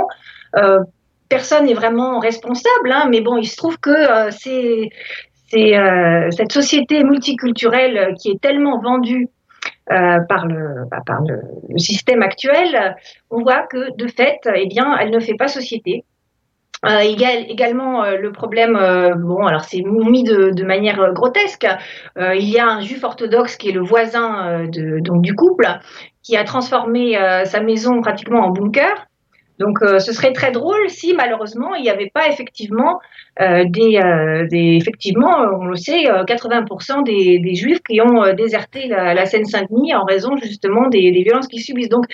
personne 1.29 1.67
n'est 1.67 1.75
vraiment 1.75 2.21
responsable, 2.21 2.93
hein, 2.93 3.09
mais 3.11 3.21
bon, 3.21 3.39
il 3.39 3.47
se 3.47 3.57
trouve 3.57 3.77
que 3.79 4.31
c'est 5.51 5.75
c'est 6.31 6.31
cette 6.31 6.53
société 6.53 7.03
multiculturelle 7.05 8.15
qui 8.21 8.31
est 8.31 8.41
tellement 8.41 8.81
vendue 8.81 9.29
par, 9.87 10.47
le, 10.47 10.89
bah, 10.91 11.01
par 11.05 11.21
le, 11.23 11.41
système 11.77 12.23
actuel, 12.23 12.97
on 13.31 13.43
voit 13.43 13.67
que 13.67 13.97
de 13.97 14.07
fait, 14.07 14.39
eh 14.55 14.67
bien, 14.67 14.97
elle 14.99 15.11
ne 15.11 15.19
fait 15.19 15.35
pas 15.35 15.49
société. 15.49 16.05
Euh, 16.87 17.01
également 17.01 18.05
euh, 18.05 18.17
le 18.17 18.33
problème, 18.33 18.75
euh, 18.75 19.15
bon 19.15 19.45
alors 19.47 19.65
c'est 19.65 19.83
mis 19.83 20.25
de, 20.25 20.65
manière 20.65 21.13
grotesque. 21.13 21.67
il 22.17 22.49
y 22.49 22.59
a 22.59 22.67
un 22.67 22.81
juif 22.81 23.05
orthodoxe 23.05 23.57
qui 23.57 23.69
est 23.69 23.73
le 23.73 23.83
voisin 23.83 24.65
du 24.67 25.35
couple, 25.35 25.67
qui 26.23 26.37
a 26.37 26.45
transformé 26.45 27.19
sa 27.45 27.61
maison 27.61 28.01
pratiquement 28.01 28.41
en 28.47 28.51
bunker. 28.51 29.07
Donc 29.61 29.79
ce 29.81 30.13
serait 30.13 30.33
très 30.33 30.51
drôle 30.51 30.89
si 30.89 31.15
malheureusement 31.15 31.75
il 31.75 31.83
n'y 31.83 31.91
avait 31.91 32.11
pas 32.13 32.29
effectivement 32.29 32.99
des, 33.39 34.01
effectivement 34.53 35.37
on 35.61 35.67
le 35.67 35.77
sait 35.77 36.05
80% 36.05 37.05
des, 37.05 37.55
juifs 37.55 37.81
qui 37.89 38.01
ont 38.01 38.33
déserté 38.35 38.89
la, 38.89 39.27
Seine-Saint-Denis 39.27 39.95
en 39.95 40.05
raison 40.05 40.35
justement 40.37 40.89
des, 40.89 41.13
des 41.13 41.23
violences 41.23 41.47
qu'ils 41.47 41.63
subissent. 41.63 41.91
Donc 41.91 42.07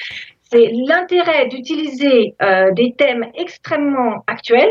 c'est 0.50 0.70
l'intérêt 0.86 1.48
d'utiliser 1.48 2.34
euh, 2.42 2.70
des 2.72 2.94
thèmes 2.96 3.24
extrêmement 3.34 4.22
actuels, 4.26 4.70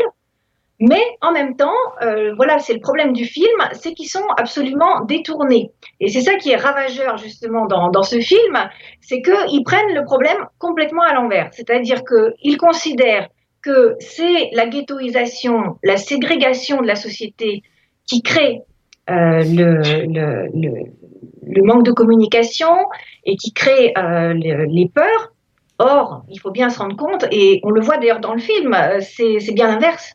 mais 0.78 1.02
en 1.22 1.32
même 1.32 1.56
temps, 1.56 1.72
euh, 2.02 2.34
voilà, 2.36 2.58
c'est 2.58 2.74
le 2.74 2.80
problème 2.80 3.12
du 3.12 3.24
film, 3.24 3.60
c'est 3.72 3.94
qu'ils 3.94 4.08
sont 4.08 4.26
absolument 4.36 5.04
détournés. 5.04 5.70
Et 6.00 6.08
c'est 6.08 6.20
ça 6.20 6.36
qui 6.36 6.50
est 6.50 6.56
ravageur 6.56 7.16
justement 7.16 7.66
dans, 7.66 8.02
ce 8.02 8.20
film, 8.20 8.58
c'est 9.00 9.22
qu'ils 9.22 9.62
prennent 9.64 9.94
le 9.94 10.04
problème 10.04 10.36
complètement 10.58 11.02
à 11.02 11.14
l'envers. 11.14 11.48
C'est-à-dire 11.52 12.02
qu'ils 12.04 12.58
considèrent 12.58 13.28
que 13.62 13.96
c'est 14.00 14.50
la 14.52 14.66
ghettoisation, 14.66 15.78
la 15.82 15.96
ségrégation 15.96 16.82
de 16.82 16.86
la 16.86 16.94
société 16.94 17.62
qui 18.06 18.22
crée 18.22 18.60
euh, 19.08 19.42
le, 19.44 21.62
manque 21.62 21.84
de 21.84 21.92
communication 21.92 22.76
et 23.24 23.36
qui 23.36 23.52
crée 23.52 23.94
les 23.96 24.90
peurs 24.94 25.32
Or, 25.78 26.24
il 26.30 26.40
faut 26.40 26.50
bien 26.50 26.70
se 26.70 26.78
rendre 26.78 26.96
compte, 26.96 27.26
et 27.30 27.60
on 27.62 27.70
le 27.70 27.82
voit 27.82 27.98
d'ailleurs 27.98 28.20
dans 28.20 28.32
le 28.32 28.40
film, 28.40 28.72
euh, 28.72 29.00
c'est 29.00 29.52
bien 29.52 29.68
l'inverse. 29.68 30.14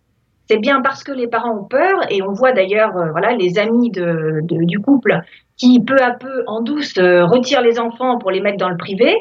C'est 0.52 0.58
bien 0.58 0.82
parce 0.82 1.06
que 1.06 1.14
les 1.14 1.28
parents 1.28 1.60
ont 1.60 1.64
peur, 1.64 2.02
et 2.10 2.22
on 2.22 2.34
voit 2.34 2.52
d'ailleurs 2.52 2.98
euh, 2.98 3.10
voilà, 3.12 3.32
les 3.32 3.58
amis 3.58 3.90
du 3.90 4.80
couple 4.80 5.18
qui, 5.56 5.80
peu 5.80 5.96
à 6.04 6.12
peu, 6.12 6.44
en 6.46 6.62
douce, 6.62 6.98
euh, 6.98 7.24
retirent 7.24 7.62
les 7.62 7.80
enfants 7.80 8.18
pour 8.18 8.32
les 8.32 8.42
mettre 8.42 8.58
dans 8.58 8.68
le 8.68 8.76
privé. 8.76 9.16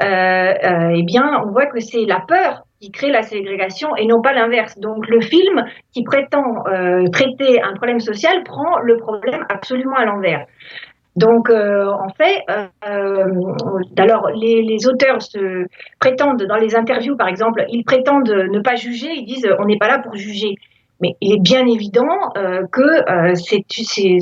eh 0.00 1.02
bien, 1.04 1.40
on 1.44 1.52
voit 1.52 1.66
que 1.66 1.78
c'est 1.78 2.04
la 2.04 2.18
peur 2.18 2.64
qui 2.80 2.90
crée 2.90 3.12
la 3.12 3.22
ségrégation 3.22 3.94
et 3.94 4.06
non 4.06 4.20
pas 4.20 4.32
l'inverse. 4.32 4.76
Donc 4.80 5.06
le 5.06 5.20
film 5.20 5.64
qui 5.94 6.02
prétend 6.02 6.64
traiter 7.12 7.62
un 7.62 7.74
problème 7.74 8.00
social 8.00 8.42
prend 8.42 8.78
le 8.80 8.96
problème 8.96 9.46
absolument 9.48 9.96
à 9.96 10.04
l'envers. 10.04 10.46
Donc, 11.16 11.48
euh, 11.48 11.86
en 11.86 12.10
fait, 12.10 12.42
euh, 12.50 12.66
euh, 12.86 13.24
alors 13.96 14.28
les, 14.34 14.86
auteurs 14.86 15.22
se 15.22 15.66
prétendent 15.98 16.42
dans 16.42 16.56
les 16.56 16.76
interviews, 16.76 17.16
par 17.16 17.28
exemple, 17.28 17.64
ils 17.70 17.84
prétendent 17.84 18.28
ne 18.28 18.60
pas 18.60 18.76
juger, 18.76 19.08
ils 19.14 19.24
disent 19.24 19.48
on 19.58 19.64
n'est 19.64 19.78
pas 19.78 19.88
là 19.88 19.98
pour 19.98 20.14
juger. 20.14 20.56
Mais 21.00 21.14
il 21.20 21.34
est 21.34 21.40
bien 21.40 21.66
évident 21.66 22.08
que 22.72 23.34
c'est, 23.34 23.64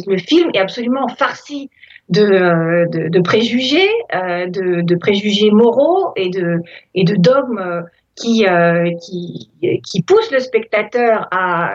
le 0.06 0.18
film 0.18 0.50
est 0.54 0.58
absolument 0.58 1.06
farci 1.08 1.70
de, 2.08 3.20
préjugés, 3.22 3.90
de, 4.12 4.82
de, 4.82 4.94
préjugés 4.96 5.50
moraux 5.52 6.12
et 6.16 6.30
de, 6.30 6.58
et 6.94 7.04
de 7.04 7.14
dogmes 7.14 7.84
qui, 8.16 8.46
euh, 8.46 8.90
qui, 9.04 9.50
qui, 9.82 10.02
pousse 10.02 10.30
le 10.30 10.38
spectateur 10.38 11.26
à, 11.30 11.66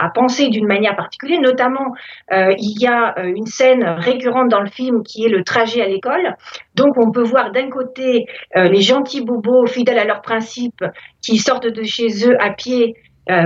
à, 0.00 0.04
à 0.06 0.10
penser 0.10 0.48
d'une 0.48 0.66
manière 0.66 0.96
particulière. 0.96 1.40
Notamment, 1.40 1.92
euh, 2.32 2.54
il 2.58 2.80
y 2.80 2.86
a 2.86 3.18
euh, 3.18 3.32
une 3.34 3.46
scène 3.46 3.84
récurrente 3.84 4.48
dans 4.48 4.60
le 4.60 4.70
film 4.70 5.02
qui 5.02 5.24
est 5.24 5.28
le 5.28 5.44
trajet 5.44 5.82
à 5.82 5.88
l'école. 5.88 6.36
Donc, 6.74 6.96
on 6.96 7.10
peut 7.10 7.22
voir 7.22 7.52
d'un 7.52 7.68
côté 7.68 8.26
euh, 8.56 8.64
les 8.64 8.80
gentils 8.80 9.24
bobos 9.24 9.66
fidèles 9.66 9.98
à 9.98 10.04
leurs 10.04 10.22
principes 10.22 10.84
qui 11.20 11.36
sortent 11.36 11.66
de 11.66 11.82
chez 11.82 12.28
eux 12.28 12.36
à 12.40 12.50
pied 12.50 12.94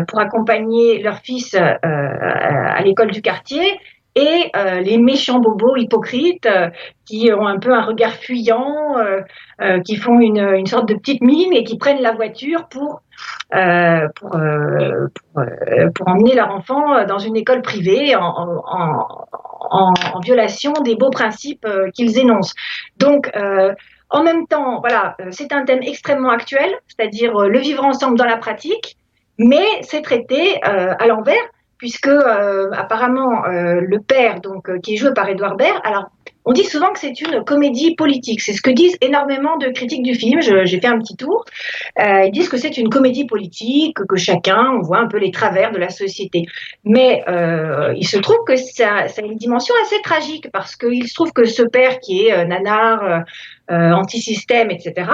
pour 0.09 0.19
accompagner 0.19 1.01
leur 1.01 1.19
fils 1.19 1.55
à 1.55 2.83
l'école 2.83 3.13
du 3.13 3.23
quartier 3.23 3.79
et 4.15 4.51
euh, 4.57 4.81
les 4.81 4.99
méchants 4.99 5.39
bobos 5.39 5.77
hypocrites 5.77 6.47
euh, 6.47 6.71
qui 7.05 7.31
ont 7.33 7.47
un 7.47 7.59
peu 7.59 7.73
un 7.73 7.83
regard 7.83 8.13
fuyant, 8.13 8.99
euh, 8.99 9.81
qui 9.81 9.97
font 9.97 10.19
une, 10.21 10.39
une, 10.39 10.67
sorte 10.67 10.89
de 10.89 10.95
petite 10.95 11.23
mine 11.23 11.53
et 11.53 11.65
qui 11.65 11.79
prennent 11.79 12.03
la 12.03 12.13
voiture 12.13 12.69
pour, 12.69 13.03
pour, 13.51 14.31
pour, 14.31 15.45
pour, 15.95 16.09
emmener 16.09 16.35
leur 16.35 16.51
enfant 16.51 17.05
dans 17.07 17.19
une 17.19 17.37
école 17.37 17.63
privée 17.63 18.15
en, 18.17 18.23
en, 18.23 19.27
en, 19.71 19.93
en 20.15 20.21
violation 20.21 20.73
des 20.85 20.97
beaux 20.97 21.11
principes 21.11 21.67
qu'ils 21.95 22.19
énoncent. 22.19 22.55
Donc, 22.99 23.31
en 24.11 24.23
même 24.23 24.47
temps, 24.47 24.81
voilà, 24.81 25.17
c'est 25.31 25.53
un 25.53 25.65
thème 25.65 25.83
extrêmement 25.83 26.31
actuel, 26.31 26.71
c'est-à-dire 26.87 27.33
le 27.39 27.59
vivre 27.59 27.85
ensemble 27.85 28.19
dans 28.19 28.27
la 28.27 28.37
pratique, 28.37 28.97
mais 29.39 29.67
c'est 29.83 30.03
traité 30.03 30.63
à 30.63 31.07
l'envers 31.07 31.43
puisque 31.79 32.09
euh, 32.09 32.71
apparemment 32.73 33.45
euh, 33.47 33.81
le 33.81 34.01
père, 34.01 34.41
donc 34.41 34.69
euh, 34.69 34.79
qui 34.81 34.95
est 34.95 34.97
joué 34.97 35.15
par 35.15 35.29
Edouard 35.29 35.57
Baird, 35.57 35.81
alors 35.85 36.11
on 36.45 36.53
dit 36.53 36.65
souvent 36.65 36.93
que 36.93 36.99
c'est 36.99 37.21
une 37.21 37.45
comédie 37.45 37.95
politique. 37.95 38.41
C'est 38.41 38.55
ce 38.55 38.63
que 38.63 38.71
disent 38.71 38.97
énormément 39.03 39.59
de 39.59 39.69
critiques 39.69 40.03
du 40.03 40.15
film. 40.15 40.41
J'ai 40.41 40.81
fait 40.81 40.87
un 40.87 40.99
petit 40.99 41.15
tour. 41.15 41.45
ils 41.99 42.31
disent 42.33 42.49
que 42.49 42.57
c'est 42.57 42.79
une 42.79 42.89
comédie 42.89 43.27
politique, 43.27 43.99
que 44.09 44.17
chacun, 44.17 44.71
on 44.79 44.81
voit 44.81 44.97
un 44.97 45.09
peu 45.09 45.19
les 45.19 45.31
travers 45.31 45.73
de 45.73 45.79
la 45.79 45.91
société. 45.91 46.47
Mais 46.85 47.23
il 47.95 48.09
se 48.09 48.17
trouve 48.17 48.39
que 48.47 48.57
ça, 48.57 49.09
ça, 49.09 49.21
a 49.21 49.25
une 49.27 49.37
dimension 49.37 49.75
assez 49.83 50.01
tragique 50.01 50.49
parce 50.51 50.75
qu'il 50.75 51.07
se 51.07 51.13
trouve 51.13 51.35
que 51.35 51.45
ce 51.45 51.63
père 51.63 52.01
qui 52.01 52.29
est 52.29 52.47
nanar, 52.47 53.25
anti-système, 53.69 54.71
etc., 54.71 55.05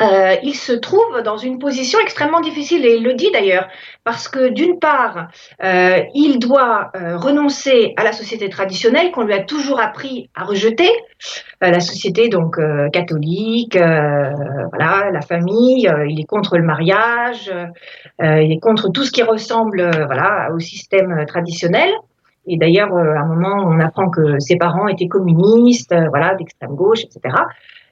euh, 0.00 0.36
il 0.42 0.54
se 0.54 0.72
trouve 0.72 1.22
dans 1.24 1.36
une 1.36 1.58
position 1.58 1.98
extrêmement 2.00 2.40
difficile 2.40 2.86
et 2.86 2.96
il 2.96 3.02
le 3.02 3.14
dit 3.14 3.30
d'ailleurs 3.32 3.68
parce 4.04 4.28
que 4.28 4.48
d'une 4.48 4.78
part, 4.78 5.28
euh, 5.62 6.00
il 6.14 6.38
doit 6.38 6.90
euh, 6.94 7.16
renoncer 7.16 7.92
à 7.96 8.04
la 8.04 8.12
société 8.12 8.48
traditionnelle 8.48 9.10
qu'on 9.10 9.24
lui 9.24 9.34
a 9.34 9.42
toujours 9.42 9.80
appris 9.80 10.30
à 10.34 10.44
rejeter, 10.44 10.88
la 11.60 11.80
société 11.80 12.28
donc 12.28 12.56
catholique, 12.92 13.76
voilà, 13.76 15.10
la 15.12 15.20
famille, 15.20 15.90
il 16.08 16.20
est 16.20 16.24
contre 16.24 16.56
le 16.56 16.64
mariage, 16.64 17.52
il 18.22 18.52
est 18.52 18.60
contre 18.60 18.88
tout 18.90 19.04
ce 19.04 19.10
qui 19.10 19.22
ressemble 19.22 19.90
voilà 20.06 20.48
au 20.54 20.58
système 20.58 21.26
traditionnel. 21.26 21.90
Et 22.46 22.56
d'ailleurs, 22.56 22.94
à 22.94 23.20
un 23.20 23.26
moment, 23.26 23.66
on 23.66 23.78
apprend 23.80 24.08
que 24.08 24.38
ses 24.38 24.56
parents 24.56 24.88
étaient 24.88 25.08
communistes, 25.08 25.94
voilà, 26.08 26.34
d'extrême 26.34 26.74
gauche, 26.74 27.04
etc. 27.04 27.34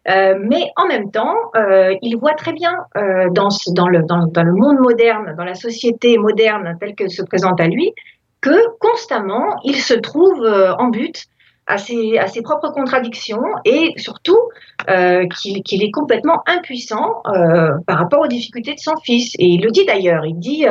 Euh, 0.09 0.35
mais 0.41 0.71
en 0.77 0.87
même 0.87 1.11
temps, 1.11 1.35
euh, 1.57 1.95
il 2.03 2.17
voit 2.17 2.35
très 2.35 2.53
bien 2.53 2.73
euh, 2.97 3.29
dans, 3.31 3.49
le, 3.89 4.53
monde 4.53 4.79
moderne, 4.79 5.35
dans 5.37 5.45
la 5.45 5.55
société 5.55 6.17
moderne 6.19 6.77
telle 6.81 6.95
qu'elle 6.95 7.11
se 7.11 7.23
présente 7.23 7.61
à 7.61 7.67
lui, 7.67 7.93
que 8.41 8.57
constamment, 8.79 9.57
il 9.65 9.77
se 9.77 9.95
trouve 9.95 10.47
en 10.79 10.89
but 10.89 11.25
à 11.67 11.77
ses, 11.77 12.19
propres 12.43 12.71
contradictions 12.71 13.43
et 13.65 13.93
surtout 13.97 14.39
qu'il 14.87 15.83
est 15.83 15.91
complètement 15.91 16.43
impuissant 16.47 17.23
par 17.87 17.99
rapport 17.99 18.21
aux 18.21 18.29
difficultés 18.29 18.75
de 18.75 18.79
son 18.79 18.95
fils. 19.05 19.35
Et 19.39 19.47
il 19.47 19.63
le 19.63 19.71
dit 19.71 19.85
d'ailleurs, 19.85 20.25
il 20.25 20.39
dit 20.39 20.65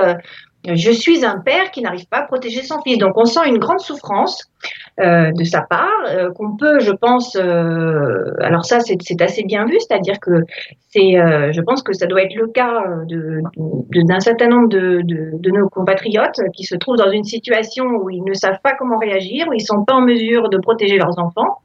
je 0.65 0.91
suis 0.91 1.25
un 1.25 1.39
père 1.39 1.71
qui 1.71 1.81
n'arrive 1.81 2.07
pas 2.07 2.19
à 2.19 2.23
protéger 2.23 2.63
son 2.63 2.81
fils. 2.81 2.97
Donc 2.97 3.17
on 3.17 3.25
sent 3.25 3.47
une 3.47 3.57
grande 3.57 3.81
souffrance 3.81 4.49
euh, 4.99 5.31
de 5.31 5.43
sa 5.43 5.61
part, 5.61 5.87
euh, 6.07 6.31
qu'on 6.31 6.57
peut, 6.57 6.79
je 6.79 6.91
pense, 6.91 7.35
euh, 7.35 8.33
alors 8.39 8.65
ça 8.65 8.79
c'est 8.79 9.21
assez 9.21 9.43
bien 9.43 9.65
vu, 9.65 9.77
c'est-à-dire 9.79 10.19
que 10.19 10.31
c'est, 10.89 11.13
je 11.53 11.61
pense 11.61 11.83
que 11.83 11.93
ça 11.93 12.07
doit 12.07 12.23
être 12.23 12.33
le 12.33 12.47
cas 12.47 12.83
d'un 13.05 14.19
certain 14.19 14.47
nombre 14.47 14.69
de, 14.69 15.01
de, 15.03 15.51
nos 15.51 15.69
compatriotes 15.69 16.39
qui 16.53 16.63
se 16.63 16.75
trouvent 16.75 16.97
dans 16.97 17.11
une 17.11 17.23
situation 17.23 17.85
où 17.85 18.09
ils 18.09 18.23
ne 18.23 18.33
savent 18.33 18.59
pas 18.63 18.73
comment 18.73 18.97
réagir, 18.97 19.45
où 19.47 19.53
ils 19.53 19.61
sont 19.61 19.85
pas 19.85 19.93
en 19.93 20.01
mesure 20.01 20.49
de 20.49 20.57
protéger 20.57 20.97
leurs 20.97 21.19
enfants, 21.19 21.59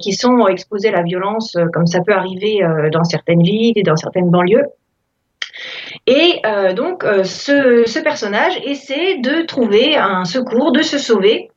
qui 0.00 0.12
sont 0.12 0.46
exposés 0.46 0.88
à 0.88 0.92
la 0.92 1.02
violence, 1.02 1.56
comme 1.72 1.86
ça 1.86 2.00
peut 2.06 2.12
arriver 2.12 2.60
dans 2.92 3.04
certaines 3.04 3.42
villes 3.42 3.72
et 3.76 3.82
dans 3.82 3.96
certaines 3.96 4.28
banlieues. 4.28 4.66
Et 6.06 6.40
euh, 6.44 6.72
donc, 6.72 7.04
euh, 7.04 7.24
ce, 7.24 8.02
personnage 8.02 8.58
essaie 8.64 9.18
de 9.18 9.42
trouver 9.42 9.96
un 9.96 10.24
secours, 10.24 10.72
de 10.72 10.82
se 10.82 10.98
sauver. 10.98 11.50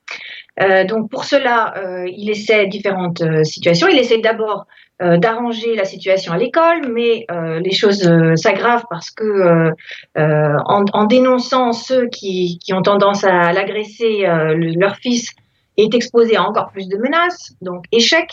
Euh, 0.62 0.86
donc, 0.86 1.10
pour 1.10 1.26
cela, 1.26 1.74
il 2.08 2.30
essaie 2.30 2.68
différentes 2.68 3.24
situations. 3.44 3.88
Il 3.88 3.98
essaie 3.98 4.20
d'abord 4.20 4.66
d'arranger 5.00 5.76
la 5.76 5.84
situation 5.84 6.32
à 6.32 6.38
l'école, 6.38 6.90
mais 6.90 7.26
les 7.60 7.74
choses 7.74 8.10
s'aggravent 8.36 8.86
parce 8.90 9.12
que, 9.12 9.72
en, 10.16 11.04
dénonçant 11.06 11.74
ceux 11.74 12.08
qui, 12.08 12.58
ont 12.72 12.82
tendance 12.82 13.26
à 13.26 13.52
l'agresser, 13.52 14.26
leur 14.26 14.96
fils 14.96 15.32
est 15.78 15.94
exposé 15.94 16.38
à 16.38 16.44
encore 16.44 16.72
plus 16.72 16.88
de 16.88 16.98
menaces. 16.98 17.54
Donc, 17.62 17.84
échec. 17.92 18.30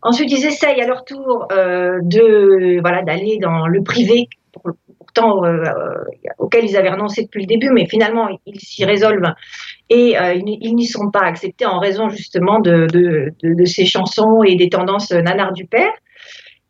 Ensuite, 0.00 0.30
ils 0.32 0.46
essayent 0.46 0.80
à 0.80 0.86
leur 0.86 1.04
tour 1.04 1.46
de 1.50 2.80
voilà 2.80 3.02
d'aller 3.02 3.38
dans 3.38 3.66
le 3.66 3.82
privé 3.82 4.28
pour, 5.16 5.44
euh, 5.44 5.62
auquel 6.38 6.64
ils 6.64 6.76
avaient 6.76 6.90
renoncé 6.90 7.22
depuis 7.22 7.42
le 7.42 7.46
début, 7.46 7.70
mais 7.72 7.86
finalement 7.86 8.28
ils 8.46 8.60
s'y 8.60 8.84
résolvent 8.84 9.32
et 9.88 10.18
euh, 10.18 10.34
ils 10.34 10.74
n'y 10.74 10.86
sont 10.86 11.10
pas 11.10 11.22
acceptés 11.22 11.66
en 11.66 11.78
raison 11.78 12.08
justement 12.08 12.58
de, 12.60 12.86
de, 12.92 13.64
ces 13.64 13.86
chansons 13.86 14.42
et 14.44 14.56
des 14.56 14.68
tendances 14.68 15.10
nanar 15.12 15.52
du 15.52 15.66
père. 15.66 15.92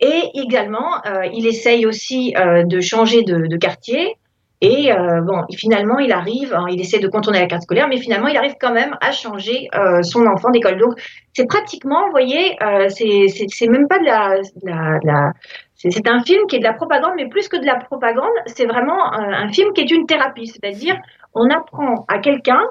Et 0.00 0.22
également, 0.34 0.96
euh, 1.06 1.24
il 1.32 1.46
essaye 1.46 1.86
aussi 1.86 2.34
de 2.36 2.80
changer 2.80 3.22
de, 3.22 3.56
quartier. 3.56 4.16
Et 4.60 4.90
bon, 5.26 5.42
finalement, 5.54 5.98
il 5.98 6.12
arrive, 6.12 6.54
hein, 6.54 6.66
il 6.70 6.80
essaie 6.80 6.98
de 6.98 7.08
contourner 7.08 7.40
la 7.40 7.46
carte 7.46 7.62
scolaire, 7.62 7.88
mais 7.88 7.98
finalement, 7.98 8.28
il 8.28 8.36
arrive 8.36 8.54
quand 8.60 8.72
même 8.72 8.96
à 9.00 9.12
changer 9.12 9.68
son 10.02 10.26
enfant 10.26 10.50
d'école. 10.50 10.78
Donc, 10.78 10.92
c'est 11.32 11.46
pratiquement, 11.46 12.04
vous 12.06 12.10
voyez, 12.10 12.56
c'est 12.88 13.68
même 13.68 13.88
pas 13.88 13.98
de 13.98 14.04
la, 14.04 15.32
c'est 15.76 16.08
un 16.08 16.22
film 16.22 16.46
qui 16.46 16.56
est 16.56 16.58
de 16.58 16.64
la 16.64 16.72
propagande, 16.72 17.12
mais 17.16 17.28
plus 17.28 17.48
que 17.48 17.56
de 17.56 17.66
la 17.66 17.76
propagande, 17.76 18.32
c'est 18.46 18.64
vraiment 18.64 19.12
un, 19.12 19.48
film 19.48 19.72
qui 19.74 19.82
est 19.82 19.90
une 19.90 20.06
thérapie. 20.06 20.46
C'est-à-dire, 20.46 20.96
on 21.34 21.50
apprend 21.50 22.06
à 22.08 22.18
quelqu'un 22.18 22.62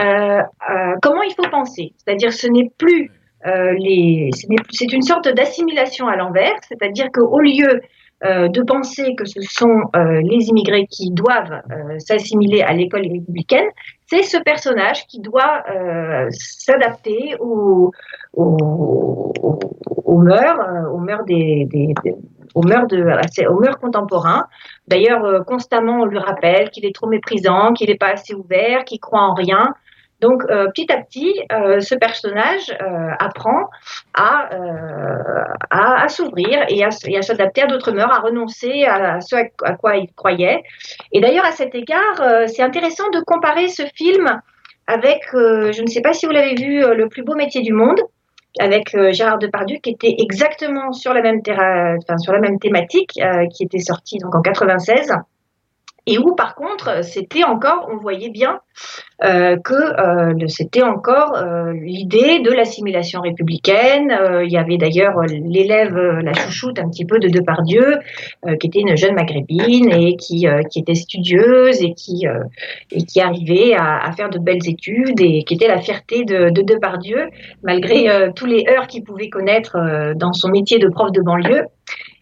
euh, 0.00 0.40
euh, 0.70 0.94
comment 1.02 1.22
il 1.22 1.34
faut 1.34 1.48
penser. 1.50 1.92
C'est-à-dire, 1.98 2.32
ce 2.32 2.46
n'est 2.46 2.70
plus 2.78 3.10
euh, 3.46 3.72
les, 3.78 4.30
c'est 4.70 4.92
une 4.92 5.02
sorte 5.02 5.28
d'assimilation 5.28 6.08
à 6.08 6.16
l'envers. 6.16 6.54
C'est-à-dire 6.66 7.08
qu'au 7.12 7.40
lieu 7.40 7.80
de 8.24 8.62
penser 8.62 9.14
que 9.16 9.24
ce 9.24 9.40
sont 9.42 9.82
les 9.94 10.48
immigrés 10.48 10.88
qui 10.90 11.12
doivent 11.12 11.62
s'assimiler 11.98 12.62
à 12.62 12.72
l'école 12.72 13.02
républicaine, 13.02 13.68
c'est 14.06 14.24
ce 14.24 14.38
personnage 14.38 15.06
qui 15.06 15.20
doit 15.20 15.62
s'adapter 16.30 17.36
aux, 17.38 17.92
mœurs, 20.08 20.58
aux 20.92 20.98
mœurs 20.98 21.24
des, 21.26 21.94
aux 22.54 22.62
mœurs, 22.62 22.86
de, 22.86 23.02
aux 23.48 23.60
mœurs 23.60 23.78
contemporains. 23.78 24.46
D'ailleurs, 24.86 25.24
euh, 25.24 25.40
constamment, 25.40 26.00
on 26.00 26.04
lui 26.04 26.18
rappelle 26.18 26.70
qu'il 26.70 26.84
est 26.84 26.94
trop 26.94 27.08
méprisant, 27.08 27.72
qu'il 27.72 27.88
n'est 27.90 27.96
pas 27.96 28.12
assez 28.12 28.34
ouvert, 28.34 28.84
qu'il 28.84 29.00
croit 29.00 29.20
en 29.20 29.34
rien. 29.34 29.74
Donc, 30.20 30.42
euh, 30.50 30.66
petit 30.74 30.90
à 30.92 31.00
petit, 31.00 31.32
euh, 31.52 31.78
ce 31.78 31.94
personnage 31.94 32.76
apprend 33.20 33.70
à, 34.14 34.48
à, 35.70 36.08
s'ouvrir 36.08 36.64
et 36.68 36.84
à, 36.84 36.90
s'adapter 36.90 37.62
à 37.62 37.66
d'autres 37.66 37.92
mœurs, 37.92 38.12
à 38.12 38.18
renoncer 38.18 38.84
à, 38.84 39.20
ce 39.20 39.36
à, 39.36 39.74
quoi 39.76 39.96
il 39.96 40.12
croyait. 40.14 40.64
Et 41.12 41.20
d'ailleurs, 41.20 41.44
à 41.44 41.52
cet 41.52 41.74
égard, 41.76 42.48
c'est 42.48 42.62
intéressant 42.62 43.08
de 43.10 43.20
comparer 43.20 43.68
ce 43.68 43.84
film 43.94 44.40
avec, 44.88 45.20
je 45.32 45.82
ne 45.82 45.86
sais 45.86 46.00
pas 46.00 46.12
si 46.12 46.26
vous 46.26 46.32
l'avez 46.32 46.56
vu, 46.56 46.80
Le 46.80 47.08
plus 47.08 47.22
beau 47.22 47.36
métier 47.36 47.62
du 47.62 47.72
monde, 47.72 48.00
avec 48.58 48.94
euh, 48.94 49.12
Gérard 49.12 49.38
Depardieu 49.38 49.78
qui 49.82 49.90
était 49.90 50.14
exactement 50.18 50.92
sur 50.92 51.12
la 51.12 51.22
même, 51.22 51.40
sur 52.18 52.32
la 52.32 52.40
même 52.40 52.58
thématique, 52.58 53.18
euh, 53.22 53.46
qui 53.46 53.64
était 53.64 53.78
sorti 53.78 54.18
donc 54.18 54.34
en 54.34 54.42
96 54.42 55.12
et 56.08 56.18
où 56.18 56.34
par 56.34 56.54
contre 56.54 57.04
c'était 57.04 57.42
on 57.44 57.96
voyait 57.98 58.30
bien 58.30 58.60
euh, 59.24 59.56
que 59.56 59.74
euh, 59.74 60.46
c'était 60.46 60.82
encore 60.82 61.36
euh, 61.36 61.72
l'idée 61.72 62.38
de 62.38 62.52
l'assimilation 62.52 63.20
républicaine. 63.20 64.16
il 64.44 64.50
y 64.50 64.56
avait 64.56 64.78
d'ailleurs 64.78 65.20
l'élève, 65.26 65.96
la 65.96 66.32
chouchoute 66.34 66.78
un 66.78 66.88
petit 66.88 67.04
peu 67.04 67.18
de 67.18 67.28
Depardieu, 67.28 67.98
qui 68.60 68.66
était 68.68 68.80
une 68.80 68.96
jeune 68.96 69.14
maghrébine 69.14 69.90
et 69.92 70.16
qui, 70.16 70.46
était 70.76 70.94
studieuse 70.94 71.82
et 71.82 71.94
qui, 71.94 72.26
arrivait 73.20 73.74
à, 73.74 74.10
faire 74.12 74.30
de 74.30 74.38
belles 74.38 74.66
études 74.68 75.20
et 75.20 75.42
qui 75.42 75.54
était 75.54 75.68
la 75.68 75.78
fierté 75.78 76.24
de, 76.24 76.50
de 76.50 76.62
Depardieu, 76.62 77.28
malgré 77.62 78.30
tous 78.34 78.46
les 78.46 78.64
heures 78.68 78.86
qu'il 78.86 79.02
pouvait 79.02 79.28
connaître 79.28 79.76
dans 80.14 80.32
son 80.32 80.48
métier 80.48 80.78
de 80.78 80.88
prof 80.88 81.10
de 81.10 81.22
banlieue. 81.22 81.64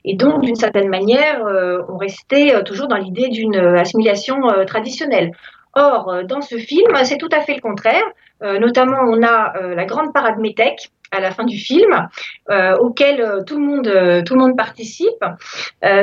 Et 0.07 0.15
donc, 0.15 0.41
d'une 0.43 0.55
certaine 0.55 0.89
manière, 0.89 1.45
euh, 1.45 1.83
on 1.89 1.97
restait 1.97 2.55
euh, 2.55 2.63
toujours 2.63 2.87
dans 2.87 2.97
l'idée 2.97 3.29
d'une 3.29 3.57
euh, 3.57 3.81
assimilation 3.81 4.37
traditionnelle. 4.67 5.33
Or, 5.75 6.23
dans 6.27 6.41
ce 6.41 6.57
film, 6.57 6.95
c'est 7.03 7.19
tout 7.19 7.29
à 7.33 7.41
fait 7.41 7.55
le 7.55 7.61
contraire. 7.61 8.03
notamment, 8.41 8.97
on 9.11 9.23
a 9.23 9.53
la 9.75 9.85
grande 9.85 10.11
parade 10.15 10.39
métèque 10.39 10.89
à 11.13 11.21
la 11.21 11.31
fin 11.33 11.45
du 11.45 11.59
film, 11.59 12.09
auquel 12.81 13.45
tout 13.47 13.59
le 13.59 13.67
monde, 13.67 14.25
tout 14.25 14.35
le 14.35 14.41
monde 14.41 14.57
participe. 14.57 15.23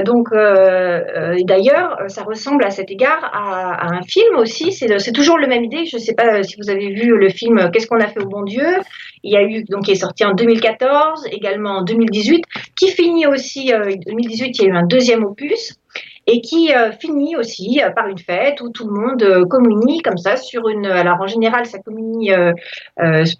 donc, 0.05 0.27
d'ailleurs, 0.31 1.97
ça 2.05 2.21
ressemble 2.21 2.63
à 2.65 2.69
cet 2.69 2.91
égard 2.91 3.31
à, 3.33 3.95
un 3.95 4.03
film 4.03 4.35
aussi. 4.37 4.71
C'est 4.71 5.11
toujours 5.11 5.39
le 5.39 5.47
même 5.47 5.63
idée. 5.63 5.85
Je 5.85 5.97
ne 5.97 6.01
sais 6.01 6.13
pas 6.13 6.43
si 6.43 6.55
vous 6.61 6.69
avez 6.69 6.93
vu 6.93 7.17
le 7.17 7.29
film 7.29 7.71
Qu'est-ce 7.71 7.87
qu'on 7.87 7.99
a 7.99 8.07
fait 8.07 8.21
au 8.21 8.27
bon 8.27 8.43
Dieu? 8.43 8.77
Il 9.23 9.31
y 9.31 9.37
a 9.37 9.43
eu 9.43 9.63
donc 9.63 9.85
qui 9.85 9.91
est 9.91 9.95
sorti 9.95 10.25
en 10.25 10.33
2014, 10.33 11.27
également 11.31 11.77
en 11.77 11.83
2018, 11.83 12.43
qui 12.77 12.89
finit 12.89 13.25
aussi. 13.25 13.73
en 13.73 13.81
2018, 13.81 14.59
il 14.59 14.61
y 14.63 14.65
a 14.65 14.69
eu 14.69 14.75
un 14.75 14.85
deuxième 14.85 15.23
opus 15.23 15.77
et 16.25 16.41
qui 16.41 16.73
euh, 16.73 16.91
finit 16.91 17.35
aussi 17.35 17.81
euh, 17.83 17.89
par 17.89 18.07
une 18.07 18.17
fête 18.17 18.61
où 18.61 18.69
tout 18.69 18.87
le 18.87 18.93
monde 18.93 19.23
euh, 19.23 19.45
communie 19.45 20.01
comme 20.01 20.17
ça 20.17 20.37
sur 20.37 20.69
une. 20.69 20.85
Alors 20.85 21.21
en 21.21 21.27
général, 21.27 21.65
ça 21.65 21.79
communie 21.79 22.31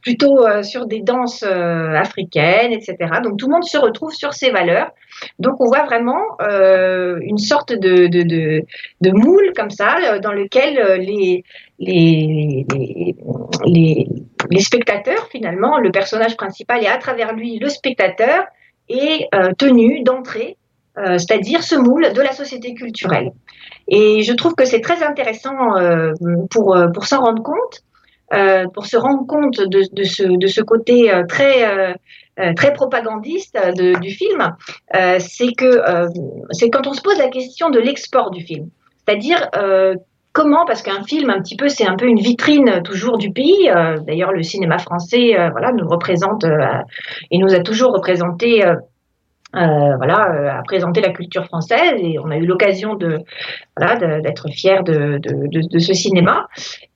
plutôt 0.01 0.45
sur 0.63 0.85
des 0.85 1.01
danses 1.01 1.43
africaines, 1.43 2.73
etc. 2.73 2.95
Donc 3.23 3.37
tout 3.37 3.47
le 3.47 3.53
monde 3.53 3.63
se 3.63 3.77
retrouve 3.77 4.13
sur 4.13 4.33
ses 4.33 4.51
valeurs. 4.51 4.91
Donc 5.39 5.59
on 5.59 5.65
voit 5.65 5.83
vraiment 5.83 6.37
une 6.39 7.37
sorte 7.37 7.73
de, 7.73 8.07
de, 8.07 9.11
moule 9.11 9.53
comme 9.55 9.69
ça 9.69 10.19
dans 10.19 10.33
lequel 10.33 11.01
les, 11.01 11.43
les, 11.85 12.65
spectateurs, 14.59 15.27
finalement, 15.31 15.77
le 15.77 15.91
personnage 15.91 16.35
principal 16.37 16.83
et 16.83 16.87
à 16.87 16.97
travers 16.97 17.33
lui 17.33 17.59
le 17.59 17.69
spectateur 17.69 18.45
est 18.89 19.29
tenu 19.57 20.03
d'entrer 20.03 20.57
euh, 20.99 21.17
c'est-à-dire 21.17 21.63
ce 21.63 21.75
moule 21.75 22.13
de 22.13 22.21
la 22.21 22.33
société 22.33 22.75
culturelle. 22.75 23.31
Et 23.87 24.21
je 24.21 24.31
trouve 24.33 24.53
que 24.53 24.65
c'est 24.65 24.81
très 24.81 25.01
intéressant 25.01 25.75
euh, 25.75 26.11
pour, 26.51 26.75
euh, 26.75 26.87
s'en 27.01 27.21
rendre 27.21 27.41
compte. 27.41 27.81
pour 28.73 28.85
se 28.85 28.97
rendre 28.97 29.25
compte 29.27 29.59
de, 29.59 30.03
ce, 30.03 30.61
côté 30.61 31.11
très 31.27 31.95
très 32.55 32.73
propagandiste 32.73 33.57
du 34.01 34.11
film, 34.11 34.55
c'est 35.19 35.53
que 35.53 35.71
c'est 36.51 36.69
quand 36.69 36.87
on 36.87 36.93
se 36.93 37.01
pose 37.01 37.17
la 37.17 37.29
question 37.29 37.69
de 37.69 37.79
l'export 37.79 38.31
du 38.31 38.43
film, 38.43 38.69
c'est-à-dire 38.97 39.49
comment? 40.33 40.65
Parce 40.65 40.81
qu'un 40.81 41.03
film, 41.03 41.29
un 41.29 41.41
petit 41.41 41.55
peu, 41.55 41.69
c'est 41.69 41.87
un 41.87 41.95
peu 41.95 42.05
une 42.05 42.19
vitrine 42.19 42.81
toujours 42.83 43.17
du 43.17 43.31
pays. 43.31 43.69
D'ailleurs, 44.05 44.31
le 44.33 44.43
cinéma 44.43 44.77
français, 44.77 45.35
voilà, 45.51 45.71
nous 45.71 45.87
représente 45.87 46.45
et 47.31 47.37
nous 47.37 47.53
a 47.53 47.59
toujours 47.59 47.93
représenté 47.93 48.63
euh, 49.55 49.95
voilà, 49.97 50.31
euh, 50.31 50.59
à 50.59 50.63
présenter 50.63 50.99
la 50.99 51.11
culture 51.11 51.45
française 51.45 51.93
et 51.97 52.17
on 52.17 52.31
a 52.31 52.37
eu 52.37 52.45
l'occasion 52.45 52.95
de 52.95 53.19
voilà 53.77 53.95
d'être 54.19 54.49
fiers 54.49 54.81
de, 54.83 55.19
de, 55.19 55.67
de, 55.69 55.79
ce 55.79 55.93
cinéma. 55.93 56.47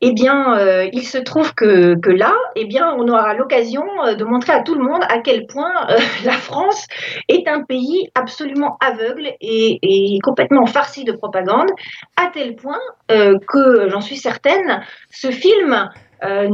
Eh 0.02 0.12
bien, 0.12 0.58
euh, 0.58 0.88
il 0.92 1.04
se 1.04 1.20
trouve 1.20 1.54
que, 1.54 1.96
que 2.00 2.10
là, 2.10 2.34
eh 2.56 2.66
bien, 2.66 2.94
on 2.98 3.08
aura 3.10 3.36
l'occasion 3.36 3.84
de 4.18 4.24
montrer 4.24 4.54
à 4.54 4.62
tout 4.62 4.74
le 4.74 4.84
monde 4.84 5.04
à 5.08 5.20
quel 5.20 5.46
point 5.46 5.72
la 6.26 6.32
France 6.32 6.88
est 7.30 7.48
un 7.48 7.64
pays 7.64 8.10
absolument 8.16 8.78
aveugle 8.80 9.30
et, 9.40 9.80
et, 9.82 10.20
complètement 10.24 10.66
farci 10.66 11.04
de 11.04 11.12
propagande, 11.12 11.70
à 12.16 12.32
tel 12.34 12.56
point 12.56 12.80
que 13.08 13.90
j'en 13.90 14.02
suis 14.02 14.18
certaine, 14.18 14.82
ce 15.12 15.32
film 15.32 15.90
euh, 16.24 16.50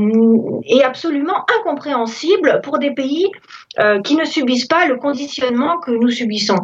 est 0.66 0.84
absolument 0.84 1.46
incompréhensible 1.60 2.60
pour 2.64 2.80
des 2.80 2.94
pays 2.94 3.32
euh, 3.80 4.02
qui 4.02 4.16
ne 4.16 4.26
subissent 4.26 4.68
pas 4.68 4.88
le 4.88 4.98
conditionnement 4.98 5.78
que 5.80 5.91
nous 5.91 6.10
subissons. 6.10 6.60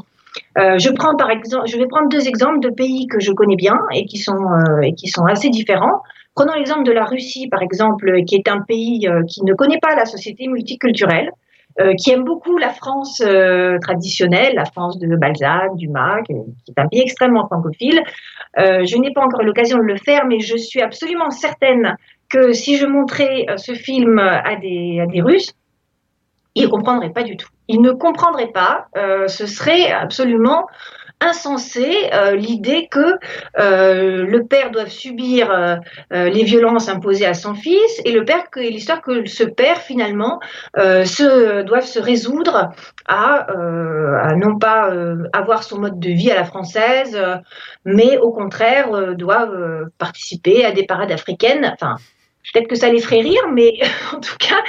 Euh, 0.58 0.78
je 0.78 0.90
prends 0.92 1.16
par 1.16 1.32
exemple, 1.32 1.68
je 1.68 1.78
vais 1.78 1.88
prendre 1.88 2.08
deux 2.10 2.28
exemples 2.28 2.60
de 2.60 2.70
pays 2.70 3.08
que 3.08 3.20
je 3.20 3.32
connais 3.32 3.56
bien 3.56 3.76
et 3.94 4.06
qui 4.06 4.18
sont 4.18 4.38
et 4.84 4.94
qui 4.94 5.08
sont 5.08 5.26
assez 5.26 5.50
différents. 5.50 6.02
Prenons 6.36 6.54
l'exemple 6.54 6.84
de 6.84 6.92
la 6.92 7.06
Russie, 7.06 7.48
par 7.48 7.62
exemple, 7.62 8.24
qui 8.26 8.36
est 8.36 8.48
un 8.48 8.62
pays 8.62 9.08
qui 9.28 9.44
ne 9.44 9.54
connaît 9.54 9.80
pas 9.82 9.96
la 9.96 10.06
société 10.06 10.48
multiculturelle, 10.48 11.32
qui 11.98 12.12
aime 12.12 12.24
beaucoup 12.24 12.58
la 12.58 12.70
France 12.70 13.22
traditionnelle, 13.82 14.54
la 14.56 14.66
France 14.66 15.00
de 15.00 15.16
Balzac, 15.18 15.76
Dumas, 15.76 16.22
qui 16.22 16.34
est 16.34 16.80
un 16.80 16.88
pays 16.88 17.02
extrêmement 17.02 17.46
francophile. 17.48 18.02
je 18.56 18.98
n'ai 19.02 19.12
pas 19.12 19.22
encore 19.22 19.44
l'occasion 19.44 19.80
de 19.80 19.84
le 19.84 19.98
faire, 19.98 20.26
mais 20.28 20.40
je 20.40 20.56
suis 20.56 20.82
absolument 20.82 21.32
certaine 21.32 21.96
que 22.30 22.54
si 22.54 22.78
je 22.78 22.86
montrais 22.86 23.46
euh, 23.50 23.58
ce 23.58 23.74
film 23.74 24.20
à 24.20 24.56
des, 24.56 25.00
à 25.02 25.08
des 25.08 25.22
Russes, 25.22 25.54
ils 26.56 26.64
ne 26.64 26.68
comprendraient 26.68 27.12
pas 27.12 27.24
du 27.24 27.38
tout. 27.38 27.50
Ils 27.68 27.82
ne 27.82 27.92
comprendraient 27.92 28.52
pas. 28.52 28.88
Euh, 28.98 29.28
ce 29.28 29.46
serait 29.46 29.92
absolument 29.92 30.68
insensé 31.22 32.10
euh, 32.14 32.36
l'idée 32.36 32.88
que 32.90 33.18
euh, 33.60 34.26
le 34.26 34.46
père 34.46 34.72
doit 34.72 34.86
subir 34.86 35.80
les 36.12 36.44
violences 36.44 36.88
imposées 36.88 37.26
à 37.26 37.34
son 37.34 37.54
fils 37.54 38.02
et 38.06 38.14
le 38.14 38.24
père 38.24 38.50
que 38.50 38.62
l'histoire 38.62 39.02
que 39.02 39.28
ce 39.28 39.44
père 39.44 39.82
finalement 39.82 40.40
se 40.78 41.62
doivent 41.64 41.86
se 41.86 42.00
résoudre 42.00 42.70
à, 43.06 43.48
à 43.50 44.36
non 44.36 44.58
pas 44.58 44.94
avoir 45.34 45.64
son 45.64 45.80
mode 45.80 46.00
de 46.00 46.10
vie 46.10 46.32
à 46.32 46.36
la 46.36 46.46
française 46.46 47.22
mais 47.84 48.18
au 48.18 48.32
contraire 48.32 49.14
doivent 49.16 49.90
participer 49.98 50.64
à 50.64 50.72
des 50.72 50.86
parades 50.86 51.12
africaines 51.12 51.76
Peut-être 52.54 52.68
que 52.68 52.76
ça 52.76 52.90
les 52.90 53.00
ferait 53.00 53.22
rire, 53.22 53.42
mais 53.54 53.74
en 54.16 54.20
tout 54.20 54.38
cas, 54.40 54.62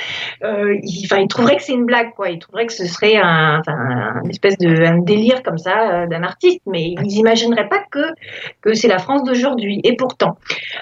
euh, 0.44 0.76
ils, 0.82 1.06
enfin, 1.06 1.20
ils 1.22 1.28
trouveraient 1.28 1.56
que 1.56 1.62
c'est 1.62 1.72
une 1.72 1.86
blague, 1.86 2.12
quoi. 2.14 2.30
Ils 2.30 2.38
trouveraient 2.38 2.66
que 2.66 2.72
ce 2.72 2.86
serait 2.86 3.16
un, 3.16 3.60
enfin, 3.60 4.20
espèce 4.28 4.58
de 4.58 4.84
un 4.84 4.98
délire 4.98 5.42
comme 5.42 5.58
ça 5.58 6.02
euh, 6.02 6.06
d'un 6.06 6.22
artiste, 6.22 6.60
mais 6.66 6.94
ils 7.02 7.16
n'imagineraient 7.16 7.68
pas 7.68 7.82
que 7.90 8.06
que 8.60 8.74
c'est 8.74 8.88
la 8.88 8.98
France 8.98 9.24
d'aujourd'hui. 9.24 9.80
Et 9.84 9.96
pourtant, 9.96 10.36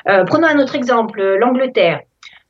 euh, 0.09 0.25
prenons 0.25 0.47
un 0.47 0.59
autre 0.59 0.75
exemple, 0.75 1.23
l'Angleterre, 1.39 2.01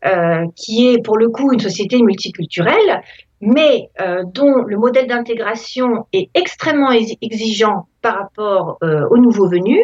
euh, 0.06 0.46
qui 0.54 0.86
est 0.86 1.02
pour 1.02 1.18
le 1.18 1.28
coup 1.28 1.52
une 1.52 1.58
société 1.58 2.00
multiculturelle, 2.00 3.02
mais 3.40 3.88
euh, 4.00 4.22
dont 4.32 4.62
le 4.64 4.76
modèle 4.76 5.08
d'intégration 5.08 6.06
est 6.12 6.30
extrêmement 6.34 6.92
exigeant 6.92 7.88
par 8.00 8.16
rapport 8.16 8.78
euh, 8.84 9.08
aux 9.10 9.18
nouveaux 9.18 9.48
venus 9.48 9.80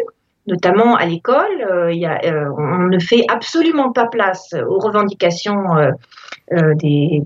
notamment 0.47 0.95
à 0.97 1.07
l'école. 1.07 1.63
Euh, 1.63 1.91
euh, 1.91 2.51
on 2.59 2.89
ne 2.89 2.99
fait 2.99 3.25
absolument 3.29 3.93
pas 3.93 4.07
place 4.07 4.55
aux 4.69 4.79
revendications 4.79 5.77
euh, 5.77 6.75
des, 6.75 7.23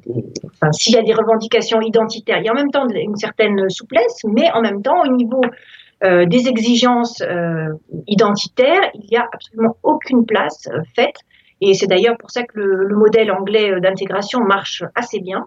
enfin, 0.47 0.73
s'il 0.73 0.95
y 0.95 0.99
a 0.99 1.03
des 1.03 1.15
revendications 1.15 1.81
identitaires, 1.81 2.39
il 2.39 2.45
y 2.45 2.49
a 2.49 2.53
en 2.53 2.57
même 2.57 2.71
temps 2.71 2.87
une 2.89 3.17
certaine 3.17 3.69
souplesse, 3.69 4.23
mais 4.25 4.51
en 4.53 4.61
même 4.61 4.83
temps, 4.83 5.03
au 5.03 5.09
niveau 5.09 5.41
des 6.01 6.49
exigences 6.49 7.25
identitaires, 8.07 8.89
il 8.95 9.09
n'y 9.11 9.17
a 9.17 9.29
absolument 9.33 9.77
aucune 9.83 10.27
place 10.27 10.69
faite. 10.95 11.17
Et 11.61 11.75
c'est 11.75 11.89
d'ailleurs 11.89 12.17
pour 12.17 12.31
ça 12.31 12.45
que 12.45 12.57
le, 12.61 12.85
le 12.85 12.97
modèle 12.97 13.33
anglais 13.33 13.81
d'intégration 13.81 14.39
marche 14.45 14.85
assez 14.95 15.19
bien. 15.19 15.47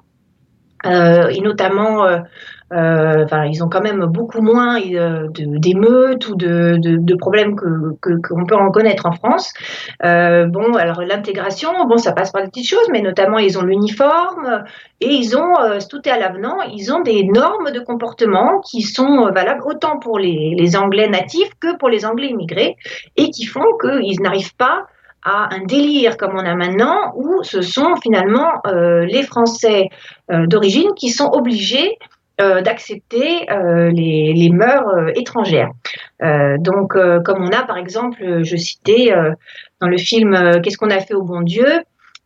et 0.83 1.39
notamment 1.39 2.05
enfin, 2.71 3.45
ils 3.45 3.63
ont 3.63 3.69
quand 3.69 3.81
même 3.81 4.05
beaucoup 4.05 4.41
moins 4.41 4.79
euh, 4.81 5.27
d'émeutes 5.33 6.27
ou 6.29 6.35
de, 6.35 7.15
problèmes 7.15 7.55
que 7.55 7.71
qu'on 8.01 8.45
peut 8.45 8.55
en 8.55 8.71
connaître 8.71 9.05
en 9.05 9.11
France. 9.11 9.53
Euh, 10.03 10.45
bon, 10.45 10.73
alors 10.75 11.01
l'intégration, 11.01 11.71
bon, 11.87 11.97
ça 11.97 12.13
passe 12.13 12.31
par 12.31 12.41
des 12.41 12.47
petites 12.47 12.69
choses, 12.69 12.87
mais 12.91 13.01
notamment 13.01 13.37
ils 13.37 13.57
ont 13.57 13.63
l'uniforme 13.63 14.63
et 15.01 15.09
ils 15.09 15.35
ont, 15.35 15.59
euh, 15.59 15.79
tout 15.89 16.01
est 16.07 16.11
à 16.11 16.17
l'avenant, 16.17 16.61
ils 16.61 16.93
ont 16.93 17.01
des 17.01 17.23
normes 17.23 17.71
de 17.71 17.79
comportement 17.79 18.59
qui 18.61 18.81
sont 18.81 19.29
valables 19.33 19.61
autant 19.65 19.99
pour 19.99 20.19
les, 20.19 20.75
Anglais 20.75 21.09
natifs 21.09 21.51
que 21.59 21.75
pour 21.77 21.89
les 21.89 22.05
Anglais 22.05 22.27
immigrés 22.27 22.77
et 23.17 23.29
qui 23.29 23.45
font 23.45 23.65
qu'ils 23.81 24.21
n'arrivent 24.21 24.55
pas 24.55 24.85
à 25.23 25.53
un 25.53 25.65
délire 25.65 26.17
comme 26.17 26.33
on 26.35 26.45
a 26.45 26.55
maintenant, 26.55 27.13
où 27.15 27.43
ce 27.43 27.61
sont 27.61 27.95
finalement 28.01 28.49
euh, 28.67 29.05
les 29.05 29.23
Français 29.23 29.89
euh, 30.31 30.47
d'origine 30.47 30.93
qui 30.95 31.09
sont 31.09 31.29
obligés 31.31 31.97
euh, 32.39 32.61
d'accepter 32.61 33.51
euh, 33.51 33.91
les, 33.91 34.33
les, 34.33 34.49
mœurs 34.49 34.87
euh, 34.87 35.11
étrangères. 35.15 35.69
donc, 36.59 36.93
comme 37.25 37.43
on 37.43 37.49
a 37.49 37.63
par 37.63 37.77
exemple, 37.77 38.43
je 38.43 38.55
citais 38.55 39.13
dans 39.79 39.87
le 39.87 39.97
film 39.97 40.59
Qu'est-ce 40.61 40.77
qu'on 40.77 40.89
a 40.89 40.99
fait 40.99 41.13
au 41.13 41.23
bon 41.23 41.41
Dieu? 41.41 41.67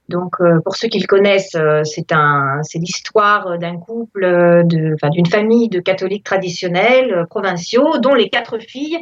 Donc, 0.07 0.35
pour 0.63 0.75
ceux 0.75 0.87
qui 0.89 0.99
le 0.99 1.07
connaissent, 1.07 1.57
c'est 1.83 2.11
un, 2.11 2.59
c'est 2.61 2.77
l'histoire 2.77 3.57
d'un 3.57 3.77
couple, 3.77 4.21
de, 4.65 4.95
d'une 5.11 5.25
famille 5.25 5.69
de 5.69 5.79
catholiques 5.79 6.23
traditionnels 6.23 7.25
provinciaux, 7.29 7.97
dont 7.97 8.13
les 8.13 8.29
quatre 8.29 8.59
filles 8.59 8.99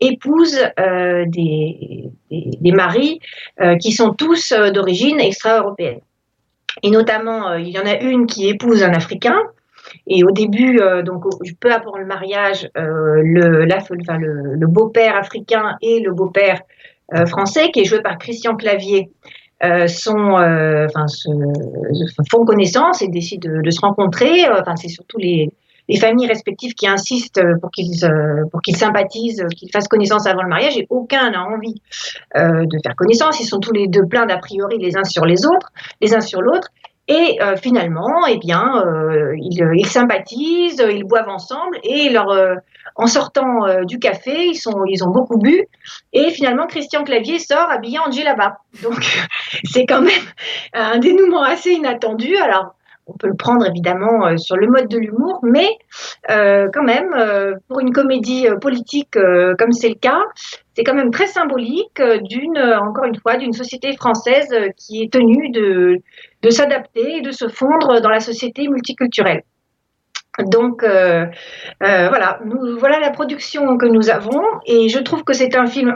épousent 0.00 0.64
des, 0.78 2.10
des, 2.30 2.50
des, 2.60 2.72
maris 2.72 3.18
qui 3.80 3.92
sont 3.92 4.12
tous 4.12 4.52
d'origine 4.72 5.18
extra-européenne. 5.18 6.00
Et 6.82 6.90
notamment, 6.90 7.54
il 7.54 7.70
y 7.70 7.78
en 7.78 7.86
a 7.86 7.98
une 8.00 8.26
qui 8.26 8.48
épouse 8.48 8.82
un 8.84 8.92
Africain, 8.92 9.40
et 10.06 10.24
au 10.24 10.30
début, 10.30 10.78
euh, 10.80 11.02
donc 11.02 11.24
peu 11.60 11.72
avant 11.72 11.96
le 11.96 12.06
mariage, 12.06 12.68
euh, 12.76 13.20
le, 13.22 13.64
la, 13.64 13.78
enfin, 13.78 14.18
le, 14.18 14.54
le 14.54 14.66
beau-père 14.66 15.16
africain 15.16 15.76
et 15.82 16.00
le 16.00 16.12
beau-père 16.12 16.60
euh, 17.14 17.26
français, 17.26 17.70
qui 17.70 17.80
est 17.80 17.84
joué 17.84 18.00
par 18.02 18.18
Christian 18.18 18.56
Clavier, 18.56 19.10
euh, 19.64 19.86
sont, 19.86 20.38
euh, 20.38 20.86
se, 21.06 21.30
font 22.30 22.44
connaissance 22.44 23.02
et 23.02 23.08
décident 23.08 23.50
de, 23.50 23.62
de 23.62 23.70
se 23.70 23.80
rencontrer. 23.80 24.48
Enfin, 24.48 24.76
c'est 24.76 24.88
surtout 24.88 25.18
les, 25.18 25.50
les 25.88 25.98
familles 25.98 26.26
respectives 26.26 26.74
qui 26.74 26.86
insistent 26.86 27.42
pour 27.60 27.70
qu'ils 27.70 28.08
pour 28.50 28.60
qu'ils 28.60 28.76
sympathisent, 28.76 29.44
qu'ils 29.56 29.70
fassent 29.70 29.88
connaissance 29.88 30.26
avant 30.26 30.42
le 30.42 30.48
mariage 30.48 30.76
et 30.76 30.86
aucun 30.90 31.30
n'a 31.30 31.44
envie 31.44 31.80
de 32.34 32.76
faire 32.84 32.96
connaissance. 32.96 33.40
Ils 33.40 33.46
sont 33.46 33.60
tous 33.60 33.72
les 33.72 33.86
deux 33.86 34.04
pleins 34.04 34.26
d'a 34.26 34.38
priori 34.38 34.78
les 34.78 34.96
uns 34.96 35.04
sur 35.04 35.24
les 35.24 35.46
autres, 35.46 35.70
les 36.00 36.14
uns 36.14 36.20
sur 36.20 36.42
l'autre. 36.42 36.68
Et 37.08 37.38
euh, 37.40 37.56
finalement, 37.56 38.26
eh 38.28 38.38
bien, 38.38 38.82
euh, 38.84 39.34
ils, 39.38 39.62
euh, 39.62 39.74
ils, 39.76 39.86
sympathisent, 39.86 40.84
ils 40.90 41.04
boivent 41.04 41.28
ensemble 41.28 41.78
et 41.84 42.08
leur, 42.08 42.30
euh, 42.30 42.54
en 42.96 43.06
sortant 43.06 43.64
euh, 43.66 43.84
du 43.84 43.98
café, 43.98 44.46
ils, 44.48 44.56
sont, 44.56 44.84
ils 44.86 45.04
ont 45.04 45.10
beaucoup 45.10 45.38
bu. 45.38 45.66
Et 46.12 46.30
finalement, 46.30 46.66
Christian 46.66 47.04
Clavier 47.04 47.38
sort 47.38 47.70
habillé 47.70 47.98
en 47.98 48.08
là-bas. 48.08 48.58
Donc, 48.82 49.06
c'est 49.64 49.86
quand 49.86 50.00
même 50.00 50.12
un 50.72 50.98
dénouement 50.98 51.42
assez 51.42 51.72
inattendu. 51.72 52.36
Alors, 52.36 52.74
on 53.06 53.12
peut 53.12 53.28
le 53.28 53.36
prendre 53.36 53.64
évidemment 53.66 54.36
sur 54.36 54.56
le 54.56 54.66
mode 54.66 54.88
de 54.88 54.98
l'humour, 54.98 55.38
mais 55.44 55.68
euh, 56.28 56.68
quand 56.72 56.82
même, 56.82 57.14
euh, 57.16 57.54
pour 57.68 57.78
une 57.78 57.92
comédie 57.92 58.48
politique 58.60 59.16
euh, 59.16 59.54
comme 59.56 59.70
c'est 59.70 59.90
le 59.90 59.94
cas, 59.94 60.22
c'est 60.76 60.84
quand 60.84 60.94
même 60.94 61.10
très 61.10 61.26
symbolique 61.26 62.00
d'une, 62.22 62.58
encore 62.58 63.06
une 63.06 63.18
fois, 63.18 63.38
d'une 63.38 63.54
société 63.54 63.96
française 63.96 64.54
qui 64.76 65.02
est 65.02 65.10
tenue 65.10 65.50
de, 65.50 66.02
de 66.42 66.50
s'adapter 66.50 67.16
et 67.16 67.20
de 67.22 67.32
se 67.32 67.48
fondre 67.48 68.00
dans 68.02 68.10
la 68.10 68.20
société 68.20 68.68
multiculturelle. 68.68 69.42
Donc 70.44 70.82
euh, 70.82 71.26
euh, 71.82 72.08
voilà, 72.08 72.40
nous, 72.44 72.78
voilà 72.78 73.00
la 73.00 73.10
production 73.10 73.78
que 73.78 73.86
nous 73.86 74.10
avons 74.10 74.42
et 74.66 74.88
je 74.88 74.98
trouve 74.98 75.24
que 75.24 75.32
c'est 75.32 75.56
un 75.56 75.66
film 75.66 75.94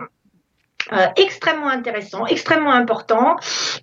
euh, 0.93 1.07
extrêmement 1.17 1.69
intéressant, 1.69 2.25
extrêmement 2.27 2.73
important 2.73 3.37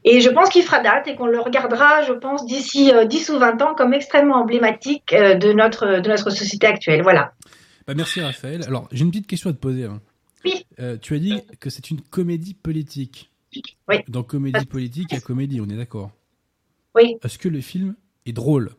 et 0.04 0.20
je 0.20 0.30
pense 0.30 0.50
qu'il 0.50 0.64
fera 0.64 0.80
date 0.80 1.08
et 1.08 1.16
qu'on 1.16 1.28
le 1.28 1.40
regardera, 1.40 2.02
je 2.02 2.14
pense, 2.14 2.46
d'ici 2.46 2.92
10 3.06 3.30
ou 3.30 3.40
20 3.40 3.62
ans 3.62 3.76
comme 3.76 3.94
extrêmement 3.94 4.38
emblématique 4.38 5.14
de, 5.14 5.54
notre, 5.54 6.00
de 6.00 6.10
notre 6.10 6.32
société 6.32 6.66
actuelle. 6.66 7.04
Voilà. 7.04 7.34
Bah 7.88 7.94
merci 7.96 8.20
Raphaël. 8.20 8.62
Alors 8.68 8.88
j'ai 8.92 9.04
une 9.04 9.12
petite 9.12 9.28
question 9.28 9.52
à 9.52 9.54
te 9.54 9.60
poser. 9.60 9.86
Hein. 9.86 10.00
Oui. 10.46 10.66
tu 11.02 11.16
as 11.16 11.20
dit 11.20 11.42
que 11.60 11.70
c'est 11.70 11.90
une 11.90 12.02
comédie 12.02 12.54
politique. 12.54 13.32
Oui. 13.88 13.98
Dans 14.08 14.24
comédie 14.24 14.66
politique, 14.66 15.08
il 15.12 15.16
y 15.16 15.18
a 15.18 15.22
comédie, 15.22 15.62
on 15.62 15.70
est 15.70 15.78
d'accord. 15.78 16.12
Oui. 16.96 17.18
Est-ce 17.24 17.38
que 17.38 17.48
le 17.48 17.62
film 17.62 17.96
est 18.26 18.34
drôle 18.34 18.72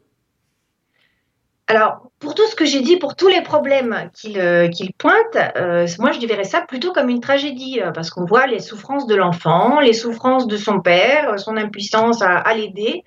Alors, 1.68 2.10
pour 2.18 2.34
tout 2.34 2.46
ce 2.48 2.56
que 2.56 2.64
j'ai 2.64 2.80
dit, 2.80 2.96
pour 2.96 3.14
tous 3.14 3.28
les 3.28 3.42
problèmes 3.42 4.10
qu'il 4.14 4.38
euh, 4.38 4.68
pointe, 4.98 5.36
euh, 5.56 5.86
moi 5.98 6.12
je 6.12 6.26
verrais 6.26 6.44
ça 6.44 6.60
plutôt 6.60 6.92
comme 6.92 7.08
une 7.08 7.20
tragédie, 7.20 7.80
euh, 7.80 7.92
parce 7.92 8.10
qu'on 8.10 8.24
voit 8.24 8.46
les 8.46 8.58
souffrances 8.60 9.06
de 9.06 9.14
l'enfant, 9.14 9.80
les 9.80 9.92
souffrances 9.92 10.46
de 10.46 10.56
son 10.56 10.80
père, 10.80 11.30
euh, 11.30 11.36
son 11.36 11.56
impuissance 11.56 12.22
à, 12.22 12.38
à 12.38 12.54
l'aider. 12.54 13.04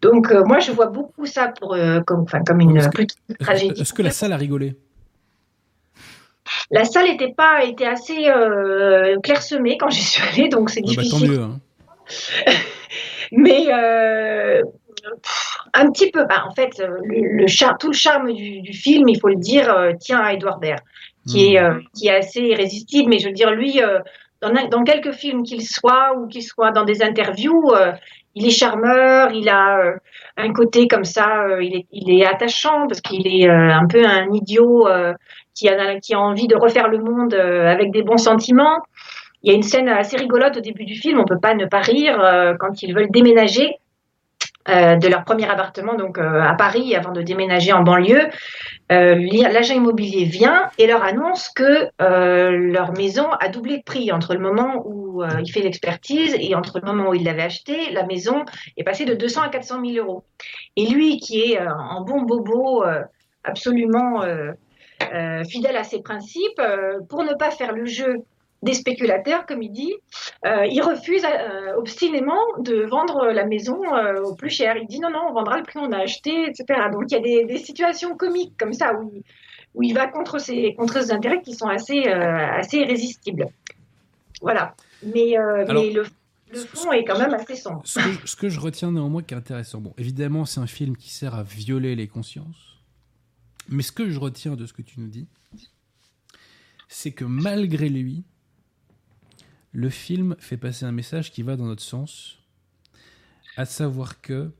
Donc, 0.00 0.30
euh, 0.30 0.44
moi 0.44 0.60
je 0.60 0.70
vois 0.72 0.86
beaucoup 0.86 1.26
ça 1.26 1.48
pour, 1.48 1.74
euh, 1.74 2.00
comme, 2.00 2.24
comme 2.46 2.60
une, 2.60 2.88
tragédie. 3.40 3.80
est-ce 3.80 3.92
que 3.92 4.02
la 4.02 4.10
salle 4.10 4.32
a 4.32 4.36
rigolé? 4.36 4.76
La 6.70 6.84
salle 6.84 7.08
était 7.08 7.32
pas 7.36 7.64
était 7.64 7.86
assez 7.86 8.28
euh, 8.28 9.18
clairsemée 9.22 9.76
quand 9.78 9.90
j'y 9.90 10.02
suis 10.02 10.22
allée, 10.22 10.48
donc 10.48 10.70
c'est 10.70 10.80
Ah 10.84 10.88
bah, 10.88 10.94
Tant 10.96 11.02
difficile. 11.02 11.30
mieux. 11.30 11.40
hein. 11.42 11.58
Mais 13.32 13.66
euh, 13.72 14.60
pff, 15.22 15.58
un 15.74 15.90
petit 15.90 16.10
peu, 16.10 16.24
bah, 16.26 16.44
en 16.48 16.54
fait, 16.54 16.80
euh, 16.80 16.88
le, 17.04 17.38
le 17.42 17.46
char- 17.46 17.76
tout 17.78 17.88
le 17.88 17.94
charme 17.94 18.32
du, 18.32 18.60
du 18.60 18.72
film, 18.72 19.08
il 19.08 19.18
faut 19.18 19.28
le 19.28 19.36
dire, 19.36 19.72
euh, 19.74 19.92
tient 19.98 20.20
à 20.20 20.32
Edouard 20.34 20.58
Baird, 20.58 20.80
qui, 21.28 21.54
est, 21.54 21.60
Hmm. 21.60 21.64
euh, 21.64 21.80
qui 21.96 22.08
est 22.08 22.16
assez 22.16 22.40
irrésistible. 22.40 23.08
Mais 23.08 23.18
je 23.18 23.26
veux 23.28 23.32
dire, 23.32 23.50
lui, 23.52 23.80
dans, 24.42 24.84
quelques 24.84 25.12
films 25.12 25.44
qu'il 25.44 25.62
soit 25.66 26.14
ou 26.18 26.26
qu'il 26.26 26.42
soit 26.42 26.72
dans 26.72 26.84
des 26.84 27.02
interviews, 27.02 27.70
il 28.34 28.46
est 28.46 28.50
charmeur, 28.50 29.30
il 29.32 29.48
a 29.48 29.78
euh, 29.78 29.92
un 30.36 30.52
côté 30.52 30.88
comme 30.88 31.04
ça, 31.04 31.44
euh, 31.44 31.62
il, 31.62 31.76
est, 31.76 31.86
il 31.92 32.10
est 32.20 32.26
attachant 32.26 32.86
parce 32.88 33.00
qu'il 33.00 33.26
est 33.26 33.48
euh, 33.48 33.72
un 33.72 33.86
peu 33.86 34.04
un 34.04 34.32
idiot 34.32 34.88
qui, 35.54 35.68
a, 35.68 36.20
envie 36.20 36.46
de 36.46 36.56
refaire 36.56 36.88
le 36.88 36.98
monde 36.98 37.34
euh, 37.34 37.66
avec 37.66 37.90
des 37.90 38.02
bons 38.02 38.16
sentiments. 38.16 38.82
Il 39.42 39.50
y 39.50 39.54
a 39.54 39.56
une 39.56 39.62
scène 39.62 39.88
assez 39.88 40.16
rigolote 40.16 40.56
au 40.56 40.60
début 40.60 40.84
du 40.84 40.94
film, 40.94 41.18
on 41.18 41.24
peut 41.24 41.40
pas 41.40 41.54
ne 41.54 41.66
pas 41.66 41.80
rire, 41.80 42.20
euh, 42.20 42.54
quand 42.58 42.82
ils 42.82 42.94
veulent 42.94 43.10
déménager 43.10 43.76
euh, 44.68 44.94
de 44.94 45.08
leur 45.08 45.24
premier 45.24 45.50
appartement 45.50 45.96
donc 45.96 46.18
à 46.18 46.54
Paris 46.56 46.94
avant 46.94 47.10
de 47.10 47.22
déménager 47.22 47.72
en 47.72 47.82
banlieue. 47.82 48.28
L'agent 48.88 49.74
immobilier 49.74 50.24
vient 50.24 50.68
et 50.78 50.86
leur 50.86 51.02
annonce 51.02 51.48
que 51.48 51.88
leur 51.98 52.92
maison 52.92 53.28
a 53.40 53.48
doublé 53.48 53.78
de 53.78 53.82
prix 53.82 54.12
entre 54.12 54.34
le 54.34 54.40
moment 54.40 54.84
où 54.86 55.24
il 55.24 55.50
fait 55.50 55.62
l'expertise 55.62 56.36
et 56.38 56.54
entre 56.54 56.78
le 56.78 56.86
moment 56.86 57.10
où 57.10 57.14
il 57.14 57.24
l'avait 57.24 57.42
acheté. 57.42 57.90
La 57.90 58.04
maison 58.04 58.44
est 58.76 58.84
passée 58.84 59.04
de 59.04 59.14
200 59.14 59.42
à 59.42 59.48
400 59.48 59.84
000 59.84 60.06
euros. 60.06 60.24
Et 60.76 60.86
lui, 60.86 61.16
qui 61.16 61.40
est 61.40 61.58
en 61.58 62.02
bon 62.02 62.22
bobo, 62.22 62.84
absolument 63.42 64.22
euh, 65.12 65.44
fidèle 65.44 65.76
à 65.76 65.84
ses 65.84 66.00
principes, 66.00 66.58
euh, 66.58 67.00
pour 67.08 67.24
ne 67.24 67.34
pas 67.34 67.50
faire 67.50 67.72
le 67.72 67.84
jeu 67.86 68.24
des 68.62 68.74
spéculateurs, 68.74 69.44
comme 69.46 69.60
il 69.62 69.72
dit, 69.72 69.92
euh, 70.46 70.64
il 70.66 70.80
refuse 70.82 71.24
obstinément 71.76 72.40
de 72.58 72.84
vendre 72.84 73.26
la 73.32 73.44
maison 73.44 73.80
au 74.24 74.36
plus 74.36 74.50
cher. 74.50 74.76
Il 74.76 74.86
dit 74.86 75.00
non, 75.00 75.10
non, 75.10 75.26
on 75.30 75.32
vendra 75.32 75.56
le 75.56 75.64
prix 75.64 75.80
qu'on 75.80 75.90
a 75.90 75.98
acheté, 75.98 76.48
etc. 76.48 76.64
Donc 76.92 77.06
il 77.08 77.14
y 77.14 77.16
a 77.16 77.20
des, 77.20 77.44
des 77.44 77.58
situations 77.58 78.16
comiques 78.16 78.52
comme 78.56 78.72
ça 78.72 78.94
où 78.94 79.10
il, 79.12 79.22
où 79.74 79.82
il 79.82 79.92
va 79.94 80.06
contre 80.06 80.38
ses, 80.38 80.74
contre 80.74 81.02
ses 81.02 81.10
intérêts 81.10 81.42
qui 81.42 81.54
sont 81.54 81.66
assez, 81.66 82.04
assez 82.06 82.76
irrésistibles. 82.76 83.46
Voilà. 84.40 84.76
Mais, 85.02 85.36
Alors, 85.36 85.82
mais 85.82 85.90
le, 85.90 86.04
le 86.52 86.58
fond 86.60 86.92
est 86.92 87.04
quand 87.04 87.18
même 87.18 87.34
assez 87.34 87.56
sombre. 87.56 87.80
Ce 87.84 87.98
que, 87.98 88.28
ce 88.28 88.36
que 88.36 88.48
je 88.48 88.60
retiens 88.60 88.92
néanmoins 88.92 89.22
qui 89.22 89.34
est 89.34 89.36
intéressant, 89.36 89.80
bon, 89.80 89.94
évidemment, 89.98 90.44
c'est 90.44 90.60
un 90.60 90.66
film 90.66 90.96
qui 90.96 91.10
sert 91.10 91.34
à 91.34 91.42
violer 91.42 91.96
les 91.96 92.06
consciences, 92.06 92.71
mais 93.72 93.82
ce 93.82 93.92
que 93.92 94.10
je 94.10 94.18
retiens 94.18 94.56
de 94.56 94.66
ce 94.66 94.72
que 94.72 94.82
tu 94.82 95.00
nous 95.00 95.08
dis, 95.08 95.28
c'est 96.88 97.12
que 97.12 97.24
malgré 97.24 97.88
lui, 97.88 98.24
le 99.72 99.88
film 99.88 100.36
fait 100.38 100.58
passer 100.58 100.84
un 100.84 100.92
message 100.92 101.32
qui 101.32 101.42
va 101.42 101.56
dans 101.56 101.66
notre 101.66 101.82
sens, 101.82 102.38
à 103.56 103.64
savoir 103.64 104.20
que 104.20 104.52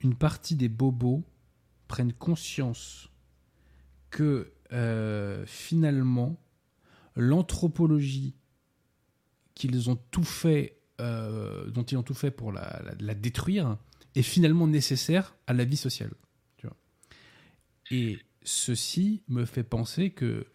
une 0.00 0.14
partie 0.14 0.54
des 0.54 0.68
bobos 0.68 1.24
prennent 1.88 2.12
conscience 2.12 3.08
que 4.10 4.52
euh, 4.72 5.44
finalement 5.46 6.38
l'anthropologie 7.16 8.36
qu'ils 9.54 9.90
ont 9.90 9.96
tout 10.10 10.24
fait, 10.24 10.80
euh, 11.00 11.68
dont 11.70 11.82
ils 11.82 11.96
ont 11.96 12.02
tout 12.02 12.14
fait 12.14 12.30
pour 12.30 12.52
la, 12.52 13.14
détruire, 13.14 13.76
est 14.14 14.22
finalement 14.22 14.66
nécessaire 14.66 15.34
à 15.46 15.52
la 15.52 15.64
vie 15.64 15.76
sociale. 15.76 16.12
Et 17.90 18.18
ceci 18.42 19.22
me 19.28 19.44
fait 19.44 19.62
penser 19.64 20.10
que 20.10 20.46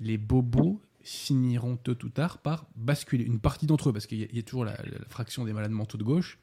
les 0.00 0.18
bobos 0.18 0.80
finiront 1.02 1.76
tôt 1.76 1.96
ou 2.04 2.08
tard 2.08 2.38
par 2.38 2.66
basculer. 2.76 3.24
Une 3.24 3.40
partie 3.40 3.66
d'entre 3.66 3.88
eux, 3.90 3.92
parce 3.92 4.06
qu'il 4.06 4.18
y, 4.34 4.38
a- 4.38 4.42
toujours 4.42 4.64
la, 4.64 4.72
la 4.72 5.04
fraction 5.08 5.44
des 5.44 5.52
malades 5.52 5.70
mentaux 5.70 5.98
de 5.98 6.04
gauche, 6.04 6.38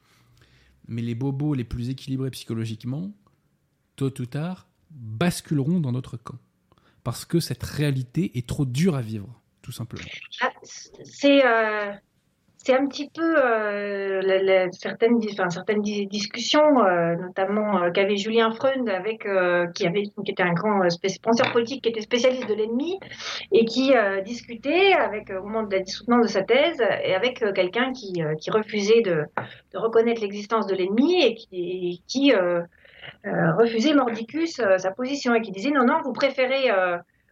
mais 0.88 1.02
les 1.02 1.14
bobos 1.14 1.54
les 1.54 1.64
plus 1.64 1.90
équilibrés 1.90 2.30
psychologiquement, 2.30 3.12
tôt 3.96 4.12
ou 4.20 4.26
tard, 4.26 4.68
basculeront 4.90 5.80
dans 5.80 5.92
notre 5.92 6.16
camp. 6.16 6.38
Parce 7.04 7.24
que 7.24 7.40
cette 7.40 7.62
réalité 7.62 8.36
est 8.36 8.46
trop 8.46 8.64
dure 8.66 8.94
à 8.96 9.02
vivre, 9.02 9.40
tout 9.62 9.72
simplement. 9.72 10.08
Ah, 10.40 10.50
C'est 11.04 11.44
euh, 11.46 11.92
c'est 12.68 12.76
un 12.76 12.86
petit 12.86 13.08
peu 13.08 13.22
euh, 13.22 14.68
certaines, 14.72 15.18
discussions, 15.18 16.84
euh, 16.84 17.16
notamment 17.16 17.82
euh, 17.82 17.90
qu'avait 17.90 18.16
Julien 18.16 18.50
Freund 18.50 18.86
avec 18.90 19.26
qui 19.74 19.86
avait 19.86 20.02
qui 20.02 20.30
était 20.32 20.42
un 20.42 20.52
grand 20.52 20.80
penseur 21.22 21.50
politique 21.52 21.82
qui 21.82 21.88
était 21.88 22.02
spécialiste 22.02 22.46
de 22.46 22.52
l'ennemi 22.52 23.00
et 23.52 23.64
qui 23.64 23.94
discutait 24.22 24.92
avec 24.92 25.30
au 25.30 25.44
moment 25.44 25.62
de 25.62 25.76
la 25.76 25.86
soutenance 25.86 26.26
de 26.26 26.30
sa 26.30 26.42
thèse 26.42 26.82
et 27.04 27.14
avec 27.14 27.42
quelqu'un 27.54 27.92
qui, 27.92 28.20
qui 28.38 28.50
refusait 28.50 29.00
de, 29.00 29.24
reconnaître 29.74 30.20
l'existence 30.20 30.66
de 30.66 30.74
l'ennemi 30.74 31.24
et 31.24 31.34
qui, 32.06 32.32
refusait 33.24 33.94
mordicus 33.94 34.60
sa 34.76 34.90
position 34.90 35.34
et 35.34 35.40
qui 35.40 35.52
disait 35.52 35.70
non 35.70 35.86
non 35.86 36.02
vous 36.04 36.12
préférez 36.12 36.70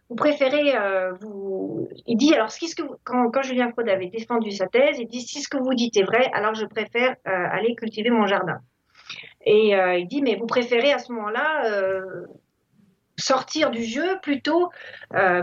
vous 0.09 0.15
préférez 0.15 0.75
euh, 0.75 1.13
vous 1.19 1.87
il 2.05 2.17
dit 2.17 2.33
alors 2.33 2.51
ce 2.51 2.59
que 2.75 2.83
quand, 3.03 3.29
quand 3.29 3.41
Julien 3.41 3.71
Freud 3.71 3.89
avait 3.89 4.07
défendu 4.07 4.51
sa 4.51 4.67
thèse 4.67 4.97
il 4.99 5.07
dit 5.07 5.21
si 5.21 5.41
ce 5.41 5.49
que 5.49 5.57
vous 5.57 5.73
dites 5.73 5.97
est 5.97 6.03
vrai 6.03 6.29
alors 6.33 6.53
je 6.53 6.65
préfère 6.65 7.15
euh, 7.27 7.47
aller 7.51 7.75
cultiver 7.75 8.09
mon 8.09 8.27
jardin. 8.27 8.59
Et 9.45 9.75
euh, 9.75 9.97
il 9.97 10.07
dit 10.07 10.21
mais 10.21 10.35
vous 10.35 10.47
préférez 10.47 10.93
à 10.93 10.99
ce 10.99 11.11
moment-là 11.11 11.63
sortir 13.17 13.71
du 13.71 13.83
jeu 13.83 14.19
plutôt 14.21 14.69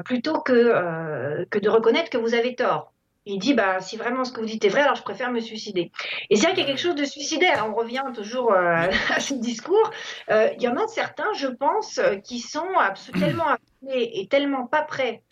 plutôt 0.04 0.40
que 0.40 1.44
que 1.50 1.58
de 1.58 1.68
reconnaître 1.68 2.10
que 2.10 2.18
vous 2.18 2.34
avez 2.34 2.54
tort. 2.54 2.92
Il 3.26 3.38
dit 3.38 3.54
bah 3.54 3.80
si 3.80 3.96
vraiment 3.96 4.24
ce 4.24 4.32
que 4.32 4.40
vous 4.40 4.46
dites 4.46 4.64
est 4.64 4.68
vrai 4.68 4.82
alors 4.82 4.96
je 4.96 5.02
préfère 5.02 5.30
me 5.30 5.40
suicider. 5.40 5.90
Et 6.28 6.36
c'est 6.36 6.46
vrai 6.46 6.54
qu'il 6.54 6.62
y 6.62 6.66
a 6.66 6.68
quelque 6.68 6.80
chose 6.80 6.94
de 6.94 7.04
suicidaire 7.04 7.66
on 7.68 7.74
revient 7.74 8.04
toujours 8.14 8.52
à 8.52 9.20
ce 9.20 9.34
discours. 9.34 9.90
Il 10.28 10.60
y 10.60 10.68
en 10.68 10.76
a 10.76 10.86
certains 10.86 11.32
je 11.34 11.48
pense 11.48 12.00
qui 12.22 12.40
sont 12.40 12.74
absolument 12.78 13.46
et 13.92 14.26
tellement 14.28 14.66
pas 14.66 14.82
prêts 14.82 15.22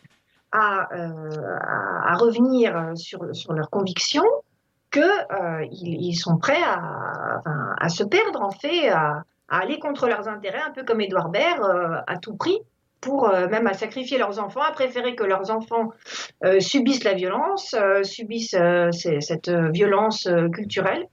à, 0.51 0.89
euh, 0.95 1.31
à, 1.61 2.13
à 2.13 2.15
revenir 2.15 2.93
sur, 2.95 3.35
sur 3.35 3.53
leurs 3.53 3.71
convictions 3.71 4.25
que 4.93 5.01
euh, 5.01 5.67
ils, 5.73 6.15
sont 6.15 6.37
prêts 6.37 6.63
à, 6.63 7.89
se 7.89 8.05
perdre 8.05 8.43
en 8.43 8.51
fait, 8.51 8.91
à, 8.91 9.25
aller 9.49 9.79
contre 9.79 10.07
leurs 10.07 10.29
intérêts, 10.29 10.61
un 10.61 10.71
peu 10.71 10.85
comme 10.85 11.01
Édouard 11.01 11.31
Baird, 11.31 11.63
euh, 11.63 12.01
à 12.07 12.19
tout 12.19 12.37
prix, 12.37 12.59
pour 13.01 13.29
euh, 13.29 13.49
même 13.49 13.67
à 13.67 13.73
sacrifier 13.73 14.19
leurs 14.19 14.39
enfants, 14.39 14.61
à 14.61 14.71
préférer 14.71 15.17
que 15.17 15.25
leurs 15.25 15.51
enfants 15.51 15.91
euh, 16.45 16.61
subissent 16.61 17.05
la 17.05 17.15
violence, 17.15 17.75
euh, 17.75 18.05
subissent 18.05 18.57
cette 18.93 19.51
violence 19.51 20.29
culturelle, 20.53 21.07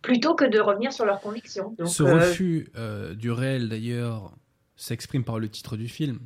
plutôt 0.00 0.34
que 0.36 0.44
de 0.44 0.60
revenir 0.60 0.92
sur 0.92 1.04
leurs 1.04 1.20
convictions. 1.20 1.74
Donc, 1.76 1.88
Ce 1.88 2.04
refus 2.04 2.70
du 3.16 3.32
réel, 3.32 3.68
d'ailleurs, 3.68 4.32
s'exprime 4.76 5.24
par 5.24 5.40
le 5.40 5.48
titre 5.48 5.76
du 5.76 5.88
film. 5.88 6.20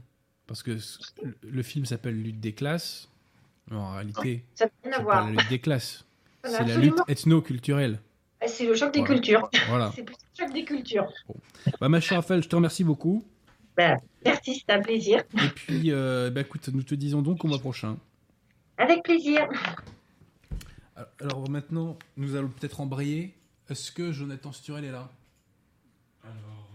Parce 0.52 0.62
que 0.62 0.76
le- 1.44 1.62
film 1.62 1.86
s'appelle 1.86 2.20
Lutte 2.22 2.38
des 2.38 2.52
classes. 2.52 3.08
En 3.70 3.92
réalité, 3.94 4.44
ça 4.54 4.66
n'a 4.66 4.70
rien 4.84 4.92
à 4.92 4.96
c'est 4.96 4.98
pas 4.98 5.02
voir. 5.02 5.24
la 5.24 5.30
lutte 5.30 5.48
des 5.48 5.58
classes. 5.60 6.04
C'est 6.44 6.66
la 6.66 6.76
lutte 6.76 6.98
ethno-culturelle. 7.08 8.00
C'est 8.46 8.66
le 8.66 8.74
choc 8.74 8.92
des 8.92 8.98
Voilà. 9.00 9.14
cultures. 9.14 9.50
Voilà. 9.68 9.92
C'est 9.96 10.02
plus 10.02 10.14
le 10.14 10.44
choc 10.44 10.52
des 10.52 10.64
cultures. 10.66 11.06
Bah, 11.80 11.88
ma 11.88 12.00
chère 12.00 12.18
Raphaël, 12.18 12.42
je 12.42 12.48
te 12.50 12.54
remercie 12.54 12.84
beaucoup. 12.84 13.24
Ben, 13.78 13.96
merci, 14.26 14.56
c'était 14.56 14.74
un 14.74 14.82
plaisir. 14.82 15.22
Et 15.42 15.48
puis, 15.54 15.90
euh, 15.90 16.28
bah, 16.30 16.42
écoute, 16.42 16.68
nous 16.68 16.82
te 16.82 16.94
disons 16.94 17.22
donc 17.22 17.42
au 17.46 17.48
mois 17.48 17.58
prochain. 17.58 17.96
Avec 18.76 19.02
plaisir. 19.04 19.48
Alors 21.20 21.48
maintenant, 21.48 21.98
nous 22.18 22.36
allons 22.36 22.48
peut-être 22.48 22.82
embrayer. 22.82 23.32
Est-ce 23.70 23.90
que 23.90 24.12
Jonathan 24.12 24.52
Sturel 24.52 24.84
est 24.84 24.90
là? 24.92 25.10
Alors, 26.24 26.68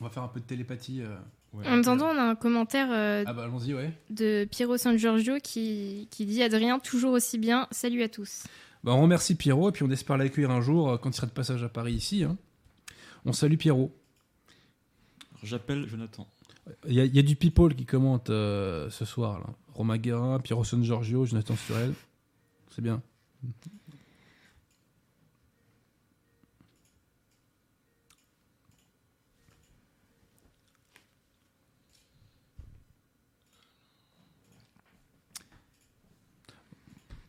On 0.00 0.04
va 0.04 0.10
faire 0.10 0.24
un 0.24 0.28
peu 0.28 0.40
de 0.40 0.46
télépathie. 0.46 1.00
euh. 1.02 1.16
Ouais. 1.52 1.66
En 1.66 1.78
attendant, 1.80 2.06
on 2.06 2.16
a 2.18 2.22
un 2.22 2.34
commentaire 2.34 2.88
euh, 2.90 3.24
Ah 3.26 3.32
bah 3.32 3.44
allons-y, 3.44 3.74
ouais. 3.74 3.92
de 4.10 4.46
Piero 4.50 4.76
San 4.76 4.96
Giorgio 4.96 5.34
qui, 5.42 6.08
qui 6.10 6.26
dit 6.26 6.42
Adrien, 6.42 6.78
toujours 6.78 7.12
aussi 7.12 7.38
bien. 7.38 7.66
Salut 7.70 8.02
à 8.02 8.08
tous. 8.08 8.44
Bah, 8.84 8.92
on 8.94 9.02
remercie 9.02 9.34
Pierrot 9.34 9.70
et 9.70 9.72
puis 9.72 9.82
on 9.84 9.90
espère 9.90 10.16
l'accueillir 10.16 10.50
un 10.50 10.60
jour 10.60 10.90
euh, 10.90 10.96
quand 10.98 11.10
il 11.10 11.14
sera 11.14 11.26
de 11.26 11.32
passage 11.32 11.62
à 11.64 11.68
Paris 11.68 11.94
ici. 11.94 12.24
hein. 12.24 12.36
On 13.24 13.32
salue 13.32 13.56
Pierrot. 13.56 13.92
J'appelle 15.42 15.86
Jonathan. 15.88 16.26
Il 16.86 16.94
y, 16.94 17.00
a- 17.00 17.04
il 17.04 17.14
y 17.14 17.18
a 17.18 17.22
du 17.22 17.34
people 17.36 17.74
qui 17.74 17.86
commente 17.86 18.30
euh, 18.30 18.90
ce 18.90 19.04
soir. 19.04 19.40
Là. 19.40 19.46
Romain 19.74 19.96
Guérin, 19.98 20.38
Pierrot 20.40 20.64
San 20.64 20.82
Giorgio, 20.84 21.24
Jonathan 21.26 21.56
Sturel. 21.56 21.92
C'est 22.74 22.82
bien. 22.82 23.02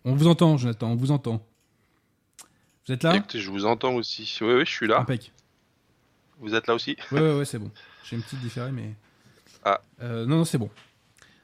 On 0.05 0.15
vous 0.15 0.27
entend, 0.27 0.57
Jonathan, 0.57 0.91
on 0.91 0.95
vous 0.95 1.11
entend. 1.11 1.45
Vous 2.88 2.93
êtes 2.93 3.03
là? 3.03 3.15
Écoutez, 3.15 3.39
je 3.39 3.49
vous 3.51 3.65
entends 3.65 3.93
aussi. 3.95 4.38
Oui, 4.41 4.53
oui, 4.53 4.65
je 4.65 4.71
suis 4.71 4.88
là. 4.88 4.99
Impec. 5.01 5.31
Vous 6.39 6.55
êtes 6.55 6.67
là 6.67 6.73
aussi? 6.76 6.95
Ouais, 7.11 7.38
ouais, 7.38 7.45
c'est 7.45 7.59
bon. 7.59 7.69
J'ai 8.03 8.15
une 8.15 8.21
petite 8.23 8.39
différée, 8.39 8.71
mais. 8.71 8.93
Ah. 9.63 9.81
Euh, 10.01 10.26
non, 10.26 10.38
non, 10.38 10.45
c'est 10.45 10.57
bon. 10.57 10.69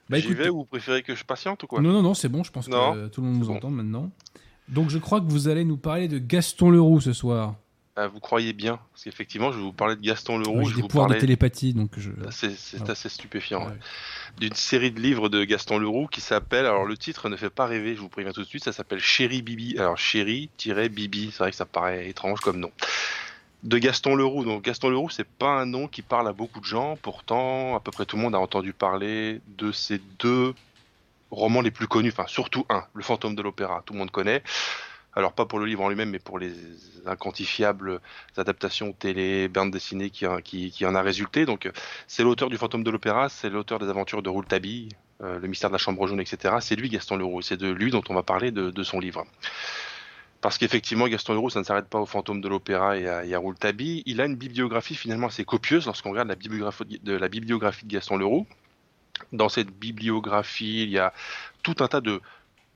Bah, 0.09 0.19
J'y 0.19 0.33
vais 0.33 0.49
ou 0.49 0.57
vous 0.59 0.65
préférez 0.65 1.03
que 1.03 1.15
je 1.15 1.23
patiente 1.25 1.63
ou 1.63 1.67
quoi? 1.67 1.81
Non, 1.81 1.91
non, 1.91 2.01
non, 2.01 2.13
c'est 2.13 2.29
bon, 2.29 2.43
je 2.43 2.51
pense 2.51 2.67
Non, 2.67 2.93
que 2.93 2.97
euh, 2.97 3.09
tout 3.09 3.21
le 3.21 3.27
monde 3.27 3.39
nous 3.39 3.47
bon. 3.47 3.55
entend 3.55 3.69
maintenant. 3.71 4.11
Donc 4.67 4.89
je 4.89 4.97
crois 4.97 5.19
que 5.19 5.25
vous 5.27 5.47
allez 5.47 5.65
nous 5.65 5.77
parler 5.77 6.07
de 6.07 6.17
Gaston 6.17 6.69
Leroux 6.69 7.01
ce 7.01 7.13
soir. 7.13 7.55
Ah, 7.97 8.07
Vous 8.07 8.19
croyez 8.19 8.51
bien 8.51 8.77
Parce 8.91 9.05
qu'effectivement, 9.05 9.51
je 9.53 9.57
vais 9.57 9.63
vous 9.63 9.71
parler 9.71 9.95
de 9.95 10.01
Gaston 10.01 10.37
Leroux. 10.37 10.65
Je 10.69 10.75
des 10.75 10.81
vous 10.81 10.87
pouvoirs 10.89 11.07
de 11.07 11.15
télépathie, 11.15 11.73
donc 11.73 11.91
je. 11.97 12.11
C'est 12.29 12.51
c'est 12.57 12.81
Ah. 12.89 12.91
assez 12.91 13.07
stupéfiant. 13.07 13.67
Ouais. 13.67 13.73
D'une 14.37 14.53
série 14.53 14.91
de 14.91 14.99
livres 14.99 15.29
de 15.29 15.45
Gaston 15.45 15.77
Leroux 15.77 16.07
qui 16.07 16.19
s'appelle. 16.19 16.65
Alors, 16.65 16.85
le 16.85 16.97
titre 16.97 17.29
ne 17.29 17.37
fait 17.37 17.49
pas 17.49 17.65
rêver, 17.65 17.95
je 17.95 18.01
vous 18.01 18.09
préviens 18.09 18.33
tout 18.33 18.41
de 18.41 18.47
suite. 18.47 18.65
Ça 18.65 18.73
s'appelle 18.73 18.99
Chéri 18.99 19.41
Bibi. 19.41 19.77
Alors, 19.77 19.97
Chéri-Bibi. 19.97 21.29
C'est 21.31 21.37
vrai 21.39 21.51
que 21.51 21.57
ça 21.57 21.65
paraît 21.65 22.09
étrange 22.09 22.41
comme 22.41 22.59
nom. 22.59 22.71
De 23.63 23.77
Gaston 23.77 24.15
Leroux. 24.15 24.43
Donc, 24.43 24.63
Gaston 24.65 24.89
Leroux, 24.89 25.09
c'est 25.09 25.27
pas 25.27 25.51
un 25.61 25.65
nom 25.65 25.87
qui 25.87 26.01
parle 26.01 26.27
à 26.27 26.33
beaucoup 26.33 26.59
de 26.59 26.65
gens. 26.65 26.97
Pourtant, 27.01 27.75
à 27.77 27.79
peu 27.79 27.91
près 27.91 28.05
tout 28.05 28.17
le 28.17 28.21
monde 28.23 28.35
a 28.35 28.39
entendu 28.39 28.73
parler 28.73 29.39
de 29.57 29.71
ces 29.71 30.01
deux 30.19 30.53
romans 31.31 31.61
les 31.61 31.71
plus 31.71 31.87
connus. 31.87 32.09
Enfin, 32.11 32.27
surtout 32.27 32.65
un, 32.69 32.83
Le 32.93 33.03
Fantôme 33.03 33.35
de 33.35 33.41
l'Opéra. 33.41 33.81
Tout 33.85 33.93
le 33.93 33.99
monde 33.99 34.11
connaît. 34.11 34.43
Alors, 35.15 35.31
pas 35.31 35.45
pour 35.45 35.59
le 35.59 35.65
livre 35.65 35.81
en 35.81 35.89
lui-même, 35.89 36.09
mais 36.09 36.19
pour 36.19 36.39
les 36.39 36.53
inquantifiables 37.05 38.01
adaptations 38.35 38.91
télé, 38.91 39.47
bandes 39.47 39.71
dessinées 39.71 40.09
qui, 40.09 40.25
en 40.25 40.95
a 40.95 41.01
résulté. 41.01 41.45
Donc, 41.45 41.71
c'est 42.07 42.23
l'auteur 42.23 42.49
du 42.49 42.57
Fantôme 42.57 42.83
de 42.83 42.91
l'Opéra, 42.91 43.29
c'est 43.29 43.49
l'auteur 43.49 43.79
des 43.79 43.87
aventures 43.87 44.21
de 44.21 44.29
Rouletabille, 44.29 44.89
euh, 45.23 45.39
le 45.39 45.47
mystère 45.47 45.69
de 45.69 45.75
la 45.75 45.77
Chambre 45.77 46.05
jaune, 46.07 46.19
etc. 46.19 46.55
C'est 46.59 46.75
lui, 46.75 46.89
Gaston 46.89 47.15
Leroux, 47.15 47.41
c'est 47.41 47.55
de 47.55 47.69
lui 47.69 47.91
dont 47.91 48.03
on 48.09 48.13
va 48.13 48.23
parler 48.23 48.51
de, 48.51 48.83
son 48.83 48.99
livre. 48.99 49.25
Parce 50.41 50.57
qu'effectivement, 50.57 51.07
Gaston 51.07 51.33
Leroux, 51.33 51.49
ça 51.49 51.59
ne 51.59 51.63
s'arrête 51.63 51.87
pas 51.87 51.99
au 51.99 52.05
Fantôme 52.05 52.41
de 52.41 52.49
l'Opéra 52.49 52.97
et 52.97 53.07
à, 53.07 53.19
à 53.19 53.39
Rouletabille. 53.39 54.03
Il 54.05 54.19
a 54.19 54.25
une 54.25 54.35
bibliographie 54.35 54.95
finalement 54.95 55.27
assez 55.27 55.45
copieuse 55.45 55.85
lorsqu'on 55.85 56.11
regarde 56.11 56.27
la 56.27 56.35
bibliographie 56.35 56.99
de, 57.01 57.13
la 57.13 57.29
bibliographie 57.29 57.85
de 57.85 57.93
Gaston 57.93 58.17
Leroux. 58.17 58.45
Dans 59.31 59.47
cette 59.47 59.71
bibliographie, 59.71 60.83
il 60.83 60.89
y 60.89 60.99
a 60.99 61.13
tout 61.63 61.75
un 61.79 61.87
tas 61.87 62.01
de 62.01 62.21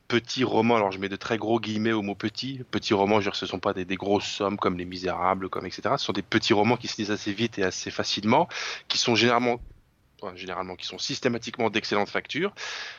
petits 0.10 0.44
romans, 0.44 0.76
alors 0.76 0.92
je 0.92 1.00
mets 1.00 1.08
de 1.08 1.16
très 1.16 1.38
gros 1.38 1.60
guillemets 1.60 1.94
au 1.94 2.02
mot 2.02 2.16
petit, 2.16 2.62
petits 2.72 2.94
romans, 2.94 3.22
je 3.22 3.26
veux 3.26 3.32
dire, 3.32 3.36
ce 3.36 3.46
ne 3.46 3.50
sont 3.50 3.60
pas 3.60 3.74
des, 3.74 3.86
grosses 3.96 4.28
sommes 4.28 4.58
comme 4.58 4.78
Les 4.78 4.84
Misérables, 4.84 5.48
comme 5.48 5.66
etc. 5.66 5.82
Ce 5.98 6.06
sont 6.06 6.14
des 6.14 6.24
petits 6.24 6.52
romans 6.52 6.76
qui 6.76 6.88
se 6.88 6.98
lisent 6.98 7.12
assez 7.12 7.32
vite 7.32 7.60
et 7.60 7.64
assez 7.64 7.92
facilement, 7.92 8.50
qui 8.90 8.98
sont 8.98 9.16
généralement, 9.16 9.62
enfin, 10.22 10.36
généralement, 10.36 10.76
qui 10.76 10.88
sont 10.88 10.98
systématiquement 10.98 11.70
d'excellente 11.70 12.10
facture, 12.10 12.54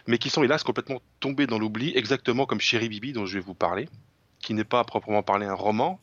mais 0.06 0.18
qui 0.18 0.30
sont 0.30 0.44
hélas 0.44 0.62
complètement 0.62 1.02
tombés 1.18 1.46
dans 1.46 1.58
l'oubli, 1.58 1.92
exactement 1.96 2.46
comme 2.46 2.60
Chéri 2.60 2.88
Bibi 2.88 3.12
dont 3.12 3.26
je 3.26 3.34
vais 3.34 3.44
vous 3.44 3.54
parler, 3.54 3.88
qui 4.38 4.54
n'est 4.54 4.64
pas 4.64 4.78
à 4.78 4.84
proprement 4.84 5.24
parler 5.24 5.46
un 5.46 5.54
roman, 5.54 6.00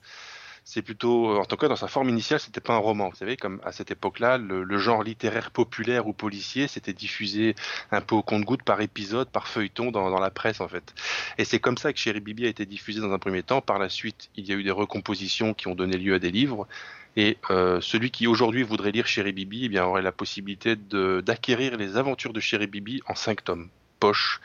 c'est 0.69 0.81
plutôt, 0.81 1.39
en 1.39 1.45
tout 1.45 1.55
cas 1.55 1.69
dans 1.69 1.77
sa 1.77 1.87
forme 1.87 2.09
initiale, 2.09 2.41
c'était 2.41 2.59
pas 2.59 2.73
un 2.73 2.79
roman. 2.79 3.07
Vous 3.07 3.15
savez, 3.15 3.37
comme 3.37 3.61
à 3.63 3.71
cette 3.71 3.89
époque-là, 3.89 4.37
le, 4.37 4.77
genre 4.77 5.01
littéraire 5.01 5.49
populaire 5.49 6.07
ou 6.07 6.13
policier 6.13 6.67
s'était 6.67 6.91
diffusé 6.91 7.55
un 7.89 8.01
peu 8.01 8.15
au 8.15 8.21
compte-goutte 8.21 8.63
par 8.63 8.81
épisode, 8.81 9.29
par 9.29 9.47
feuilleton 9.47 9.91
dans, 9.91 10.09
dans, 10.09 10.19
la 10.19 10.29
presse 10.29 10.59
en 10.59 10.67
fait. 10.67 10.93
Et 11.37 11.45
c'est 11.45 11.61
comme 11.61 11.77
ça 11.77 11.93
que 11.93 11.99
Chéri 11.99 12.19
Bibi 12.19 12.45
a 12.45 12.49
été 12.49 12.65
diffusé 12.65 12.99
dans 12.99 13.13
un 13.13 13.17
premier 13.17 13.43
temps. 13.43 13.61
Par 13.61 13.79
la 13.79 13.87
suite, 13.87 14.29
il 14.35 14.45
y 14.45 14.51
a 14.51 14.55
eu 14.55 14.63
des 14.63 14.71
recompositions 14.71 15.53
qui 15.53 15.69
ont 15.69 15.75
donné 15.75 15.95
lieu 15.95 16.15
à 16.15 16.19
des 16.19 16.31
livres. 16.31 16.67
Et 17.15 17.37
euh, 17.49 17.79
celui 17.79 18.11
qui 18.11 18.27
aujourd'hui 18.27 18.63
voudrait 18.63 18.91
lire 18.91 19.07
Chéri 19.07 19.31
Bibi, 19.31 19.63
eh 19.63 19.69
bien, 19.69 19.85
aurait 19.85 20.01
la 20.01 20.11
possibilité 20.11 20.75
d'acquérir 20.75 21.77
les 21.77 21.95
aventures 21.95 22.33
de 22.33 22.41
Chéri 22.41 22.67
Bibi 22.67 23.01
en 23.07 23.15
cinq 23.15 23.41
tomes, 23.45 23.69
poche, 24.01 24.41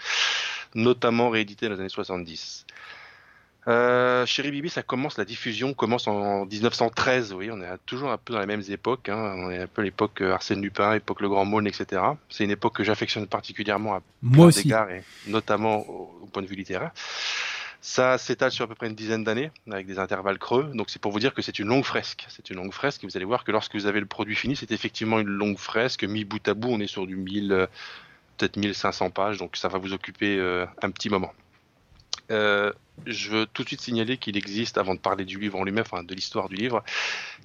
notamment 0.76 1.30
réédité 1.30 1.66
dans 1.66 1.74
les 1.74 1.80
années 1.80 1.88
70. 1.88 2.64
Euh, 3.68 4.26
Chéri 4.26 4.50
Bibi, 4.50 4.68
ça 4.70 4.82
commence, 4.82 5.18
la 5.18 5.24
diffusion 5.24 5.72
commence 5.72 6.08
en 6.08 6.46
1913, 6.46 7.32
oui, 7.32 7.48
on 7.52 7.60
est 7.60 7.68
toujours 7.86 8.10
un 8.10 8.18
peu 8.18 8.32
dans 8.32 8.40
les 8.40 8.46
mêmes 8.46 8.62
époques, 8.68 9.08
hein. 9.08 9.34
on 9.38 9.50
est 9.50 9.62
un 9.62 9.66
peu 9.68 9.82
l'époque 9.82 10.20
Arsène 10.20 10.60
Lupin, 10.60 10.94
époque 10.94 11.20
Le 11.20 11.28
Grand 11.28 11.44
Maulne, 11.44 11.68
etc. 11.68 12.02
C'est 12.28 12.42
une 12.42 12.50
époque 12.50 12.74
que 12.74 12.82
j'affectionne 12.82 13.26
particulièrement 13.28 13.94
à 13.94 14.02
Moi 14.20 14.46
aussi. 14.46 14.66
égards, 14.66 14.90
et 14.90 15.04
notamment 15.28 15.88
au, 15.88 16.12
au, 16.22 16.26
point 16.26 16.42
de 16.42 16.48
vue 16.48 16.56
littéraire. 16.56 16.90
Ça 17.80 18.18
s'étale 18.18 18.50
sur 18.50 18.64
à 18.64 18.68
peu 18.68 18.74
près 18.74 18.88
une 18.88 18.94
dizaine 18.94 19.22
d'années, 19.22 19.52
avec 19.70 19.86
des 19.86 20.00
intervalles 20.00 20.38
creux, 20.38 20.70
donc 20.74 20.90
c'est 20.90 21.00
pour 21.00 21.12
vous 21.12 21.20
dire 21.20 21.32
que 21.32 21.42
c'est 21.42 21.60
une 21.60 21.68
longue 21.68 21.84
fresque. 21.84 22.26
C'est 22.30 22.50
une 22.50 22.56
longue 22.56 22.72
fresque, 22.72 23.04
et 23.04 23.06
vous 23.06 23.16
allez 23.16 23.24
voir 23.24 23.44
que 23.44 23.52
lorsque 23.52 23.74
vous 23.74 23.86
avez 23.86 24.00
le 24.00 24.06
produit 24.06 24.34
fini, 24.34 24.56
c'est 24.56 24.72
effectivement 24.72 25.20
une 25.20 25.28
longue 25.28 25.58
fresque, 25.58 26.02
mis 26.02 26.24
bout 26.24 26.46
à 26.48 26.54
bout, 26.54 26.70
on 26.70 26.80
est 26.80 26.88
sur 26.88 27.06
du 27.06 27.14
1000, 27.14 27.68
peut-être 28.38 28.56
1500 28.56 29.10
pages, 29.10 29.38
donc 29.38 29.56
ça 29.56 29.68
va 29.68 29.78
vous 29.78 29.92
occuper 29.92 30.36
euh, 30.38 30.66
un 30.82 30.90
petit 30.90 31.10
moment. 31.10 31.32
Euh, 32.30 32.72
je 33.06 33.30
veux 33.30 33.46
tout 33.46 33.62
de 33.62 33.68
suite 33.68 33.80
signaler 33.80 34.16
qu'il 34.16 34.36
existe, 34.36 34.78
avant 34.78 34.94
de 34.94 35.00
parler 35.00 35.24
du 35.24 35.38
livre 35.38 35.58
en 35.58 35.64
lui-même, 35.64 35.84
enfin 35.86 36.04
de 36.04 36.14
l'histoire 36.14 36.48
du 36.48 36.56
livre, 36.56 36.84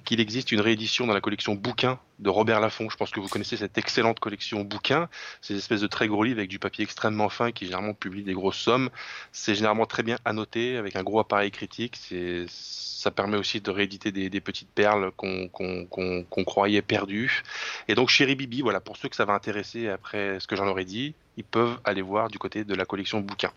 qu'il 0.04 0.20
existe 0.20 0.52
une 0.52 0.60
réédition 0.60 1.06
dans 1.06 1.14
la 1.14 1.20
collection 1.20 1.54
bouquins 1.54 1.98
de 2.18 2.30
Robert 2.30 2.60
Laffont. 2.60 2.88
Je 2.90 2.96
pense 2.96 3.10
que 3.10 3.18
vous 3.18 3.28
connaissez 3.28 3.56
cette 3.56 3.76
excellente 3.78 4.20
collection 4.20 4.60
bouquins, 4.62 5.08
ces 5.40 5.56
espèces 5.56 5.80
de 5.80 5.86
très 5.86 6.06
gros 6.06 6.22
livres 6.22 6.38
avec 6.38 6.50
du 6.50 6.58
papier 6.58 6.84
extrêmement 6.84 7.28
fin 7.28 7.50
qui 7.50 7.64
généralement 7.64 7.94
publie 7.94 8.22
des 8.22 8.34
grosses 8.34 8.58
sommes. 8.58 8.90
C'est 9.32 9.54
généralement 9.54 9.86
très 9.86 10.02
bien 10.02 10.18
annoté 10.24 10.76
avec 10.76 10.96
un 10.96 11.02
gros 11.02 11.18
appareil 11.18 11.50
critique. 11.50 11.98
Ça 12.46 13.10
permet 13.10 13.36
aussi 13.36 13.60
de 13.60 13.70
rééditer 13.70 14.12
des, 14.12 14.40
petites 14.40 14.70
perles 14.70 15.12
qu'on 15.16 15.48
qu 15.48 15.86
qu 15.90 16.24
qu 16.30 16.44
croyait 16.44 16.82
perdues. 16.82 17.42
Et 17.88 17.94
donc, 17.94 18.10
Chéri 18.10 18.34
Bibi, 18.34 18.60
voilà, 18.60 18.80
pour 18.80 18.96
ceux 18.96 19.08
que 19.08 19.16
ça 19.16 19.24
va 19.24 19.32
intéresser 19.34 19.88
après 19.88 20.40
ce 20.40 20.46
que 20.46 20.56
j'en 20.56 20.66
aurais 20.66 20.84
dit, 20.84 21.14
ils 21.36 21.44
peuvent 21.44 21.78
aller 21.84 22.02
voir 22.02 22.28
du 22.28 22.38
côté 22.38 22.64
de 22.64 22.74
la 22.74 22.84
collection 22.84 23.20
bouquins. 23.20 23.52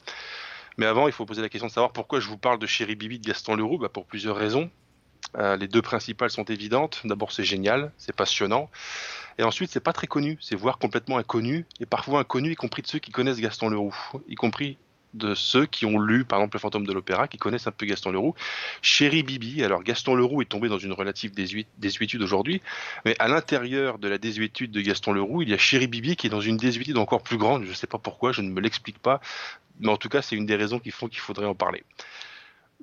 Mais 0.78 0.86
avant, 0.86 1.08
il 1.08 1.14
faut 1.14 1.26
poser 1.26 1.42
la 1.42 1.50
question 1.50 1.68
de 1.68 1.72
savoir 1.72 1.92
pourquoi 1.92 2.20
je 2.20 2.28
vous 2.28 2.38
parle 2.38 2.60
de 2.60 2.66
Chéri 2.66 2.96
Bibi 2.96 3.20
de 3.20 3.28
Gaston 3.28 3.56
Leroux. 3.56 3.78
Bah 3.78 3.90
pour 3.90 4.06
plusieurs 4.06 4.36
raisons. 4.36 4.70
Euh, 5.38 5.56
les 5.56 5.68
deux 5.68 5.82
principales 5.82 6.30
sont 6.30 6.44
évidentes. 6.46 7.02
D'abord, 7.06 7.32
c'est 7.32 7.44
génial, 7.44 7.92
c'est 7.98 8.16
passionnant. 8.16 8.70
Et 9.38 9.44
ensuite, 9.44 9.72
c'est 9.72 9.80
pas 9.80 9.94
très 9.94 10.08
connu. 10.08 10.38
C'est 10.42 10.56
voire 10.56 10.78
complètement 10.78 11.18
inconnu. 11.18 11.66
Et 11.80 11.86
parfois 11.86 12.20
inconnu, 12.20 12.52
y 12.52 12.56
compris 12.56 12.82
de 12.82 12.88
ceux 12.88 13.00
qui 13.00 13.12
connaissent 13.12 13.40
Gaston 13.40 13.70
Leroux. 13.70 13.96
Y 14.28 14.36
compris 14.36 14.78
de 15.14 15.36
ceux 15.36 15.66
qui 15.66 15.86
ont 15.86 16.00
lu, 16.00 16.24
par 16.24 16.40
exemple, 16.40 16.56
Le 16.56 16.60
Fantôme 16.60 16.88
de 16.88 16.94
l'Opéra, 16.94 17.28
qui 17.28 17.38
connaissent 17.38 17.68
un 17.68 17.72
peu 17.72 17.86
Gaston 17.86 18.12
Leroux. 18.12 18.34
Chéri 18.82 19.24
Bibi, 19.24 19.64
alors 19.64 19.84
Gaston 19.84 20.16
Leroux 20.16 20.42
est 20.42 20.46
tombé 20.46 20.70
dans 20.70 20.78
une 20.78 20.94
relative 20.94 21.32
désuétude 21.34 22.22
aujourd'hui, 22.22 22.62
mais 23.06 23.16
à 23.20 23.28
l'intérieur 23.28 24.00
de 24.00 24.08
la 24.08 24.18
désuétude 24.18 24.72
de 24.72 24.82
Gaston 24.82 25.14
Leroux, 25.14 25.42
il 25.42 25.50
y 25.50 25.54
a 25.54 25.58
Chéri 25.58 25.88
Bibi 25.88 26.16
qui 26.16 26.28
est 26.28 26.30
dans 26.30 26.42
une 26.42 26.58
désuétude 26.58 26.98
encore 26.98 27.24
plus 27.24 27.38
grande. 27.38 27.64
Je 27.64 27.70
ne 27.70 27.76
sais 27.76 27.88
pas 27.88 27.98
pourquoi, 27.98 28.32
je 28.32 28.42
ne 28.42 28.50
me 28.50 28.62
l'explique 28.62 29.00
pas, 29.00 29.22
mais 29.80 29.90
en 29.90 29.98
tout 29.98 30.10
cas, 30.10 30.22
c'est 30.22 30.36
une 30.36 30.46
des 30.46 30.56
raisons 30.56 30.80
qui 30.80 30.92
font 30.92 31.08
qu'il 31.08 31.20
faudrait 31.20 31.46
en 31.46 31.56
parler. 31.56 31.84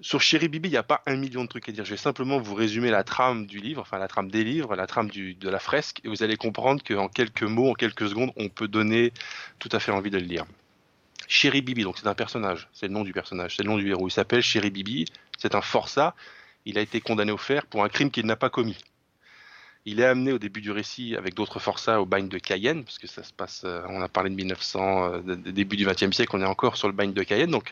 Sur 0.00 0.20
Chéri 0.20 0.48
Bibi, 0.48 0.68
il 0.68 0.72
n'y 0.72 0.76
a 0.76 0.84
pas 0.84 1.02
un 1.06 1.16
million 1.16 1.42
de 1.42 1.48
trucs 1.48 1.68
à 1.68 1.72
dire. 1.72 1.84
Je 1.84 1.90
vais 1.90 1.96
simplement 1.96 2.38
vous 2.38 2.55
résumer 2.55 2.90
la 2.90 3.02
trame 3.02 3.46
du 3.46 3.59
livre, 3.59 3.80
enfin 3.80 3.98
la 3.98 4.06
trame 4.06 4.30
des 4.30 4.44
livres, 4.44 4.76
la 4.76 4.86
trame 4.86 5.10
de 5.10 5.48
la 5.48 5.59
fresque, 5.59 6.00
et 6.05 6.09
vous 6.09 6.22
allez 6.22 6.36
comprendre 6.36 6.84
qu'en 6.84 7.09
quelques 7.09 7.42
mots, 7.42 7.70
en 7.70 7.74
quelques 7.74 8.09
secondes, 8.09 8.30
on 8.36 8.48
peut 8.48 8.68
donner 8.68 9.12
tout 9.59 9.70
à 9.72 9.80
fait 9.80 9.90
envie 9.90 10.10
de 10.10 10.18
le 10.18 10.24
lire. 10.24 10.44
Chéri 11.28 11.62
Bibi, 11.62 11.84
donc 11.84 11.98
c'est 11.98 12.09
un 12.09 12.14
personnage, 12.14 12.68
c'est 12.72 12.86
le 12.86 12.92
nom 12.92 13.05
du 13.05 13.12
personnage, 13.12 13.56
c'est 13.56 13.62
le 13.62 13.68
nom 13.68 13.76
du 13.76 13.88
héros. 13.88 14.09
Il 14.09 14.10
s'appelle 14.10 14.42
Chéri 14.42 14.70
Bibi, 14.70 15.05
c'est 15.38 15.55
un 15.55 15.60
forçat. 15.60 16.14
Il 16.64 16.78
a 16.78 16.80
été 16.80 17.00
condamné 17.00 17.30
au 17.30 17.36
fer 17.36 17.66
pour 17.66 17.84
un 17.84 17.88
crime 17.88 18.10
qu'il 18.10 18.26
n'a 18.26 18.36
pas 18.36 18.50
commis. 18.50 18.78
Il 19.84 20.00
est 20.00 20.05
amené 20.05 20.32
au 20.32 20.38
début 20.38 20.60
du 20.60 20.70
récit 20.70 21.16
avec 21.16 21.34
d'autres 21.34 21.60
forçats 21.60 22.00
au 22.00 22.06
bagne 22.06 22.28
de 22.28 22.38
Cayenne, 22.38 22.84
parce 22.84 22.98
que 22.98 23.06
ça 23.06 23.22
se 23.22 23.32
passe, 23.32 23.64
on 23.64 24.02
a 24.02 24.09
parlé 24.09 24.30
de 24.30 24.34
1900, 24.34 25.12
euh, 25.12 25.36
début 25.36 25.76
du 25.76 25.86
XXe 25.86 26.14
siècle, 26.14 26.34
on 26.34 26.42
est 26.42 26.46
encore 26.46 26.76
sur 26.76 26.88
le 26.88 26.94
bagne 26.94 27.12
de 27.12 27.22
Cayenne. 27.22 27.50
Donc 27.50 27.70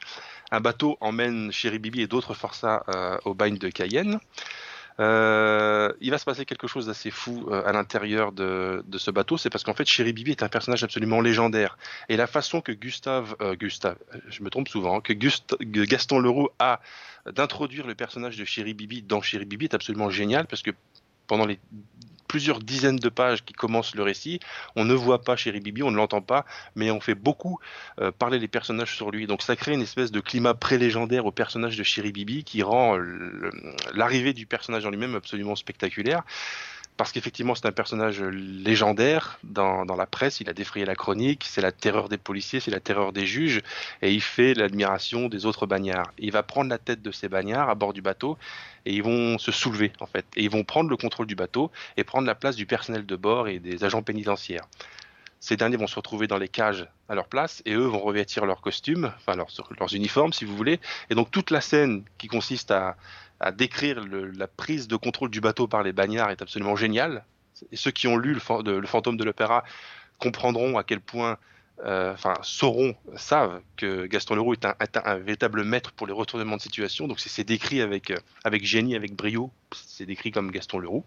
un 0.51 0.61
bateau 0.61 0.97
emmène 1.01 1.51
Chéri 1.51 1.78
Bibi 1.78 2.03
et 2.03 2.07
d'autres 2.07 2.35
forçats 2.35 2.85
euh, 2.95 3.19
au 3.24 3.35
bagne 3.35 3.59
de 3.59 3.69
Cayenne. 3.69 4.20
Euh, 4.98 5.93
il 6.01 6.10
va 6.10 6.18
se 6.18 6.24
passer 6.24 6.47
quelque 6.47 6.66
chose 6.66 6.86
d'assez 6.86 7.10
fou 7.10 7.48
euh, 7.51 7.62
à 7.66 7.73
l'intérieur 7.73 8.32
de, 8.32 8.82
ce 8.97 9.10
bateau, 9.10 9.36
c'est 9.36 9.51
parce 9.51 9.62
qu'en 9.62 9.74
fait 9.74 9.85
Chéri 9.85 10.12
Bibi 10.12 10.31
est 10.31 10.43
un 10.43 10.48
personnage 10.48 10.82
absolument 10.85 11.20
légendaire. 11.20 11.77
Et 12.09 12.16
la 12.16 12.27
façon 12.27 12.60
que 12.60 12.73
Gustave, 12.73 13.36
euh, 13.40 13.55
Gustave, 13.55 13.98
je 14.28 14.43
me 14.43 14.48
trompe 14.48 14.68
souvent, 14.68 15.01
que, 15.01 15.12
Gust, 15.12 15.56
que 15.59 15.85
Gaston 15.85 16.18
Leroux 16.18 16.48
a 16.59 16.81
d'introduire 17.31 17.86
le 17.86 17.94
personnage 17.94 18.36
de 18.36 18.44
Chéri 18.44 18.73
Bibi 18.73 19.02
dans 19.02 19.20
Chéri 19.20 19.44
Bibi 19.44 19.66
est 19.66 19.74
absolument 19.74 20.10
génial 20.10 20.47
parce 20.47 20.62
que 20.62 20.70
pendant 21.27 21.44
les 21.44 21.59
plusieurs 22.27 22.61
dizaines 22.61 22.97
de 22.97 23.09
pages 23.09 23.44
qui 23.44 23.53
commencent 23.53 23.94
le 23.94 24.03
récit, 24.03 24.40
on 24.74 24.85
ne 24.85 24.94
voit 24.94 25.23
pas 25.23 25.36
Chéri 25.36 25.61
Bibi, 25.61 25.82
on 25.82 25.90
ne 25.90 25.97
l'entend 25.97 26.23
pas, 26.23 26.44
mais 26.74 26.90
on 26.90 27.01
fait 27.01 27.15
beaucoup 27.15 27.59
euh, 28.01 28.12
parler 28.12 28.39
les 28.39 28.48
personnages 28.48 28.94
sur 28.94 29.11
lui. 29.11 29.27
Donc 29.27 29.43
ça 29.43 29.57
crée 29.57 29.73
une 29.73 29.82
espèce 29.82 30.11
de 30.11 30.20
climat 30.20 30.55
pré-légendaire 30.55 31.27
au 31.27 31.32
personnage 31.32 31.77
de 31.77 31.82
Chéri 31.82 32.12
Bibi 32.12 32.44
qui 32.44 32.62
rend 32.62 32.98
l'arrivée 33.94 34.32
du 34.32 34.47
personnage 34.47 34.86
en 34.86 34.90
lui-même 34.90 35.15
absolument 35.15 35.57
spectaculaire. 35.57 36.23
Parce 36.97 37.12
qu'effectivement, 37.12 37.55
c'est 37.55 37.66
un 37.66 37.73
personnage 37.73 38.23
légendaire 38.23 39.39
dans, 39.44 39.85
dans, 39.85 39.97
la 39.97 40.06
presse. 40.06 40.40
Il 40.40 40.48
a 40.48 40.55
défrayé 40.55 40.86
la 40.86 40.94
chronique. 40.94 41.44
C'est 41.48 41.60
la 41.60 41.73
terreur 41.73 42.09
des 42.09 42.16
policiers, 42.16 42.60
c'est 42.60 42.70
la 42.70 42.81
terreur 42.81 43.12
des 43.12 43.27
juges. 43.27 43.60
Et 44.01 44.12
il 44.12 44.23
fait 44.23 44.55
l'admiration 44.55 45.28
des 45.28 45.44
autres 45.44 45.66
bagnards. 45.66 46.10
Il 46.18 46.32
va 46.32 46.43
prendre 46.43 46.70
la 46.70 46.78
tête 46.78 47.02
de 47.02 47.12
ces 47.12 47.28
bagnards 47.28 47.68
à 47.68 47.74
bord 47.74 47.93
du 47.93 48.01
bateau 48.01 48.39
et 48.86 48.94
ils 48.94 49.02
vont 49.02 49.36
se 49.36 49.52
soulever, 49.52 49.93
en 50.01 50.06
fait. 50.06 50.24
Et 50.36 50.44
ils 50.44 50.51
vont 50.51 50.64
prendre 50.64 50.89
le 50.89 50.97
contrôle 50.97 51.27
du 51.27 51.35
bateau 51.35 51.70
et 51.97 52.05
prendre 52.05 52.27
la 52.27 52.35
place 52.35 52.56
du 52.56 52.66
personnel 52.66 53.05
de 53.05 53.16
bord 53.16 53.48
et 53.48 53.59
des 53.59 53.85
agents 53.85 54.02
pénitentiaires. 54.02 54.66
Ces 55.40 55.56
derniers 55.56 55.77
vont 55.77 55.86
se 55.86 55.97
retrouver 55.97 56.27
dans 56.27 56.39
les 56.39 56.48
cages 56.48 56.89
à 57.09 57.14
leur 57.14 57.28
place 57.28 57.62
et 57.66 57.74
eux 57.74 57.85
vont 57.85 58.01
revêtir 58.01 58.47
leurs 58.47 58.60
costumes, 58.60 59.12
enfin 59.16 59.36
leurs 59.36 59.94
uniformes 59.94 60.32
si 60.32 60.44
vous 60.44 60.56
voulez. 60.56 60.81
Et 61.10 61.14
donc 61.14 61.31
toute 61.31 61.51
la 61.51 61.60
scène 61.60 62.05
qui 62.18 62.27
consiste 62.27 62.70
à, 62.70 62.97
à 63.41 63.53
décrire 63.53 64.01
la 64.09 64.47
prise 64.47 64.89
de 64.89 64.97
contrôle 64.97 65.31
du 65.31 65.41
bateau 65.41 65.67
par 65.67 65.83
les 65.83 65.93
bagnards 65.93 66.31
est 66.31 66.43
absolument 66.43 66.77
géniale. 66.77 67.25
Et 67.73 67.77
ceux 67.77 67.91
qui 67.91 68.07
ont 68.07 68.17
lu 68.17 68.35
le, 68.35 68.87
fantôme 68.87 69.17
de 69.17 69.25
l'opéra 69.25 69.65
comprendront 70.19 70.79
à 70.79 70.85
quel 70.85 71.01
point 71.01 71.39
euh, 71.85 72.15
enfin, 72.15 72.35
sauront, 72.43 72.95
savent 73.17 73.61
que 73.77 74.07
Gaston 74.07 74.35
Leroux 74.35 74.55
est 74.55 74.65
un, 74.65 74.75
est 74.81 74.97
un, 74.97 75.17
véritable 75.17 75.63
maître 75.65 75.93
pour 75.93 76.07
les 76.07 76.13
retournements 76.13 76.57
de 76.57 76.63
situation. 76.63 77.07
Donc, 77.07 77.21
c'est 77.21 77.45
décrit 77.45 77.83
avec, 77.83 78.11
euh, 78.11 78.17
avec 78.45 78.65
génie, 78.65 78.97
avec 78.97 79.15
brio. 79.15 79.51
C'est 79.75 80.07
décrit 80.07 80.31
comme 80.31 80.51
Gaston 80.51 80.79
Leroux. 80.79 81.05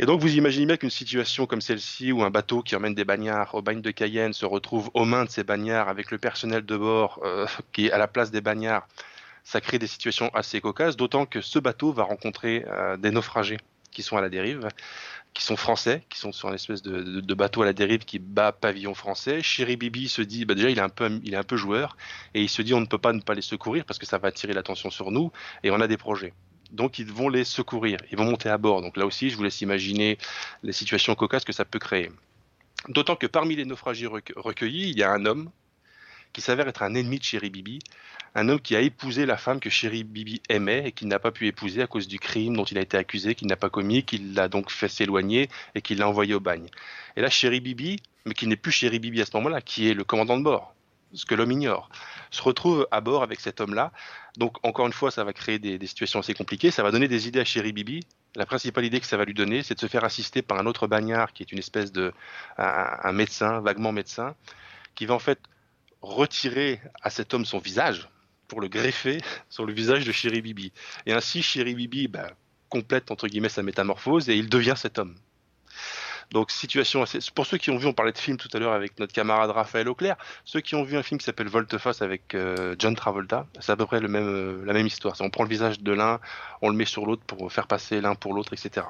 Et 0.00 0.06
donc, 0.06 0.20
vous 0.20 0.34
imaginez 0.34 0.66
bien 0.66 0.76
qu'une 0.76 0.90
situation 0.90 1.46
comme 1.46 1.60
celle-ci, 1.60 2.10
où 2.10 2.24
un 2.24 2.30
bateau 2.30 2.62
qui 2.62 2.74
emmène 2.74 2.94
des 2.94 3.04
bagnards 3.04 3.54
au 3.54 3.62
bagne 3.62 3.82
de 3.82 3.90
Cayenne 3.90 4.32
se 4.32 4.46
retrouve 4.46 4.90
aux 4.94 5.04
mains 5.04 5.26
de 5.26 5.30
ces 5.30 5.44
bagnards 5.44 5.88
avec 5.88 6.10
le 6.10 6.18
personnel 6.18 6.64
de 6.64 6.76
bord 6.76 7.20
euh, 7.22 7.46
qui 7.72 7.86
est 7.86 7.92
à 7.92 7.98
la 7.98 8.08
place 8.08 8.30
des 8.30 8.40
bagnards, 8.40 8.88
ça 9.44 9.60
crée 9.60 9.78
des 9.78 9.86
situations 9.86 10.30
assez 10.34 10.60
cocasses, 10.60 10.96
d'autant 10.96 11.26
que 11.26 11.40
ce 11.40 11.58
bateau 11.58 11.92
va 11.92 12.04
rencontrer 12.04 12.64
euh, 12.68 12.96
des 12.96 13.10
naufragés 13.10 13.58
qui 13.90 14.02
sont 14.02 14.16
à 14.16 14.20
la 14.20 14.28
dérive 14.28 14.68
qui 15.34 15.44
sont 15.44 15.56
français, 15.56 16.02
qui 16.08 16.18
sont 16.18 16.32
sur 16.32 16.48
une 16.48 16.54
espèce 16.54 16.82
de, 16.82 17.34
bateau 17.34 17.62
à 17.62 17.64
la 17.64 17.72
dérive 17.72 18.04
qui 18.04 18.18
bat 18.18 18.52
pavillon 18.52 18.94
français. 18.94 19.42
Chéri 19.42 19.76
Bibi 19.76 20.08
se 20.08 20.22
dit, 20.22 20.44
bah 20.44 20.54
déjà 20.54 20.70
il 20.70 20.78
est 20.78 20.82
un 20.82 20.88
peu, 20.88 21.20
il 21.22 21.34
est 21.34 21.36
un 21.36 21.44
peu 21.44 21.56
joueur, 21.56 21.96
et 22.34 22.42
il 22.42 22.48
se 22.48 22.62
dit 22.62 22.74
on 22.74 22.80
ne 22.80 22.86
peut 22.86 22.98
pas 22.98 23.12
ne 23.12 23.20
pas 23.20 23.34
les 23.34 23.42
secourir 23.42 23.84
parce 23.84 23.98
que 23.98 24.06
ça 24.06 24.18
va 24.18 24.28
attirer 24.28 24.52
l'attention 24.52 24.90
sur 24.90 25.10
nous, 25.10 25.30
et 25.62 25.70
on 25.70 25.80
a 25.80 25.86
des 25.86 25.96
projets. 25.96 26.32
Donc 26.72 26.98
ils 26.98 27.10
vont 27.10 27.28
les 27.28 27.44
secourir, 27.44 27.98
ils 28.10 28.18
vont 28.18 28.24
monter 28.24 28.48
à 28.48 28.58
bord. 28.58 28.82
Donc 28.82 28.96
là 28.96 29.06
aussi, 29.06 29.30
je 29.30 29.36
vous 29.36 29.42
laisse 29.42 29.60
imaginer 29.60 30.18
les 30.62 30.72
situations 30.72 31.14
cocasses 31.14 31.44
que 31.44 31.52
ça 31.52 31.64
peut 31.64 31.78
créer. 31.78 32.10
D'autant 32.88 33.16
que 33.16 33.26
parmi 33.26 33.56
les 33.56 33.64
naufragés 33.64 34.06
recueillis, 34.06 34.90
il 34.90 34.98
y 34.98 35.02
a 35.02 35.12
un 35.12 35.26
homme 35.26 35.50
qui 36.32 36.40
s'avère 36.40 36.68
être 36.68 36.82
un 36.82 36.94
ennemi 36.94 37.18
de 37.18 37.24
Chéri 37.24 37.50
Bibi, 37.50 37.80
un 38.34 38.48
homme 38.48 38.60
qui 38.60 38.76
a 38.76 38.80
épousé 38.80 39.26
la 39.26 39.36
femme 39.36 39.60
que 39.60 39.70
Chéri 39.70 40.04
Bibi 40.04 40.40
aimait 40.48 40.84
et 40.86 40.92
qu'il 40.92 41.08
n'a 41.08 41.18
pas 41.18 41.32
pu 41.32 41.46
épouser 41.46 41.82
à 41.82 41.86
cause 41.86 42.06
du 42.06 42.18
crime 42.18 42.56
dont 42.56 42.64
il 42.64 42.78
a 42.78 42.80
été 42.80 42.96
accusé, 42.96 43.34
qu'il 43.34 43.48
n'a 43.48 43.56
pas 43.56 43.70
commis, 43.70 44.04
qu'il 44.04 44.34
l'a 44.34 44.48
donc 44.48 44.70
fait 44.70 44.88
s'éloigner 44.88 45.48
et 45.74 45.82
qu'il 45.82 45.98
l'a 45.98 46.08
envoyé 46.08 46.34
au 46.34 46.40
bagne. 46.40 46.68
Et 47.16 47.20
là, 47.20 47.28
Chéri 47.28 47.60
Bibi, 47.60 48.00
mais 48.24 48.34
qui 48.34 48.46
n'est 48.46 48.56
plus 48.56 48.72
Chéri 48.72 48.98
Bibi 48.98 49.20
à 49.20 49.26
ce 49.26 49.36
moment-là, 49.36 49.60
qui 49.60 49.88
est 49.88 49.94
le 49.94 50.04
commandant 50.04 50.38
de 50.38 50.44
bord, 50.44 50.74
ce 51.12 51.26
que 51.26 51.34
l'homme 51.34 51.50
ignore, 51.50 51.88
se 52.30 52.40
retrouve 52.42 52.86
à 52.92 53.00
bord 53.00 53.24
avec 53.24 53.40
cet 53.40 53.60
homme-là. 53.60 53.90
Donc, 54.36 54.64
encore 54.64 54.86
une 54.86 54.92
fois, 54.92 55.10
ça 55.10 55.24
va 55.24 55.32
créer 55.32 55.58
des, 55.58 55.84
situations 55.86 56.20
assez 56.20 56.34
compliquées. 56.34 56.70
Ça 56.70 56.84
va 56.84 56.92
donner 56.92 57.08
des 57.08 57.26
idées 57.26 57.40
à 57.40 57.44
Chéri 57.44 57.72
Bibi. 57.72 58.06
La 58.36 58.46
principale 58.46 58.84
idée 58.84 59.00
que 59.00 59.06
ça 59.06 59.16
va 59.16 59.24
lui 59.24 59.34
donner, 59.34 59.64
c'est 59.64 59.74
de 59.74 59.80
se 59.80 59.88
faire 59.88 60.04
assister 60.04 60.40
par 60.40 60.58
un 60.60 60.66
autre 60.66 60.86
bagnard 60.86 61.32
qui 61.32 61.42
est 61.42 61.50
une 61.50 61.58
espèce 61.58 61.90
de 61.90 62.12
un 62.58 63.12
médecin, 63.12 63.60
vaguement 63.60 63.90
médecin, 63.90 64.36
qui 64.94 65.06
va 65.06 65.14
en 65.14 65.18
fait 65.18 65.40
retirer 66.02 66.80
à 67.02 67.10
cet 67.10 67.34
homme 67.34 67.44
son 67.44 67.58
visage 67.58 68.08
pour 68.48 68.60
le 68.60 68.68
greffer 68.68 69.20
sur 69.48 69.64
le 69.64 69.72
visage 69.72 70.04
de 70.04 70.12
Chéri 70.12 70.42
Bibi. 70.42 70.72
Et 71.06 71.12
ainsi, 71.12 71.42
Chéri 71.42 71.74
Bibi 71.74 72.08
bah, 72.08 72.30
complète 72.68 73.10
entre 73.10 73.28
guillemets 73.28 73.48
sa 73.48 73.62
métamorphose 73.62 74.28
et 74.28 74.36
il 74.36 74.48
devient 74.48 74.74
cet 74.76 74.98
homme. 74.98 75.16
Donc 76.30 76.52
situation 76.52 77.02
assez... 77.02 77.18
Pour 77.34 77.44
ceux 77.44 77.58
qui 77.58 77.70
ont 77.70 77.76
vu, 77.76 77.86
on 77.86 77.92
parlait 77.92 78.12
de 78.12 78.18
film 78.18 78.36
tout 78.36 78.48
à 78.52 78.58
l'heure 78.58 78.72
avec 78.72 78.98
notre 79.00 79.12
camarade 79.12 79.50
Raphaël 79.50 79.88
Auclair, 79.88 80.16
ceux 80.44 80.60
qui 80.60 80.76
ont 80.76 80.84
vu 80.84 80.96
un 80.96 81.02
film 81.02 81.18
qui 81.18 81.24
s'appelle 81.24 81.48
Volteface 81.48 82.02
avec 82.02 82.34
euh, 82.34 82.76
John 82.78 82.94
Travolta, 82.94 83.46
c'est 83.58 83.72
à 83.72 83.76
peu 83.76 83.86
près 83.86 84.00
le 84.00 84.06
même, 84.06 84.28
euh, 84.28 84.64
la 84.64 84.72
même 84.72 84.86
histoire. 84.86 85.16
On 85.20 85.30
prend 85.30 85.42
le 85.42 85.48
visage 85.48 85.80
de 85.80 85.92
l'un, 85.92 86.20
on 86.62 86.68
le 86.68 86.76
met 86.76 86.84
sur 86.84 87.04
l'autre 87.04 87.22
pour 87.26 87.52
faire 87.52 87.66
passer 87.66 88.00
l'un 88.00 88.14
pour 88.14 88.32
l'autre, 88.32 88.52
etc. 88.52 88.86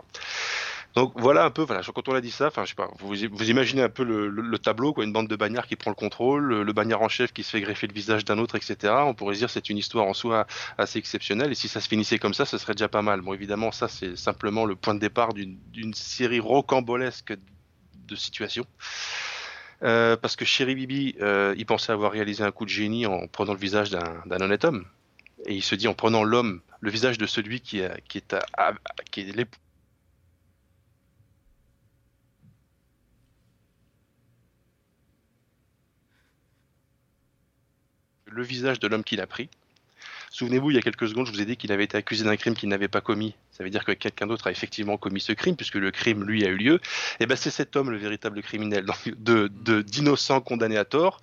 Donc 0.94 1.12
voilà 1.14 1.44
un 1.44 1.50
peu, 1.50 1.62
voilà, 1.62 1.82
quand 1.94 2.08
on 2.08 2.14
a 2.14 2.20
dit 2.20 2.32
ça, 2.32 2.50
vous, 2.98 3.24
imaginez 3.24 3.82
un 3.82 3.88
peu 3.88 4.02
le, 4.02 4.28
le, 4.28 4.42
le, 4.42 4.58
tableau, 4.58 4.92
quoi, 4.92 5.04
une 5.04 5.12
bande 5.12 5.28
de 5.28 5.36
bagnards 5.36 5.68
qui 5.68 5.76
prend 5.76 5.90
le 5.90 5.94
contrôle, 5.94 6.62
le, 6.62 6.72
bagnard 6.72 7.00
en 7.02 7.08
chef 7.08 7.32
qui 7.32 7.44
se 7.44 7.50
fait 7.50 7.60
greffer 7.60 7.86
le 7.86 7.92
visage 7.92 8.24
d'un 8.24 8.38
autre, 8.38 8.56
etc. 8.56 8.92
On 9.06 9.14
pourrait 9.14 9.36
dire 9.36 9.50
c'est 9.50 9.70
une 9.70 9.78
histoire 9.78 10.06
en 10.06 10.14
soi 10.14 10.46
assez 10.78 10.98
exceptionnelle, 10.98 11.52
et 11.52 11.54
si 11.54 11.68
ça 11.68 11.80
se 11.80 11.88
finissait 11.88 12.18
comme 12.18 12.34
ça, 12.34 12.44
ce 12.44 12.58
serait 12.58 12.74
déjà 12.74 12.88
pas 12.88 13.02
mal. 13.02 13.20
Bon 13.20 13.32
évidemment 13.34 13.70
ça 13.70 13.86
c'est 13.86 14.16
simplement 14.16 14.64
le 14.64 14.74
point 14.74 14.94
de 14.94 14.98
départ 14.98 15.32
d'une 15.32 15.94
série 15.94 16.40
rocambolesque 16.40 17.34
de 17.94 18.16
situations. 18.16 18.66
Euh, 19.82 20.16
parce 20.16 20.36
que 20.36 20.44
Chéri 20.44 20.74
Bibi, 20.74 21.14
euh, 21.22 21.54
il 21.56 21.64
pensait 21.64 21.92
avoir 21.92 22.12
réalisé 22.12 22.42
un 22.42 22.50
coup 22.50 22.64
de 22.64 22.70
génie 22.70 23.06
en 23.06 23.28
prenant 23.28 23.54
le 23.54 23.58
visage 23.58 23.90
d'un 23.90 24.40
honnête 24.40 24.64
homme. 24.64 24.84
Et 25.46 25.54
il 25.54 25.62
se 25.62 25.74
dit 25.74 25.88
en 25.88 25.94
prenant 25.94 26.22
l'homme, 26.22 26.60
le 26.80 26.90
visage 26.90 27.16
de 27.16 27.26
celui 27.26 27.60
qui, 27.60 27.78
est, 27.78 28.02
qui 28.06 28.18
est 28.18 29.36
l'époux 29.36 29.58
le 38.30 38.42
visage 38.42 38.80
de 38.80 38.88
l'homme 38.88 39.04
qu'il 39.04 39.20
a 39.20 39.26
pris. 39.26 39.48
Souvenez-vous, 40.30 40.70
il 40.70 40.74
y 40.74 40.78
a 40.78 40.82
quelques 40.82 41.08
secondes, 41.08 41.26
je 41.26 41.32
vous 41.32 41.40
ai 41.40 41.44
dit 41.44 41.56
qu'il 41.56 41.72
avait 41.72 41.84
été 41.84 41.96
accusé 41.96 42.24
d'un 42.24 42.36
crime 42.36 42.54
qu'il 42.54 42.68
n'avait 42.68 42.88
pas 42.88 43.00
commis. 43.00 43.34
Ça 43.50 43.64
veut 43.64 43.70
dire 43.70 43.84
que 43.84 43.92
quelqu'un 43.92 44.28
d'autre 44.28 44.46
a 44.46 44.52
effectivement 44.52 44.96
commis 44.96 45.20
ce 45.20 45.32
crime, 45.32 45.56
puisque 45.56 45.74
le 45.74 45.90
crime, 45.90 46.22
lui, 46.22 46.44
a 46.44 46.48
eu 46.48 46.56
lieu. 46.56 46.80
Et 47.18 47.26
ben, 47.26 47.36
c'est 47.36 47.50
cet 47.50 47.74
homme, 47.74 47.90
le 47.90 47.96
véritable 47.96 48.40
criminel, 48.40 48.86
d'innocents 49.16 50.40
condamnés 50.40 50.78
à 50.78 50.84
tort, 50.84 51.20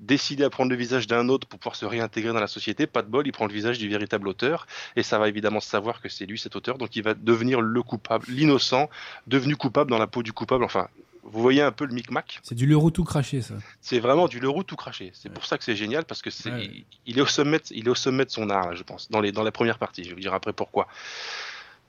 décidé 0.00 0.42
à 0.42 0.50
prendre 0.50 0.70
le 0.70 0.76
visage 0.76 1.06
d'un 1.06 1.28
autre 1.28 1.46
pour 1.46 1.60
pouvoir 1.60 1.76
se 1.76 1.84
réintégrer 1.84 2.32
dans 2.32 2.40
la 2.40 2.48
société. 2.48 2.88
Pas 2.88 3.02
de 3.02 3.08
bol, 3.08 3.26
il 3.26 3.32
prend 3.32 3.46
le 3.46 3.52
visage 3.52 3.78
du 3.78 3.88
véritable 3.88 4.26
auteur, 4.26 4.66
et 4.96 5.04
ça 5.04 5.18
va 5.18 5.28
évidemment 5.28 5.60
savoir 5.60 6.00
que 6.00 6.08
c'est 6.08 6.26
lui 6.26 6.38
cet 6.38 6.56
auteur, 6.56 6.76
donc 6.76 6.96
il 6.96 7.04
va 7.04 7.14
devenir 7.14 7.60
le 7.60 7.82
coupable, 7.82 8.26
l'innocent, 8.28 8.90
devenu 9.28 9.54
coupable 9.54 9.90
dans 9.90 9.98
la 9.98 10.08
peau 10.08 10.24
du 10.24 10.32
coupable. 10.32 10.64
Enfin, 10.64 10.88
vous 11.22 11.42
voyez 11.42 11.62
un 11.62 11.72
peu 11.72 11.84
le 11.84 11.94
micmac 11.94 12.40
C'est 12.42 12.54
du 12.54 12.66
Leroux 12.66 12.90
tout 12.90 13.04
craché, 13.04 13.42
ça. 13.42 13.54
C'est 13.80 14.00
vraiment 14.00 14.28
du 14.28 14.40
Leroux 14.40 14.62
tout 14.62 14.76
craché. 14.76 15.10
C'est 15.14 15.28
ouais. 15.28 15.34
pour 15.34 15.44
ça 15.44 15.58
que 15.58 15.64
c'est 15.64 15.76
génial 15.76 16.04
parce 16.04 16.22
que 16.22 16.30
c'est, 16.30 16.50
ouais. 16.50 16.84
il, 17.06 17.18
est 17.18 17.22
au 17.22 17.26
sommet, 17.26 17.60
il 17.70 17.86
est 17.86 17.90
au 17.90 17.94
sommet 17.94 18.24
de 18.24 18.30
son 18.30 18.50
art, 18.50 18.68
là, 18.70 18.74
je 18.74 18.82
pense, 18.82 19.10
dans 19.10 19.20
les 19.20 19.32
dans 19.32 19.42
la 19.42 19.52
première 19.52 19.78
partie. 19.78 20.04
Je 20.04 20.10
vais 20.10 20.14
vous 20.14 20.20
dire 20.20 20.34
après 20.34 20.52
pourquoi. 20.52 20.88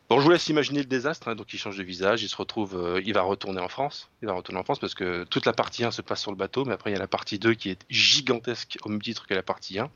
Bon, 0.10 0.20
je 0.20 0.26
vous 0.26 0.32
laisse 0.32 0.50
imaginer 0.50 0.80
le 0.80 0.86
désastre. 0.86 1.30
Hein. 1.30 1.36
Donc, 1.36 1.54
il 1.54 1.58
change 1.58 1.78
de 1.78 1.84
visage, 1.84 2.22
il 2.22 2.28
se 2.28 2.36
retrouve, 2.36 2.76
euh, 2.76 3.02
il 3.06 3.14
va 3.14 3.22
retourner 3.22 3.62
en 3.62 3.70
France. 3.70 4.10
Il 4.22 4.28
va 4.28 4.34
retourner 4.34 4.60
en 4.60 4.64
France 4.64 4.80
parce 4.80 4.94
que 4.94 5.24
toute 5.24 5.46
la 5.46 5.54
partie 5.54 5.86
1 5.86 5.92
se 5.92 6.02
passe 6.02 6.20
sur 6.22 6.32
le 6.32 6.38
bateau, 6.38 6.66
mais 6.66 6.74
après 6.74 6.90
il 6.90 6.94
y 6.94 6.98
a 6.98 7.00
la 7.00 7.08
partie 7.08 7.40
2 7.40 7.54
qui 7.54 7.70
est 7.70 7.86
gigantesque 7.90 8.78
au 8.84 8.90
même 8.90 9.02
titre 9.02 9.26
que 9.26 9.34
la 9.34 9.42
partie 9.44 9.80
1. 9.80 9.90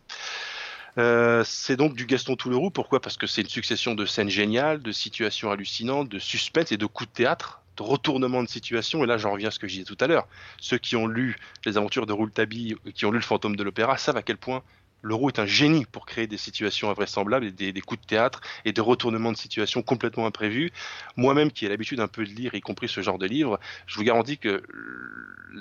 Euh, 0.97 1.43
c'est 1.45 1.75
donc 1.75 1.95
du 1.95 2.05
Gaston 2.05 2.37
Touleroux. 2.37 2.69
Pourquoi? 2.69 3.01
Parce 3.01 3.17
que 3.17 3.27
c'est 3.27 3.41
une 3.41 3.49
succession 3.49 3.93
de 3.93 4.05
scènes 4.05 4.29
géniales, 4.29 4.81
de 4.81 4.93
situations 4.93 5.51
hallucinantes, 5.51 6.07
de 6.07 6.19
suspense 6.19 6.71
et 6.71 6.77
de 6.77 6.85
coups 6.85 7.09
de 7.09 7.13
théâtre 7.13 7.61
retournement 7.81 8.43
de 8.43 8.47
situation. 8.47 9.03
Et 9.03 9.07
là, 9.07 9.17
j'en 9.17 9.31
reviens 9.31 9.49
à 9.49 9.51
ce 9.51 9.59
que 9.59 9.67
je 9.67 9.73
disais 9.73 9.85
tout 9.85 9.97
à 9.99 10.07
l'heure. 10.07 10.27
Ceux 10.59 10.77
qui 10.77 10.95
ont 10.95 11.07
lu 11.07 11.37
les 11.65 11.77
aventures 11.77 12.05
de 12.05 12.13
Rouletabille, 12.13 12.75
qui 12.93 13.05
ont 13.05 13.11
lu 13.11 13.17
le 13.17 13.23
fantôme 13.23 13.55
de 13.55 13.63
l'opéra, 13.63 13.97
savent 13.97 14.17
à 14.17 14.23
quel 14.23 14.37
point 14.37 14.63
Leroux 15.01 15.29
est 15.29 15.37
un 15.37 15.45
génie 15.45 15.85
pour 15.85 16.07
créer 16.07 16.25
des 16.25 16.37
situations 16.37 16.89
invraisemblables, 16.89 17.51
des, 17.51 17.71
des, 17.71 17.81
coups 17.81 18.01
de 18.01 18.07
théâtre 18.07 18.41
et 18.65 18.73
des 18.73 18.81
retournements 18.81 19.31
de 19.31 19.37
situation 19.37 19.83
complètement 19.83 20.25
imprévus. 20.25 20.71
Moi-même, 21.15 21.51
qui 21.51 21.65
ai 21.65 21.69
l'habitude 21.69 21.99
un 21.99 22.07
peu 22.07 22.25
de 22.25 22.31
lire, 22.31 22.55
y 22.55 22.61
compris 22.61 22.89
ce 22.89 23.01
genre 23.01 23.19
de 23.19 23.27
livre, 23.27 23.59
je 23.85 23.97
vous 23.97 24.03
garantis 24.03 24.39
que 24.39 24.63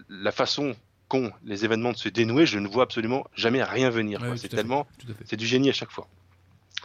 la 0.09 0.33
façon 0.33 0.75
qu'ont 1.09 1.31
les 1.45 1.67
événements 1.67 1.93
de 1.93 1.99
se 1.99 2.09
dénouer, 2.09 2.47
je 2.47 2.59
ne 2.59 2.67
vois 2.67 2.85
absolument 2.85 3.27
jamais 3.35 3.63
rien 3.63 3.91
venir. 3.91 4.23
Ouais, 4.23 4.39
c'est 4.39 4.49
tellement, 4.49 4.87
c'est 5.27 5.37
du 5.37 5.47
génie 5.47 5.69
à 5.69 5.75
chaque 5.75 5.91
fois 5.91 6.09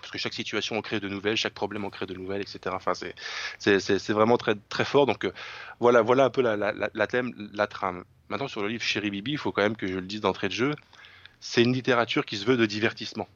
parce 0.09 0.23
que 0.23 0.23
chaque 0.23 0.33
situation 0.33 0.75
en 0.75 0.81
crée 0.81 0.99
de 0.99 1.07
nouvelles, 1.07 1.37
chaque 1.37 1.53
problème 1.53 1.85
en 1.85 1.91
crée 1.91 2.07
de 2.07 2.15
nouvelles, 2.15 2.41
etc. 2.41 2.77
C'est 3.59 4.09
vraiment 4.09 4.37
très 4.37 4.85
fort. 4.85 5.05
Donc 5.05 5.23
euh, 5.23 5.31
voilà, 5.79 6.01
voilà 6.01 6.25
un 6.25 6.29
peu 6.31 6.41
la, 6.41 7.07
thème, 7.07 7.31
la 7.53 7.67
trame. 7.67 8.03
Maintenant 8.29 8.47
sur 8.47 8.63
le 8.63 8.69
livre 8.69 8.81
Chéri 8.81 9.11
Bibi, 9.11 9.33
il 9.33 9.37
faut 9.37 9.51
quand 9.51 9.61
même 9.61 9.75
que 9.75 9.85
je 9.85 9.93
le 9.93 10.07
dise 10.07 10.21
d'entrée 10.21 10.47
de 10.47 10.53
jeu, 10.53 10.73
c'est 11.39 11.61
une 11.61 11.73
littérature 11.73 12.25
qui 12.25 12.37
se 12.37 12.45
veut 12.45 12.57
de 12.57 12.65
divertissement. 12.65 13.27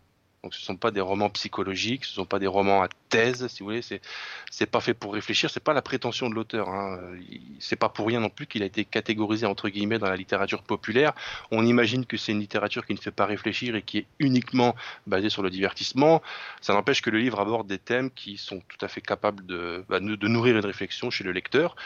Donc 0.43 0.53
ce 0.53 0.59
ne 0.59 0.65
sont 0.65 0.75
pas 0.75 0.91
des 0.91 0.99
romans 0.99 1.29
psychologiques, 1.29 2.03
ce 2.03 2.11
ne 2.11 2.15
sont 2.15 2.25
pas 2.25 2.37
des 2.37 2.47
romans 2.47 2.83
à 2.83 2.89
thèse, 3.07 3.47
si 3.47 3.59
vous 3.59 3.67
voulez. 3.67 3.81
C'est 3.81 4.01
c'est 4.51 4.65
pas 4.65 4.81
fait 4.81 4.93
pour 4.93 5.13
réfléchir. 5.13 5.49
C'est 5.49 5.63
pas 5.63 5.71
la 5.73 5.81
prétention 5.81 6.29
de 6.29 6.35
l'auteur. 6.35 6.67
Hein. 6.67 6.99
C'est 7.59 7.77
pas 7.77 7.87
pour 7.87 8.07
rien 8.07 8.19
non 8.19 8.29
plus 8.29 8.45
qu'il 8.45 8.61
a 8.61 8.65
été 8.65 8.83
catégorisé 8.83 9.45
entre 9.45 9.69
guillemets 9.69 9.99
dans 9.99 10.09
la 10.09 10.17
littérature 10.17 10.61
populaire. 10.61 11.13
On 11.51 11.65
imagine 11.65 12.05
que 12.05 12.17
c'est 12.17 12.33
une 12.33 12.41
littérature 12.41 12.85
qui 12.85 12.93
ne 12.93 12.99
fait 12.99 13.11
pas 13.11 13.25
réfléchir 13.25 13.75
et 13.77 13.83
qui 13.83 13.99
est 13.99 14.05
uniquement 14.19 14.75
basée 15.07 15.29
sur 15.29 15.43
le 15.43 15.49
divertissement. 15.49 16.21
Ça 16.59 16.73
n'empêche 16.73 17.01
que 17.01 17.09
le 17.09 17.19
livre 17.19 17.39
aborde 17.39 17.67
des 17.67 17.79
thèmes 17.79 18.11
qui 18.11 18.37
sont 18.37 18.61
tout 18.67 18.85
à 18.85 18.89
fait 18.89 19.01
capables 19.01 19.45
de, 19.45 19.85
bah, 19.87 20.01
de 20.01 20.27
nourrir 20.27 20.57
une 20.57 20.65
réflexion 20.65 21.09
chez 21.09 21.23
le 21.23 21.31
lecteur. 21.31 21.77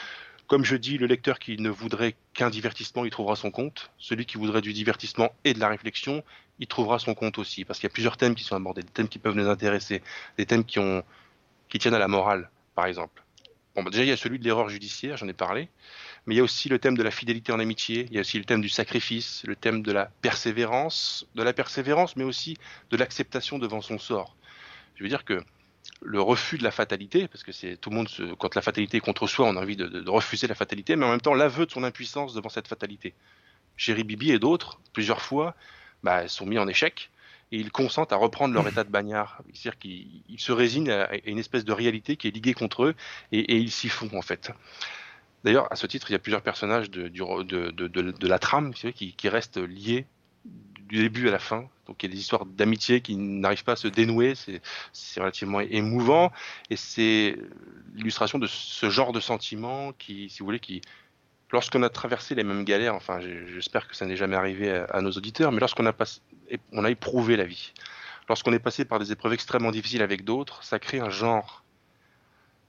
Comme 0.48 0.64
je 0.64 0.78
dis, 0.78 0.98
le 0.98 1.08
lecteur 1.08 1.40
qui 1.40 1.58
ne 1.58 1.70
voudrait 1.70 2.16
qu'un 2.34 2.50
divertissement, 2.50 3.04
il 3.04 3.12
trouvera 3.12 3.36
son 3.36 3.52
compte. 3.52 3.92
Celui 3.98 4.26
qui 4.26 4.38
voudrait 4.38 4.62
du 4.62 4.72
divertissement 4.72 5.34
et 5.44 5.54
de 5.54 5.60
la 5.60 5.68
réflexion, 5.68 6.24
il 6.60 6.68
trouvera 6.68 7.00
son 7.00 7.16
compte 7.16 7.38
aussi. 7.38 7.66
Parce 7.66 7.80
qu'il 7.80 7.88
y 7.88 7.92
a 7.92 7.94
plusieurs 7.94 8.16
thèmes 8.16 8.34
qui 8.34 8.46
sont 8.46 8.56
abordés, 8.56 8.82
des 8.82 8.88
thèmes 8.88 9.10
qui 9.10 9.20
peuvent 9.20 9.36
nous 9.36 9.50
intéresser, 9.50 10.02
des 10.38 10.46
thèmes 10.46 10.64
qui, 10.64 10.80
ont, 10.80 11.04
qui 11.68 11.80
tiennent 11.80 11.94
à 11.94 12.00
la 12.00 12.08
morale, 12.08 12.50
par 12.76 12.86
exemple. 12.86 13.22
Bon, 13.76 13.84
bah 13.84 13.90
déjà, 13.92 14.04
il 14.04 14.08
y 14.08 14.12
a 14.12 14.18
celui 14.18 14.40
de 14.40 14.46
l'erreur 14.46 14.70
judiciaire, 14.70 15.18
j'en 15.18 15.28
ai 15.28 15.34
parlé. 15.34 15.68
Mais 16.26 16.36
il 16.36 16.38
y 16.38 16.42
a 16.42 16.44
aussi 16.44 16.70
le 16.70 16.80
thème 16.80 16.96
de 16.96 17.04
la 17.04 17.12
fidélité 17.12 17.52
en 17.52 17.60
amitié, 17.60 18.08
il 18.10 18.16
y 18.16 18.18
a 18.18 18.22
aussi 18.22 18.40
le 18.40 18.46
thème 18.46 18.62
du 18.62 18.70
sacrifice, 18.70 19.44
le 19.46 19.56
thème 19.56 19.82
de 19.82 19.92
la 19.92 20.06
persévérance, 20.22 21.28
de 21.36 21.44
la 21.44 21.52
persévérance, 21.52 22.16
mais 22.16 22.24
aussi 22.24 22.58
de 22.90 22.98
l'acceptation 22.98 23.60
devant 23.60 23.82
son 23.82 24.00
sort. 24.00 24.36
Je 24.96 25.04
veux 25.04 25.10
dire 25.10 25.26
que 25.26 25.44
le 26.02 26.22
refus 26.22 26.58
de 26.58 26.64
la 26.64 26.72
fatalité, 26.72 27.28
parce 27.28 27.44
que 27.44 27.52
c'est 27.52 27.78
tout 27.78 27.90
le 27.90 27.96
monde, 27.96 28.10
quand 28.38 28.56
la 28.56 28.62
fatalité 28.62 28.98
est 28.98 29.02
contre 29.02 29.28
soi, 29.28 29.48
on 29.48 29.56
a 29.56 29.62
envie 29.62 29.76
de, 29.76 30.10
refuser 30.10 30.48
la 30.48 30.56
fatalité, 30.56 30.96
mais 30.96 31.06
en 31.06 31.12
même 31.12 31.22
temps 31.22 31.34
l'aveu 31.34 31.66
de 31.66 31.72
son 31.72 31.84
impuissance 31.84 32.34
devant 32.34 32.50
cette 32.50 32.68
fatalité. 32.68 33.14
Chéri 33.76 34.04
Bibi 34.04 34.32
et 34.32 34.40
d'autres, 34.40 34.80
plusieurs 34.94 35.22
fois, 35.22 35.56
bah, 36.04 36.28
sont 36.28 36.46
mis 36.46 36.58
en 36.58 36.68
échec 36.68 37.10
et 37.52 37.58
ils 37.58 37.72
consentent 37.72 38.12
à 38.12 38.18
reprendre 38.18 38.54
leur 38.54 38.68
état 38.68 38.84
de 38.84 38.90
bagnard. 38.90 39.42
C'est-à-dire 39.54 39.80
qu'ils 39.80 40.40
se 40.40 40.52
résignent 40.52 40.92
à 40.92 41.10
une 41.26 41.40
espèce 41.40 41.64
de 41.64 41.72
réalité 41.72 42.18
qui 42.18 42.28
est 42.28 42.32
liguée 42.32 42.54
contre 42.54 42.84
eux 42.84 42.96
et, 43.32 43.58
ils 43.58 43.72
s'y 43.72 43.90
font 43.90 44.10
en 44.18 44.22
fait. 44.22 44.52
D'ailleurs, 45.44 45.72
à 45.72 45.76
ce 45.76 45.88
titre, 45.88 46.10
il 46.10 46.14
y 46.14 46.16
a 46.16 46.20
plusieurs 46.20 46.42
personnages 46.42 46.90
de, 46.90 48.28
la 48.28 48.40
trame 48.40 48.74
qui 48.74 49.30
restent 49.30 49.58
liés 49.58 50.06
du 50.88 50.98
début 50.98 51.28
à 51.28 51.32
la 51.32 51.40
fin. 51.40 51.68
Donc 51.86 52.04
il 52.04 52.10
y 52.10 52.12
a 52.12 52.16
des 52.16 52.20
histoires 52.20 52.46
d'amitié 52.46 53.02
qui 53.02 53.16
n'arrivent 53.16 53.64
pas 53.64 53.74
à 53.74 53.78
se 53.78 53.88
dénouer, 53.88 54.34
c'est 54.36 55.20
relativement 55.20 55.62
émouvant, 55.62 56.32
et 56.70 56.76
c'est 56.76 57.38
l'illustration 57.96 58.40
de 58.40 58.48
ce 58.48 58.90
genre 58.90 59.14
de 59.14 59.20
sentiment 59.20 59.94
qui, 59.94 60.30
si 60.30 60.40
vous 60.40 60.46
voulez, 60.46 60.60
qui, 60.60 60.82
lorsqu'on 61.52 61.84
a 61.84 61.90
traversé 61.90 62.36
les 62.36 62.44
mêmes 62.44 62.66
galères, 62.66 62.96
enfin 62.96 63.20
j'espère 63.22 63.88
que 63.88 63.96
ça 63.96 64.06
n'est 64.06 64.18
jamais 64.18 64.36
arrivé 64.36 64.70
à, 64.90 65.02
nos 65.02 65.12
auditeurs, 65.12 65.52
mais 65.52 65.60
lorsqu'on 65.60 65.86
a, 65.86 65.94
on 66.74 66.84
a 66.84 66.92
éprouvé 66.92 67.38
la 67.38 67.46
vie, 67.46 67.74
lorsqu'on 68.28 68.52
est 68.52 68.60
passé 68.60 68.84
par 68.84 69.00
des 69.00 69.12
épreuves 69.14 69.34
extrêmement 69.34 69.72
difficiles 69.72 70.02
avec 70.02 70.26
d'autres, 70.26 70.64
ça 70.64 70.80
crée 70.80 71.00
un 71.00 71.10
genre 71.10 71.64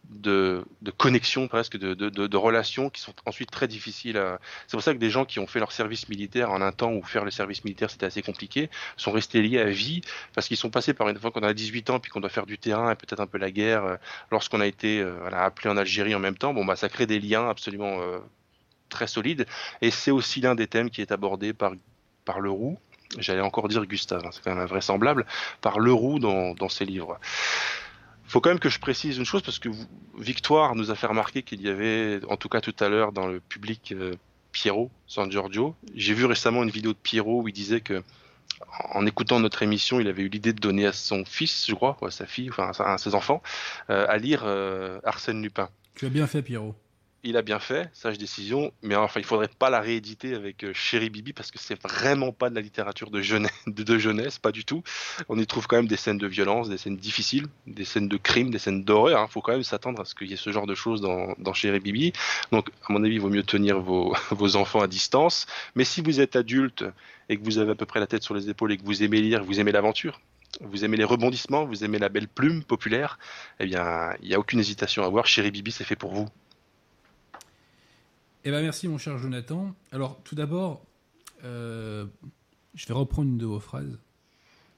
de, 0.09 0.65
de 0.83 0.91
connexion 0.91 1.49
presque, 1.49 1.77
de, 1.77 2.37
relations 2.37 2.89
qui 2.91 3.01
sont 3.01 3.15
ensuite 3.27 3.51
très 3.51 3.69
difficiles. 3.69 4.17
À... 4.17 4.41
C'est 4.67 4.77
pour 4.77 4.83
ça 4.83 4.95
que 4.95 4.99
des 4.99 5.11
gens 5.11 5.25
qui 5.25 5.39
ont 5.39 5.47
fait 5.47 5.59
leur 5.59 5.73
service 5.73 6.09
militaire 6.09 6.51
en 6.51 6.61
un 6.61 6.73
temps 6.73 6.93
où 6.93 7.03
faire 7.03 7.25
le 7.25 7.31
service 7.31 7.65
militaire 7.65 7.91
c'était 7.91 8.07
assez 8.07 8.23
compliqué, 8.23 8.71
sont 8.97 9.13
restés 9.13 9.43
liés 9.43 9.61
à 9.61 9.67
vie 9.71 10.01
parce 10.35 10.49
qu'ils 10.49 10.57
sont 10.57 10.71
passés 10.71 10.95
par 10.95 11.09
une 11.09 11.19
fois 11.19 11.31
qu'on 11.31 11.43
a 11.43 11.53
18 11.53 11.91
ans 11.91 12.01
puis 12.01 12.11
qu'on 12.11 12.21
doit 12.21 12.31
faire 12.31 12.47
du 12.47 12.59
terrain 12.59 12.91
et 12.91 12.95
peut-être 12.95 13.21
un 13.21 13.27
peu 13.27 13.39
la 13.39 13.51
guerre. 13.51 13.99
Lorsqu'on 14.31 14.61
a 14.61 14.67
été 14.67 15.01
euh, 15.01 15.29
appelé 15.33 15.71
en 15.71 15.77
Algérie 15.77 16.15
en 16.15 16.21
même 16.21 16.37
temps, 16.37 16.55
bon 16.55 16.65
bah 16.65 16.77
ça 16.77 16.89
crée 16.89 17.07
des 17.07 17.21
liens 17.21 17.49
absolument 17.49 18.01
euh, 18.01 18.19
très 18.89 19.07
solides 19.07 19.47
et 19.83 19.91
c'est 19.91 20.11
aussi 20.11 20.41
l'un 20.41 20.55
des 20.55 20.67
thèmes 20.67 20.91
qui 20.91 21.03
est 21.03 21.13
abordé 21.13 21.53
par 21.53 22.41
Leroux. 22.41 22.79
J'allais 23.19 23.41
encore 23.41 23.69
dire 23.69 23.87
Gustave, 23.87 24.23
hein, 24.25 24.31
c'est 24.33 24.43
quand 24.43 24.51
même 24.51 24.63
invraisemblable, 24.63 25.25
par 25.63 25.81
Leroux 25.81 26.19
dans 26.19 26.69
ses 26.69 26.85
livres 26.85 27.19
faut 28.29 28.41
quand 28.41 28.51
même 28.51 28.59
que 28.59 28.69
je 28.69 28.79
précise 28.79 29.19
une 29.19 29.25
chose 29.25 29.43
parce 29.43 29.59
que 29.59 29.69
Victoire 30.19 30.75
nous 30.75 30.91
a 30.91 30.95
fait 30.95 31.07
remarquer 31.07 31.43
qu'il 31.43 31.61
y 31.63 31.69
avait, 31.69 32.21
en 32.29 32.37
tout 32.37 32.49
cas 32.49 32.61
tout 32.61 32.75
à 32.81 32.89
l'heure 32.89 33.13
dans 33.13 33.27
le 33.27 33.41
public, 33.41 33.93
euh, 33.93 34.15
Pierrot 34.53 34.91
San 35.07 35.31
Giorgio. 35.31 35.75
J'ai 35.95 36.15
vu 36.15 36.25
récemment 36.25 36.63
une 36.63 36.71
vidéo 36.71 36.93
de 36.93 36.99
Pierrot 36.99 37.43
où 37.43 37.49
il 37.49 37.53
disait 37.53 37.81
que 37.81 38.03
en 38.91 39.07
écoutant 39.07 39.41
notre 39.41 39.63
émission, 39.63 40.01
il 40.01 40.09
avait 40.09 40.23
eu 40.23 40.29
l'idée 40.29 40.53
de 40.53 40.61
donner 40.61 40.87
à 40.87 40.93
son 40.93 41.25
fils, 41.25 41.67
je 41.69 41.75
crois, 41.75 41.97
ou 42.01 42.07
à 42.07 42.11
sa 42.11 42.27
fille, 42.27 42.51
enfin 42.51 42.73
à 42.79 42.99
ses 42.99 43.15
enfants, 43.15 43.43
euh, 43.91 44.07
à 44.09 44.19
lire 44.19 44.43
euh, 44.45 45.01
Arsène 45.05 45.43
Lupin. 45.43 45.69
Tu 45.95 46.07
as 46.07 46.09
bien 46.09 46.27
fait, 46.27 46.43
Pierrot 46.43 46.75
il 47.25 47.37
a 47.37 47.43
bien 47.43 47.59
fait, 47.59 47.91
sage 47.93 48.17
décision, 48.17 48.73
mais 48.83 48.95
enfin, 48.95 49.19
il 49.19 49.27
faudrait 49.27 49.49
pas 49.49 49.71
la 49.71 49.81
rééditer 49.81 50.35
avec 50.35 50.65
euh, 50.65 50.73
Chéri 50.73 51.11
Bibi 51.11 51.33
parce 51.33 51.51
que 51.51 51.59
c'est 51.59 51.81
vraiment 51.83 52.33
pas 52.33 52.49
de 52.49 52.55
la 52.55 52.61
littérature 52.61 53.11
de 53.11 53.21
jeunesse, 53.21 54.39
pas 54.43 54.53
du 54.53 54.65
tout. 54.65 54.83
On 55.29 55.39
y 55.39 55.47
trouve 55.47 55.67
quand 55.67 55.77
même 55.77 55.89
des 55.89 55.97
scènes 55.97 56.19
de 56.19 56.27
violence, 56.27 56.69
des 56.69 56.79
scènes 56.79 56.97
difficiles, 56.97 57.47
des 57.67 57.85
scènes 57.85 58.09
de 58.09 58.17
crime, 58.17 58.51
des 58.51 58.59
scènes 58.59 58.85
d'horreur. 58.85 59.19
Il 59.19 59.23
hein. 59.23 59.27
faut 59.29 59.41
quand 59.41 59.53
même 59.53 59.65
s'attendre 59.65 60.01
à 60.01 60.05
ce 60.05 60.15
qu'il 60.15 60.29
y 60.29 60.33
ait 60.33 60.37
ce 60.37 60.51
genre 60.51 60.67
de 60.67 60.75
choses 60.75 61.01
dans, 61.01 61.35
dans 61.39 61.53
Chéri 61.53 61.81
Bibi. 61.81 62.13
Donc, 62.53 62.69
à 62.89 62.93
mon 62.93 63.03
avis, 63.03 63.15
il 63.15 63.21
vaut 63.21 63.31
mieux 63.31 63.43
tenir 63.43 63.81
vos, 63.81 64.15
vos 64.31 64.57
enfants 64.57 64.81
à 64.81 64.87
distance. 64.87 65.47
Mais 65.75 65.85
si 65.85 66.01
vous 66.01 66.21
êtes 66.21 66.37
adulte 66.37 66.85
et 67.29 67.37
que 67.37 67.45
vous 67.45 67.59
avez 67.59 67.73
à 67.73 67.75
peu 67.75 67.87
près 67.87 68.01
la 68.01 68.07
tête 68.07 68.23
sur 68.23 68.35
les 68.35 68.49
épaules 68.49 68.73
et 68.73 68.77
que 68.77 68.85
vous 68.85 69.03
aimez 69.03 69.21
lire, 69.21 69.43
vous 69.43 69.59
aimez 69.59 69.73
l'aventure, 69.73 70.21
vous 70.61 70.85
aimez 70.85 70.97
les 70.97 71.05
rebondissements, 71.05 71.65
vous 71.65 71.85
aimez 71.85 71.99
la 71.99 72.09
belle 72.09 72.29
plume 72.29 72.63
populaire, 72.63 73.19
eh 73.61 73.67
bien, 73.67 74.15
il 74.23 74.29
n'y 74.29 74.35
a 74.35 74.39
aucune 74.39 74.61
hésitation 74.61 75.03
à 75.03 75.09
voir. 75.09 75.27
Chéri 75.27 75.51
Bibi, 75.51 75.73
c'est 75.73 75.85
fait 75.85 75.97
pour 75.97 76.13
vous. 76.13 76.29
Eh 78.49 78.51
ben 78.51 78.63
merci 78.63 78.89
mon 78.89 78.97
cher 78.97 79.19
Jonathan. 79.19 79.75
Alors 79.93 80.19
tout 80.25 80.35
d'abord, 80.35 80.83
euh, 81.45 82.07
je 82.75 82.87
vais 82.87 82.95
reprendre 82.95 83.29
une 83.29 83.37
de 83.37 83.45
vos 83.45 83.61
phrases. 83.61 83.99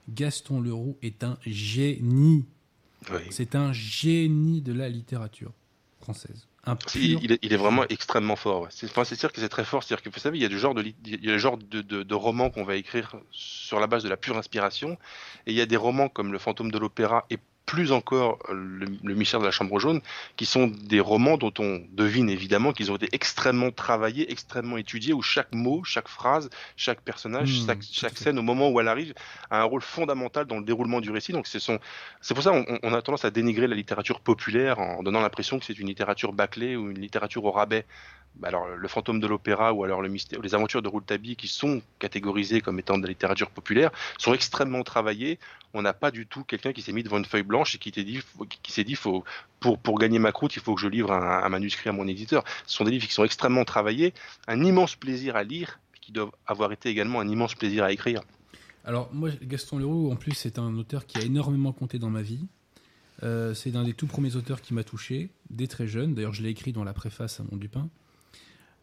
Gaston 0.08 0.60
Leroux 0.60 0.98
est 1.02 1.22
un 1.22 1.38
génie. 1.46 2.46
Oui. 3.12 3.20
C'est 3.30 3.54
un 3.54 3.72
génie 3.72 4.60
de 4.60 4.72
la 4.72 4.88
littérature 4.88 5.52
française. 6.00 6.48
Un 6.64 6.74
pur... 6.74 6.90
il, 6.96 7.30
est, 7.30 7.38
il, 7.42 7.52
est, 7.52 7.56
vraiment 7.56 7.84
extrêmement 7.88 8.34
fort. 8.34 8.62
Ouais. 8.62 8.68
C'est 8.72 8.86
enfin, 8.86 9.04
sûr 9.04 9.32
que 9.32 9.40
c'est 9.40 9.48
très 9.48 9.64
fort. 9.64 9.84
C'est-à-dire 9.84 10.02
que 10.02 10.10
vous 10.10 10.18
savez, 10.18 10.36
il 10.38 10.42
y 10.42 10.46
a 10.46 10.48
du 10.48 10.58
genre 10.58 10.74
de, 10.74 10.82
il 10.82 11.24
y 11.24 11.28
a 11.28 11.32
le 11.34 11.38
genre 11.38 11.56
de, 11.56 11.80
de, 11.80 12.02
de 12.02 12.14
romans 12.16 12.50
qu'on 12.50 12.64
va 12.64 12.74
écrire 12.74 13.14
sur 13.30 13.78
la 13.78 13.86
base 13.86 14.02
de 14.02 14.08
la 14.08 14.16
pure 14.16 14.36
inspiration, 14.36 14.98
et 15.46 15.52
il 15.52 15.56
y 15.56 15.60
a 15.60 15.66
des 15.66 15.76
romans 15.76 16.08
comme 16.08 16.32
Le 16.32 16.40
Fantôme 16.40 16.72
de 16.72 16.78
l'Opéra 16.78 17.24
et 17.30 17.38
plus 17.70 17.92
encore 17.92 18.40
le, 18.50 18.84
le, 19.04 19.14
Mystère 19.14 19.38
de 19.38 19.44
la 19.44 19.52
Chambre 19.52 19.78
jaune, 19.78 20.00
qui 20.36 20.44
sont 20.44 20.66
des 20.66 20.98
romans 20.98 21.36
dont 21.36 21.52
on 21.60 21.80
devine 21.92 22.28
évidemment 22.28 22.72
qu'ils 22.72 22.90
ont 22.90 22.96
été 22.96 23.08
extrêmement 23.12 23.70
travaillés, 23.70 24.28
extrêmement 24.32 24.76
étudiés, 24.76 25.12
où 25.12 25.22
chaque 25.22 25.52
mot, 25.52 25.84
chaque 25.84 26.08
phrase, 26.08 26.50
chaque 26.74 27.00
personnage, 27.00 27.48
mmh, 27.52 27.66
chaque, 27.66 27.82
chaque 27.82 28.18
scène, 28.18 28.40
au 28.40 28.42
moment 28.42 28.70
où 28.70 28.80
elle 28.80 28.88
arrive, 28.88 29.14
a 29.50 29.60
un 29.60 29.62
rôle 29.62 29.82
fondamental 29.82 30.46
dans 30.46 30.58
le 30.58 30.64
déroulement 30.64 31.00
du 31.00 31.12
récit. 31.12 31.30
Donc 31.30 31.46
c'est 31.46 32.34
pour 32.34 32.42
ça 32.42 32.50
qu'on 32.50 32.78
on 32.82 32.92
a 32.92 33.02
tendance 33.02 33.24
à 33.24 33.30
dénigrer 33.30 33.68
la 33.68 33.76
littérature 33.76 34.18
populaire 34.18 34.80
en 34.80 35.04
donnant 35.04 35.20
l'impression 35.20 35.60
que 35.60 35.64
c'est 35.64 35.78
une 35.78 35.86
littérature 35.86 36.32
bâclée 36.32 36.74
ou 36.74 36.90
une 36.90 37.00
littérature 37.00 37.44
au 37.44 37.52
rabais. 37.52 37.86
Bah 38.36 38.48
alors 38.48 38.68
le 38.68 38.88
fantôme 38.88 39.20
de 39.20 39.26
l'opéra 39.26 39.72
ou 39.72 39.84
alors 39.84 40.00
le 40.02 40.08
mystère, 40.08 40.40
les 40.40 40.54
aventures 40.54 40.82
de 40.82 40.88
Rouletabille 40.88 41.36
qui 41.36 41.48
sont 41.48 41.82
catégorisées 41.98 42.60
comme 42.60 42.78
étant 42.78 42.96
de 42.96 43.02
la 43.02 43.08
littérature 43.08 43.50
populaire 43.50 43.90
sont 44.18 44.32
extrêmement 44.34 44.82
travaillées. 44.82 45.38
On 45.74 45.82
n'a 45.82 45.92
pas 45.92 46.10
du 46.10 46.26
tout 46.26 46.44
quelqu'un 46.44 46.72
qui 46.72 46.82
s'est 46.82 46.92
mis 46.92 47.02
devant 47.02 47.18
une 47.18 47.24
feuille 47.24 47.42
blanche 47.42 47.59
et 47.74 47.78
qui 47.78 47.90
s'est 47.90 48.04
dit, 48.04 48.20
qui 48.62 48.72
s'est 48.72 48.84
dit, 48.84 48.94
faut 48.94 49.24
pour 49.60 49.78
pour 49.78 49.98
gagner 49.98 50.18
ma 50.18 50.32
croûte, 50.32 50.56
il 50.56 50.62
faut 50.62 50.74
que 50.74 50.80
je 50.80 50.88
livre 50.88 51.12
un, 51.12 51.42
un, 51.42 51.48
manuscrit 51.48 51.88
à 51.90 51.92
mon 51.92 52.06
éditeur. 52.06 52.44
Ce 52.66 52.76
sont 52.76 52.84
des 52.84 52.90
livres 52.90 53.06
qui 53.06 53.12
sont 53.12 53.24
extrêmement 53.24 53.64
travaillés, 53.64 54.14
un 54.48 54.62
immense 54.62 54.96
plaisir 54.96 55.36
à 55.36 55.42
lire, 55.42 55.80
qui 56.00 56.12
doivent 56.12 56.32
avoir 56.46 56.72
été 56.72 56.88
également 56.88 57.20
un 57.20 57.28
immense 57.28 57.54
plaisir 57.54 57.84
à 57.84 57.92
écrire. 57.92 58.22
Alors 58.84 59.12
moi, 59.12 59.30
Gaston 59.42 59.78
Leroux, 59.78 60.10
en 60.10 60.16
plus, 60.16 60.32
c'est 60.32 60.58
un 60.58 60.74
auteur 60.76 61.06
qui 61.06 61.18
a 61.18 61.22
énormément 61.22 61.72
compté 61.72 61.98
dans 61.98 62.10
ma 62.10 62.22
vie. 62.22 62.46
Euh, 63.22 63.52
c'est 63.54 63.70
l'un 63.70 63.84
des 63.84 63.92
tout 63.92 64.06
premiers 64.06 64.36
auteurs 64.36 64.62
qui 64.62 64.72
m'a 64.72 64.84
touché, 64.84 65.30
dès 65.50 65.66
très 65.66 65.86
jeune. 65.86 66.14
D'ailleurs, 66.14 66.32
je 66.32 66.42
l'ai 66.42 66.48
écrit 66.48 66.72
dans 66.72 66.84
la 66.84 66.94
préface 66.94 67.40
à 67.40 67.44
Mon 67.50 67.56
Dupin. 67.56 67.90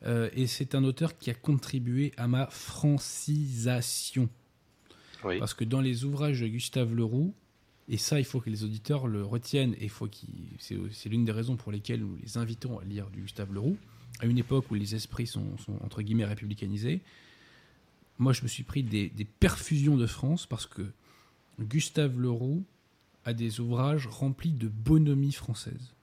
Euh, 0.05 0.29
et 0.33 0.45
c'est 0.45 0.75
un 0.75 0.83
auteur 0.83 1.17
qui 1.17 1.31
a 1.31 1.33
contribué 1.33 2.13
à 2.17 2.27
ma 2.27 2.47
francisation. 2.47 4.29
Oui. 5.23 5.39
Parce 5.39 5.55
que 5.55 5.63
dans 5.63 5.81
les 5.81 6.05
ouvrages 6.05 6.41
de 6.41 6.47
Gustave 6.47 6.93
Leroux, 6.93 7.33
et 7.89 7.97
ça, 7.97 8.19
il 8.19 8.25
faut 8.25 8.41
que 8.41 8.49
les 8.49 8.63
auditeurs 8.63 9.07
le 9.07 9.23
retiennent, 9.23 9.75
et 9.79 9.87
faut 9.87 10.09
c'est 10.59 11.09
l'une 11.09 11.23
des 11.23 11.31
raisons 11.31 11.55
pour 11.55 11.71
lesquelles 11.71 12.01
nous 12.01 12.17
les 12.21 12.37
invitons 12.37 12.79
à 12.79 12.83
lire 12.83 13.09
du 13.09 13.21
Gustave 13.21 13.53
Leroux, 13.53 13.77
à 14.19 14.25
une 14.25 14.37
époque 14.37 14.69
où 14.71 14.75
les 14.75 14.95
esprits 14.95 15.27
sont, 15.27 15.57
sont 15.57 15.77
entre 15.83 16.01
guillemets 16.01 16.25
républicanisés. 16.25 17.01
Moi, 18.19 18.33
je 18.33 18.41
me 18.41 18.47
suis 18.47 18.63
pris 18.63 18.83
des, 18.83 19.09
des, 19.09 19.25
perfusions 19.25 19.95
de 19.95 20.07
France 20.07 20.47
parce 20.47 20.65
que 20.65 20.81
Gustave 21.61 22.19
Leroux 22.19 22.63
a 23.25 23.33
des 23.33 23.59
ouvrages 23.59 24.07
remplis 24.07 24.51
de 24.51 24.67
bonhomie 24.67 25.31
française. 25.31 25.93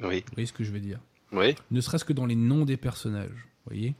Oui. 0.00 0.20
Vous 0.20 0.34
voyez 0.34 0.46
ce 0.46 0.52
que 0.52 0.64
je 0.64 0.70
veux 0.70 0.80
dire? 0.80 1.00
Oui. 1.32 1.54
Ne 1.70 1.80
serait-ce 1.80 2.04
que 2.04 2.12
dans 2.12 2.26
les 2.26 2.36
noms 2.36 2.64
des 2.64 2.76
personnages. 2.76 3.48
Vous 3.64 3.74
voyez? 3.74 3.94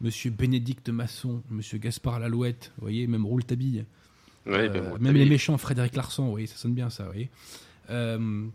Monsieur 0.00 0.30
Bénédicte 0.30 0.88
Masson, 0.88 1.42
Monsieur 1.50 1.78
Gaspard 1.78 2.18
Lalouette, 2.18 2.72
vous 2.76 2.82
voyez, 2.82 3.06
même 3.06 3.26
Rouletabille. 3.26 3.84
Oui, 4.46 4.54
euh, 4.54 4.98
même 4.98 5.14
les 5.14 5.26
méchants, 5.26 5.56
Frédéric 5.58 5.94
Larsan, 5.94 6.28
voyez, 6.28 6.46
ça 6.46 6.56
sonne 6.56 6.74
bien 6.74 6.90
ça, 6.90 7.04
voyez. 7.04 7.30
Euh, 7.90 8.46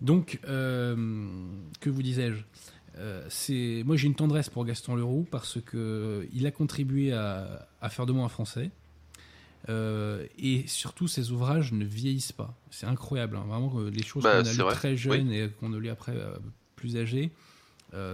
donc, 0.00 0.40
euh, 0.48 0.96
que 1.80 1.90
vous 1.90 2.02
disais-je? 2.02 2.42
C'est 3.28 3.84
moi 3.86 3.94
j'ai 3.94 4.08
une 4.08 4.16
tendresse 4.16 4.48
pour 4.48 4.64
Gaston 4.64 4.96
Leroux 4.96 5.24
parce 5.30 5.60
que 5.60 6.26
il 6.32 6.48
a 6.48 6.50
contribué 6.50 7.12
à, 7.12 7.68
à 7.80 7.90
faire 7.90 8.06
de 8.06 8.12
moi 8.12 8.24
un 8.24 8.28
Français 8.28 8.72
euh, 9.68 10.26
et 10.36 10.64
surtout 10.66 11.06
ses 11.06 11.30
ouvrages 11.30 11.72
ne 11.72 11.84
vieillissent 11.84 12.32
pas 12.32 12.58
c'est 12.72 12.86
incroyable 12.86 13.36
hein. 13.36 13.44
vraiment 13.46 13.72
les 13.82 14.02
choses 14.02 14.24
bah, 14.24 14.42
qu'on 14.42 14.48
a 14.48 14.52
lues 14.52 14.74
très 14.74 14.96
jeune 14.96 15.28
oui. 15.28 15.36
et 15.36 15.48
qu'on 15.48 15.72
a 15.74 15.78
lu 15.78 15.90
après 15.90 16.16
euh, 16.16 16.38
plus 16.74 16.96
âgé, 16.96 17.30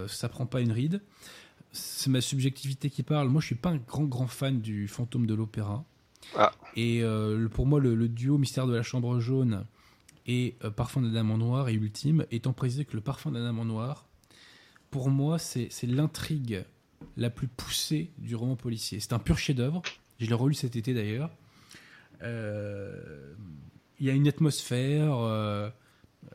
ça 0.07 0.29
prend 0.29 0.45
pas 0.45 0.61
une 0.61 0.71
ride. 0.71 1.01
C'est 1.71 2.09
ma 2.09 2.21
subjectivité 2.21 2.89
qui 2.89 3.03
parle. 3.03 3.27
Moi, 3.27 3.41
je 3.41 3.47
suis 3.47 3.55
pas 3.55 3.69
un 3.69 3.77
grand 3.77 4.05
grand 4.05 4.27
fan 4.27 4.61
du 4.61 4.87
fantôme 4.87 5.25
de 5.25 5.33
l'opéra. 5.33 5.83
Ah. 6.35 6.51
Et 6.75 7.01
euh, 7.03 7.47
pour 7.47 7.65
moi, 7.65 7.79
le, 7.79 7.95
le, 7.95 8.07
duo 8.07 8.37
Mystère 8.37 8.67
de 8.67 8.75
la 8.75 8.83
Chambre 8.83 9.19
jaune 9.19 9.65
et 10.27 10.55
euh, 10.63 10.69
Parfum 10.69 11.01
d'un 11.01 11.15
amant 11.15 11.37
noir 11.37 11.69
est 11.69 11.73
ultime, 11.73 12.25
étant 12.31 12.53
précisé 12.53 12.85
que 12.85 12.95
le 12.95 13.01
Parfum 13.01 13.31
d'un 13.31 13.45
amant 13.45 13.65
noir, 13.65 14.07
pour 14.91 15.09
moi, 15.09 15.37
c'est 15.39 15.69
l'intrigue 15.83 16.63
la 17.17 17.29
plus 17.29 17.47
poussée 17.47 18.11
du 18.17 18.35
roman 18.35 18.55
policier. 18.55 18.99
C'est 18.99 19.13
un 19.13 19.19
pur 19.19 19.37
chef-d'œuvre. 19.37 19.81
Je 20.19 20.27
l'ai 20.27 20.33
relu 20.33 20.53
cet 20.53 20.75
été 20.75 20.93
d'ailleurs. 20.93 21.29
Euh, 22.21 23.33
il 23.99 24.05
y 24.05 24.09
a 24.09 24.13
une 24.13 24.27
atmosphère. 24.27 25.17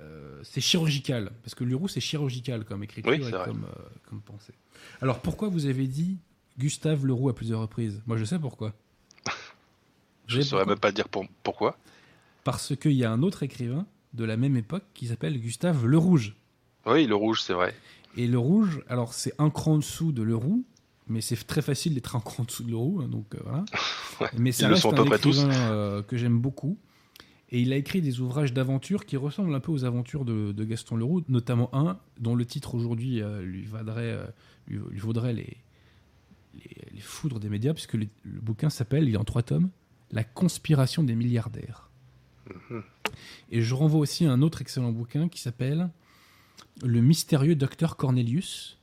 Euh, 0.00 0.40
c'est 0.42 0.60
chirurgical, 0.60 1.32
parce 1.42 1.54
que 1.54 1.64
Leroux 1.64 1.88
c'est 1.88 2.00
chirurgical 2.00 2.64
comme 2.64 2.82
écriture 2.82 3.10
oui, 3.10 3.26
et 3.26 3.30
comme, 3.30 3.64
euh, 3.64 3.82
comme, 4.08 4.20
pensée. 4.20 4.54
Alors 5.02 5.20
pourquoi 5.20 5.48
vous 5.48 5.66
avez 5.66 5.86
dit 5.86 6.18
Gustave 6.58 7.04
Leroux 7.04 7.28
à 7.28 7.34
plusieurs 7.34 7.60
reprises? 7.60 8.00
Moi 8.06 8.16
je 8.16 8.24
sais 8.24 8.38
pourquoi. 8.38 8.72
Je 10.30 10.38
ne 10.38 10.42
saurais 10.42 10.64
même 10.66 10.78
pas 10.78 10.92
dire 10.92 11.08
pour, 11.08 11.26
pourquoi. 11.42 11.76
Parce 12.44 12.74
qu'il 12.76 12.92
y 12.92 13.04
a 13.04 13.10
un 13.12 13.22
autre 13.22 13.42
écrivain 13.42 13.86
de 14.14 14.24
la 14.24 14.36
même 14.36 14.56
époque 14.56 14.84
qui 14.94 15.06
s'appelle 15.06 15.38
Gustave 15.38 15.86
Le 15.86 15.98
Rouge. 15.98 16.36
Oui, 16.86 17.06
le 17.06 17.14
rouge, 17.14 17.42
c'est 17.42 17.52
vrai. 17.52 17.74
Et 18.16 18.26
Le 18.26 18.38
Rouge, 18.38 18.82
alors 18.88 19.12
c'est 19.14 19.32
un 19.38 19.50
cran 19.50 19.74
en 19.74 19.78
dessous 19.78 20.10
de 20.12 20.22
Le 20.22 20.34
Roux, 20.34 20.64
mais 21.06 21.20
c'est 21.20 21.36
très 21.46 21.62
facile 21.62 21.94
d'être 21.94 22.16
un 22.16 22.20
cran 22.20 22.42
en 22.42 22.46
dessous 22.46 22.64
de 22.64 22.70
Le 22.70 22.76
Roux, 22.76 23.00
hein, 23.02 23.08
donc 23.08 23.34
euh, 23.34 23.38
voilà. 23.44 23.64
Ouais, 24.20 24.28
Mais 24.36 24.52
ça 24.52 24.68
reste 24.68 24.84
un 24.84 25.04
près 25.04 25.18
tous. 25.18 25.38
écrivain 25.38 25.70
euh, 25.72 26.02
que 26.02 26.16
j'aime 26.18 26.38
beaucoup. 26.40 26.76
Et 27.52 27.60
il 27.60 27.72
a 27.72 27.76
écrit 27.76 28.00
des 28.02 28.20
ouvrages 28.20 28.52
d'aventure 28.52 29.06
qui 29.06 29.16
ressemblent 29.16 29.54
un 29.54 29.60
peu 29.60 29.72
aux 29.72 29.84
aventures 29.84 30.24
de, 30.26 30.52
de 30.52 30.64
Gaston 30.64 30.96
Leroux, 30.96 31.22
notamment 31.28 31.68
un 31.74 31.98
dont 32.18 32.34
le 32.34 32.44
titre 32.44 32.74
aujourd'hui 32.74 33.22
euh, 33.22 33.40
lui, 33.42 33.64
vaudrait, 33.64 34.02
euh, 34.12 34.26
lui, 34.68 34.78
lui 34.90 34.98
vaudrait 34.98 35.32
les, 35.32 35.56
les, 36.54 36.76
les 36.92 37.00
foudres 37.00 37.40
des 37.40 37.48
médias, 37.48 37.72
puisque 37.72 37.94
le, 37.94 38.06
le 38.24 38.40
bouquin 38.40 38.68
s'appelle, 38.70 39.08
il 39.08 39.14
est 39.14 39.18
en 39.18 39.24
trois 39.24 39.42
tomes, 39.42 39.70
La 40.12 40.24
conspiration 40.24 41.02
des 41.02 41.14
milliardaires. 41.14 41.90
Mhm. 42.48 42.82
Et 43.50 43.62
je 43.62 43.74
renvoie 43.74 44.00
aussi 44.00 44.26
à 44.26 44.32
un 44.32 44.42
autre 44.42 44.60
excellent 44.60 44.92
bouquin 44.92 45.28
qui 45.28 45.40
s'appelle 45.40 45.90
Le 46.82 47.00
mystérieux 47.00 47.54
docteur 47.54 47.96
Cornelius. 47.96 48.78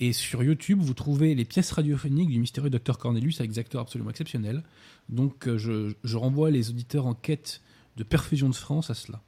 Et 0.00 0.12
sur 0.12 0.42
YouTube, 0.42 0.80
vous 0.80 0.94
trouvez 0.94 1.34
les 1.34 1.44
pièces 1.44 1.70
radiophoniques 1.70 2.30
du 2.30 2.40
mystérieux 2.40 2.70
docteur 2.70 2.98
Cornelius 2.98 3.40
avec 3.40 3.52
des 3.52 3.58
acteurs 3.58 3.82
absolument 3.82 4.10
exceptionnels. 4.10 4.64
Donc 5.08 5.46
euh, 5.46 5.56
je, 5.56 5.94
je 6.02 6.16
renvoie 6.16 6.50
les 6.50 6.70
auditeurs 6.70 7.06
en 7.06 7.14
quête 7.14 7.60
de 7.96 8.04
perfusion 8.04 8.48
de 8.48 8.54
France 8.54 8.90
à 8.90 8.94
cela. 8.94 9.22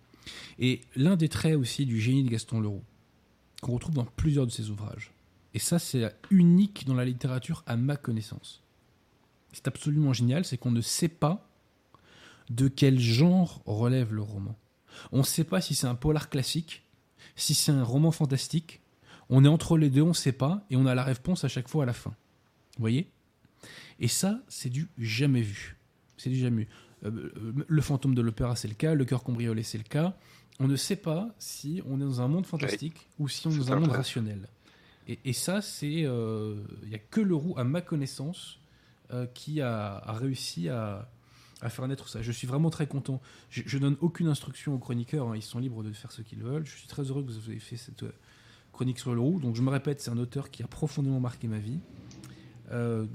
Et 0.58 0.80
l'un 0.96 1.16
des 1.16 1.28
traits 1.28 1.56
aussi 1.56 1.86
du 1.86 2.00
génie 2.00 2.24
de 2.24 2.30
Gaston 2.30 2.60
Leroux, 2.60 2.84
qu'on 3.62 3.72
retrouve 3.72 3.94
dans 3.94 4.04
plusieurs 4.04 4.46
de 4.46 4.50
ses 4.50 4.70
ouvrages, 4.70 5.12
et 5.54 5.58
ça 5.58 5.78
c'est 5.78 6.14
unique 6.30 6.84
dans 6.86 6.94
la 6.94 7.04
littérature 7.04 7.62
à 7.66 7.76
ma 7.76 7.96
connaissance, 7.96 8.62
c'est 9.56 9.68
absolument 9.68 10.12
génial, 10.12 10.44
c'est 10.44 10.58
qu'on 10.58 10.70
ne 10.70 10.82
sait 10.82 11.08
pas 11.08 11.48
de 12.50 12.68
quel 12.68 13.00
genre 13.00 13.62
relève 13.64 14.12
le 14.12 14.20
roman. 14.20 14.54
On 15.12 15.18
ne 15.18 15.22
sait 15.24 15.44
pas 15.44 15.62
si 15.62 15.74
c'est 15.74 15.86
un 15.86 15.94
polar 15.94 16.28
classique, 16.28 16.84
si 17.36 17.54
c'est 17.54 17.72
un 17.72 17.82
roman 17.82 18.10
fantastique, 18.10 18.82
on 19.30 19.46
est 19.46 19.48
entre 19.48 19.78
les 19.78 19.88
deux, 19.88 20.02
on 20.02 20.08
ne 20.08 20.12
sait 20.12 20.32
pas, 20.32 20.64
et 20.68 20.76
on 20.76 20.84
a 20.84 20.94
la 20.94 21.04
réponse 21.04 21.42
à 21.42 21.48
chaque 21.48 21.68
fois 21.68 21.84
à 21.84 21.86
la 21.86 21.94
fin. 21.94 22.10
Vous 22.10 22.80
voyez? 22.80 23.10
Et 23.98 24.08
ça, 24.08 24.40
c'est 24.46 24.68
du 24.68 24.88
jamais 24.98 25.40
vu. 25.40 25.76
C'est 26.18 26.28
du 26.28 26.36
jamais 26.36 26.64
vu. 26.64 26.68
Euh, 27.06 27.32
le 27.66 27.82
fantôme 27.82 28.14
de 28.14 28.20
l'opéra, 28.20 28.56
c'est 28.56 28.68
le 28.68 28.74
cas. 28.74 28.94
Le 28.94 29.06
cœur 29.06 29.24
cambriolé, 29.24 29.62
c'est 29.62 29.78
le 29.78 29.84
cas. 29.84 30.14
On 30.60 30.68
ne 30.68 30.76
sait 30.76 30.96
pas 30.96 31.34
si 31.38 31.82
on 31.86 31.96
est 32.00 32.04
dans 32.04 32.20
un 32.20 32.28
monde 32.28 32.46
fantastique 32.46 33.08
ou 33.18 33.26
si 33.28 33.46
on 33.46 33.50
est 33.50 33.58
dans 33.58 33.72
un 33.72 33.80
monde 33.80 33.92
rationnel. 33.92 34.48
Et, 35.08 35.18
et 35.24 35.32
ça, 35.32 35.62
c'est. 35.62 36.04
euh, 36.04 36.62
Il 36.82 36.90
n'y 36.90 36.94
a 36.94 36.98
que 36.98 37.20
Leroux, 37.20 37.54
à 37.56 37.64
ma 37.64 37.80
connaissance, 37.80 38.58
euh, 39.12 39.26
qui 39.26 39.60
a, 39.60 40.00
réussi 40.08 40.68
à, 40.68 41.08
faire 41.68 41.86
naître 41.88 42.08
ça. 42.08 42.22
Je 42.22 42.32
suis 42.32 42.46
vraiment 42.46 42.70
très 42.70 42.86
content. 42.86 43.20
Je, 43.50 43.62
je 43.66 43.78
donne 43.78 43.96
aucune 44.00 44.28
instruction 44.28 44.74
aux 44.74 44.78
chroniqueurs. 44.78 45.28
hein. 45.28 45.36
Ils 45.36 45.42
sont 45.42 45.58
libres 45.58 45.82
de 45.82 45.92
faire 45.92 46.12
ce 46.12 46.22
qu'ils 46.22 46.42
veulent. 46.42 46.66
Je 46.66 46.76
suis 46.76 46.88
très 46.88 47.02
heureux 47.02 47.22
que 47.22 47.32
vous 47.32 47.50
ayez 47.50 47.60
fait 47.60 47.76
cette 47.76 48.02
euh, 48.02 48.12
chronique 48.72 48.98
sur 48.98 49.14
Leroux. 49.14 49.40
Donc, 49.40 49.56
je 49.56 49.62
me 49.62 49.70
répète, 49.70 50.00
c'est 50.00 50.10
un 50.10 50.18
auteur 50.18 50.50
qui 50.50 50.62
a 50.62 50.66
profondément 50.66 51.20
marqué 51.20 51.48
ma 51.48 51.58
vie. 51.58 51.80
Euh, 52.72 53.06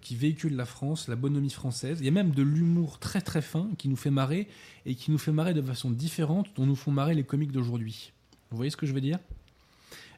qui, 0.00 0.16
véhicule 0.16 0.54
la 0.56 0.64
France, 0.64 1.08
la 1.08 1.16
bonhomie 1.16 1.50
française. 1.50 1.98
Il 2.00 2.04
y 2.04 2.08
a 2.08 2.12
même 2.12 2.30
de 2.30 2.42
l'humour 2.42 2.98
très 2.98 3.20
très 3.20 3.42
fin 3.42 3.68
qui 3.76 3.88
nous 3.88 3.96
fait 3.96 4.10
marrer 4.10 4.48
et 4.86 4.94
qui 4.94 5.10
nous 5.10 5.18
fait 5.18 5.32
marrer 5.32 5.54
de 5.54 5.62
façon 5.62 5.90
différente 5.90 6.46
dont 6.56 6.66
nous 6.66 6.76
font 6.76 6.92
marrer 6.92 7.14
les 7.14 7.24
comiques 7.24 7.52
d'aujourd'hui. 7.52 8.12
Vous 8.50 8.56
voyez 8.56 8.70
ce 8.70 8.76
que 8.76 8.86
je 8.86 8.92
veux 8.92 9.00
dire? 9.00 9.18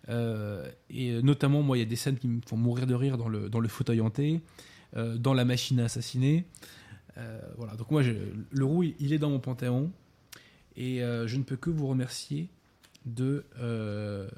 Et 0.08 1.22
notamment, 1.22 1.62
moi, 1.62 1.76
il 1.76 1.80
y 1.80 1.82
a 1.84 1.86
des 1.86 1.96
scènes 1.96 2.18
qui 2.18 2.28
me 2.28 2.40
font 2.46 2.56
mourir 2.56 2.86
de 2.86 2.94
rire 2.94 3.16
dans 3.16 3.28
le, 3.28 3.48
dans 3.48 3.60
le 3.60 3.68
fauteuil 3.68 4.00
hanté, 4.00 4.40
euh, 4.96 5.16
dans 5.16 5.34
la 5.34 5.44
machine 5.44 5.78
à 5.80 5.84
assassiner. 5.84 6.44
Euh, 7.16 7.40
voilà, 7.56 7.74
donc 7.76 7.90
moi, 7.90 8.02
le 8.02 8.64
roux, 8.64 8.82
il 8.82 9.12
est 9.12 9.18
dans 9.18 9.30
mon 9.30 9.40
panthéon 9.40 9.92
et 10.76 11.02
euh, 11.02 11.26
je 11.26 11.36
ne 11.36 11.42
peux 11.42 11.56
que 11.56 11.70
vous 11.70 11.86
remercier 11.86 12.48
de 13.04 13.44
euh, 13.58 14.28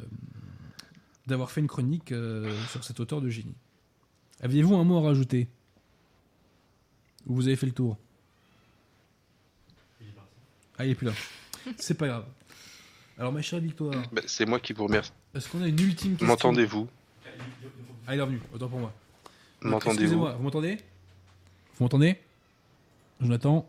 d'avoir 1.26 1.50
fait 1.50 1.60
une 1.60 1.68
chronique 1.68 2.12
euh, 2.12 2.52
sur 2.68 2.84
cet 2.84 3.00
auteur 3.00 3.20
de 3.20 3.28
génie. 3.28 3.54
Aviez-vous 4.40 4.74
un 4.74 4.84
mot 4.84 4.98
à 4.98 5.02
rajouter? 5.02 5.48
Ou 7.26 7.34
vous 7.34 7.46
avez 7.46 7.56
fait 7.56 7.66
le 7.66 7.72
tour? 7.72 7.96
Ah, 10.78 10.84
il 10.84 10.90
est 10.90 10.94
plus 10.94 11.06
là. 11.06 11.12
C'est 11.76 11.94
pas 11.94 12.08
grave. 12.08 12.26
Alors, 13.18 13.32
ma 13.32 13.42
chère 13.42 13.60
Victoire, 13.60 13.94
Ben, 14.12 14.24
c'est 14.26 14.46
moi 14.46 14.58
qui 14.58 14.72
vous 14.72 14.84
remercie. 14.84 15.12
Est-ce 15.34 15.48
qu'on 15.48 15.62
a 15.62 15.68
une 15.68 15.78
ultime 15.80 16.12
question 16.12 16.26
M'entendez-vous 16.26 16.88
Ah, 18.06 18.14
il 18.14 18.18
est 18.18 18.22
revenu, 18.22 18.40
autant 18.54 18.68
pour 18.68 18.78
moi. 18.80 18.92
M'entendez-vous 19.62 19.92
Excusez-moi, 20.02 20.32
vous 20.36 20.42
m'entendez 20.42 20.76
Vous 21.78 21.84
m'entendez 21.84 22.18
Jonathan 23.20 23.68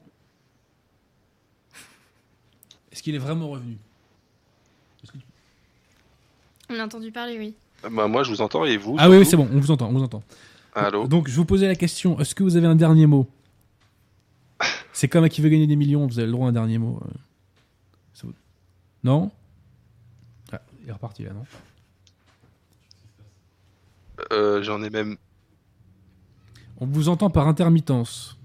Est-ce 2.91 3.01
qu'il 3.03 3.15
est 3.15 3.19
vraiment 3.19 3.49
revenu 3.49 3.77
Est-ce 5.03 5.11
que 5.11 5.17
tu- 5.17 5.23
On 6.69 6.79
a 6.79 6.85
entendu 6.85 7.11
parler, 7.11 7.37
oui. 7.37 7.55
Bah, 7.91 8.07
Moi, 8.07 8.23
je 8.23 8.29
vous 8.31 8.41
entends 8.41 8.65
et 8.65 8.77
vous 8.77 8.95
Ah 8.99 9.09
oui, 9.09 9.17
oui, 9.17 9.25
surtout 9.25 9.43
c'est 9.43 9.49
bon, 9.51 9.57
on 9.57 9.59
vous 9.59 9.71
entend, 9.71 9.89
on 9.89 9.93
vous 9.93 10.03
entend. 10.03 10.23
Allô 10.75 11.07
Donc, 11.07 11.27
je 11.27 11.35
vous 11.35 11.45
posais 11.45 11.67
la 11.67 11.75
question, 11.75 12.19
est-ce 12.19 12.33
que 12.33 12.43
vous 12.43 12.55
avez 12.55 12.67
un 12.67 12.75
dernier 12.75 13.05
mot 13.05 13.27
C'est 14.93 15.07
comme 15.07 15.23
à 15.23 15.29
qui 15.29 15.41
veut 15.41 15.49
gagner 15.49 15.67
des 15.67 15.75
millions, 15.75 16.07
vous 16.07 16.17
avez 16.19 16.25
le 16.25 16.31
droit 16.31 16.47
à 16.47 16.49
un 16.49 16.53
dernier 16.53 16.77
mot. 16.77 16.99
euh. 17.05 17.11
Vous- 18.23 18.33
Non 19.03 19.31
Il 20.83 20.89
est 20.89 20.91
reparti 20.93 21.23
là, 21.23 21.31
non? 21.33 21.45
Euh, 24.31 24.61
J'en 24.63 24.81
ai 24.83 24.89
même. 24.89 25.17
On 26.79 26.85
vous 26.85 27.09
entend 27.09 27.29
par 27.29 27.47
intermittence. 27.47 28.37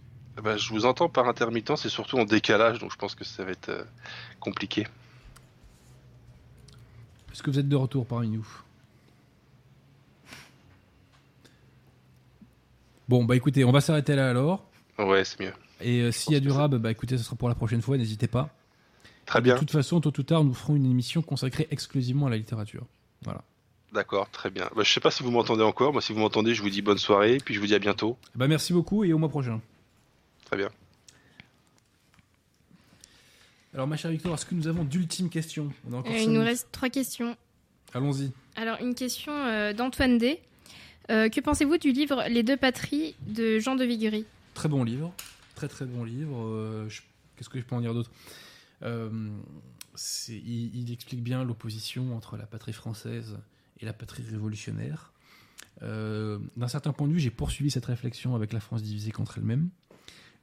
bah, 0.43 0.57
je 0.57 0.71
vous 0.71 0.87
entends 0.87 1.09
par 1.09 1.29
intermittence 1.29 1.85
et 1.85 1.89
surtout 1.89 2.19
en 2.19 2.25
décalage, 2.25 2.79
donc 2.79 2.93
je 2.93 2.97
pense 2.97 3.15
que 3.15 3.25
ça 3.25 3.45
va 3.45 3.51
être 3.51 3.69
euh, 3.71 3.85
compliqué. 4.41 4.87
Est-ce 7.33 7.43
que 7.43 7.51
vous 7.51 7.59
êtes 7.59 7.69
de 7.69 7.77
retour 7.77 8.07
parmi 8.07 8.29
nous? 8.29 8.47
Bon, 13.09 13.25
bah 13.25 13.37
écoutez, 13.37 13.65
on 13.65 13.73
va 13.73 13.81
s'arrêter 13.81 14.15
là 14.17 14.29
alors. 14.31 14.65
Ouais, 14.99 15.25
c'est 15.25 15.41
mieux. 15.41 15.53
Et 15.81 16.01
euh, 16.03 16.13
s'il 16.13 16.35
y 16.35 16.37
a 16.37 16.41
du 16.41 16.51
rab, 16.51 16.75
bah 16.77 16.91
écoutez, 16.91 17.17
ce 17.17 17.25
sera 17.25 17.37
pour 17.37 17.49
la 17.49 17.55
prochaine 17.55 17.81
fois, 17.83 17.97
n'hésitez 17.97 18.27
pas. 18.29 18.51
Très 19.29 19.39
De 19.41 19.45
bien. 19.45 19.57
toute 19.57 19.71
façon, 19.71 20.01
tôt 20.01 20.13
ou 20.19 20.23
tard, 20.23 20.43
nous 20.43 20.55
ferons 20.55 20.75
une 20.75 20.91
émission 20.91 21.23
consacrée 21.23 21.69
exclusivement 21.71 22.27
à 22.27 22.31
la 22.31 22.37
littérature. 22.39 22.85
Voilà. 23.23 23.43
D'accord, 23.93 24.29
très 24.31 24.51
bien. 24.51 24.69
Bah, 24.75 24.83
je 24.85 24.91
sais 24.93 25.01
pas 25.01 25.11
si 25.11 25.23
vous 25.23 25.31
m'entendez 25.31 25.63
encore. 25.63 25.93
Moi, 25.93 26.01
si 26.03 26.13
vous 26.13 26.19
m'entendez, 26.21 26.55
je 26.55 26.63
vous 26.63 26.71
dis 26.71 26.83
bonne 26.83 26.99
soirée, 26.99 27.39
puis 27.45 27.55
je 27.55 27.61
vous 27.61 27.67
dis 27.67 27.75
à 27.75 27.79
bientôt. 27.79 28.17
Bah 28.35 28.49
merci 28.49 28.73
beaucoup 28.73 29.05
et 29.05 29.13
au 29.13 29.19
mois 29.19 29.29
prochain. 29.29 29.61
Très 30.47 30.57
bien. 30.57 30.71
Alors 33.75 33.87
ma 33.87 33.97
chère 33.97 34.11
Victoire, 34.11 34.35
est-ce 34.35 34.47
que 34.47 34.55
nous 34.55 34.67
avons 34.67 34.85
d'ultimes 34.85 35.29
questions? 35.29 35.71
On 35.89 35.93
a 35.95 35.97
encore 35.99 36.13
Euh, 36.13 36.19
il 36.19 36.33
nous 36.33 36.41
reste 36.41 36.69
trois 36.73 36.89
questions. 36.89 37.37
Allons-y. 37.95 38.31
Alors, 38.57 38.79
une 38.81 38.95
question 38.95 39.33
euh, 39.33 39.73
d'Antoine 39.73 40.19
D. 40.19 40.41
Euh, 41.11 41.29
que 41.29 41.41
pensez-vous 41.41 41.79
du 41.79 41.93
livre 41.93 42.25
Les 42.29 42.43
deux 42.43 42.57
patries 42.57 43.15
de 43.27 43.59
Jean 43.59 43.77
de 43.77 43.85
Viguerie 43.85 44.27
Très 44.55 44.69
bon 44.69 44.85
livre. 44.85 45.13
Très 45.55 45.69
très 45.69 45.85
bon 45.87 46.05
livre. 46.05 46.37
Euh, 46.45 46.89
je- 46.89 47.03
Qu'est-ce 47.37 47.49
que 47.49 47.59
je 47.59 47.65
peux 47.65 47.77
en 47.77 47.81
dire 47.81 47.95
d'autre? 47.95 48.11
Euh, 48.11 48.48
il, 48.83 50.77
il 50.77 50.93
explique 50.93 51.23
bien 51.23 51.45
l'opposition 51.45 52.17
entre 52.17 52.37
la 52.37 52.47
patrie 52.47 52.73
française 52.73 53.39
et 53.81 53.85
la 53.85 53.93
patrie 53.93 54.23
révolutionnaire. 54.23 55.13
Euh, 55.83 56.39
D'un 56.57 56.69
certain 56.69 56.93
point 56.93 57.07
de 57.07 57.13
vue, 57.13 57.21
j'ai 57.21 57.31
poursuivi 57.31 57.71
cette 57.71 57.87
réflexion 57.87 58.35
avec 58.35 58.53
la 58.53 58.61
France 58.61 58.83
divisée 58.83 59.11
contre 59.11 59.39
elle-même. 59.39 59.71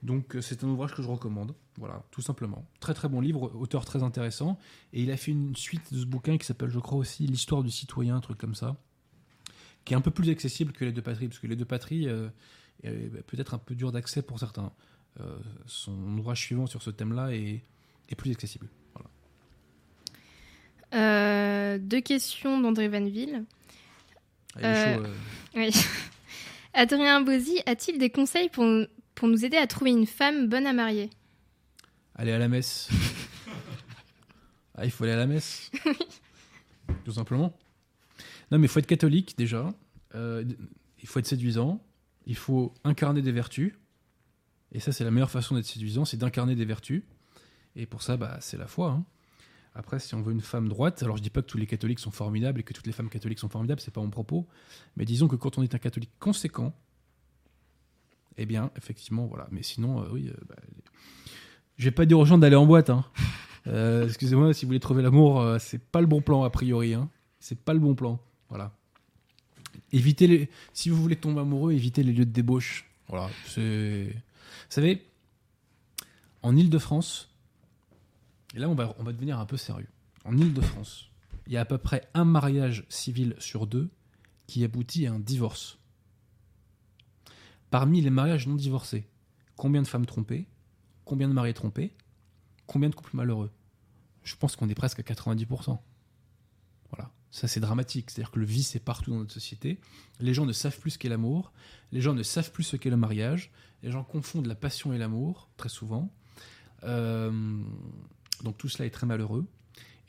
Donc 0.03 0.36
euh, 0.36 0.41
c'est 0.41 0.64
un 0.64 0.68
ouvrage 0.68 0.94
que 0.94 1.02
je 1.02 1.07
recommande. 1.07 1.56
Voilà, 1.78 2.03
tout 2.12 2.22
simplement. 2.22 2.66
Très 2.80 2.94
très 2.94 3.10
bon 3.10 3.22
livre, 3.22 3.53
auteur 3.56 3.86
très 3.86 4.03
intéressant. 4.03 4.57
Et 4.94 5.02
il 5.03 5.12
a 5.12 5.18
fait 5.18 5.32
une 5.32 5.56
suite 5.56 5.94
de 5.94 5.99
ce 5.99 6.06
bouquin 6.06 6.38
qui 6.38 6.45
s'appelle, 6.45 6.70
je 6.70 6.80
crois 6.80 6.98
aussi, 6.98 7.28
L'histoire 7.28 7.64
du 7.64 7.72
citoyen, 7.72 8.18
un 8.18 8.22
truc 8.22 8.38
comme 8.38 8.56
ça, 8.56 8.78
qui 9.84 9.94
est 9.94 9.98
un 9.98 10.02
peu 10.02 10.12
plus 10.12 10.30
accessible 10.30 10.72
que 10.74 10.86
les 10.86 10.91
deux 10.91 11.02
patries, 11.02 11.28
parce 11.28 11.40
que 11.40 11.48
les 11.48 11.56
deux 11.56 11.66
patries 11.66 12.07
euh, 12.07 12.30
peut-être 13.28 13.53
un 13.53 13.57
peu 13.57 13.76
dur 13.76 13.91
d'accès 13.91 14.22
pour 14.22 14.40
certains. 14.40 14.72
Euh, 15.22 15.38
son 15.66 16.18
ouvrage 16.18 16.41
suivant 16.41 16.68
sur 16.68 16.82
ce 16.82 16.90
thème-là 16.90 17.34
est, 17.34 17.64
est 18.10 18.15
plus 18.15 18.32
accessible. 18.32 18.68
Voilà. 18.94 19.10
Euh, 20.94 21.77
Deux 21.80 22.02
questions 22.02 22.60
d'André 22.60 22.88
Vanville. 22.88 23.44
Ah, 24.56 24.60
Euh, 24.64 24.98
euh. 25.03 25.14
Oui. 25.56 25.72
Adrien 26.73 27.22
Bozzi 27.22 27.61
a-t-il 27.65 27.98
des 27.98 28.10
conseils 28.10 28.49
pour, 28.49 28.65
pour 29.15 29.27
nous 29.27 29.45
aider 29.45 29.57
à 29.57 29.68
trouver 29.68 29.91
une 29.91 30.06
femme 30.06 30.48
bonne 30.48 30.68
à 30.68 30.73
marier? 30.73 31.10
Aller 32.15 32.32
à 32.32 32.38
la 32.38 32.48
messe. 32.48 32.90
ah, 34.76 34.86
il 34.86 34.91
faut 34.91 35.03
aller 35.03 35.14
à 35.14 35.18
la 35.18 35.27
messe. 35.27 35.72
Tout 37.06 37.14
simplement. 37.14 37.57
Non, 38.52 38.60
mais 38.60 38.65
il 38.65 38.69
faut 38.69 38.80
être 38.80 38.88
catholique 38.88 39.38
déjà. 39.38 39.73
Euh, 40.15 40.44
il 41.02 41.07
faut 41.07 41.19
être 41.19 41.27
séduisant. 41.27 41.82
Il 42.26 42.36
faut 42.36 42.73
incarner 42.84 43.22
des 43.22 43.32
vertus. 43.32 43.73
Et 44.72 44.80
ça, 44.80 44.91
c'est 44.91 45.03
la 45.03 45.11
meilleure 45.11 45.32
façon 45.32 45.56
d'être 45.56 45.65
séduisant, 45.65 46.06
c'est 46.06 46.18
d'incarner 46.18 46.56
des 46.56 46.65
vertus. 46.65 47.03
Et 47.76 47.85
pour 47.85 48.02
ça, 48.02 48.18
bah, 48.18 48.38
c'est 48.41 48.57
la 48.57 48.68
foi. 48.68 48.91
hein. 48.91 49.03
Après, 49.77 49.99
si 49.99 50.15
on 50.15 50.22
veut 50.22 50.31
une 50.31 50.39
femme 50.41 50.69
droite, 50.69 51.03
alors 51.03 51.18
je 51.18 51.22
dis 51.22 51.30
pas 51.30 51.41
que 51.41 51.47
tous 51.47 51.57
les 51.57 51.68
catholiques 51.68 51.99
sont 51.99 52.11
formidables 52.11 52.61
et 52.61 52.64
que 52.64 52.72
toutes 52.72 52.88
les 52.88 52.93
femmes 52.93 53.10
catholiques 53.10 53.39
sont 53.39 53.49
formidables, 53.49 53.81
c'est 53.81 53.93
pas 53.93 53.99
mon 54.02 54.10
propos. 54.10 54.47
Mais 54.95 55.03
disons 55.03 55.27
que 55.27 55.35
quand 55.35 55.57
on 55.57 55.64
est 55.64 55.76
un 55.76 55.80
catholique 55.80 56.11
conséquent, 56.19 56.73
eh 58.38 58.45
bien, 58.45 58.72
effectivement, 58.77 59.26
voilà. 59.26 59.47
Mais 59.52 59.64
sinon, 59.64 60.02
euh, 60.03 60.07
oui, 60.14 60.30
euh, 60.30 60.34
bah, 60.47 60.56
Je 61.77 61.84
vais 61.85 61.91
pas 61.91 62.06
dire 62.06 62.18
aux 62.19 62.26
gens 62.26 62.38
d'aller 62.38 62.56
en 62.56 62.65
boîte. 62.65 62.89
Hein. 62.89 63.06
Euh, 63.68 64.06
Excusez-moi, 64.06 64.53
si 64.53 64.64
vous 64.64 64.69
voulez 64.69 64.80
trouver 64.80 65.02
l'amour, 65.02 65.41
euh, 65.41 65.57
c'est 65.57 65.80
pas 65.84 65.99
le 65.99 66.06
bon 66.06 66.22
plan 66.22 66.43
a 66.43 66.52
priori. 66.52 66.93
Hein. 66.93 67.10
C'est 67.39 67.57
pas 67.57 67.73
le 67.73 67.80
bon 67.80 67.95
plan. 67.95 68.19
Voilà. 68.47 68.72
Évitez 69.91 70.27
les. 70.27 70.49
Si 70.72 70.91
vous 70.91 71.02
voulez 71.02 71.15
tomber 71.15 71.39
amoureux, 71.41 71.73
évitez 71.73 72.03
les 72.03 72.14
lieux 72.14 72.27
de 72.27 72.31
débauche. 72.31 72.85
Voilà. 73.07 73.26
Vous 73.56 74.11
savez, 74.69 75.03
en 76.43 76.56
Ile-de-France, 76.56 77.35
et 78.56 78.60
là 78.60 78.69
on 78.69 78.76
va, 78.76 79.11
devenir 79.11 79.40
un 79.40 79.45
peu 79.45 79.57
sérieux. 79.57 79.90
En 80.23 80.36
Ile-de-France, 80.38 81.11
il 81.45 81.53
y 81.53 81.57
a 81.57 81.61
à 81.61 81.65
peu 81.65 81.77
près 81.77 82.10
un 82.14 82.26
mariage 82.26 82.86
civil 82.90 83.36
sur 83.38 83.68
deux 83.68 83.90
qui 84.48 84.64
aboutit 84.64 85.06
à 85.06 85.14
un 85.14 85.19
divorce. 85.19 85.77
Parmi 87.69 88.02
les 88.02 88.10
mariages 88.10 88.48
non 88.48 88.56
divorcés, 88.56 89.07
combien 89.56 89.82
de 89.82 89.88
femmes 89.88 90.06
trompées 90.06 90.48
Combien 91.03 91.27
de 91.27 91.34
maris 91.34 91.53
trompés 91.53 91.94
Combien 92.65 92.90
de 92.90 92.95
couples 92.95 93.15
malheureux? 93.15 93.52
Je 94.23 94.36
pense 94.36 94.56
qu'on 94.56 94.69
est 94.69 94.76
presque 94.76 94.99
à 94.99 95.03
90%. 95.03 95.77
Voilà. 96.90 97.11
Ça, 97.30 97.48
c'est 97.48 97.60
dramatique. 97.60 98.10
C'est-à-dire 98.10 98.32
que 98.32 98.40
le 98.40 98.45
vice 98.45 98.76
est 98.76 98.80
partout 98.80 99.11
dans 99.11 99.18
notre 99.18 99.34
société. 99.34 99.80
Les 100.19 100.34
gens 100.34 100.48
ne 100.48 100.52
savent 100.52 100.80
plus 100.80 100.91
ce 100.91 100.98
qu'est 100.98 101.10
l'amour. 101.10 101.53
Les 101.91 102.02
gens 102.02 102.14
ne 102.14 102.23
savent 102.23 102.52
plus 102.52 102.64
ce 102.64 102.76
qu'est 102.76 102.90
le 102.90 102.98
mariage. 102.98 103.52
Les 103.84 103.91
gens 103.91 104.03
confondent 104.03 104.48
la 104.48 104.56
passion 104.56 104.94
et 104.94 104.98
l'amour, 104.98 105.48
très 105.57 105.69
souvent. 105.69 106.11
Euh, 106.84 107.61
donc 108.44 108.57
tout 108.57 108.70
cela 108.70 108.86
est 108.86 108.91
très 108.91 109.06
malheureux. 109.06 109.45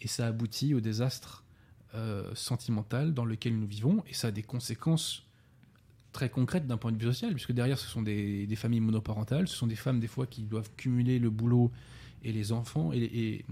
Et 0.01 0.09
ça 0.09 0.27
aboutit 0.27 0.75
au 0.75 0.81
désastre 0.81 1.45
euh, 1.95 2.35
sentimental 2.35 3.15
dans 3.15 3.25
lequel 3.25 3.59
nous 3.59 3.67
vivons. 3.67 4.03
Et 4.09 4.15
ça 4.15 4.29
a 4.29 4.31
des 4.31 4.43
conséquences 4.43 5.23
très 6.13 6.29
concrètes 6.29 6.67
d'un 6.67 6.77
point 6.77 6.93
de 6.93 6.99
vue 6.99 7.07
social, 7.07 7.33
puisque 7.33 7.53
derrière, 7.53 7.79
ce 7.79 7.87
sont 7.87 8.03
des, 8.03 8.49
familles 8.57 8.81
monoparentales. 8.81 9.49
Ce 9.49 9.57
sont 9.57 9.67
des 9.67 9.77
femmes, 9.77 10.01
des 10.01 10.07
fois, 10.07 10.27
qui 10.27 10.43
doivent 10.43 10.71
cumuler 10.77 11.19
le 11.19 11.31
boulot 11.31 11.71
et 12.23 12.33
les 12.33 12.53
enfants 12.53 12.93
et, 12.93 13.45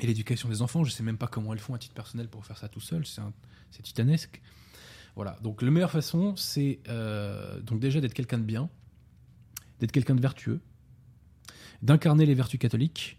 l'éducation 0.00 0.48
des 0.48 0.62
enfants. 0.62 0.84
Je 0.84 0.90
sais 0.90 1.02
même 1.02 1.18
pas 1.18 1.26
comment 1.26 1.52
elles 1.52 1.60
font 1.60 1.74
à 1.74 1.78
titre 1.78 1.94
personnel 1.94 2.28
pour 2.28 2.44
faire 2.44 2.58
ça 2.58 2.68
tout 2.68 2.80
seul. 2.80 3.04
C'est 3.06 3.82
titanesque. 3.82 4.40
Voilà. 5.16 5.36
Donc, 5.42 5.62
la 5.62 5.70
meilleure 5.70 5.90
façon, 5.90 6.36
c'est 6.36 6.80
euh, 6.88 7.60
donc 7.60 7.80
déjà 7.80 8.00
d'être 8.00 8.14
quelqu'un 8.14 8.38
de 8.38 8.44
bien, 8.44 8.68
d'être 9.80 9.92
quelqu'un 9.92 10.14
de 10.14 10.20
vertueux, 10.20 10.60
d'incarner 11.82 12.26
les 12.26 12.34
vertus 12.34 12.58
catholiques, 12.58 13.18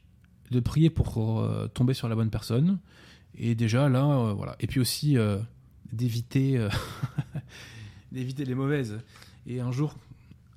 de 0.52 0.60
prier 0.60 0.90
pour 0.90 1.40
euh, 1.42 1.68
tomber 1.68 1.94
sur 1.94 2.08
la 2.08 2.16
bonne 2.16 2.30
personne. 2.30 2.80
Et 3.38 3.56
déjà 3.56 3.90
là, 3.90 4.06
euh, 4.06 4.34
voilà. 4.34 4.56
Et 4.60 4.68
puis 4.68 4.80
aussi 4.80 5.18
euh, 5.18 5.40
d'éviter, 5.92 6.58
euh, 6.58 6.70
d'éviter 8.12 8.46
les 8.46 8.56
mauvaises. 8.56 9.00
Et 9.48 9.60
un 9.60 9.72
jour, 9.72 9.96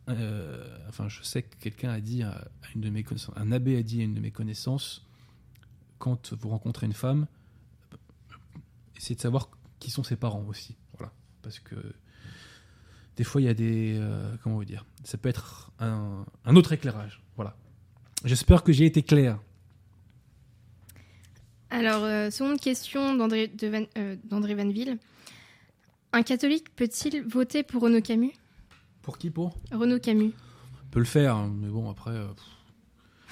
enfin, 0.06 1.08
je 1.08 1.22
sais 1.22 1.42
que 1.42 1.54
quelqu'un 1.60 1.90
a 1.90 2.00
dit 2.00 2.22
à, 2.22 2.30
à 2.30 2.66
une 2.74 2.80
de 2.80 2.88
mes 2.90 3.02
connaissances, 3.02 3.34
un 3.36 3.52
abbé 3.52 3.76
a 3.76 3.82
dit 3.82 4.00
à 4.00 4.04
une 4.04 4.14
de 4.14 4.20
mes 4.20 4.30
connaissances, 4.30 5.04
quand 5.98 6.32
vous 6.32 6.48
rencontrez 6.48 6.86
une 6.86 6.94
femme, 6.94 7.26
essayez 8.96 9.16
de 9.16 9.20
savoir 9.20 9.50
qui 9.78 9.90
sont 9.90 10.02
ses 10.04 10.16
parents 10.16 10.44
aussi. 10.48 10.76
Voilà. 10.96 11.12
Parce 11.42 11.58
que 11.58 11.74
des 13.16 13.24
fois, 13.24 13.40
il 13.40 13.44
y 13.44 13.48
a 13.48 13.54
des. 13.54 13.96
euh, 13.98 14.34
comment 14.42 14.54
vous 14.56 14.64
dire 14.64 14.86
Ça 15.04 15.18
peut 15.18 15.28
être 15.28 15.70
un, 15.80 16.24
un 16.44 16.56
autre 16.56 16.72
éclairage. 16.72 17.20
Voilà. 17.36 17.56
J'espère 18.24 18.62
que 18.62 18.72
j'ai 18.72 18.86
été 18.86 19.02
clair. 19.02 19.38
Alors, 21.70 22.04
euh, 22.04 22.30
seconde 22.30 22.60
question 22.60 23.14
d'André 23.14 23.52
Van, 23.62 23.84
euh, 23.98 24.16
Vanville. 24.30 24.98
Un 26.12 26.22
catholique 26.22 26.74
peut-il 26.74 27.22
voter 27.22 27.62
pour 27.62 27.82
Renaud 27.82 28.00
Camus? 28.00 28.32
Pour 29.02 29.18
qui 29.18 29.30
pour? 29.30 29.56
Renaud 29.70 29.98
Camus. 30.00 30.32
On 30.84 30.90
peut 30.90 31.00
le 31.00 31.04
faire, 31.04 31.36
hein, 31.36 31.52
mais 31.60 31.68
bon, 31.68 31.90
après. 31.90 32.10
euh. 32.12 32.26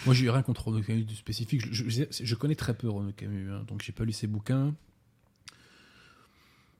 Moi, 0.04 0.14
j'ai 0.14 0.28
rien 0.28 0.42
contre 0.42 0.68
Renaud 0.68 0.82
Camus 0.82 1.04
de 1.04 1.14
spécifique. 1.14 1.62
Je, 1.72 1.88
je- 1.88 2.04
je 2.10 2.34
connais 2.34 2.54
très 2.54 2.74
peu 2.74 2.88
Renaud 2.90 3.12
Camus, 3.12 3.50
hein, 3.50 3.64
donc 3.66 3.82
j'ai 3.82 3.92
pas 3.92 4.04
lu 4.04 4.12
ses 4.12 4.26
bouquins. 4.26 4.74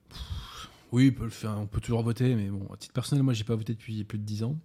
Pff, 0.09 0.69
Oui, 0.91 1.11
on 1.15 1.17
peut 1.17 1.23
le 1.25 1.29
faire, 1.31 1.57
on 1.59 1.65
peut 1.65 1.81
toujours 1.81 2.03
voter, 2.03 2.35
mais 2.35 2.49
bon, 2.49 2.71
à 2.71 2.77
titre 2.77 2.93
personnel, 2.93 3.23
moi, 3.23 3.33
j'ai 3.33 3.43
pas 3.43 3.55
voté 3.55 3.73
depuis 3.73 4.03
plus 4.03 4.19
de 4.19 4.23
10 4.23 4.43
ans. 4.43 4.55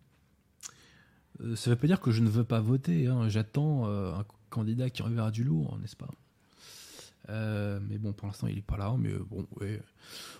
Ça 1.56 1.70
veut 1.70 1.76
pas 1.76 1.86
dire 1.86 2.00
que 2.00 2.10
je 2.10 2.20
ne 2.20 2.28
veux 2.28 2.44
pas 2.44 2.60
voter. 2.60 3.06
hein. 3.06 3.28
J'attends 3.30 3.86
un 3.88 4.24
candidat 4.50 4.90
qui 4.90 5.00
enverra 5.02 5.30
du 5.30 5.42
lourd, 5.44 5.78
n'est-ce 5.80 5.96
pas? 5.96 6.10
Euh, 7.28 7.78
mais 7.88 7.98
bon, 7.98 8.12
pour 8.12 8.26
l'instant, 8.26 8.46
il 8.48 8.58
est 8.58 8.62
pas 8.62 8.76
là. 8.76 8.94
Mais 8.98 9.12
bon, 9.12 9.46
ouais. 9.60 9.80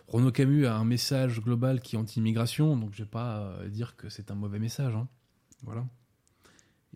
Renaud 0.09 0.33
Camus 0.33 0.67
a 0.67 0.77
un 0.77 0.85
message 0.85 1.41
global 1.41 1.81
qui 1.81 1.97
est 1.97 1.99
anti-immigration, 1.99 2.77
donc 2.77 2.93
je 2.93 3.03
vais 3.05 3.09
pas 3.09 3.39
euh, 3.39 3.69
dire 3.69 3.97
que 3.97 4.09
c'est 4.09 4.31
un 4.31 4.35
mauvais 4.35 4.59
message. 4.59 4.95
hein. 4.95 5.09
Voilà. 5.63 5.87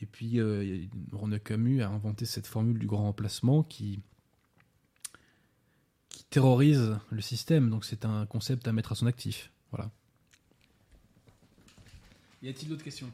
Et 0.00 0.06
puis, 0.06 0.40
euh, 0.40 0.86
Renaud 1.12 1.38
Camus 1.38 1.82
a 1.82 1.88
inventé 1.88 2.26
cette 2.26 2.46
formule 2.46 2.78
du 2.78 2.86
grand 2.86 3.04
remplacement 3.04 3.62
qui, 3.62 4.00
qui 6.08 6.24
terrorise 6.24 6.98
le 7.10 7.20
système. 7.20 7.70
Donc, 7.70 7.84
c'est 7.84 8.04
un 8.04 8.26
concept 8.26 8.68
à 8.68 8.72
mettre 8.72 8.92
à 8.92 8.94
son 8.94 9.06
actif. 9.06 9.50
Voilà. 9.70 9.90
Y 12.42 12.50
a-t-il 12.50 12.68
d'autres 12.68 12.84
questions? 12.84 13.10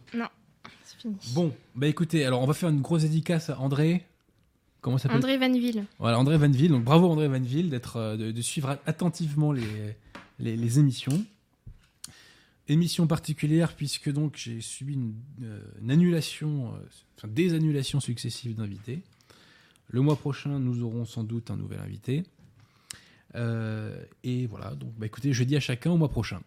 C'est 0.85 0.99
fini. 0.99 1.17
Bon, 1.35 1.55
bah 1.75 1.87
écoutez, 1.87 2.25
alors 2.25 2.43
on 2.43 2.47
va 2.47 2.55
faire 2.55 2.69
une 2.69 2.81
grosse 2.81 3.03
dédicace 3.03 3.51
à 3.51 3.59
André. 3.61 4.05
Comment 4.83 4.99
ça 4.99 5.05
s'appelle 5.05 5.19
André 5.19 5.39
Vanville. 5.39 5.87
Voilà, 5.99 6.19
André 6.19 6.37
Vanville. 6.37 6.71
Donc 6.71 6.85
bravo 6.85 7.09
André 7.09 7.29
Vanville 7.29 7.71
d'être, 7.71 7.97
euh, 7.97 8.17
de, 8.17 8.31
de 8.33 8.43
suivre 8.43 8.79
attentivement 8.85 9.53
les, 9.53 9.97
les, 10.39 10.57
les 10.57 10.79
émissions. 10.79 11.25
Émission 12.69 13.07
particulière 13.07 13.75
puisque 13.75 14.13
donc 14.13 14.37
j'ai 14.37 14.61
subi 14.61 14.95
une, 14.95 15.15
euh, 15.43 15.61
une 15.81 15.91
annulation, 15.91 16.75
euh, 16.75 16.79
enfin 17.17 17.29
des 17.29 17.55
annulations 17.55 18.01
successives 18.01 18.57
d'invités. 18.57 19.01
Le 19.89 20.01
mois 20.01 20.17
prochain, 20.17 20.59
nous 20.59 20.83
aurons 20.83 21.05
sans 21.05 21.25
doute 21.25 21.51
un 21.51 21.57
nouvel 21.57 21.79
invité. 21.81 22.25
Euh, 23.35 23.97
et 24.25 24.47
voilà, 24.47 24.75
donc 24.75 24.93
bah 24.99 25.07
écoutez, 25.07 25.33
je 25.33 25.45
dis 25.45 25.57
à 25.57 25.61
chacun 25.61 25.91
au 25.91 25.97
mois 25.97 26.09
prochain. 26.09 26.41